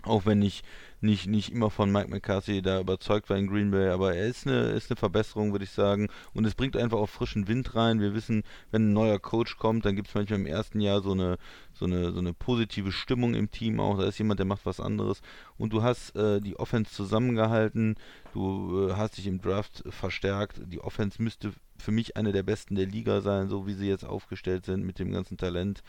auch 0.03 0.25
wenn 0.25 0.41
ich 0.41 0.63
nicht, 1.03 1.27
nicht 1.27 1.51
immer 1.51 1.69
von 1.69 1.91
Mike 1.91 2.09
McCarthy 2.09 2.61
da 2.61 2.79
überzeugt 2.79 3.29
war 3.29 3.37
in 3.37 3.47
Green 3.47 3.71
Bay, 3.71 3.89
aber 3.89 4.15
er 4.15 4.27
ist 4.27 4.47
eine, 4.47 4.71
ist 4.71 4.89
eine 4.89 4.97
Verbesserung, 4.97 5.51
würde 5.51 5.65
ich 5.65 5.71
sagen. 5.71 6.07
Und 6.33 6.45
es 6.45 6.55
bringt 6.55 6.77
einfach 6.77 6.97
auch 6.97 7.09
frischen 7.09 7.47
Wind 7.47 7.75
rein. 7.75 7.99
Wir 7.99 8.13
wissen, 8.13 8.43
wenn 8.71 8.89
ein 8.89 8.93
neuer 8.93 9.19
Coach 9.19 9.57
kommt, 9.57 9.85
dann 9.85 9.95
gibt 9.95 10.07
es 10.07 10.15
manchmal 10.15 10.39
im 10.39 10.45
ersten 10.45 10.79
Jahr 10.79 11.01
so 11.01 11.11
eine, 11.11 11.37
so 11.73 11.85
eine, 11.85 12.11
so 12.11 12.19
eine 12.19 12.33
positive 12.33 12.91
Stimmung 12.91 13.33
im 13.33 13.51
Team 13.51 13.79
auch. 13.79 13.97
Da 13.97 14.05
ist 14.05 14.17
jemand, 14.17 14.39
der 14.39 14.47
macht 14.47 14.65
was 14.65 14.79
anderes. 14.79 15.21
Und 15.57 15.73
du 15.73 15.83
hast 15.83 16.15
äh, 16.15 16.39
die 16.39 16.57
Offense 16.57 16.91
zusammengehalten, 16.91 17.95
du 18.33 18.87
äh, 18.89 18.93
hast 18.93 19.17
dich 19.17 19.27
im 19.27 19.41
Draft 19.41 19.83
verstärkt. 19.89 20.61
Die 20.65 20.79
Offense 20.79 21.21
müsste 21.21 21.51
für 21.77 21.91
mich 21.91 22.15
eine 22.15 22.31
der 22.31 22.43
besten 22.43 22.75
der 22.75 22.85
Liga 22.85 23.21
sein, 23.21 23.49
so 23.49 23.67
wie 23.67 23.73
sie 23.73 23.87
jetzt 23.87 24.05
aufgestellt 24.05 24.65
sind 24.65 24.85
mit 24.85 24.99
dem 24.99 25.11
ganzen 25.11 25.37
Talent, 25.37 25.83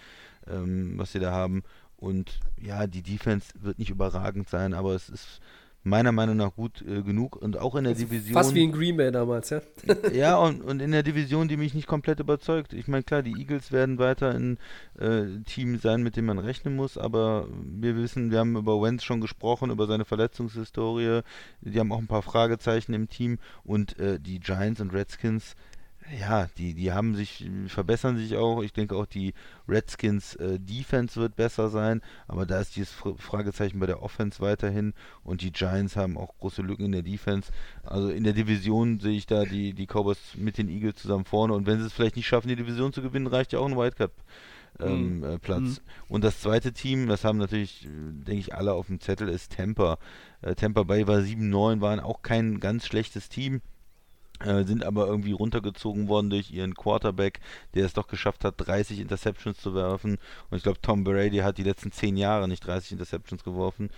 ähm, 0.46 0.94
was 0.96 1.12
sie 1.12 1.20
da 1.20 1.30
haben. 1.30 1.62
Und 2.04 2.38
ja, 2.60 2.86
die 2.86 3.00
Defense 3.00 3.48
wird 3.62 3.78
nicht 3.78 3.88
überragend 3.88 4.50
sein, 4.50 4.74
aber 4.74 4.94
es 4.94 5.08
ist 5.08 5.40
meiner 5.84 6.12
Meinung 6.12 6.36
nach 6.36 6.54
gut 6.54 6.82
äh, 6.82 7.00
genug 7.00 7.36
und 7.36 7.56
auch 7.58 7.74
in 7.76 7.84
der 7.84 7.94
Division. 7.94 8.34
Fast 8.34 8.54
wie 8.54 8.62
in 8.62 8.72
Green 8.72 8.98
Bay 8.98 9.10
damals, 9.10 9.48
ja? 9.48 9.62
ja, 10.12 10.36
und, 10.36 10.60
und 10.62 10.80
in 10.80 10.92
der 10.92 11.02
Division, 11.02 11.48
die 11.48 11.56
mich 11.56 11.72
nicht 11.72 11.86
komplett 11.86 12.20
überzeugt. 12.20 12.74
Ich 12.74 12.88
meine, 12.88 13.04
klar, 13.04 13.22
die 13.22 13.32
Eagles 13.38 13.72
werden 13.72 13.98
weiter 13.98 14.34
ein 14.34 14.58
äh, 14.98 15.40
Team 15.46 15.78
sein, 15.78 16.02
mit 16.02 16.16
dem 16.16 16.26
man 16.26 16.38
rechnen 16.38 16.76
muss, 16.76 16.98
aber 16.98 17.48
wir 17.62 17.96
wissen, 17.96 18.30
wir 18.30 18.40
haben 18.40 18.56
über 18.56 18.82
Wentz 18.82 19.02
schon 19.02 19.22
gesprochen, 19.22 19.70
über 19.70 19.86
seine 19.86 20.04
Verletzungshistorie. 20.04 21.22
Die 21.62 21.80
haben 21.80 21.90
auch 21.90 22.00
ein 22.00 22.06
paar 22.06 22.22
Fragezeichen 22.22 22.92
im 22.92 23.08
Team 23.08 23.38
und 23.62 23.98
äh, 23.98 24.20
die 24.20 24.40
Giants 24.40 24.82
und 24.82 24.92
Redskins 24.92 25.56
ja, 26.12 26.48
die, 26.58 26.74
die 26.74 26.92
haben 26.92 27.14
sich, 27.14 27.48
verbessern 27.68 28.16
sich 28.16 28.36
auch. 28.36 28.62
Ich 28.62 28.72
denke 28.72 28.96
auch 28.96 29.06
die 29.06 29.32
Redskins 29.68 30.34
äh, 30.36 30.58
Defense 30.60 31.18
wird 31.18 31.34
besser 31.34 31.70
sein, 31.70 32.02
aber 32.28 32.44
da 32.44 32.60
ist 32.60 32.76
dieses 32.76 32.92
Fragezeichen 32.92 33.78
bei 33.78 33.86
der 33.86 34.02
Offense 34.02 34.40
weiterhin 34.40 34.92
und 35.22 35.40
die 35.40 35.52
Giants 35.52 35.96
haben 35.96 36.18
auch 36.18 36.36
große 36.38 36.62
Lücken 36.62 36.86
in 36.86 36.92
der 36.92 37.02
Defense. 37.02 37.50
Also 37.82 38.10
in 38.10 38.24
der 38.24 38.34
Division 38.34 39.00
sehe 39.00 39.16
ich 39.16 39.26
da 39.26 39.44
die, 39.44 39.72
die 39.72 39.86
Cowboys 39.86 40.18
mit 40.36 40.58
den 40.58 40.68
Eagles 40.68 40.96
zusammen 40.96 41.24
vorne 41.24 41.54
und 41.54 41.66
wenn 41.66 41.80
sie 41.80 41.86
es 41.86 41.92
vielleicht 41.92 42.16
nicht 42.16 42.26
schaffen, 42.26 42.48
die 42.48 42.56
Division 42.56 42.92
zu 42.92 43.00
gewinnen, 43.00 43.26
reicht 43.26 43.52
ja 43.52 43.58
auch 43.60 43.66
ein 43.66 43.76
Wildcard. 43.76 44.12
Ähm, 44.80 45.18
mhm. 45.18 45.24
äh, 45.24 45.38
Platz. 45.38 45.60
Mhm. 45.60 45.78
Und 46.08 46.24
das 46.24 46.40
zweite 46.40 46.72
Team, 46.72 47.06
das 47.06 47.22
haben 47.22 47.38
natürlich, 47.38 47.86
denke 47.86 48.40
ich, 48.40 48.56
alle 48.56 48.72
auf 48.72 48.88
dem 48.88 48.98
Zettel, 48.98 49.28
ist 49.28 49.52
Tampa. 49.52 49.98
Äh, 50.42 50.56
Tampa 50.56 50.82
Bay 50.82 51.06
war 51.06 51.18
7-9, 51.18 51.80
waren 51.80 52.00
auch 52.00 52.22
kein 52.22 52.58
ganz 52.58 52.84
schlechtes 52.84 53.28
Team. 53.28 53.60
Äh, 54.40 54.64
sind 54.64 54.84
aber 54.84 55.06
irgendwie 55.06 55.32
runtergezogen 55.32 56.08
worden 56.08 56.28
durch 56.28 56.50
ihren 56.50 56.74
Quarterback, 56.74 57.40
der 57.74 57.86
es 57.86 57.92
doch 57.92 58.08
geschafft 58.08 58.44
hat, 58.44 58.54
30 58.58 58.98
Interceptions 58.98 59.58
zu 59.58 59.74
werfen. 59.74 60.18
Und 60.50 60.56
ich 60.56 60.64
glaube, 60.64 60.80
Tom 60.82 61.04
Brady 61.04 61.38
hat 61.38 61.56
die 61.56 61.62
letzten 61.62 61.92
10 61.92 62.16
Jahre 62.16 62.48
nicht 62.48 62.66
30 62.66 62.92
Interceptions 62.92 63.44
geworfen. 63.44 63.90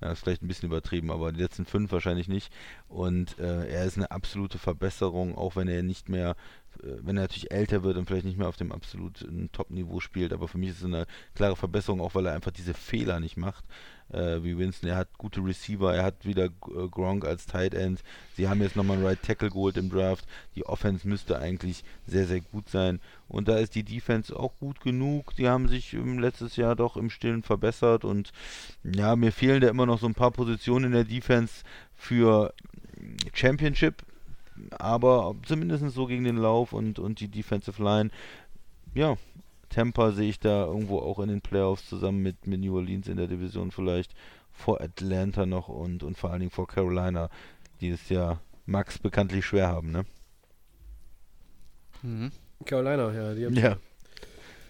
Ja, 0.00 0.10
ist 0.10 0.20
vielleicht 0.20 0.42
ein 0.42 0.48
bisschen 0.48 0.68
übertrieben, 0.68 1.12
aber 1.12 1.30
die 1.30 1.40
letzten 1.40 1.64
fünf 1.64 1.92
wahrscheinlich 1.92 2.26
nicht. 2.26 2.52
Und 2.88 3.38
äh, 3.38 3.68
er 3.68 3.84
ist 3.84 3.96
eine 3.96 4.10
absolute 4.10 4.58
Verbesserung, 4.58 5.36
auch 5.36 5.54
wenn 5.54 5.68
er 5.68 5.84
nicht 5.84 6.08
mehr, 6.08 6.30
äh, 6.82 6.96
wenn 7.02 7.16
er 7.16 7.22
natürlich 7.22 7.52
älter 7.52 7.84
wird 7.84 7.96
und 7.96 8.06
vielleicht 8.06 8.26
nicht 8.26 8.36
mehr 8.36 8.48
auf 8.48 8.56
dem 8.56 8.72
absoluten 8.72 9.50
Top-Niveau 9.52 10.00
spielt. 10.00 10.32
Aber 10.32 10.48
für 10.48 10.58
mich 10.58 10.70
ist 10.70 10.78
es 10.78 10.84
eine 10.84 11.06
klare 11.36 11.54
Verbesserung, 11.54 12.00
auch 12.00 12.16
weil 12.16 12.26
er 12.26 12.34
einfach 12.34 12.50
diese 12.50 12.74
Fehler 12.74 13.20
nicht 13.20 13.36
macht 13.36 13.64
äh, 14.12 14.42
wie 14.42 14.56
Winston. 14.58 14.88
Er 14.88 14.96
hat 14.96 15.08
gute 15.18 15.44
Receiver, 15.44 15.94
er 15.94 16.04
hat 16.04 16.24
wieder 16.24 16.46
äh, 16.46 16.88
Gronk 16.90 17.24
als 17.24 17.46
Tight 17.46 17.74
End. 17.74 18.02
Sie 18.36 18.48
haben 18.48 18.62
jetzt 18.62 18.76
nochmal 18.76 18.96
einen 18.96 19.06
Right 19.06 19.22
Tackle 19.22 19.50
geholt 19.50 19.76
im 19.76 19.90
Draft. 19.90 20.24
Die 20.54 20.66
Offense 20.66 21.06
müsste 21.08 21.38
eigentlich 21.38 21.84
sehr, 22.06 22.26
sehr 22.26 22.40
gut 22.40 22.68
sein. 22.68 23.00
Und 23.28 23.48
da 23.48 23.58
ist 23.58 23.74
die 23.74 23.82
Defense 23.82 24.34
auch 24.38 24.52
gut 24.60 24.80
genug. 24.80 25.34
Die 25.36 25.48
haben 25.48 25.68
sich 25.68 25.94
ähm, 25.94 26.18
letztes 26.18 26.56
Jahr 26.56 26.76
doch 26.76 26.96
im 26.96 27.10
Stillen 27.10 27.42
verbessert. 27.42 28.04
Und 28.04 28.32
ja, 28.82 29.16
mir 29.16 29.32
fehlen 29.32 29.60
da 29.60 29.68
immer 29.68 29.86
noch 29.86 30.00
so 30.00 30.06
ein 30.06 30.14
paar 30.14 30.30
Positionen 30.30 30.86
in 30.86 30.92
der 30.92 31.04
Defense 31.04 31.62
für 31.94 32.54
Championship. 33.32 34.02
Aber 34.70 35.34
zumindest 35.44 35.84
so 35.90 36.06
gegen 36.06 36.24
den 36.24 36.36
Lauf 36.36 36.72
und, 36.72 36.98
und 36.98 37.18
die 37.20 37.28
Defensive 37.28 37.82
Line. 37.82 38.10
Ja, 38.94 39.16
Tampa 39.74 40.12
sehe 40.12 40.28
ich 40.28 40.38
da 40.38 40.66
irgendwo 40.66 41.00
auch 41.00 41.18
in 41.18 41.28
den 41.28 41.40
Playoffs 41.40 41.88
zusammen 41.88 42.22
mit, 42.22 42.46
mit 42.46 42.60
New 42.60 42.76
Orleans 42.76 43.08
in 43.08 43.16
der 43.16 43.26
Division 43.26 43.72
vielleicht 43.72 44.14
vor 44.52 44.80
Atlanta 44.80 45.46
noch 45.46 45.68
und, 45.68 46.04
und 46.04 46.16
vor 46.16 46.30
allen 46.30 46.40
Dingen 46.40 46.52
vor 46.52 46.68
Carolina, 46.68 47.28
die 47.80 47.90
es 47.90 48.08
ja 48.08 48.38
Max 48.66 48.98
bekanntlich 48.98 49.44
schwer 49.44 49.66
haben, 49.66 49.90
ne? 49.90 50.04
Mhm. 52.02 52.30
Carolina, 52.64 53.12
ja. 53.12 53.34
Die 53.34 53.46
haben 53.46 53.54
ja. 53.56 53.76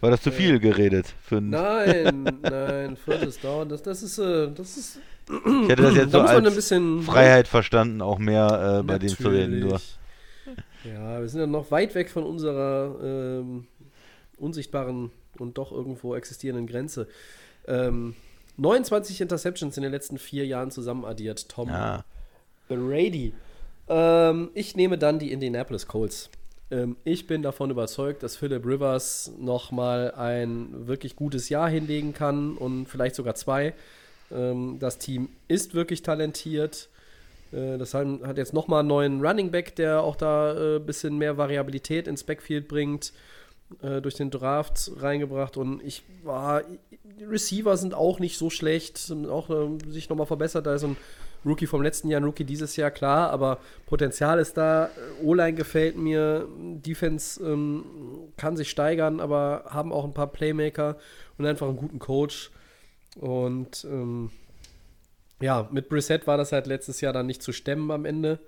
War 0.00 0.10
das 0.10 0.22
zu 0.22 0.32
viel 0.32 0.58
geredet? 0.58 1.14
Für 1.20 1.40
nein, 1.40 2.38
nein, 2.42 2.96
viertes 2.96 3.40
Down, 3.40 3.68
das, 3.68 3.82
das 3.82 4.02
ist, 4.02 4.18
äh, 4.18 4.50
das 4.52 4.76
ist. 4.76 5.00
Ich 5.28 5.68
hätte 5.68 5.82
das 5.82 5.94
jetzt 5.96 6.12
so 6.12 6.20
als 6.20 6.72
Freiheit 7.04 7.46
verstanden, 7.46 8.00
auch 8.00 8.18
mehr 8.18 8.80
äh, 8.80 8.82
bei 8.82 8.98
dem 8.98 9.10
zu 9.10 9.28
reden. 9.28 9.60
Nur. 9.60 9.80
Ja, 10.84 11.20
wir 11.20 11.28
sind 11.28 11.40
ja 11.40 11.46
noch 11.46 11.70
weit 11.70 11.94
weg 11.94 12.10
von 12.10 12.24
unserer 12.24 12.96
ähm, 13.02 13.66
unsichtbaren 14.38 15.10
und 15.38 15.58
doch 15.58 15.72
irgendwo 15.72 16.14
existierenden 16.14 16.66
Grenze. 16.66 17.08
Ähm, 17.66 18.14
29 18.56 19.20
Interceptions 19.20 19.76
in 19.76 19.82
den 19.82 19.92
letzten 19.92 20.18
vier 20.18 20.46
Jahren 20.46 20.70
zusammen 20.70 21.04
addiert, 21.04 21.48
Tom 21.48 21.68
ja. 21.68 22.04
Brady. 22.68 23.34
Ähm, 23.88 24.50
ich 24.54 24.76
nehme 24.76 24.96
dann 24.96 25.18
die 25.18 25.32
Indianapolis 25.32 25.86
Colts. 25.86 26.30
Ähm, 26.70 26.96
ich 27.04 27.26
bin 27.26 27.42
davon 27.42 27.70
überzeugt, 27.70 28.22
dass 28.22 28.36
Philip 28.36 28.64
Rivers 28.64 29.32
nochmal 29.38 30.12
ein 30.12 30.86
wirklich 30.86 31.16
gutes 31.16 31.48
Jahr 31.48 31.68
hinlegen 31.68 32.14
kann 32.14 32.56
und 32.56 32.86
vielleicht 32.86 33.16
sogar 33.16 33.34
zwei. 33.34 33.74
Ähm, 34.30 34.78
das 34.78 34.98
Team 34.98 35.30
ist 35.48 35.74
wirklich 35.74 36.02
talentiert. 36.02 36.88
Äh, 37.52 37.76
das 37.76 37.94
hat 37.94 38.38
jetzt 38.38 38.54
nochmal 38.54 38.80
einen 38.80 38.88
neuen 38.88 39.24
Running 39.24 39.50
Back, 39.50 39.74
der 39.76 40.02
auch 40.02 40.16
da 40.16 40.52
ein 40.52 40.76
äh, 40.76 40.78
bisschen 40.78 41.18
mehr 41.18 41.36
Variabilität 41.36 42.06
ins 42.06 42.24
Backfield 42.24 42.68
bringt 42.68 43.12
äh, 43.82 44.00
durch 44.00 44.14
den 44.14 44.30
Draft 44.30 44.90
reingebracht 44.96 45.56
und 45.56 45.82
ich 45.82 46.02
war, 46.22 46.62
Receiver 47.20 47.76
sind 47.76 47.94
auch 47.94 48.18
nicht 48.18 48.38
so 48.38 48.50
schlecht, 48.50 48.98
sind 48.98 49.28
auch 49.28 49.50
äh, 49.50 49.78
sich 49.88 50.08
nochmal 50.08 50.26
verbessert. 50.26 50.66
Da 50.66 50.74
ist 50.74 50.84
ein 50.84 50.96
Rookie 51.44 51.66
vom 51.66 51.82
letzten 51.82 52.08
Jahr, 52.08 52.20
ein 52.20 52.24
Rookie 52.24 52.44
dieses 52.44 52.76
Jahr, 52.76 52.90
klar, 52.90 53.30
aber 53.30 53.58
Potenzial 53.86 54.38
ist 54.38 54.56
da. 54.56 54.90
O-Line 55.22 55.54
gefällt 55.54 55.96
mir, 55.96 56.48
Defense 56.58 57.42
ähm, 57.44 57.84
kann 58.36 58.56
sich 58.56 58.70
steigern, 58.70 59.20
aber 59.20 59.64
haben 59.68 59.92
auch 59.92 60.04
ein 60.04 60.14
paar 60.14 60.28
Playmaker 60.28 60.96
und 61.38 61.46
einfach 61.46 61.68
einen 61.68 61.76
guten 61.76 61.98
Coach. 61.98 62.50
Und 63.16 63.84
ähm, 63.84 64.30
ja, 65.40 65.68
mit 65.70 65.88
Brissett 65.88 66.26
war 66.26 66.36
das 66.36 66.52
halt 66.52 66.66
letztes 66.66 67.00
Jahr 67.00 67.12
dann 67.12 67.26
nicht 67.26 67.42
zu 67.42 67.52
stemmen 67.52 67.90
am 67.90 68.04
Ende. 68.04 68.38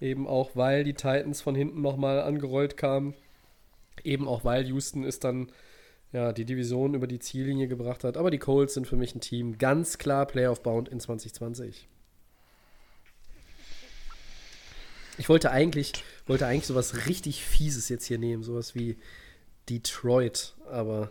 Eben 0.00 0.26
auch, 0.26 0.50
weil 0.54 0.84
die 0.84 0.92
Titans 0.92 1.40
von 1.40 1.54
hinten 1.54 1.80
nochmal 1.80 2.20
angerollt 2.20 2.76
kamen. 2.76 3.14
Eben 4.04 4.28
auch, 4.28 4.44
weil 4.44 4.66
Houston 4.66 5.04
ist 5.04 5.24
dann 5.24 5.50
ja, 6.12 6.32
die 6.32 6.44
Division 6.44 6.94
über 6.94 7.06
die 7.06 7.18
Ziellinie 7.18 7.68
gebracht 7.68 8.04
hat. 8.04 8.16
Aber 8.16 8.30
die 8.30 8.38
Colts 8.38 8.74
sind 8.74 8.86
für 8.86 8.96
mich 8.96 9.14
ein 9.14 9.20
Team 9.20 9.58
ganz 9.58 9.98
klar 9.98 10.26
Playoff-bound 10.26 10.88
in 10.88 11.00
2020. 11.00 11.88
Ich 15.18 15.28
wollte 15.28 15.50
eigentlich, 15.50 15.92
wollte 16.26 16.46
eigentlich 16.46 16.66
sowas 16.66 17.06
richtig 17.06 17.42
Fieses 17.44 17.88
jetzt 17.88 18.04
hier 18.04 18.18
nehmen, 18.18 18.42
sowas 18.42 18.74
wie 18.74 18.98
Detroit, 19.68 20.54
aber 20.70 21.10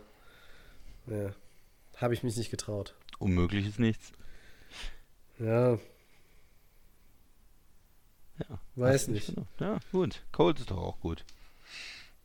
ja, 1.06 1.34
habe 1.96 2.14
ich 2.14 2.22
mich 2.22 2.36
nicht 2.36 2.50
getraut. 2.50 2.94
Unmöglich 3.18 3.66
ist 3.66 3.78
nichts. 3.78 4.12
Ja. 5.38 5.78
Ja. 8.38 8.60
Weiß 8.76 9.08
nicht. 9.08 9.34
Genau. 9.34 9.46
Ja, 9.58 9.78
gut. 9.92 10.22
Colts 10.32 10.60
ist 10.60 10.70
doch 10.70 10.78
auch 10.78 11.00
gut. 11.00 11.24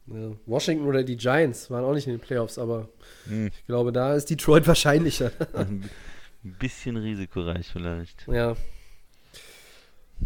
Ja, 0.08 0.32
Washington 0.46 0.88
oder 0.88 1.04
die 1.04 1.18
Giants 1.18 1.70
waren 1.70 1.84
auch 1.86 1.94
nicht 1.94 2.08
in 2.08 2.14
den 2.14 2.20
Playoffs, 2.20 2.58
aber 2.58 2.90
hm. 3.26 3.48
ich 3.48 3.66
glaube, 3.66 3.92
da 3.92 4.16
ist 4.16 4.30
Detroit 4.30 4.68
wahrscheinlicher. 4.68 5.32
Ein 5.54 5.90
bisschen 6.60 6.98
risikoreich 6.98 7.68
vielleicht. 7.72 8.28
Ja. 8.28 8.56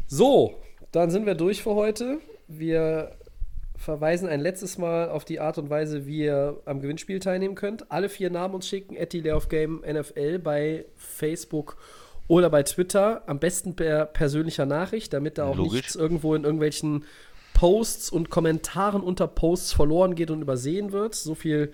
So, 0.07 0.55
dann 0.91 1.09
sind 1.11 1.25
wir 1.25 1.35
durch 1.35 1.61
für 1.61 1.75
heute. 1.75 2.19
Wir 2.47 3.17
verweisen 3.77 4.29
ein 4.29 4.39
letztes 4.39 4.77
Mal 4.77 5.09
auf 5.09 5.25
die 5.25 5.39
Art 5.39 5.57
und 5.57 5.69
Weise, 5.69 6.05
wie 6.05 6.19
ihr 6.19 6.61
am 6.65 6.81
Gewinnspiel 6.81 7.19
teilnehmen 7.19 7.55
könnt. 7.55 7.91
Alle 7.91 8.09
vier 8.09 8.29
Namen 8.29 8.55
uns 8.55 8.67
schicken, 8.67 8.97
at 8.97 9.11
Game 9.49 9.83
NFL 9.85 10.39
bei 10.39 10.85
Facebook 10.95 11.77
oder 12.27 12.49
bei 12.49 12.63
Twitter. 12.63 13.23
Am 13.27 13.39
besten 13.39 13.75
per 13.75 14.05
persönlicher 14.05 14.65
Nachricht, 14.65 15.13
damit 15.13 15.37
da 15.37 15.45
auch 15.45 15.57
Logisch. 15.57 15.73
nichts 15.73 15.95
irgendwo 15.95 16.35
in 16.35 16.43
irgendwelchen 16.43 17.03
Posts 17.55 18.11
und 18.11 18.29
Kommentaren 18.29 19.01
unter 19.01 19.27
Posts 19.27 19.73
verloren 19.73 20.13
geht 20.13 20.29
und 20.29 20.41
übersehen 20.41 20.91
wird. 20.91 21.15
So 21.15 21.33
viel, 21.33 21.71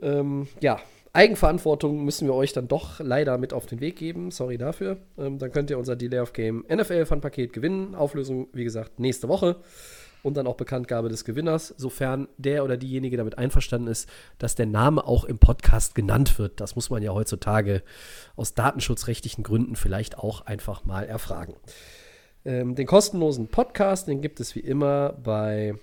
ähm, 0.00 0.46
ja, 0.60 0.78
Eigenverantwortung 1.14 2.04
müssen 2.04 2.28
wir 2.28 2.34
euch 2.34 2.52
dann 2.52 2.68
doch 2.68 3.00
leider 3.00 3.38
mit 3.38 3.52
auf 3.52 3.66
den 3.66 3.80
Weg 3.80 3.96
geben. 3.96 4.30
Sorry 4.30 4.58
dafür. 4.58 4.98
Ähm, 5.16 5.38
dann 5.38 5.50
könnt 5.50 5.70
ihr 5.70 5.78
unser 5.78 5.96
Delay 5.96 6.20
of 6.20 6.32
Game 6.32 6.64
NFL 6.68 7.06
Fun 7.06 7.20
Paket 7.20 7.52
gewinnen. 7.52 7.94
Auflösung, 7.94 8.48
wie 8.52 8.64
gesagt, 8.64 9.00
nächste 9.00 9.28
Woche. 9.28 9.56
Und 10.22 10.36
dann 10.36 10.46
auch 10.46 10.56
Bekanntgabe 10.56 11.08
des 11.08 11.24
Gewinners, 11.24 11.74
sofern 11.76 12.28
der 12.38 12.64
oder 12.64 12.76
diejenige 12.78 13.16
damit 13.16 13.36
einverstanden 13.36 13.88
ist, 13.88 14.08
dass 14.38 14.54
der 14.54 14.66
Name 14.66 15.06
auch 15.06 15.24
im 15.24 15.38
Podcast 15.38 15.94
genannt 15.94 16.38
wird. 16.38 16.60
Das 16.60 16.76
muss 16.76 16.88
man 16.88 17.02
ja 17.02 17.12
heutzutage 17.12 17.82
aus 18.34 18.54
datenschutzrechtlichen 18.54 19.44
Gründen 19.44 19.76
vielleicht 19.76 20.18
auch 20.18 20.46
einfach 20.46 20.84
mal 20.84 21.04
erfragen. 21.04 21.54
Ähm, 22.44 22.74
den 22.74 22.86
kostenlosen 22.86 23.48
Podcast, 23.48 24.06
den 24.06 24.20
gibt 24.20 24.38
es 24.38 24.54
wie 24.54 24.60
immer 24.60 25.14
bei, 25.14 25.74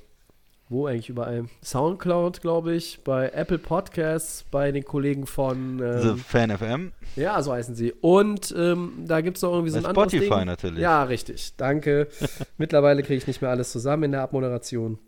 wo 0.70 0.86
eigentlich 0.86 1.10
überall? 1.10 1.46
Soundcloud, 1.64 2.42
glaube 2.42 2.76
ich, 2.76 3.04
bei 3.04 3.30
Apple 3.30 3.58
Podcasts, 3.58 4.44
bei 4.52 4.72
den 4.72 4.86
Kollegen 4.86 5.26
von 5.26 5.80
ähm, 5.80 6.18
The 6.18 6.22
Fan 6.22 6.56
FM. 6.56 6.92
Ja, 7.16 7.42
so 7.42 7.52
heißen 7.52 7.74
sie. 7.74 7.94
Und 7.94 8.54
ähm, 8.56 9.06
da 9.08 9.22
gibt 9.22 9.38
es 9.38 9.44
noch 9.44 9.54
irgendwie 9.54 9.72
so 9.72 9.78
ein 9.78 9.84
bei 9.84 9.90
anderes 9.90 10.12
Spotify 10.12 10.36
Ding. 10.36 10.46
natürlich. 10.46 10.80
Ja, 10.80 11.04
richtig. 11.04 11.56
Danke. 11.58 12.08
Mittlerweile 12.58 13.02
kriege 13.02 13.18
ich 13.18 13.28
nicht 13.28 13.42
mehr 13.42 13.50
alles 13.50 13.72
zusammen 13.72 14.04
in 14.04 14.12
der 14.12 14.22
Abmoderation. 14.22 15.00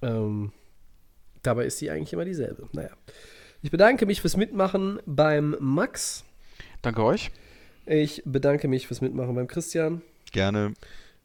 Ähm, 0.00 0.52
dabei 1.42 1.66
ist 1.66 1.78
sie 1.78 1.90
eigentlich 1.90 2.14
immer 2.14 2.24
dieselbe. 2.24 2.68
Naja. 2.72 2.90
Ich 3.60 3.70
bedanke 3.70 4.06
mich 4.06 4.22
fürs 4.22 4.36
Mitmachen 4.36 5.00
beim 5.04 5.56
Max. 5.60 6.24
Danke 6.80 7.02
euch. 7.04 7.32
Ich 7.84 8.22
bedanke 8.24 8.66
mich 8.68 8.86
fürs 8.86 9.00
Mitmachen 9.00 9.34
beim 9.34 9.46
Christian. 9.46 10.00
Gerne. 10.32 10.74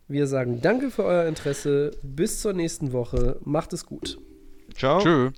Wir 0.08 0.28
sagen 0.28 0.60
danke 0.62 0.92
für 0.92 1.04
euer 1.04 1.28
Interesse. 1.28 1.92
Bis 2.04 2.42
zur 2.42 2.54
nächsten 2.54 2.92
Woche. 2.92 3.40
Macht 3.44 3.74
es 3.74 3.86
gut. 3.86 4.20
Ciao. 4.76 5.00
Tschö. 5.00 5.32